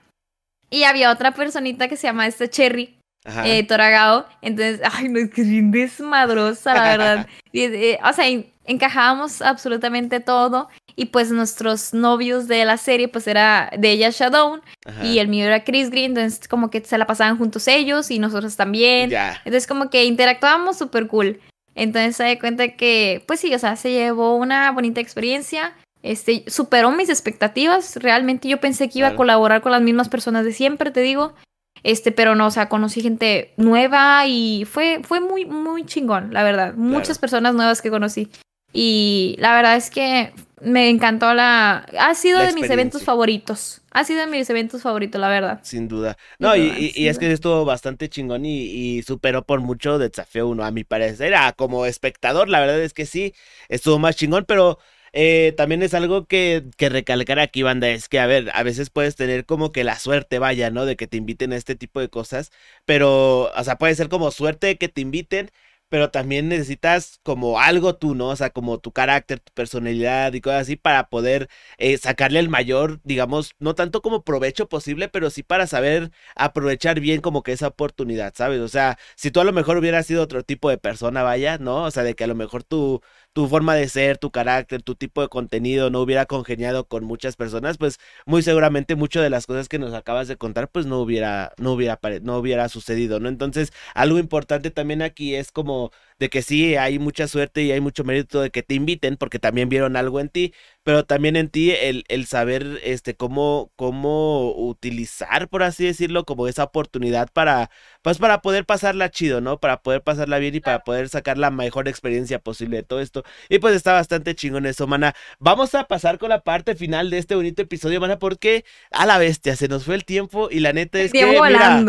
Y 0.70 0.84
había 0.84 1.10
otra 1.10 1.32
personita 1.32 1.88
que 1.88 1.96
se 1.96 2.06
llama 2.06 2.26
esta 2.26 2.48
Cherry, 2.48 2.96
eh, 3.44 3.64
Toragao. 3.64 4.26
Entonces, 4.40 4.80
ay, 4.92 5.08
no 5.08 5.18
es 5.18 5.30
que 5.30 5.42
bien 5.42 5.70
desmadrosa, 5.70 6.74
la 6.74 6.82
verdad. 6.96 7.26
Eh, 7.52 7.98
o 8.04 8.12
sea, 8.12 8.26
encajábamos 8.64 9.42
absolutamente 9.42 10.20
todo. 10.20 10.68
Y 10.94 11.06
pues 11.06 11.32
nuestros 11.32 11.92
novios 11.92 12.46
de 12.46 12.64
la 12.64 12.76
serie, 12.76 13.08
pues 13.08 13.26
era 13.26 13.72
de 13.76 13.90
ella 13.90 14.10
Shadow 14.10 14.60
y 15.02 15.18
el 15.18 15.26
mío 15.26 15.46
era 15.46 15.64
Chris 15.64 15.90
Green. 15.90 16.16
Entonces, 16.16 16.46
como 16.46 16.70
que 16.70 16.80
se 16.84 16.96
la 16.96 17.08
pasaban 17.08 17.38
juntos 17.38 17.66
ellos 17.66 18.12
y 18.12 18.20
nosotros 18.20 18.54
también. 18.54 19.12
Entonces, 19.44 19.66
como 19.66 19.90
que 19.90 20.04
interactuábamos 20.04 20.78
súper 20.78 21.08
cool. 21.08 21.40
Entonces, 21.74 22.16
se 22.16 22.22
da 22.22 22.38
cuenta 22.38 22.68
que, 22.68 23.24
pues 23.26 23.40
sí, 23.40 23.52
o 23.52 23.58
sea, 23.58 23.74
se 23.74 23.90
llevó 23.90 24.36
una 24.36 24.70
bonita 24.70 25.00
experiencia. 25.00 25.72
Este, 26.02 26.44
superó 26.46 26.90
mis 26.92 27.08
expectativas. 27.08 27.96
Realmente 27.96 28.48
yo 28.48 28.60
pensé 28.60 28.88
que 28.88 29.00
iba 29.00 29.08
a 29.08 29.16
colaborar 29.16 29.60
con 29.60 29.72
las 29.72 29.82
mismas 29.82 30.08
personas 30.08 30.44
de 30.44 30.52
siempre, 30.52 30.90
te 30.90 31.00
digo. 31.00 31.34
Este, 31.82 32.12
pero 32.12 32.34
no, 32.34 32.46
o 32.46 32.50
sea, 32.50 32.68
conocí 32.68 33.00
gente 33.00 33.52
nueva 33.56 34.26
y 34.26 34.64
fue, 34.66 35.00
fue 35.02 35.20
muy, 35.20 35.44
muy 35.46 35.84
chingón, 35.84 36.32
la 36.32 36.42
verdad. 36.42 36.74
Muchas 36.74 37.18
personas 37.18 37.54
nuevas 37.54 37.80
que 37.82 37.90
conocí. 37.90 38.30
Y 38.72 39.36
la 39.38 39.54
verdad 39.54 39.76
es 39.76 39.90
que 39.90 40.32
me 40.60 40.90
encantó 40.90 41.34
la... 41.34 41.86
Ha 41.98 42.14
sido 42.14 42.38
de 42.38 42.52
mis 42.52 42.68
eventos 42.70 43.02
favoritos. 43.02 43.80
Ha 43.90 44.04
sido 44.04 44.20
de 44.20 44.26
mis 44.26 44.48
eventos 44.50 44.82
favoritos, 44.82 45.20
la 45.20 45.28
verdad. 45.28 45.60
Sin 45.62 45.88
duda. 45.88 46.16
No, 46.38 46.54
y, 46.54 46.92
y, 46.94 47.08
es 47.08 47.18
que 47.18 47.32
estuvo 47.32 47.64
bastante 47.64 48.08
chingón 48.08 48.44
y, 48.44 48.62
y, 48.62 49.02
superó 49.02 49.44
por 49.44 49.60
mucho 49.60 49.98
Desafío 49.98 50.46
1, 50.48 50.64
a 50.64 50.70
mi 50.70 50.84
parecer. 50.84 51.28
Era 51.28 51.52
como 51.52 51.86
espectador, 51.86 52.48
la 52.48 52.60
verdad 52.60 52.80
es 52.80 52.94
que 52.94 53.06
sí, 53.06 53.34
estuvo 53.68 53.98
más 53.98 54.16
chingón, 54.16 54.44
pero 54.46 54.78
eh, 55.12 55.52
también 55.56 55.82
es 55.82 55.94
algo 55.94 56.26
que, 56.26 56.64
que 56.76 56.88
recalcar 56.88 57.38
aquí, 57.38 57.62
banda, 57.62 57.88
es 57.90 58.08
que, 58.08 58.18
a 58.20 58.26
ver, 58.26 58.50
a 58.54 58.62
veces 58.62 58.90
puedes 58.90 59.16
tener 59.16 59.46
como 59.46 59.72
que 59.72 59.84
la 59.84 59.98
suerte, 59.98 60.38
vaya, 60.38 60.70
¿no? 60.70 60.86
De 60.86 60.96
que 60.96 61.06
te 61.06 61.16
inviten 61.16 61.52
a 61.52 61.56
este 61.56 61.74
tipo 61.76 62.00
de 62.00 62.08
cosas, 62.10 62.50
pero, 62.84 63.50
o 63.50 63.64
sea, 63.64 63.76
puede 63.78 63.94
ser 63.94 64.08
como 64.08 64.30
suerte 64.30 64.68
de 64.68 64.78
que 64.78 64.88
te 64.88 65.00
inviten, 65.00 65.50
pero 65.88 66.10
también 66.12 66.48
necesitas 66.48 67.18
como 67.24 67.58
algo 67.60 67.96
tú, 67.96 68.14
¿no? 68.14 68.28
O 68.28 68.36
sea, 68.36 68.50
como 68.50 68.78
tu 68.78 68.92
carácter, 68.92 69.40
tu 69.40 69.52
personalidad 69.52 70.32
y 70.32 70.40
cosas 70.40 70.62
así 70.62 70.76
para 70.76 71.08
poder 71.08 71.48
eh, 71.78 71.98
sacarle 71.98 72.38
el 72.38 72.48
mayor, 72.48 73.00
digamos, 73.02 73.54
no 73.58 73.74
tanto 73.74 74.00
como 74.00 74.22
provecho 74.22 74.68
posible, 74.68 75.08
pero 75.08 75.30
sí 75.30 75.42
para 75.42 75.66
saber 75.66 76.12
aprovechar 76.36 77.00
bien 77.00 77.20
como 77.20 77.42
que 77.42 77.50
esa 77.52 77.66
oportunidad, 77.68 78.34
¿sabes? 78.36 78.60
O 78.60 78.68
sea, 78.68 78.98
si 79.16 79.32
tú 79.32 79.40
a 79.40 79.44
lo 79.44 79.52
mejor 79.52 79.78
hubieras 79.78 80.06
sido 80.06 80.22
otro 80.22 80.44
tipo 80.44 80.70
de 80.70 80.78
persona, 80.78 81.24
vaya, 81.24 81.58
¿no? 81.58 81.82
O 81.84 81.90
sea, 81.90 82.04
de 82.04 82.14
que 82.14 82.22
a 82.24 82.26
lo 82.28 82.36
mejor 82.36 82.62
tú 82.62 83.02
tu 83.32 83.46
forma 83.48 83.74
de 83.74 83.88
ser, 83.88 84.18
tu 84.18 84.30
carácter, 84.30 84.82
tu 84.82 84.94
tipo 84.96 85.22
de 85.22 85.28
contenido 85.28 85.90
no 85.90 86.00
hubiera 86.00 86.26
congeniado 86.26 86.86
con 86.88 87.04
muchas 87.04 87.36
personas, 87.36 87.78
pues 87.78 87.98
muy 88.26 88.42
seguramente 88.42 88.96
muchas 88.96 89.22
de 89.22 89.30
las 89.30 89.46
cosas 89.46 89.68
que 89.68 89.78
nos 89.78 89.94
acabas 89.94 90.28
de 90.28 90.36
contar, 90.36 90.68
pues 90.70 90.86
no 90.86 90.98
hubiera, 91.00 91.52
no 91.58 91.72
hubiera, 91.72 91.98
no 92.22 92.38
hubiera 92.38 92.68
sucedido, 92.68 93.20
¿no? 93.20 93.28
Entonces, 93.28 93.72
algo 93.94 94.18
importante 94.18 94.70
también 94.70 95.02
aquí 95.02 95.34
es 95.36 95.52
como 95.52 95.92
de 96.20 96.28
que 96.28 96.42
sí 96.42 96.76
hay 96.76 96.98
mucha 96.98 97.26
suerte 97.26 97.62
y 97.62 97.72
hay 97.72 97.80
mucho 97.80 98.04
mérito 98.04 98.42
de 98.42 98.50
que 98.50 98.62
te 98.62 98.74
inviten 98.74 99.16
porque 99.16 99.38
también 99.38 99.70
vieron 99.70 99.96
algo 99.96 100.20
en 100.20 100.28
ti, 100.28 100.52
pero 100.82 101.06
también 101.06 101.34
en 101.34 101.48
ti 101.48 101.70
el, 101.72 102.04
el 102.08 102.26
saber 102.26 102.78
este 102.84 103.16
cómo, 103.16 103.72
cómo 103.74 104.52
utilizar, 104.54 105.48
por 105.48 105.62
así 105.62 105.86
decirlo, 105.86 106.26
como 106.26 106.46
esa 106.46 106.64
oportunidad 106.64 107.30
para, 107.32 107.70
pues 108.02 108.18
para 108.18 108.42
poder 108.42 108.66
pasarla 108.66 109.10
chido, 109.10 109.40
¿no? 109.40 109.60
Para 109.60 109.82
poder 109.82 110.02
pasarla 110.02 110.38
bien 110.38 110.54
y 110.54 110.60
para 110.60 110.84
poder 110.84 111.08
sacar 111.08 111.38
la 111.38 111.50
mejor 111.50 111.88
experiencia 111.88 112.38
posible 112.38 112.76
de 112.76 112.82
todo 112.82 113.00
esto. 113.00 113.24
Y 113.48 113.58
pues 113.58 113.74
está 113.74 113.94
bastante 113.94 114.34
chingón 114.34 114.66
eso, 114.66 114.86
mana. 114.86 115.14
Vamos 115.38 115.74
a 115.74 115.84
pasar 115.84 116.18
con 116.18 116.28
la 116.28 116.42
parte 116.42 116.74
final 116.74 117.08
de 117.08 117.16
este 117.16 117.34
bonito 117.34 117.62
episodio, 117.62 117.98
mana, 117.98 118.18
porque 118.18 118.66
a 118.90 119.06
la 119.06 119.16
bestia 119.16 119.56
se 119.56 119.68
nos 119.68 119.84
fue 119.84 119.94
el 119.94 120.04
tiempo 120.04 120.48
y 120.50 120.60
la 120.60 120.74
neta 120.74 121.00
es 121.00 121.12
que, 121.12 121.24
mira, 121.24 121.82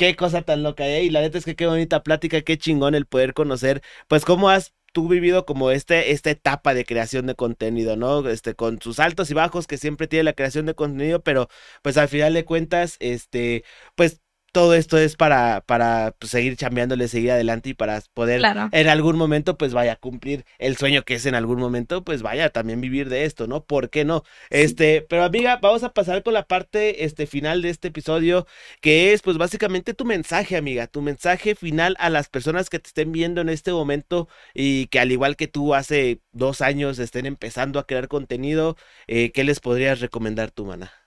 qué 0.00 0.16
cosa 0.16 0.40
tan 0.40 0.62
loca, 0.62 0.86
¿eh? 0.88 1.04
Y 1.04 1.10
la 1.10 1.20
neta 1.20 1.36
es 1.36 1.44
que 1.44 1.54
qué 1.56 1.66
bonita 1.66 2.02
plática, 2.02 2.40
qué 2.40 2.56
chingón 2.56 2.94
el 2.94 3.04
poder 3.04 3.34
conocer, 3.34 3.82
pues 4.08 4.24
cómo 4.24 4.48
has 4.48 4.74
tú 4.92 5.08
vivido 5.08 5.44
como 5.44 5.70
este, 5.70 6.12
esta 6.12 6.30
etapa 6.30 6.72
de 6.72 6.86
creación 6.86 7.26
de 7.26 7.34
contenido, 7.34 7.96
¿no? 7.96 8.26
Este, 8.26 8.54
con 8.54 8.80
sus 8.80 8.98
altos 8.98 9.30
y 9.30 9.34
bajos 9.34 9.66
que 9.66 9.76
siempre 9.76 10.08
tiene 10.08 10.24
la 10.24 10.32
creación 10.32 10.64
de 10.64 10.74
contenido, 10.74 11.22
pero 11.22 11.48
pues 11.82 11.98
al 11.98 12.08
final 12.08 12.32
de 12.32 12.46
cuentas, 12.46 12.96
este, 13.00 13.62
pues 13.94 14.22
todo 14.52 14.74
esto 14.74 14.98
es 14.98 15.16
para, 15.16 15.60
para 15.62 16.14
pues, 16.18 16.30
seguir 16.30 16.56
chambeándole, 16.56 17.08
seguir 17.08 17.32
adelante 17.32 17.70
y 17.70 17.74
para 17.74 18.00
poder 18.14 18.42
en 18.72 18.88
algún 18.88 19.16
momento, 19.16 19.56
pues 19.56 19.72
vaya 19.72 19.92
a 19.92 19.96
cumplir 19.96 20.44
el 20.58 20.76
sueño 20.76 21.02
que 21.04 21.14
es 21.14 21.26
en 21.26 21.34
algún 21.34 21.58
momento, 21.58 22.04
pues 22.04 22.22
vaya 22.22 22.50
también 22.50 22.80
vivir 22.80 23.08
de 23.08 23.24
esto, 23.24 23.46
¿no? 23.46 23.64
¿Por 23.64 23.90
qué 23.90 24.04
no? 24.04 24.24
Este, 24.50 25.02
pero 25.02 25.24
amiga, 25.24 25.58
vamos 25.62 25.84
a 25.84 25.92
pasar 25.92 26.22
con 26.22 26.34
la 26.34 26.46
parte 26.46 27.04
este, 27.04 27.26
final 27.26 27.62
de 27.62 27.70
este 27.70 27.88
episodio, 27.88 28.46
que 28.80 29.12
es 29.12 29.22
pues 29.22 29.38
básicamente 29.38 29.94
tu 29.94 30.04
mensaje, 30.04 30.56
amiga, 30.56 30.86
tu 30.86 31.02
mensaje 31.02 31.54
final 31.54 31.96
a 31.98 32.10
las 32.10 32.28
personas 32.28 32.70
que 32.70 32.78
te 32.78 32.88
estén 32.88 33.12
viendo 33.12 33.40
en 33.40 33.48
este 33.48 33.72
momento 33.72 34.28
y 34.54 34.86
que 34.88 35.00
al 35.00 35.12
igual 35.12 35.36
que 35.36 35.48
tú 35.48 35.74
hace 35.74 36.20
dos 36.32 36.60
años 36.60 36.98
estén 36.98 37.26
empezando 37.26 37.78
a 37.78 37.86
crear 37.86 38.08
contenido, 38.08 38.76
eh, 39.06 39.32
¿qué 39.32 39.44
les 39.44 39.60
podrías 39.60 40.00
recomendar 40.00 40.50
tu 40.50 40.64
mana? 40.64 40.99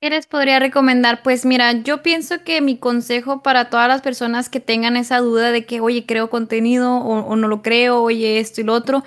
¿Qué 0.00 0.08
les 0.08 0.26
podría 0.26 0.58
recomendar? 0.58 1.22
Pues 1.22 1.44
mira, 1.44 1.72
yo 1.72 2.02
pienso 2.02 2.42
que 2.42 2.62
mi 2.62 2.78
consejo 2.78 3.42
para 3.42 3.68
todas 3.68 3.86
las 3.86 4.00
personas 4.00 4.48
que 4.48 4.58
tengan 4.58 4.96
esa 4.96 5.18
duda 5.18 5.50
de 5.50 5.66
que, 5.66 5.80
oye, 5.80 6.06
creo 6.06 6.30
contenido 6.30 6.96
o, 6.96 7.36
no 7.36 7.48
lo 7.48 7.60
creo, 7.60 8.02
oye, 8.02 8.40
esto 8.40 8.62
y 8.62 8.64
lo 8.64 8.72
otro. 8.72 9.04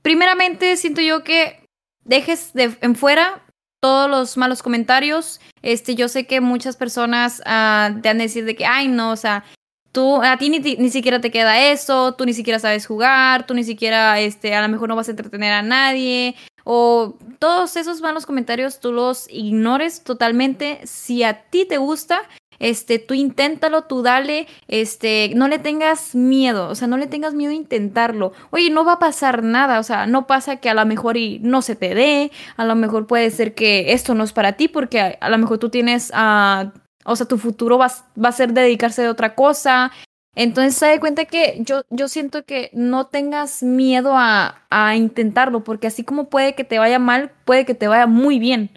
Primeramente, 0.00 0.74
siento 0.78 1.02
yo 1.02 1.22
que 1.22 1.62
dejes 2.04 2.54
de 2.54 2.78
en 2.80 2.94
fuera 2.94 3.42
todos 3.82 4.08
los 4.08 4.38
malos 4.38 4.62
comentarios. 4.62 5.38
Este, 5.60 5.94
yo 5.94 6.08
sé 6.08 6.26
que 6.26 6.40
muchas 6.40 6.76
personas 6.76 7.40
uh, 7.40 8.00
te 8.00 8.08
han 8.08 8.16
de 8.16 8.24
decir 8.24 8.46
de 8.46 8.56
que, 8.56 8.64
ay, 8.64 8.88
no, 8.88 9.10
o 9.10 9.16
sea, 9.16 9.44
tú, 9.92 10.22
a 10.22 10.38
ti 10.38 10.48
ni, 10.48 10.60
ni, 10.60 10.88
siquiera 10.88 11.20
te 11.20 11.30
queda 11.30 11.60
eso, 11.70 12.14
tú 12.14 12.24
ni 12.24 12.32
siquiera 12.32 12.58
sabes 12.58 12.86
jugar, 12.86 13.46
tú 13.46 13.52
ni 13.52 13.64
siquiera, 13.64 14.18
este, 14.20 14.54
a 14.54 14.62
lo 14.62 14.68
mejor 14.70 14.88
no 14.88 14.96
vas 14.96 15.08
a 15.08 15.10
entretener 15.10 15.52
a 15.52 15.60
nadie, 15.60 16.36
o 16.68 17.16
todos 17.38 17.76
esos 17.76 18.00
malos 18.00 18.26
comentarios 18.26 18.80
tú 18.80 18.90
los 18.90 19.30
ignores 19.30 20.02
totalmente. 20.02 20.80
Si 20.84 21.22
a 21.22 21.42
ti 21.48 21.64
te 21.64 21.78
gusta, 21.78 22.22
este, 22.58 22.98
tú 22.98 23.14
inténtalo, 23.14 23.82
tú 23.82 24.02
dale, 24.02 24.48
este, 24.66 25.30
no 25.36 25.46
le 25.46 25.60
tengas 25.60 26.16
miedo, 26.16 26.68
o 26.68 26.74
sea, 26.74 26.88
no 26.88 26.96
le 26.96 27.06
tengas 27.06 27.34
miedo 27.34 27.52
a 27.52 27.54
intentarlo. 27.54 28.32
Oye, 28.50 28.70
no 28.70 28.84
va 28.84 28.94
a 28.94 28.98
pasar 28.98 29.44
nada, 29.44 29.78
o 29.78 29.84
sea, 29.84 30.08
no 30.08 30.26
pasa 30.26 30.56
que 30.56 30.68
a 30.68 30.74
lo 30.74 30.84
mejor 30.86 31.16
y 31.16 31.38
no 31.38 31.62
se 31.62 31.76
te 31.76 31.94
dé, 31.94 32.32
a 32.56 32.64
lo 32.64 32.74
mejor 32.74 33.06
puede 33.06 33.30
ser 33.30 33.54
que 33.54 33.92
esto 33.92 34.16
no 34.16 34.24
es 34.24 34.32
para 34.32 34.54
ti 34.54 34.66
porque 34.66 35.18
a, 35.20 35.30
lo 35.30 35.38
mejor 35.38 35.58
tú 35.58 35.70
tienes 35.70 36.10
a 36.14 36.72
o 37.04 37.14
sea, 37.14 37.26
tu 37.26 37.38
futuro 37.38 37.78
va, 37.78 37.86
va 38.22 38.30
a 38.30 38.32
ser 38.32 38.52
dedicarse 38.52 39.06
a 39.06 39.10
otra 39.12 39.36
cosa. 39.36 39.92
Entonces, 40.36 40.76
se 40.76 40.86
da 40.86 41.00
cuenta 41.00 41.24
que 41.24 41.56
yo, 41.60 41.82
yo 41.90 42.08
siento 42.08 42.44
que 42.44 42.70
no 42.74 43.06
tengas 43.06 43.62
miedo 43.62 44.12
a, 44.14 44.62
a 44.70 44.94
intentarlo, 44.94 45.64
porque 45.64 45.86
así 45.86 46.04
como 46.04 46.28
puede 46.28 46.54
que 46.54 46.62
te 46.62 46.78
vaya 46.78 46.98
mal, 46.98 47.32
puede 47.46 47.64
que 47.64 47.74
te 47.74 47.88
vaya 47.88 48.06
muy 48.06 48.38
bien. 48.38 48.70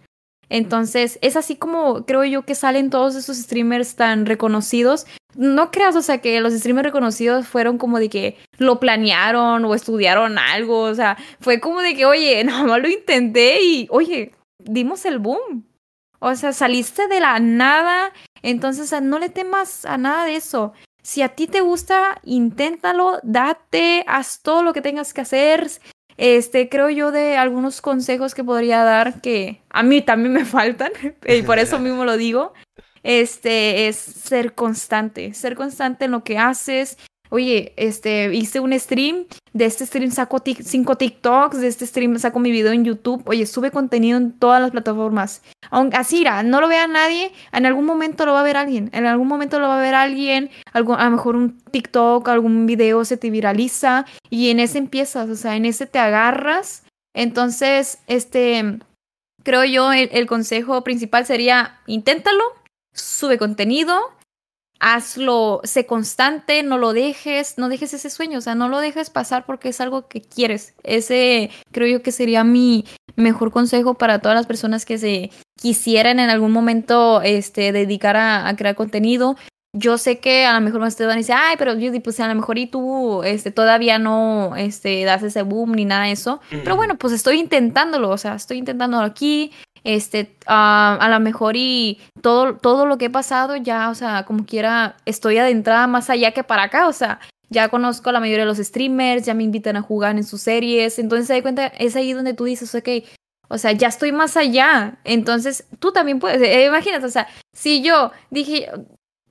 Entonces, 0.49 1.19
es 1.21 1.35
así 1.35 1.57
como 1.57 2.05
creo 2.05 2.23
yo 2.23 2.43
que 2.43 2.55
salen 2.55 2.89
todos 2.89 3.15
esos 3.15 3.37
streamers 3.37 3.95
tan 3.95 4.25
reconocidos. 4.25 5.05
No 5.35 5.69
creas, 5.69 5.95
o 5.95 6.01
sea, 6.01 6.19
que 6.19 6.39
los 6.41 6.53
streamers 6.53 6.87
reconocidos 6.87 7.47
fueron 7.47 7.77
como 7.77 7.99
de 7.99 8.09
que 8.09 8.37
lo 8.57 8.79
planearon 8.79 9.63
o 9.65 9.75
estudiaron 9.75 10.39
algo, 10.39 10.81
o 10.81 10.95
sea, 10.95 11.17
fue 11.39 11.59
como 11.59 11.81
de 11.81 11.93
que, 11.93 12.05
oye, 12.05 12.43
nada 12.45 12.63
más 12.63 12.81
lo 12.81 12.87
intenté 12.89 13.61
y, 13.61 13.87
oye, 13.91 14.33
dimos 14.59 15.05
el 15.05 15.19
boom. 15.19 15.65
O 16.21 16.35
sea, 16.35 16.51
saliste 16.51 17.07
de 17.07 17.19
la 17.19 17.39
nada, 17.39 18.11
entonces 18.41 18.93
no 19.01 19.19
le 19.19 19.29
temas 19.29 19.85
a 19.85 19.97
nada 19.97 20.25
de 20.25 20.35
eso. 20.35 20.73
Si 21.09 21.23
a 21.23 21.29
ti 21.29 21.47
te 21.47 21.61
gusta, 21.61 22.21
inténtalo, 22.23 23.19
date, 23.23 24.03
haz 24.05 24.43
todo 24.43 24.61
lo 24.61 24.73
que 24.73 24.83
tengas 24.83 25.11
que 25.11 25.21
hacer. 25.21 25.67
Este, 26.17 26.69
creo 26.69 26.91
yo 26.91 27.11
de 27.11 27.35
algunos 27.35 27.81
consejos 27.81 28.35
que 28.35 28.43
podría 28.43 28.83
dar 28.83 29.19
que 29.19 29.59
a 29.71 29.81
mí 29.81 30.03
también 30.03 30.33
me 30.33 30.45
faltan 30.57 30.91
y 31.25 31.41
por 31.41 31.57
eso 31.57 31.79
mismo 31.87 32.05
lo 32.05 32.15
digo. 32.15 32.53
Este 33.01 33.87
es 33.87 33.95
ser 33.95 34.53
constante, 34.53 35.33
ser 35.33 35.55
constante 35.55 36.05
en 36.05 36.11
lo 36.11 36.23
que 36.23 36.37
haces, 36.37 36.99
oye, 37.29 37.73
este, 37.77 38.33
hice 38.33 38.59
un 38.59 38.77
stream, 38.77 39.25
de 39.53 39.65
este 39.65 39.85
stream 39.85 40.11
saco 40.11 40.41
cinco 40.43 40.95
TikToks, 40.95 41.59
de 41.59 41.67
este 41.67 41.85
stream 41.85 42.17
saco 42.19 42.39
mi 42.39 42.51
video 42.51 42.71
en 42.71 42.85
YouTube, 42.85 43.23
oye, 43.25 43.45
sube 43.45 43.71
contenido 43.71 44.17
en 44.17 44.31
todas 44.31 44.61
las 44.61 44.71
plataformas. 44.71 45.41
Aunque 45.69 45.97
así, 45.97 46.25
no 46.45 46.61
lo 46.61 46.67
vea 46.67 46.87
nadie, 46.87 47.31
en 47.51 47.65
algún 47.65 47.85
momento 47.85 48.25
lo 48.25 48.33
va 48.33 48.41
a 48.41 48.43
ver 48.43 48.57
alguien, 48.57 48.89
en 48.93 49.05
algún 49.05 49.27
momento 49.27 49.59
lo 49.59 49.67
va 49.67 49.79
a 49.79 49.81
ver 49.81 49.95
alguien, 49.95 50.49
algo, 50.73 50.95
a 50.95 51.05
lo 51.05 51.11
mejor 51.11 51.35
un 51.35 51.59
TikTok, 51.71 52.27
algún 52.27 52.65
video 52.65 53.05
se 53.05 53.17
te 53.17 53.29
viraliza 53.29 54.05
y 54.29 54.49
en 54.49 54.59
ese 54.59 54.77
empiezas, 54.77 55.29
o 55.29 55.35
sea, 55.35 55.55
en 55.55 55.65
ese 55.65 55.85
te 55.85 55.99
agarras. 55.99 56.83
Entonces, 57.15 57.99
este, 58.07 58.79
creo 59.43 59.65
yo, 59.65 59.91
el 59.91 60.27
consejo 60.27 60.83
principal 60.83 61.25
sería, 61.25 61.79
inténtalo, 61.87 62.43
sube 62.93 63.37
contenido, 63.37 63.99
hazlo, 64.79 65.61
sé 65.63 65.85
constante, 65.85 66.63
no 66.63 66.77
lo 66.77 66.93
dejes, 66.93 67.57
no 67.57 67.69
dejes 67.69 67.93
ese 67.93 68.09
sueño, 68.09 68.39
o 68.39 68.41
sea, 68.41 68.55
no 68.55 68.69
lo 68.69 68.79
dejes 68.79 69.09
pasar 69.09 69.45
porque 69.45 69.69
es 69.69 69.81
algo 69.81 70.07
que 70.07 70.21
quieres. 70.21 70.73
Ese 70.83 71.51
creo 71.71 71.87
yo 71.87 72.01
que 72.01 72.11
sería 72.11 72.43
mi 72.43 72.85
mejor 73.15 73.51
consejo 73.51 73.95
para 73.95 74.19
todas 74.19 74.35
las 74.35 74.47
personas 74.47 74.85
que 74.85 74.97
se 74.97 75.31
quisieran 75.59 76.19
en 76.19 76.29
algún 76.29 76.51
momento 76.51 77.21
este, 77.21 77.71
dedicar 77.71 78.15
a, 78.15 78.55
crear 78.55 78.75
contenido. 78.75 79.35
Yo 79.71 79.99
sé 79.99 80.19
que 80.19 80.45
a 80.45 80.53
lo 80.53 80.61
mejor 80.61 80.81
ustedes 80.81 81.07
van 81.07 81.17
a 81.17 81.19
decir, 81.19 81.35
ay, 81.37 81.55
pero 81.59 81.73
Judy, 81.73 81.99
pues 81.99 82.19
a 82.19 82.27
lo 82.27 82.33
mejor 82.33 82.57
y 82.57 82.65
tú 82.65 83.21
este, 83.23 83.51
todavía 83.51 83.99
no 83.99 84.55
este, 84.55 85.03
das 85.03 85.21
ese 85.21 85.43
boom 85.43 85.73
ni 85.73 85.85
nada 85.85 86.05
de 86.05 86.13
eso. 86.13 86.39
Pero 86.49 86.75
bueno, 86.75 86.97
pues 86.97 87.13
estoy 87.13 87.39
intentándolo, 87.39 88.09
o 88.09 88.17
sea, 88.17 88.33
estoy 88.33 88.57
intentándolo 88.57 89.03
aquí, 89.03 89.51
este, 89.95 90.35
ah, 90.45 90.97
a 91.01 91.09
lo 91.09 91.19
mejor 91.19 91.55
y 91.55 91.99
todo, 92.21 92.57
todo 92.57 92.85
lo 92.85 92.97
que 92.97 93.05
he 93.05 93.09
pasado 93.09 93.55
ya, 93.55 93.89
o 93.89 93.95
sea, 93.95 94.23
como 94.23 94.45
quiera, 94.45 94.97
estoy 95.05 95.39
adentrada 95.39 95.87
más 95.87 96.09
allá 96.11 96.31
que 96.31 96.43
para 96.43 96.63
acá, 96.63 96.87
o 96.87 96.93
sea, 96.93 97.19
ya 97.49 97.69
conozco 97.69 98.09
a 98.09 98.13
la 98.13 98.19
mayoría 98.19 98.45
de 98.45 98.51
los 98.51 98.59
streamers, 98.59 99.25
ya 99.25 99.33
me 99.33 99.43
invitan 99.43 99.77
a 99.77 99.81
jugar 99.81 100.15
en 100.15 100.23
sus 100.23 100.41
series, 100.41 100.99
entonces 100.99 101.25
se 101.25 101.33
da 101.33 101.41
cuenta, 101.41 101.67
es 101.67 101.95
ahí 101.95 102.13
donde 102.13 102.35
tú 102.35 102.43
dices, 102.43 102.73
ok, 102.75 102.87
o 103.47 103.57
sea, 103.57 103.71
ya 103.71 103.87
estoy 103.87 104.11
más 104.11 104.37
allá, 104.37 104.99
entonces 105.05 105.65
tú 105.79 105.91
también 105.91 106.19
puedes, 106.19 106.39
eh, 106.39 106.65
imagínate, 106.65 107.07
o 107.07 107.09
sea, 107.09 107.27
si 107.51 107.81
yo 107.81 108.11
dije, 108.29 108.69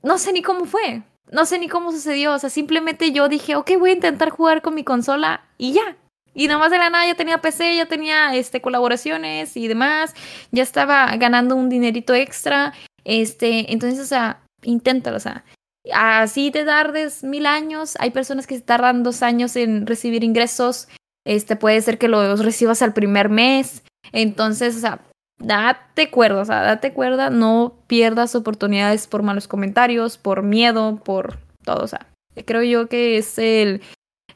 no 0.02 0.18
sé 0.18 0.32
ni 0.32 0.42
cómo 0.42 0.64
fue, 0.64 1.04
no 1.30 1.46
sé 1.46 1.60
ni 1.60 1.68
cómo 1.68 1.92
sucedió, 1.92 2.34
o 2.34 2.38
sea, 2.40 2.50
simplemente 2.50 3.12
yo 3.12 3.28
dije, 3.28 3.54
ok, 3.54 3.70
voy 3.78 3.90
a 3.90 3.94
intentar 3.94 4.30
jugar 4.30 4.60
con 4.60 4.74
mi 4.74 4.82
consola 4.82 5.44
y 5.56 5.72
ya, 5.72 5.96
y 6.38 6.46
nomás 6.46 6.70
de 6.70 6.78
la 6.78 6.88
nada 6.88 7.04
ya 7.04 7.16
tenía 7.16 7.40
PC, 7.40 7.74
ya 7.74 7.86
tenía 7.86 8.32
este, 8.36 8.60
colaboraciones 8.60 9.56
y 9.56 9.66
demás, 9.66 10.14
ya 10.52 10.62
estaba 10.62 11.16
ganando 11.16 11.56
un 11.56 11.68
dinerito 11.68 12.14
extra. 12.14 12.72
Este, 13.02 13.72
entonces, 13.72 13.98
o 13.98 14.04
sea, 14.06 14.40
inténtalo, 14.62 15.16
o 15.16 15.20
sea, 15.20 15.44
así 15.92 16.52
te 16.52 16.64
tardes 16.64 17.24
mil 17.24 17.44
años. 17.44 17.96
Hay 17.98 18.12
personas 18.12 18.46
que 18.46 18.54
se 18.54 18.60
tardan 18.60 19.02
dos 19.02 19.24
años 19.24 19.56
en 19.56 19.84
recibir 19.84 20.22
ingresos. 20.22 20.86
Este, 21.26 21.56
puede 21.56 21.80
ser 21.80 21.98
que 21.98 22.06
los 22.06 22.44
recibas 22.44 22.82
al 22.82 22.92
primer 22.92 23.30
mes. 23.30 23.82
Entonces, 24.12 24.76
o 24.76 24.80
sea, 24.80 25.00
date 25.40 26.08
cuerda, 26.08 26.42
o 26.42 26.44
sea, 26.44 26.62
date 26.62 26.92
cuerda, 26.92 27.30
no 27.30 27.74
pierdas 27.88 28.36
oportunidades 28.36 29.08
por 29.08 29.24
malos 29.24 29.48
comentarios, 29.48 30.18
por 30.18 30.44
miedo, 30.44 31.00
por 31.04 31.40
todo, 31.64 31.82
o 31.82 31.88
sea, 31.88 32.06
creo 32.44 32.62
yo 32.62 32.88
que 32.88 33.18
es 33.18 33.38
el 33.40 33.82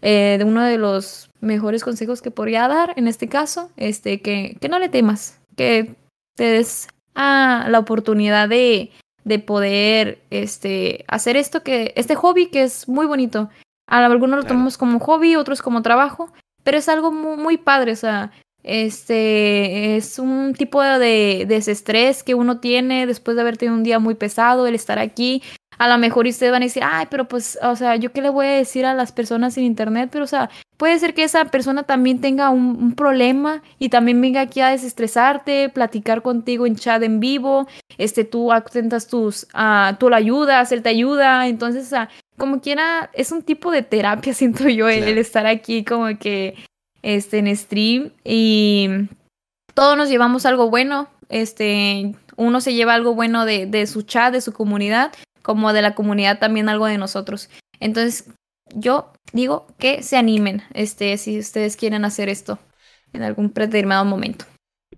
eh, 0.00 0.40
uno 0.44 0.64
de 0.64 0.78
los 0.78 1.30
mejores 1.42 1.84
consejos 1.84 2.22
que 2.22 2.30
podría 2.30 2.68
dar 2.68 2.94
en 2.96 3.08
este 3.08 3.28
caso, 3.28 3.70
este, 3.76 4.22
que, 4.22 4.56
que 4.60 4.68
no 4.68 4.78
le 4.78 4.88
temas, 4.88 5.40
que 5.56 5.96
te 6.36 6.44
des 6.44 6.88
a 7.14 7.66
la 7.68 7.78
oportunidad 7.78 8.48
de, 8.48 8.90
de 9.24 9.38
poder 9.38 10.22
este, 10.30 11.04
hacer 11.08 11.36
esto 11.36 11.62
que, 11.62 11.92
este 11.96 12.14
hobby 12.14 12.46
que 12.46 12.62
es 12.62 12.88
muy 12.88 13.06
bonito. 13.06 13.50
A 13.86 14.04
algunos 14.06 14.38
lo 14.38 14.46
tomamos 14.46 14.78
como 14.78 15.00
hobby, 15.00 15.36
otros 15.36 15.60
como 15.60 15.82
trabajo, 15.82 16.32
pero 16.62 16.78
es 16.78 16.88
algo 16.88 17.12
muy, 17.12 17.36
muy 17.36 17.58
padre, 17.58 17.92
o 17.92 17.96
sea, 17.96 18.32
este 18.62 19.96
es 19.96 20.18
un 20.20 20.54
tipo 20.54 20.80
de 20.80 21.44
desestrés 21.48 22.22
que 22.22 22.34
uno 22.34 22.60
tiene 22.60 23.06
después 23.06 23.34
de 23.34 23.40
haber 23.42 23.56
tenido 23.56 23.76
un 23.76 23.82
día 23.82 23.98
muy 23.98 24.14
pesado, 24.14 24.66
el 24.66 24.76
estar 24.76 24.98
aquí, 25.00 25.42
a 25.78 25.88
lo 25.88 25.98
mejor 25.98 26.26
ustedes 26.26 26.52
van 26.52 26.62
a 26.62 26.66
decir, 26.66 26.82
ay, 26.84 27.06
pero 27.10 27.26
pues, 27.26 27.58
o 27.62 27.76
sea, 27.76 27.96
¿yo 27.96 28.12
qué 28.12 28.22
le 28.22 28.30
voy 28.30 28.46
a 28.46 28.50
decir 28.50 28.84
a 28.86 28.94
las 28.94 29.12
personas 29.12 29.56
en 29.56 29.64
internet? 29.64 30.10
Pero, 30.12 30.24
o 30.24 30.28
sea, 30.28 30.50
puede 30.76 30.98
ser 30.98 31.14
que 31.14 31.24
esa 31.24 31.44
persona 31.46 31.84
también 31.84 32.20
tenga 32.20 32.50
un, 32.50 32.94
problema 32.94 33.62
y 33.78 33.88
también 33.88 34.20
venga 34.20 34.40
aquí 34.40 34.60
a 34.60 34.68
desestresarte, 34.68 35.68
platicar 35.70 36.22
contigo 36.22 36.66
en 36.66 36.76
chat 36.76 37.02
en 37.02 37.20
vivo, 37.20 37.66
este, 37.98 38.24
tú 38.24 38.52
atentas 38.52 39.06
tus, 39.06 39.44
uh, 39.54 39.94
tú 39.98 40.10
lo 40.10 40.16
ayudas, 40.16 40.72
él 40.72 40.82
te 40.82 40.90
ayuda, 40.90 41.46
entonces, 41.46 41.86
o 41.86 41.88
sea, 41.88 42.08
como 42.36 42.60
quiera, 42.60 43.10
es 43.12 43.32
un 43.32 43.42
tipo 43.42 43.70
de 43.70 43.82
terapia, 43.82 44.34
siento 44.34 44.68
yo, 44.68 44.88
el, 44.88 45.18
estar 45.18 45.46
aquí 45.46 45.84
como 45.84 46.18
que, 46.18 46.54
este, 47.02 47.38
en 47.38 47.56
stream 47.56 48.10
y 48.24 48.88
todos 49.74 49.96
nos 49.96 50.08
llevamos 50.08 50.46
algo 50.46 50.68
bueno, 50.68 51.08
este, 51.28 52.14
uno 52.36 52.60
se 52.60 52.74
lleva 52.74 52.94
algo 52.94 53.14
bueno 53.14 53.46
de, 53.46 53.66
de 53.66 53.86
su 53.86 54.02
chat, 54.02 54.32
de 54.32 54.40
su 54.40 54.52
comunidad 54.52 55.12
como 55.42 55.72
de 55.72 55.82
la 55.82 55.94
comunidad 55.94 56.38
también 56.38 56.68
algo 56.68 56.86
de 56.86 56.98
nosotros. 56.98 57.50
Entonces, 57.80 58.26
yo 58.74 59.12
digo 59.32 59.66
que 59.78 60.02
se 60.02 60.16
animen, 60.16 60.62
este, 60.72 61.16
si 61.18 61.38
ustedes 61.38 61.76
quieren 61.76 62.04
hacer 62.04 62.28
esto 62.28 62.58
en 63.12 63.22
algún 63.22 63.52
determinado 63.52 64.04
momento. 64.04 64.46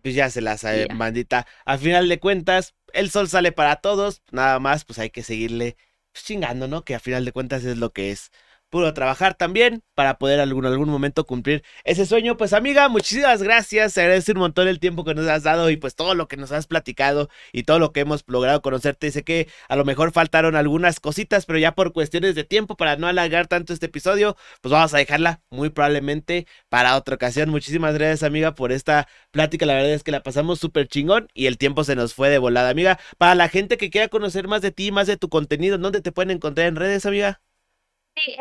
Pues 0.03 0.15
ya 0.15 0.29
se 0.31 0.41
la 0.41 0.59
sabe, 0.59 0.87
bandita. 0.95 1.47
A 1.65 1.79
final 1.79 2.09
de 2.09 2.21
cuentas, 2.21 2.75
el 2.93 3.11
sol 3.11 3.29
sale 3.29 3.53
para 3.53 3.77
todos, 3.77 4.23
nada 4.31 4.59
más, 4.61 4.85
pues 4.85 4.99
hay 4.99 5.11
que 5.11 5.23
seguirle 5.23 5.77
chingando, 6.13 6.69
¿no? 6.69 6.85
Que 6.85 6.95
a 6.95 7.01
final 7.01 7.25
de 7.25 7.33
cuentas 7.33 7.65
es 7.65 7.79
lo 7.79 7.93
que 7.93 8.11
es 8.11 8.31
puro 8.75 8.93
trabajar 8.93 9.35
también 9.35 9.85
para 9.95 10.19
poder 10.19 10.41
algún, 10.41 10.67
algún 10.67 10.89
momento 10.89 11.27
cumplir 11.27 11.63
ese 11.85 12.07
sueño. 12.07 12.37
Pues 12.37 12.53
amiga, 12.53 12.89
muchísimas 12.89 13.41
gracias. 13.41 13.95
Te 13.95 14.01
agradezco 14.01 14.33
un 14.33 14.39
montón 14.39 14.67
el 14.67 14.81
tiempo 14.81 15.05
que 15.05 15.15
nos 15.15 15.29
has 15.29 15.45
dado 15.45 15.71
y 15.71 15.77
pues 15.77 15.95
todo 15.95 16.17
lo 16.17 16.27
que 16.27 16.37
nos 16.37 16.51
has 16.51 16.67
platicado 16.67 17.29
y 17.53 17.63
todo 17.63 17.79
lo 17.79 17.93
que 17.93 18.01
hemos 18.01 18.25
logrado 18.27 18.63
conocerte. 18.63 19.13
Sé 19.13 19.23
que 19.23 19.47
a 19.69 19.77
lo 19.77 19.85
mejor 19.85 20.11
faltaron 20.11 20.57
algunas 20.57 20.99
cositas, 20.99 21.47
pero 21.47 21.61
ya 21.61 21.77
por 21.77 21.93
cuestiones 21.93 22.35
de 22.35 22.43
tiempo 22.43 22.77
para 22.77 22.97
no 22.97 23.07
alargar 23.07 23.47
tanto 23.47 23.73
este 23.73 23.87
episodio, 23.87 24.37
pues 24.61 24.73
vamos 24.73 24.93
a 24.93 24.99
dejarla 24.99 25.41
muy 25.51 25.71
probablemente 25.71 26.49
para 26.69 26.97
otra 26.97 27.15
ocasión. 27.15 27.51
Muchísimas 27.51 27.95
gracias 27.95 28.25
amiga 28.25 28.57
por 28.57 28.73
esta 28.73 29.07
plática. 29.31 29.67
La 29.67 29.75
verdad 29.75 29.93
es 29.93 30.03
que 30.03 30.11
la 30.11 30.25
pasamos 30.25 30.59
súper 30.59 30.89
chingón 30.89 31.29
y 31.33 31.47
el 31.47 31.59
tiempo 31.59 31.85
se 31.85 31.95
nos 31.95 32.13
fue 32.13 32.29
de 32.29 32.39
volada, 32.39 32.71
amiga. 32.71 32.99
Para 33.19 33.37
la 33.37 33.49
gente 33.49 33.77
que 33.77 33.91
quiera 33.91 34.09
conocer 34.09 34.49
más 34.49 34.63
de 34.63 34.73
ti, 34.73 34.91
más 34.91 35.07
de 35.07 35.17
tu 35.17 35.29
contenido, 35.29 35.79
¿dónde 35.79 36.01
te 36.01 36.11
pueden 36.11 36.33
encontrar 36.33 36.67
en 36.67 36.75
redes, 36.75 37.07
amiga? 37.07 37.41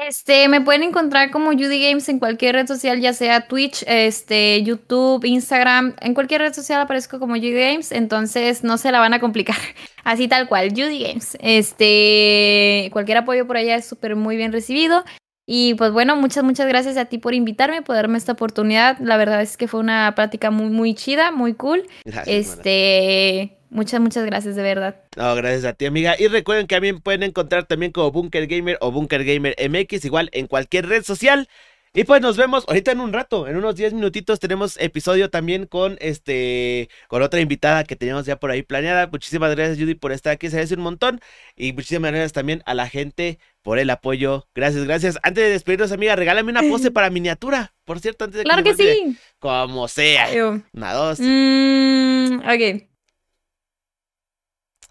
Este, 0.08 0.48
me 0.50 0.62
pueden 0.62 0.84
encontrar 0.84 1.32
como 1.32 1.52
Judy 1.52 1.82
Games 1.82 2.08
en 2.10 2.20
cualquier 2.20 2.56
red 2.56 2.68
social, 2.68 3.00
ya 3.00 3.14
sea 3.14 3.48
Twitch, 3.48 3.84
este, 3.88 4.62
YouTube, 4.64 5.26
Instagram, 5.26 5.96
en 6.02 6.14
cualquier 6.14 6.42
red 6.42 6.54
social 6.54 6.82
aparezco 6.82 7.20
como 7.20 7.36
Judy 7.36 7.54
Games, 7.54 7.92
entonces 7.92 8.64
no 8.64 8.78
se 8.78 8.92
la 8.92 9.00
van 9.00 9.14
a 9.14 9.20
complicar. 9.20 9.56
Así 10.04 10.28
tal 10.28 10.48
cual, 10.48 10.70
Judy 10.70 11.04
Games. 11.04 11.38
Este, 11.42 12.90
cualquier 12.92 13.18
apoyo 13.18 13.48
por 13.48 13.58
allá 13.58 13.76
es 13.76 13.86
súper 13.86 14.16
muy 14.16 14.38
bien 14.38 14.52
recibido. 14.52 15.04
Y 15.46 15.74
pues 15.74 15.92
bueno, 15.92 16.16
muchas, 16.16 16.44
muchas 16.44 16.68
gracias 16.68 16.96
a 16.96 17.06
ti 17.06 17.18
por 17.18 17.34
invitarme, 17.34 17.82
por 17.82 17.96
darme 17.96 18.18
esta 18.18 18.32
oportunidad. 18.32 18.98
La 19.00 19.18
verdad 19.18 19.42
es 19.42 19.58
que 19.58 19.68
fue 19.68 19.82
una 19.82 20.14
práctica 20.16 20.52
muy, 20.52 20.70
muy 20.70 20.94
chida, 20.96 21.32
muy 21.32 21.54
cool. 21.54 21.86
este, 22.26 23.58
Muchas, 23.74 24.00
muchas 24.00 24.24
gracias, 24.26 24.56
de 24.56 24.62
verdad. 24.62 24.96
No, 25.18 25.34
gracias 25.36 25.66
a 25.66 25.74
ti, 25.74 25.86
amiga. 25.86 26.16
Y 26.20 26.28
recuerden 26.28 26.68
que 26.68 26.76
también 26.76 27.00
pueden 27.00 27.24
encontrar 27.24 27.66
también 27.66 27.92
como 27.92 28.12
Bunker 28.12 28.46
Gamer 28.46 28.78
o 28.82 28.92
Bunker 28.92 29.26
Gamer 29.26 29.56
MX, 29.58 30.06
igual 30.06 30.30
en 30.32 30.46
cualquier 30.46 30.88
red 30.88 31.04
social. 31.04 31.50
Y 31.96 32.06
pues 32.06 32.22
nos 32.22 32.38
vemos 32.38 32.66
ahorita 32.68 32.92
en 32.92 33.00
un 33.00 33.14
rato, 33.14 33.48
en 33.48 33.56
unos 33.56 33.76
10 33.76 33.94
minutitos 33.94 34.40
tenemos 34.40 34.78
episodio 34.80 35.30
también 35.30 35.68
con 35.68 35.98
este 36.02 36.90
con 37.08 37.22
otra 37.22 37.40
invitada 37.40 37.84
que 37.84 37.96
teníamos 37.96 38.26
ya 38.26 38.40
por 38.40 38.50
ahí 38.50 38.64
planeada. 38.64 39.06
Muchísimas 39.12 39.56
gracias 39.56 39.78
Judy 39.78 39.94
por 39.94 40.12
estar 40.12 40.34
aquí, 40.34 40.50
se 40.50 40.60
hace 40.60 40.74
un 40.74 40.82
montón 40.82 41.20
y 41.56 41.72
muchísimas 41.74 42.10
gracias 42.10 42.34
también 42.34 42.64
a 42.66 42.74
la 42.74 42.90
gente 42.90 43.38
por 43.62 43.78
el 43.78 43.92
apoyo. 43.92 44.48
Gracias, 44.56 44.86
gracias. 44.86 45.20
Antes 45.22 45.44
de 45.44 45.52
despedirnos, 45.52 45.92
amiga, 45.92 46.16
regálame 46.16 46.50
una 46.50 46.64
pose 46.64 46.90
para 46.92 47.12
miniatura. 47.12 47.76
Por 47.86 48.00
cierto, 48.00 48.26
antes 48.26 48.40
de 48.40 48.44
Claro 48.44 48.64
que, 48.64 48.74
sí. 48.74 49.16
Como 49.38 49.88
sea. 49.88 50.30
Una, 50.74 50.94
dos. 50.94 51.20
Mm, 51.20 52.40
ok. 52.40 52.93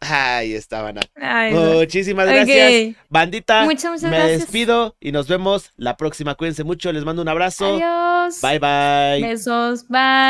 Ahí 0.02 0.54
estaban. 0.54 0.98
Muchísimas 1.52 2.26
gracias. 2.26 2.96
Bandita, 3.08 3.64
me 3.64 4.28
despido 4.28 4.96
y 5.00 5.12
nos 5.12 5.28
vemos 5.28 5.72
la 5.76 5.96
próxima. 5.96 6.34
Cuídense 6.34 6.64
mucho, 6.64 6.92
les 6.92 7.04
mando 7.04 7.22
un 7.22 7.28
abrazo. 7.28 7.76
Adiós. 7.76 8.40
Bye 8.42 8.58
bye. 8.58 9.28
Besos, 9.28 9.86
bye. 9.88 10.00